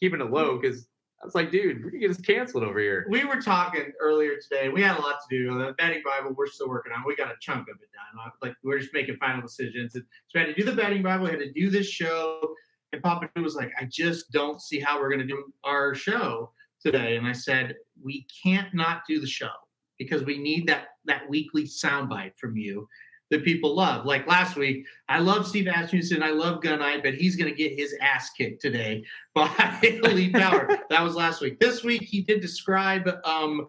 keeping 0.00 0.20
it 0.20 0.30
low 0.30 0.52
mm-hmm. 0.52 0.60
because 0.60 0.86
I 1.22 1.24
was 1.24 1.36
like, 1.36 1.52
dude, 1.52 1.84
we're 1.84 1.90
gonna 1.90 2.00
get 2.00 2.10
us 2.10 2.20
canceled 2.20 2.64
over 2.64 2.80
here. 2.80 3.06
We 3.08 3.24
were 3.24 3.40
talking 3.40 3.92
earlier 4.00 4.32
today. 4.36 4.68
We 4.68 4.82
had 4.82 4.98
a 4.98 5.00
lot 5.00 5.18
to 5.28 5.38
do. 5.38 5.52
On 5.52 5.58
the 5.58 5.72
betting 5.78 6.02
Bible, 6.04 6.34
we're 6.36 6.48
still 6.48 6.68
working 6.68 6.92
on. 6.92 7.04
We 7.06 7.14
got 7.14 7.30
a 7.30 7.36
chunk 7.40 7.68
of 7.68 7.76
it 7.80 7.88
done. 7.92 8.32
Like 8.42 8.56
we're 8.64 8.80
just 8.80 8.92
making 8.92 9.16
final 9.18 9.40
decisions. 9.40 9.94
And 9.94 10.04
so 10.26 10.40
we 10.40 10.40
had 10.40 10.54
to 10.54 10.54
do 10.54 10.64
the 10.68 10.72
betting 10.76 11.02
Bible. 11.02 11.26
We 11.26 11.30
had 11.30 11.38
to 11.38 11.52
do 11.52 11.70
this 11.70 11.86
show. 11.86 12.54
And 12.92 13.02
Papa 13.02 13.30
Dude 13.34 13.44
was 13.44 13.54
like, 13.54 13.72
I 13.80 13.84
just 13.84 14.30
don't 14.32 14.60
see 14.60 14.78
how 14.78 15.00
we're 15.00 15.08
going 15.08 15.20
to 15.20 15.26
do 15.26 15.52
our 15.64 15.94
show 15.94 16.52
today. 16.80 17.16
And 17.16 17.26
I 17.26 17.32
said, 17.32 17.76
we 18.02 18.26
can't 18.42 18.72
not 18.74 19.02
do 19.08 19.20
the 19.20 19.26
show 19.26 19.50
because 19.98 20.24
we 20.24 20.38
need 20.38 20.66
that 20.66 20.88
that 21.06 21.28
weekly 21.28 21.64
soundbite 21.64 22.36
from 22.36 22.56
you 22.56 22.88
that 23.30 23.44
people 23.44 23.74
love. 23.74 24.04
Like 24.04 24.26
last 24.26 24.56
week, 24.56 24.84
I 25.08 25.18
love 25.18 25.46
Steve 25.46 25.66
Asmussen. 25.66 26.22
I 26.22 26.30
love 26.30 26.60
Gunite, 26.60 27.02
but 27.02 27.14
he's 27.14 27.34
going 27.34 27.50
to 27.50 27.56
get 27.56 27.78
his 27.78 27.96
ass 28.00 28.30
kicked 28.36 28.60
today 28.60 29.04
by 29.34 29.48
Elite 29.82 30.34
Power. 30.34 30.68
that 30.90 31.02
was 31.02 31.14
last 31.14 31.40
week. 31.40 31.58
This 31.58 31.82
week, 31.82 32.02
he 32.02 32.20
did 32.20 32.40
describe. 32.40 33.08
Um, 33.24 33.68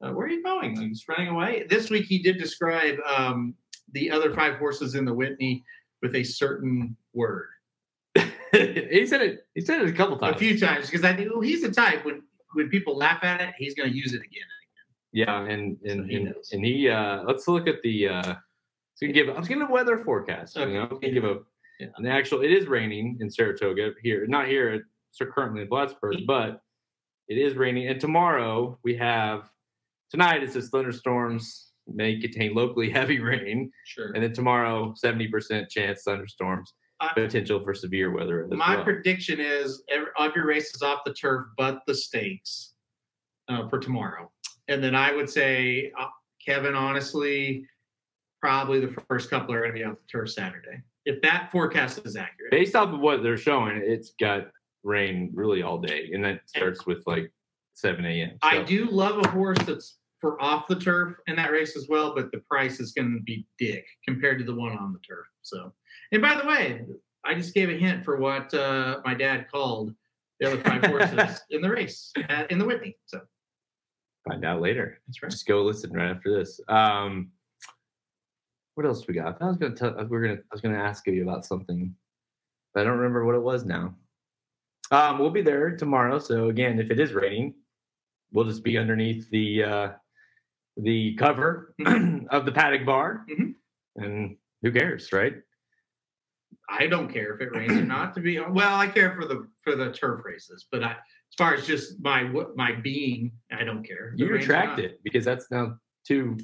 uh, 0.00 0.10
where 0.10 0.26
are 0.26 0.30
you 0.30 0.42
going? 0.42 0.76
He's 0.80 1.04
running 1.08 1.28
away. 1.28 1.66
This 1.68 1.90
week, 1.90 2.06
he 2.06 2.20
did 2.20 2.38
describe 2.38 2.96
um, 3.06 3.54
the 3.92 4.10
other 4.10 4.32
five 4.34 4.56
horses 4.56 4.94
in 4.96 5.04
the 5.04 5.14
Whitney 5.14 5.62
with 6.00 6.16
a 6.16 6.24
certain 6.24 6.96
word 7.12 7.48
he 8.90 9.06
said 9.06 9.22
it. 9.22 9.46
He 9.54 9.60
said 9.60 9.80
it 9.82 9.88
a 9.88 9.92
couple 9.92 10.16
times. 10.18 10.36
a 10.36 10.38
few 10.38 10.58
times 10.58 10.86
because 10.86 11.04
I 11.04 11.14
think 11.14 11.30
oh, 11.34 11.40
he's 11.40 11.62
the 11.62 11.70
type 11.70 12.04
when 12.04 12.22
when 12.54 12.68
people 12.68 12.96
laugh 12.96 13.22
at 13.24 13.40
it, 13.40 13.54
he's 13.58 13.74
going 13.74 13.90
to 13.90 13.96
use 13.96 14.12
it 14.12 14.20
again. 14.22 14.42
Yeah, 15.12 15.42
and 15.42 15.78
and 15.84 16.00
So 16.00 16.04
he 16.04 16.16
and, 16.16 16.34
and 16.52 16.64
he 16.64 16.88
uh 16.88 17.22
let's 17.24 17.46
look 17.48 17.66
at 17.66 17.82
the 17.82 18.08
uh 18.08 18.34
so 18.94 19.06
give 19.08 19.28
I 19.28 19.38
was 19.38 19.48
gonna 19.48 19.70
weather 19.70 19.98
forecast. 19.98 20.56
You 20.56 20.62
Okay. 20.62 20.72
know, 20.74 20.88
we 20.90 20.98
can 21.00 21.14
give 21.14 21.24
a 21.24 21.40
Yeah. 21.80 21.88
an 21.96 22.06
actual 22.06 22.42
it 22.42 22.50
is 22.50 22.66
raining 22.66 23.18
in 23.20 23.30
Saratoga 23.30 23.92
here, 24.02 24.26
not 24.26 24.48
here 24.48 24.86
so 25.10 25.26
currently 25.26 25.62
in 25.62 25.68
Plattsburgh, 25.68 26.26
but 26.26 26.62
it 27.28 27.36
is 27.38 27.54
raining. 27.56 27.88
And 27.88 28.00
tomorrow 28.00 28.78
we 28.84 28.94
have 28.96 29.50
tonight 30.10 30.42
it 30.42 30.52
says 30.52 30.68
thunderstorms 30.70 31.72
may 31.86 32.18
contain 32.20 32.54
locally 32.54 32.88
heavy 32.98 33.18
rain. 33.20 33.70
Sure. 33.86 34.12
And 34.12 34.22
then 34.22 34.32
tomorrow, 34.32 34.94
70% 35.02 35.68
chance 35.68 36.02
thunderstorms, 36.04 36.72
potential 37.14 37.60
for 37.60 37.74
severe 37.74 38.10
weather. 38.10 38.46
My 38.50 38.76
well. 38.76 38.84
prediction 38.84 39.40
is 39.40 39.82
every, 39.88 40.08
every 40.18 40.42
race 40.42 40.74
is 40.74 40.82
off 40.82 41.00
the 41.04 41.12
turf 41.12 41.46
but 41.56 41.80
the 41.86 41.94
stakes 41.94 42.74
uh, 43.48 43.68
for 43.68 43.78
tomorrow. 43.78 44.30
And 44.68 44.82
then 44.82 44.94
I 44.94 45.12
would 45.14 45.28
say, 45.28 45.92
uh, 45.98 46.06
Kevin, 46.44 46.74
honestly, 46.74 47.66
probably 48.40 48.80
the 48.80 48.94
first 49.08 49.30
couple 49.30 49.54
are 49.54 49.60
going 49.60 49.72
to 49.72 49.78
be 49.78 49.84
off 49.84 49.96
the 49.96 50.10
turf 50.10 50.30
Saturday. 50.30 50.82
If 51.04 51.20
that 51.22 51.50
forecast 51.50 52.00
is 52.04 52.16
accurate. 52.16 52.52
Based 52.52 52.76
off 52.76 52.92
of 52.92 53.00
what 53.00 53.22
they're 53.22 53.36
showing, 53.36 53.82
it's 53.84 54.12
got 54.20 54.48
rain 54.84 55.30
really 55.34 55.62
all 55.62 55.78
day, 55.78 56.10
and 56.12 56.24
that 56.24 56.40
starts 56.46 56.86
with 56.86 57.02
like 57.06 57.32
7 57.74 58.04
a.m. 58.04 58.38
I 58.42 58.62
do 58.62 58.86
love 58.86 59.18
a 59.24 59.28
horse 59.28 59.58
that's 59.66 59.98
for 60.22 60.40
off 60.40 60.68
the 60.68 60.76
turf 60.76 61.16
in 61.26 61.36
that 61.36 61.50
race 61.50 61.76
as 61.76 61.88
well, 61.88 62.14
but 62.14 62.30
the 62.30 62.38
price 62.48 62.78
is 62.78 62.92
going 62.92 63.12
to 63.12 63.22
be 63.24 63.44
dick 63.58 63.84
compared 64.06 64.38
to 64.38 64.44
the 64.44 64.54
one 64.54 64.72
on 64.78 64.92
the 64.92 65.00
turf. 65.00 65.26
So, 65.42 65.72
and 66.12 66.22
by 66.22 66.40
the 66.40 66.46
way, 66.46 66.86
I 67.24 67.34
just 67.34 67.52
gave 67.52 67.68
a 67.68 67.76
hint 67.76 68.04
for 68.04 68.16
what 68.16 68.54
uh, 68.54 69.00
my 69.04 69.14
dad 69.14 69.50
called 69.50 69.92
the 70.38 70.46
other 70.46 70.62
five 70.62 70.84
horses 70.86 71.40
in 71.50 71.60
the 71.60 71.68
race 71.68 72.12
uh, 72.30 72.44
in 72.50 72.58
the 72.58 72.64
Whitney. 72.64 72.96
So 73.04 73.20
find 74.26 74.44
out 74.44 74.62
later. 74.62 75.00
that's 75.06 75.22
right. 75.22 75.30
Just 75.30 75.46
go 75.46 75.62
listen 75.62 75.92
right 75.92 76.10
after 76.10 76.32
this. 76.32 76.60
Um, 76.68 77.32
what 78.76 78.86
else 78.86 79.06
we 79.08 79.14
got? 79.14 79.42
I 79.42 79.46
was 79.46 79.56
gonna 79.56 79.74
tell. 79.74 79.92
We 80.06 80.16
are 80.16 80.22
gonna. 80.22 80.34
I 80.34 80.52
was 80.52 80.60
gonna 80.60 80.78
ask 80.78 81.04
you 81.06 81.22
about 81.24 81.44
something, 81.44 81.94
but 82.72 82.80
I 82.80 82.84
don't 82.84 82.96
remember 82.96 83.24
what 83.24 83.34
it 83.34 83.42
was 83.42 83.64
now. 83.64 83.94
Um, 84.92 85.18
we'll 85.18 85.30
be 85.30 85.42
there 85.42 85.76
tomorrow. 85.76 86.20
So 86.20 86.48
again, 86.48 86.78
if 86.78 86.90
it 86.90 87.00
is 87.00 87.12
raining, 87.12 87.54
we'll 88.32 88.44
just 88.44 88.62
be 88.62 88.78
underneath 88.78 89.28
the 89.30 89.64
uh, 89.64 89.88
the 90.76 91.14
cover 91.16 91.74
of 92.30 92.44
the 92.46 92.52
paddock 92.52 92.84
bar, 92.86 93.24
Mhm. 93.28 93.54
and 93.96 94.36
who 94.62 94.72
cares, 94.72 95.12
right? 95.12 95.36
I 96.68 96.86
don't 96.86 97.12
care 97.12 97.34
if 97.34 97.40
it 97.40 97.54
rains 97.54 97.72
or 97.72 97.84
not. 97.84 98.14
To 98.14 98.20
be 98.20 98.38
well, 98.40 98.74
I 98.74 98.86
care 98.88 99.14
for 99.14 99.26
the 99.26 99.48
for 99.62 99.76
the 99.76 99.92
turf 99.92 100.24
races, 100.24 100.66
but 100.70 100.82
I, 100.82 100.92
as 100.92 101.34
far 101.36 101.54
as 101.54 101.66
just 101.66 102.00
my 102.00 102.24
what 102.30 102.56
my 102.56 102.72
being, 102.72 103.32
I 103.50 103.64
don't 103.64 103.84
care. 103.86 104.14
You 104.16 104.26
retract 104.28 104.78
it 104.78 105.00
because 105.04 105.24
that's 105.24 105.50
now 105.50 105.76
two 106.06 106.38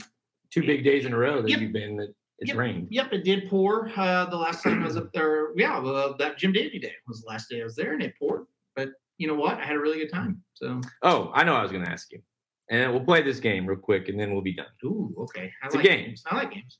two 0.50 0.62
big 0.62 0.82
days 0.84 1.04
in 1.06 1.12
a 1.12 1.18
row 1.18 1.40
that 1.42 1.50
Yep. 1.50 1.60
you've 1.60 1.72
been 1.72 1.96
that 1.96 2.14
it's 2.38 2.48
Yep. 2.48 2.56
rained. 2.56 2.88
Yep, 2.90 3.12
it 3.12 3.24
did 3.24 3.48
pour. 3.48 3.88
Uh, 3.96 4.24
the 4.26 4.36
last 4.36 4.62
time 4.62 4.82
I 4.82 4.86
was 4.86 4.96
up 4.96 5.12
there, 5.12 5.52
yeah, 5.56 5.78
well, 5.78 6.16
that 6.18 6.38
Jim 6.38 6.52
Dandy 6.52 6.78
day 6.78 6.94
was 7.06 7.20
the 7.22 7.26
last 7.28 7.48
day 7.50 7.60
I 7.60 7.64
was 7.64 7.74
there, 7.76 7.92
and 7.94 8.02
it 8.02 8.14
poured. 8.18 8.46
But 8.76 8.90
you 9.18 9.26
know 9.26 9.34
what? 9.34 9.58
I 9.58 9.64
had 9.64 9.76
a 9.76 9.80
really 9.80 9.98
good 9.98 10.10
time. 10.12 10.42
So, 10.54 10.80
Oh, 11.02 11.30
I 11.34 11.42
know. 11.44 11.54
I 11.56 11.62
was 11.62 11.72
going 11.72 11.84
to 11.84 11.90
ask 11.90 12.12
you, 12.12 12.22
and 12.70 12.92
we'll 12.92 13.04
play 13.04 13.22
this 13.22 13.40
game 13.40 13.66
real 13.66 13.78
quick, 13.78 14.08
and 14.08 14.18
then 14.18 14.32
we'll 14.32 14.42
be 14.42 14.54
done. 14.54 14.66
ooh, 14.84 15.14
okay. 15.20 15.50
I 15.62 15.66
It's 15.66 15.74
a 15.74 15.78
game. 15.82 16.06
games. 16.06 16.22
I 16.26 16.36
like 16.36 16.52
games. 16.52 16.78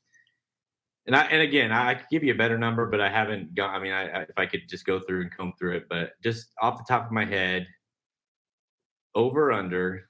And 1.07 1.15
I 1.15 1.23
and 1.23 1.41
again, 1.41 1.71
I, 1.71 1.91
I 1.91 1.93
could 1.95 2.05
give 2.11 2.23
you 2.23 2.33
a 2.33 2.37
better 2.37 2.57
number, 2.57 2.85
but 2.85 3.01
I 3.01 3.09
haven't 3.09 3.55
got. 3.55 3.71
I 3.71 3.79
mean, 3.79 3.91
I, 3.93 4.07
I 4.09 4.21
if 4.23 4.37
I 4.37 4.45
could 4.45 4.61
just 4.69 4.85
go 4.85 4.99
through 4.99 5.21
and 5.21 5.35
comb 5.35 5.53
through 5.57 5.77
it, 5.77 5.85
but 5.89 6.11
just 6.21 6.49
off 6.61 6.77
the 6.77 6.83
top 6.87 7.05
of 7.07 7.11
my 7.11 7.25
head, 7.25 7.65
over 9.15 9.51
under. 9.51 10.07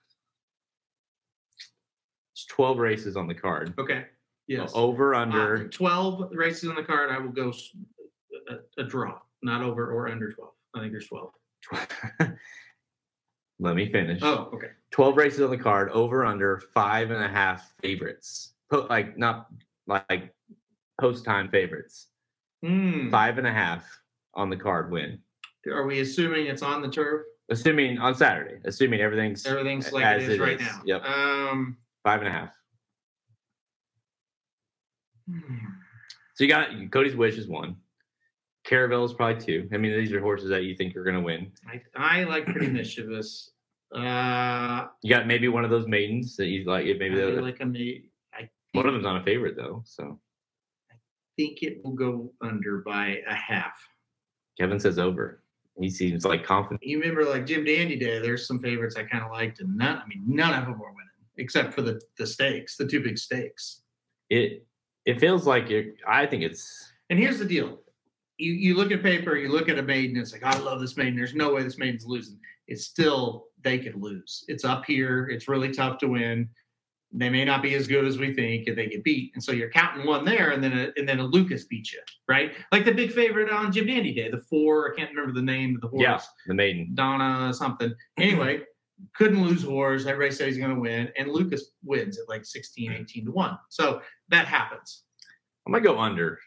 It's 2.34 2.45
twelve 2.45 2.80
races 2.80 3.15
on 3.15 3.27
the 3.27 3.34
card. 3.36 3.73
Okay. 3.80 4.05
Yes. 4.47 4.71
Over 4.73 5.15
Uh, 5.15 5.21
under. 5.21 5.67
twelve 5.69 6.32
races 6.34 6.69
on 6.69 6.75
the 6.75 6.84
card. 6.84 7.11
I 7.11 7.19
will 7.19 7.32
go 7.32 7.53
a 8.77 8.84
draw, 8.84 9.19
not 9.41 9.61
over 9.61 9.91
or 9.93 10.09
under 10.09 10.32
twelve. 10.32 10.53
I 10.75 10.80
think 10.80 10.91
there's 10.91 11.07
twelve. 11.07 11.32
Let 13.60 13.76
me 13.76 13.91
finish. 13.91 14.20
Oh, 14.24 14.49
okay. 14.53 14.70
12 14.91 15.18
races 15.18 15.41
on 15.41 15.49
the 15.49 15.57
card, 15.57 15.89
over 15.91 16.26
under 16.26 16.60
five 16.74 17.12
and 17.12 17.24
a 17.24 17.28
half 17.28 17.72
favorites. 17.82 18.53
Po- 18.72 18.88
like 18.89 19.18
not 19.18 19.47
like 19.88 20.34
post 20.99 21.26
time 21.26 21.49
favorites. 21.49 22.07
Hmm. 22.66 23.10
Five 23.10 23.38
and 23.38 23.47
a 23.47 23.51
half 23.51 23.84
on 24.34 24.49
the 24.49 24.57
card 24.57 24.91
win. 24.91 25.20
Are 25.68 25.86
we 25.86 25.99
assuming 25.99 26.45
it's 26.47 26.62
on 26.62 26.82
the 26.82 26.89
turf? 26.89 27.24
Assuming 27.49 27.97
on 27.97 28.14
Saturday, 28.16 28.60
assuming 28.64 29.01
everything's 29.01 29.45
Everything's 29.45 29.91
like 29.91 30.05
it 30.05 30.22
is 30.24 30.30
it 30.30 30.39
right 30.39 30.60
is. 30.60 30.66
now. 30.68 30.82
Yep. 30.86 31.03
Um. 31.03 31.78
five 32.03 32.20
and 32.20 32.28
a 32.28 32.32
half. 32.32 32.53
hmm. 35.30 35.55
So 36.36 36.43
you 36.45 36.47
got 36.49 36.70
Cody's 36.91 37.16
Wish 37.16 37.38
is 37.38 37.47
one. 37.47 37.76
Caravel 38.66 39.05
is 39.05 39.14
probably 39.14 39.43
two. 39.43 39.70
I 39.74 39.78
mean, 39.78 39.93
these 39.97 40.12
are 40.12 40.20
horses 40.22 40.49
that 40.49 40.64
you 40.64 40.76
think 40.76 40.95
are 40.95 41.03
going 41.03 41.16
to 41.16 41.22
win. 41.22 41.51
I, 41.68 41.82
I 41.95 42.24
like 42.26 42.45
pretty 42.45 42.68
mischievous. 42.68 43.51
Uh, 43.95 44.86
You 45.01 45.10
got 45.10 45.26
maybe 45.28 45.47
one 45.47 45.64
of 45.64 45.72
those 45.72 45.88
maidens 45.88 46.36
that 46.38 46.47
you 46.47 46.66
like. 46.66 46.86
Maybe 46.86 47.12
I 47.22 47.26
the, 47.32 47.41
like 47.41 47.60
a 47.62 47.66
ma- 47.66 47.80
I 48.34 48.49
one 48.74 48.86
of 48.86 48.93
them's 48.93 49.05
not 49.05 49.22
a 49.22 49.24
favorite 49.24 49.55
though. 49.55 49.82
So 49.86 50.20
I 50.91 50.95
think 51.38 51.64
it 51.64 51.82
will 51.84 51.93
go 51.93 52.32
under 52.41 52.82
by 52.86 53.22
a 53.28 53.34
half. 53.34 53.74
Kevin 54.60 54.80
says 54.80 54.99
over. 54.99 55.41
He 55.80 55.89
seems 55.89 56.26
like 56.26 56.43
confident. 56.43 56.82
You 56.84 56.99
remember 56.99 57.24
like 57.24 57.45
Jim 57.45 57.64
Dandy 57.64 57.95
Day, 57.95 58.20
there's 58.20 58.45
some 58.45 58.60
favorites 58.60 58.95
I 58.97 59.03
kind 59.03 59.24
of 59.24 59.32
liked, 59.32 59.62
and 59.62 59.78
none, 59.78 59.97
I 59.97 60.05
mean, 60.07 60.24
none 60.28 60.53
of 60.53 60.66
them 60.66 60.78
were 60.78 60.89
winning 60.91 61.05
except 61.38 61.74
for 61.74 61.82
the 61.82 61.99
the 62.18 62.28
stakes, 62.28 62.76
the 62.78 62.86
two 62.86 63.01
big 63.01 63.18
stakes. 63.18 63.82
It 64.30 64.68
it 65.05 65.20
feels 65.20 65.47
like 65.47 65.72
it. 65.72 65.95
I 66.07 66.26
think 66.28 66.43
it's 66.43 66.91
And 67.10 67.18
here's 67.18 67.39
the 67.39 67.45
deal. 67.45 67.80
You 68.40 68.54
you 68.54 68.76
look 68.76 68.92
at 68.92 69.04
paper, 69.04 69.36
you 69.36 69.50
look 69.50 69.70
at 69.70 69.78
a 69.78 69.84
maiden, 69.84 70.18
it's 70.18 70.32
like, 70.34 70.44
I 70.44 70.58
love 70.60 70.80
this 70.82 70.98
maiden. 70.98 71.16
There's 71.16 71.36
no 71.36 71.54
way 71.54 71.62
this 71.64 71.78
maiden's 71.78 72.06
losing. 72.06 72.40
It's 72.68 72.86
still 72.86 73.48
they 73.64 73.78
could 73.80 73.96
lose. 73.96 74.46
It's 74.48 74.64
up 74.66 74.86
here. 74.86 75.28
It's 75.28 75.48
really 75.48 75.72
tough 75.72 75.98
to 76.00 76.08
win. 76.08 76.50
they 77.12 77.30
may 77.30 77.44
not 77.44 77.62
be 77.64 77.74
as 77.74 77.88
good 77.88 78.06
as 78.06 78.18
we 78.20 78.34
think 78.34 78.68
if 78.68 78.76
they 78.76 78.88
get 78.88 79.04
beat. 79.04 79.32
And 79.34 79.44
so 79.44 79.52
you're 79.52 79.72
counting 79.72 80.06
one 80.06 80.24
there, 80.26 80.52
and 80.52 80.64
then 80.64 80.74
a, 80.78 80.92
and 80.96 81.10
then 81.10 81.20
a 81.20 81.24
Lucas 81.24 81.64
beats 81.66 81.92
you, 81.92 82.00
right? 82.28 82.54
Like 82.72 82.86
the 82.86 82.94
big 82.94 83.12
favorite 83.12 83.50
on 83.52 83.72
Jim 83.72 83.88
Dandy 83.88 84.14
Day, 84.14 84.30
the 84.30 84.38
four. 84.50 84.92
I 84.94 84.96
can't 84.96 85.10
remember 85.10 85.34
the 85.34 85.42
name 85.46 85.76
of 85.76 85.82
the 85.82 85.88
horse. 85.88 86.02
Yeah, 86.04 86.20
the 86.48 86.54
maiden. 86.54 86.92
Donna 86.94 87.54
something. 87.54 87.94
Anyway, 88.18 88.62
couldn't 89.16 89.44
lose 89.44 89.64
horse. 89.64 90.06
Everybody 90.06 90.34
said 90.36 90.48
he's 90.50 90.58
going 90.60 90.74
to 90.76 90.80
win, 90.80 91.10
and 91.18 91.30
Lucas 91.32 91.72
wins 91.84 92.20
at 92.20 92.30
like 92.30 92.46
16, 92.46 92.92
18 92.92 93.26
to 93.26 93.32
one. 93.32 93.58
So 93.70 94.02
that 94.30 94.46
happens. 94.48 95.04
I'm 95.66 95.74
gonna 95.74 95.84
go 95.84 96.00
under. 96.00 96.40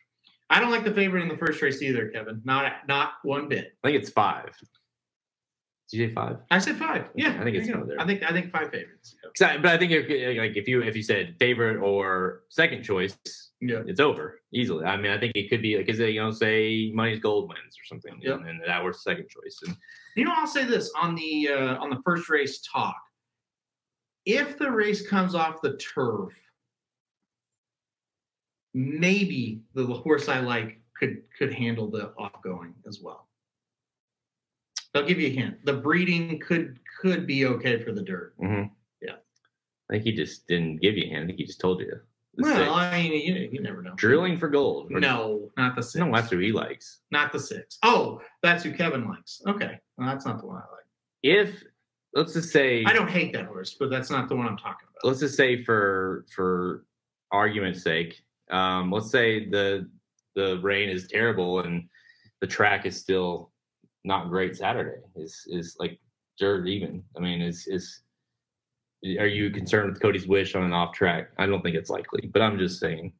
I 0.53 0.61
don't 0.61 0.70
like 0.70 0.84
the 0.84 0.92
favorite 0.92 1.22
in 1.22 1.28
the 1.28 1.36
first 1.36 1.61
race 1.62 1.80
either, 1.82 2.09
Kevin. 2.09 2.40
Not 2.44 2.72
not 2.86 3.12
one 3.24 3.48
bit. 3.48 3.72
I 3.82 3.88
think 3.88 4.00
it's 4.03 4.11
five. 4.11 4.50
Did 5.90 5.98
you 5.98 6.11
five? 6.12 6.36
I 6.50 6.59
said 6.59 6.76
five. 6.76 7.11
Yeah, 7.14 7.36
I 7.40 7.44
think 7.44 7.57
it's 7.57 7.66
there 7.66 7.66
you 7.66 7.72
go. 7.74 7.78
one 7.80 7.88
there. 7.88 8.00
I 8.00 8.07
think 8.07 8.22
I 8.22 8.32
think 8.32 8.50
five 8.50 8.70
favorites. 8.70 9.14
'Cause 9.36 9.46
I- 9.48 9.57
but 9.59 9.66
I 9.72 9.78
think 9.78 9.92
if, 9.92 10.09
like 10.38 10.57
if 10.57 10.66
you 10.68 10.82
if 10.82 10.96
you 10.96 11.03
said 11.03 11.36
favorite 11.38 11.78
or 11.78 12.42
second 12.48 12.82
choice, 12.82 13.16
Yeah. 13.61 13.82
it's 13.86 14.00
over 14.00 14.40
easily. 14.53 14.84
I 14.86 14.96
mean, 14.96 15.11
I 15.12 15.18
think 15.18 15.32
it 15.36 15.48
could 15.50 15.61
be 15.62 15.76
like, 15.76 15.88
is 15.88 16.00
it 16.00 16.11
you 16.11 16.20
know 16.22 16.30
say 16.30 16.90
Munny's 16.94 17.18
Gold 17.20 17.48
wins 17.48 17.76
or 17.78 17.84
something, 17.84 18.18
Yep. 18.22 18.38
and, 18.40 18.48
and 18.48 18.61
that 18.66 18.82
was 18.84 19.03
second 19.03 19.28
choice. 19.28 19.59
And 19.66 19.76
You 20.16 20.24
know, 20.24 20.32
I'll 20.34 20.46
say 20.46 20.64
this 20.64 20.90
on 21.00 21.14
the 21.14 21.48
uh, 21.48 21.76
on 21.76 21.90
the 21.90 22.00
first 22.05 22.28
race 22.30 22.61
talk. 22.62 22.96
If 24.24 24.57
the 24.59 24.70
race 24.70 25.07
comes 25.07 25.34
off 25.34 25.61
the 25.62 25.76
turf, 25.78 26.32
maybe 28.74 29.60
the 29.74 29.86
horse 29.86 30.28
I 30.28 30.40
like 30.40 30.80
could 30.98 31.22
could 31.38 31.52
handle 31.52 31.90
the 31.90 32.12
off 32.18 32.42
going 32.42 32.74
as 32.86 33.00
well. 33.00 33.28
I'll 34.94 35.06
give 35.06 35.18
you 35.20 35.28
a 35.28 35.30
hint. 35.30 35.64
The 35.64 35.72
breeding 35.74 36.38
could 36.40 36.78
could 37.00 37.26
be 37.26 37.46
okay 37.46 37.82
for 37.82 37.92
the 37.92 38.02
dirt. 38.02 38.34
mhm. 38.38 38.70
Yeah. 39.00 39.14
I 39.90 39.94
think 39.94 40.04
he 40.04 40.12
just 40.12 40.46
didn't 40.46 40.80
give 40.82 40.96
you 40.96 41.04
a 41.04 41.08
hint. 41.08 41.24
I 41.24 41.26
think 41.26 41.38
he 41.38 41.44
just 41.44 41.60
told 41.60 41.80
you. 41.80 41.92
The 42.36 42.44
six. 42.44 42.58
Well, 42.60 42.74
I 42.74 43.02
mean, 43.02 43.12
you, 43.12 43.48
you 43.52 43.60
never 43.60 43.82
know. 43.82 43.92
drilling 43.96 44.38
for 44.38 44.48
gold. 44.48 44.90
No, 44.90 45.50
not 45.58 45.76
the 45.76 45.82
six. 45.82 45.96
no, 45.96 46.10
that's 46.10 46.30
who 46.30 46.38
he 46.38 46.50
likes. 46.52 47.00
not 47.10 47.30
the 47.32 47.38
six. 47.40 47.78
Oh, 47.82 48.22
that's 48.42 48.64
who 48.64 48.72
Kevin 48.72 49.06
likes. 49.06 49.42
Okay, 49.46 49.78
well, 49.98 50.06
that's 50.08 50.24
not 50.24 50.40
the 50.40 50.46
one 50.46 50.56
I 50.56 50.60
like. 50.60 50.84
If 51.22 51.62
let's 52.14 52.32
just 52.32 52.50
say 52.50 52.84
I 52.86 52.92
don't 52.94 53.10
hate 53.10 53.32
that 53.34 53.46
horse, 53.46 53.76
but 53.78 53.90
that's 53.90 54.10
not 54.10 54.28
the 54.30 54.36
one 54.36 54.46
I'm 54.46 54.56
talking 54.56 54.88
about. 54.90 55.06
let's 55.06 55.20
just 55.20 55.36
say 55.36 55.62
for 55.62 56.24
for 56.34 56.84
argument's 57.30 57.82
sake, 57.82 58.22
um, 58.53 58.90
let's 58.90 59.11
say 59.11 59.48
the 59.48 59.88
the 60.34 60.61
rain 60.62 60.88
is 60.88 61.09
terrible 61.09 61.61
and 61.61 61.88
the 62.40 62.46
track 62.46 62.86
is 62.86 62.98
still 62.98 63.50
not 64.05 64.28
great 64.28 64.57
Saturday. 64.57 65.00
Is 65.16 65.46
is 65.48 65.76
like 65.78 65.98
dirt 66.38 66.66
even? 66.68 67.03
I 67.16 67.20
mean, 67.20 67.40
is 67.40 67.66
is 67.66 68.03
are 69.18 69.26
you 69.26 69.50
concerned 69.50 69.90
with 69.90 70.00
Cody's 70.00 70.28
wish 70.28 70.55
on 70.55 70.62
an 70.62 70.72
off 70.72 70.92
track? 70.92 71.30
I 71.38 71.46
don't 71.46 71.62
think 71.62 71.76
it's 71.76 71.90
likely, 71.90 72.28
but 72.32 72.42
I'm 72.42 72.59
just 72.59 72.78
saying. 72.78 73.12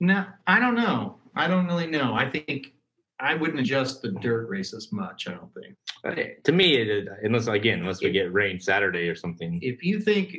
No, 0.00 0.24
I 0.46 0.58
don't 0.58 0.74
know. 0.74 1.18
I 1.36 1.46
don't 1.46 1.66
really 1.66 1.86
know. 1.86 2.14
I 2.14 2.28
think 2.28 2.72
I 3.20 3.34
wouldn't 3.34 3.60
adjust 3.60 4.02
the 4.02 4.12
dirt 4.12 4.48
races 4.48 4.88
much. 4.92 5.28
I 5.28 5.32
don't 5.32 5.52
think. 5.54 6.42
To 6.44 6.52
me, 6.52 6.76
it, 6.76 7.08
unless 7.22 7.46
again, 7.46 7.80
unless 7.80 8.02
we 8.02 8.10
get 8.10 8.32
rain 8.32 8.58
Saturday 8.58 9.08
or 9.08 9.14
something. 9.14 9.58
If 9.62 9.84
you 9.84 10.00
think 10.00 10.36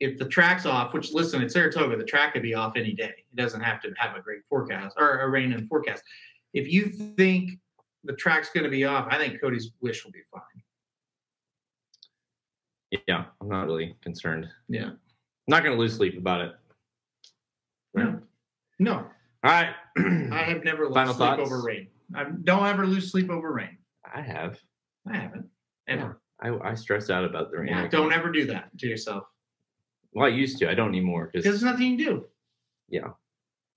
if 0.00 0.18
the 0.18 0.26
track's 0.26 0.66
off, 0.66 0.92
which 0.92 1.12
listen, 1.12 1.42
at 1.42 1.50
Saratoga, 1.50 1.96
the 1.96 2.04
track 2.04 2.32
could 2.32 2.42
be 2.42 2.54
off 2.54 2.76
any 2.76 2.92
day. 2.92 3.14
It 3.16 3.36
doesn't 3.36 3.60
have 3.60 3.80
to 3.82 3.92
have 3.96 4.16
a 4.16 4.20
great 4.20 4.40
forecast 4.48 4.96
or 4.98 5.20
a 5.20 5.28
rain 5.28 5.52
and 5.52 5.68
forecast. 5.68 6.02
If 6.52 6.70
you 6.72 6.86
think 6.86 7.52
the 8.04 8.14
track's 8.14 8.50
going 8.50 8.64
to 8.64 8.70
be 8.70 8.84
off, 8.84 9.06
I 9.10 9.18
think 9.18 9.40
Cody's 9.40 9.70
wish 9.80 10.04
will 10.04 10.12
be 10.12 10.22
fine. 10.32 10.42
Yeah, 13.08 13.24
I'm 13.40 13.48
not 13.48 13.66
really 13.66 13.96
concerned. 14.02 14.46
Yeah. 14.68 14.90
I'm 14.90 14.98
not 15.48 15.62
going 15.62 15.74
to 15.74 15.80
lose 15.80 15.96
sleep 15.96 16.16
about 16.16 16.40
it. 16.42 16.52
No. 17.94 18.20
No. 18.78 18.94
All 18.94 19.06
right. 19.42 19.74
I 19.96 20.44
have 20.46 20.64
never 20.64 20.84
lost 20.84 20.94
Final 20.94 21.14
sleep 21.14 21.28
thoughts? 21.28 21.40
over 21.40 21.62
rain. 21.62 21.88
I 22.14 22.24
don't 22.44 22.66
ever 22.66 22.86
lose 22.86 23.10
sleep 23.10 23.30
over 23.30 23.52
rain. 23.52 23.78
I 24.14 24.20
have. 24.20 24.58
I 25.10 25.16
haven't. 25.16 25.46
Ever. 25.88 26.20
I, 26.40 26.56
I 26.62 26.74
stress 26.74 27.10
out 27.10 27.24
about 27.24 27.50
the 27.50 27.58
rain. 27.58 27.68
Yeah, 27.68 27.88
don't 27.88 28.12
ever 28.12 28.30
do 28.30 28.46
that 28.46 28.76
to 28.78 28.86
yourself. 28.86 29.24
Well, 30.14 30.26
I 30.26 30.30
used 30.30 30.58
to. 30.58 30.70
I 30.70 30.74
don't 30.74 30.88
anymore 30.88 31.30
Because 31.32 31.44
there's 31.44 31.62
nothing 31.62 31.98
you 31.98 32.04
can 32.06 32.14
do. 32.14 32.24
Yeah. 32.88 33.08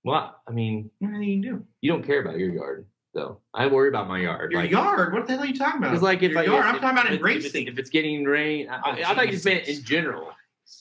Well, 0.04 0.36
I 0.46 0.52
mean, 0.52 0.90
Nothing 1.00 1.22
you 1.22 1.42
can 1.42 1.56
do. 1.56 1.64
you 1.80 1.90
don't 1.92 2.04
care 2.04 2.20
about 2.22 2.38
your 2.38 2.50
yard, 2.50 2.86
though. 3.12 3.40
I 3.52 3.66
worry 3.66 3.88
about 3.88 4.08
my 4.08 4.20
yard. 4.20 4.52
Your 4.52 4.62
like, 4.62 4.70
yard? 4.70 5.12
What 5.12 5.26
the 5.26 5.32
hell 5.32 5.42
are 5.42 5.46
you 5.46 5.56
talking 5.56 5.78
about? 5.78 5.90
Because 5.90 6.02
like 6.02 6.22
if 6.22 6.32
Your 6.32 6.40
I, 6.40 6.44
yard? 6.44 6.64
I'm 6.64 6.80
talking 6.80 6.98
about 6.98 7.06
if 7.12 7.20
in 7.20 7.26
if 7.26 7.44
it's-. 7.44 7.54
If 7.54 7.78
it's 7.78 7.90
getting 7.90 8.24
rain, 8.24 8.68
I, 8.70 8.76
Oh, 8.76 8.90
I, 8.92 9.10
I 9.10 9.14
thought 9.14 9.26
you 9.26 9.32
just 9.32 9.44
meant 9.44 9.66
in 9.66 9.82
general. 9.82 10.28
I 10.28 10.32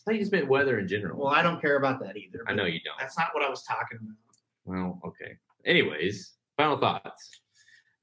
thought 0.05 0.13
you 0.13 0.19
just 0.19 0.31
meant 0.31 0.47
weather 0.47 0.79
in 0.79 0.87
general. 0.87 1.19
Well, 1.19 1.33
I 1.33 1.41
don't 1.41 1.59
care 1.59 1.77
about 1.77 1.99
that 2.01 2.15
either. 2.15 2.43
I 2.47 2.53
know 2.53 2.65
you 2.65 2.79
don't. 2.85 2.97
That's 2.99 3.17
not 3.17 3.29
what 3.33 3.43
I 3.43 3.49
was 3.49 3.63
talking 3.63 3.97
about. 4.01 4.15
Well, 4.65 5.01
okay. 5.05 5.37
Anyways, 5.65 6.33
final 6.57 6.77
thoughts. 6.77 7.29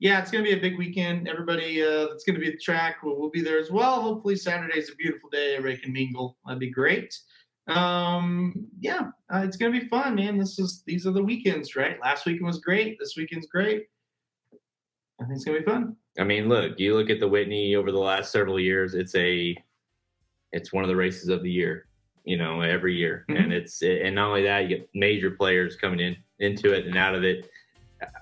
Yeah, 0.01 0.21
it's 0.21 0.31
going 0.31 0.45
to 0.45 0.51
be 0.51 0.57
a 0.57 0.61
big 0.61 0.77
weekend. 0.77 1.29
Everybody 1.29 1.83
uh, 1.83 2.09
that's 2.09 2.25
going 2.25 2.35
to 2.35 2.41
be 2.41 2.49
at 2.49 2.55
the 2.55 2.59
track 2.59 3.03
will, 3.03 3.19
will 3.19 3.31
be 3.31 3.41
there 3.41 3.59
as 3.59 3.71
well. 3.71 4.03
Hopefully, 4.03 4.35
Saturday's 4.37 4.91
a 4.91 4.97
beautiful 4.97 5.31
day. 5.31 5.55
Everybody 5.57 5.81
can 5.81 5.93
mingle. 5.93 6.37
That'd 6.45 6.59
be 6.59 6.71
great. 6.71 7.17
Um, 7.67 8.67
yeah, 8.81 9.11
uh, 9.33 9.43
it's 9.45 9.57
going 9.57 9.73
to 9.73 9.81
be 9.81 9.87
fun, 9.89 10.17
man. 10.17 10.39
This 10.39 10.59
is 10.59 10.83
these 10.87 11.07
are 11.07 11.13
the 11.13 11.23
weekends, 11.23 11.77
right? 11.77 11.99
Last 12.01 12.27
weekend 12.27 12.47
was 12.47 12.59
great. 12.61 12.99
This 12.99 13.15
weekend's 13.17 13.47
great. 13.47 13.85
I 15.21 15.25
think 15.25 15.37
it's 15.37 15.45
going 15.45 15.59
to 15.59 15.65
be 15.65 15.71
fun. 15.71 15.97
I 16.19 16.25
mean, 16.25 16.49
look, 16.49 16.79
you 16.79 16.95
look 16.95 17.11
at 17.11 17.21
the 17.21 17.29
Whitney 17.29 17.75
over 17.75 17.91
the 17.91 17.99
last 17.99 18.31
several 18.33 18.61
years. 18.61 18.95
It's 18.95 19.15
a, 19.15 19.57
it's 20.53 20.73
one 20.73 20.85
of 20.85 20.89
the 20.89 20.97
races 20.97 21.29
of 21.29 21.43
the 21.43 21.51
year. 21.51 21.87
You 22.25 22.39
know, 22.39 22.63
every 22.63 22.97
year, 22.97 23.27
Mhm. 23.29 23.43
and 23.45 23.53
it's 23.53 23.83
and 23.83 24.15
not 24.15 24.29
only 24.29 24.45
that, 24.45 24.63
you 24.63 24.69
get 24.69 24.89
major 24.95 25.31
players 25.31 25.77
coming 25.77 26.01
in 26.01 26.17
into 26.39 26.73
it 26.73 26.87
and 26.87 26.97
out 26.97 27.15
of 27.15 27.23
it 27.23 27.51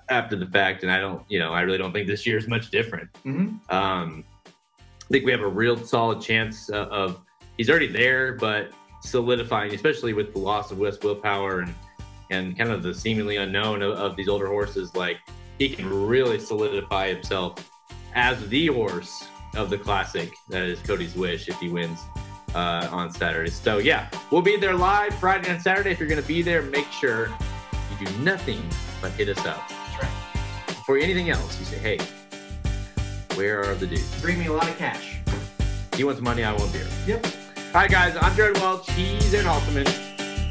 after 0.09 0.35
the 0.35 0.45
fact. 0.47 0.83
And 0.83 0.91
I 0.91 0.99
don't, 0.99 1.23
you 1.29 1.39
know, 1.39 1.53
I 1.53 1.61
really 1.61 1.77
don't 1.77 1.93
think 1.93 2.07
this 2.07 2.25
year 2.27 2.37
is 2.37 2.45
much 2.45 2.69
different. 2.69 3.09
Mhm. 3.23 3.59
Um, 3.71 4.25
I 4.49 5.07
think 5.09 5.25
we 5.25 5.31
have 5.31 5.39
a 5.41 5.47
real 5.47 5.77
solid 5.77 6.19
chance 6.21 6.69
uh, 6.69 6.87
of 6.87 7.21
he's 7.55 7.69
already 7.69 7.87
there, 7.87 8.33
but 8.33 8.73
solidifying, 9.03 9.73
especially 9.73 10.13
with 10.13 10.33
the 10.33 10.39
loss 10.39 10.71
of 10.71 10.79
West 10.79 11.03
Will 11.03 11.15
Power 11.15 11.59
and 11.59 11.73
and 12.29 12.57
kind 12.57 12.71
of 12.71 12.81
the 12.81 12.93
seemingly 12.93 13.35
unknown 13.37 13.81
of, 13.81 13.91
of 13.93 14.15
these 14.15 14.27
older 14.27 14.47
horses. 14.47 14.95
Like 14.95 15.17
he 15.59 15.69
can 15.69 15.87
really 16.07 16.39
solidify 16.39 17.09
himself 17.09 17.69
as 18.15 18.47
the 18.49 18.67
horse 18.67 19.27
of 19.55 19.69
the 19.69 19.77
classic. 19.77 20.33
That 20.49 20.63
is 20.63 20.79
Cody's 20.79 21.15
Wish 21.15 21.47
if 21.47 21.59
he 21.59 21.69
wins 21.69 21.99
uh, 22.55 22.87
on 22.91 23.11
Saturday. 23.11 23.51
So 23.51 23.77
yeah, 23.77 24.09
we'll 24.31 24.41
be 24.41 24.57
there 24.57 24.73
live 24.73 25.13
Friday 25.15 25.49
and 25.49 25.61
Saturday. 25.61 25.91
If 25.91 25.99
you're 25.99 26.09
going 26.09 26.21
to 26.21 26.27
be 26.27 26.41
there, 26.41 26.63
make 26.63 26.89
sure 26.91 27.27
you 27.91 28.05
do 28.05 28.17
nothing 28.19 28.61
but 29.01 29.11
hit 29.11 29.29
us 29.29 29.45
up. 29.45 29.67
That's 29.69 30.03
right. 30.03 30.67
Before 30.67 30.97
anything 30.97 31.29
else, 31.29 31.59
you 31.59 31.65
say, 31.65 31.77
hey, 31.77 31.99
where 33.35 33.63
are 33.63 33.75
the 33.75 33.87
dudes? 33.87 34.21
Bring 34.21 34.39
me 34.39 34.47
a 34.47 34.53
lot 34.53 34.67
of 34.67 34.77
cash. 34.77 35.19
He 35.95 36.03
wants 36.03 36.21
money, 36.21 36.43
I 36.43 36.53
want 36.53 36.73
beer. 36.73 36.87
Yep. 37.05 37.42
Right, 37.73 37.89
guys, 37.89 38.15
I'm 38.21 38.35
Jared 38.35 38.57
Welch. 38.57 38.87
He's 38.91 39.33
Aaron 39.33 39.47
Halterman. 39.47 39.85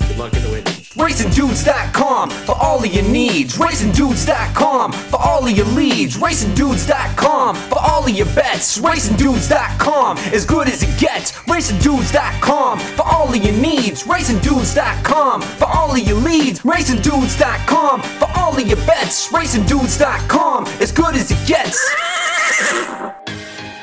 Good 0.09 0.19
luck 0.19 0.35
in 0.35 0.43
the 0.43 0.51
Whitney. 0.51 0.73
RacingDudes.com 1.01 2.31
for 2.31 2.57
all 2.61 2.85
of 2.85 2.93
your 2.93 3.05
needs. 3.05 3.57
RacingDudes.com 3.57 4.93
for 4.93 5.21
all 5.21 5.47
of 5.47 5.57
your 5.57 5.67
leads. 5.67 6.17
RacingDudes.com 6.17 7.55
for 7.55 7.79
all 7.79 8.05
of 8.05 8.11
your 8.11 8.27
bets. 8.35 8.79
RacingDudes.com 8.79 10.19
as 10.19 10.45
good 10.45 10.67
as 10.67 10.83
it 10.83 10.99
gets. 10.99 11.31
RacingDudes.com 11.33 12.81
for 12.81 13.07
all 13.07 13.29
of 13.29 13.37
your 13.37 13.55
needs. 13.55 14.03
RacingDudes.com 14.03 15.43
for 15.43 15.67
all 15.69 15.93
of 15.93 15.99
your 15.99 16.19
leads. 16.19 16.61
RacingDudes.com 16.63 18.03
for 18.03 18.29
all 18.37 18.61
of 18.61 18.67
your 18.67 18.79
bets. 18.79 19.31
RacingDudes.com 19.33 20.67
as 20.81 20.91
good 20.91 21.15
as 21.15 21.31
it 21.31 21.47
gets. 21.47 21.79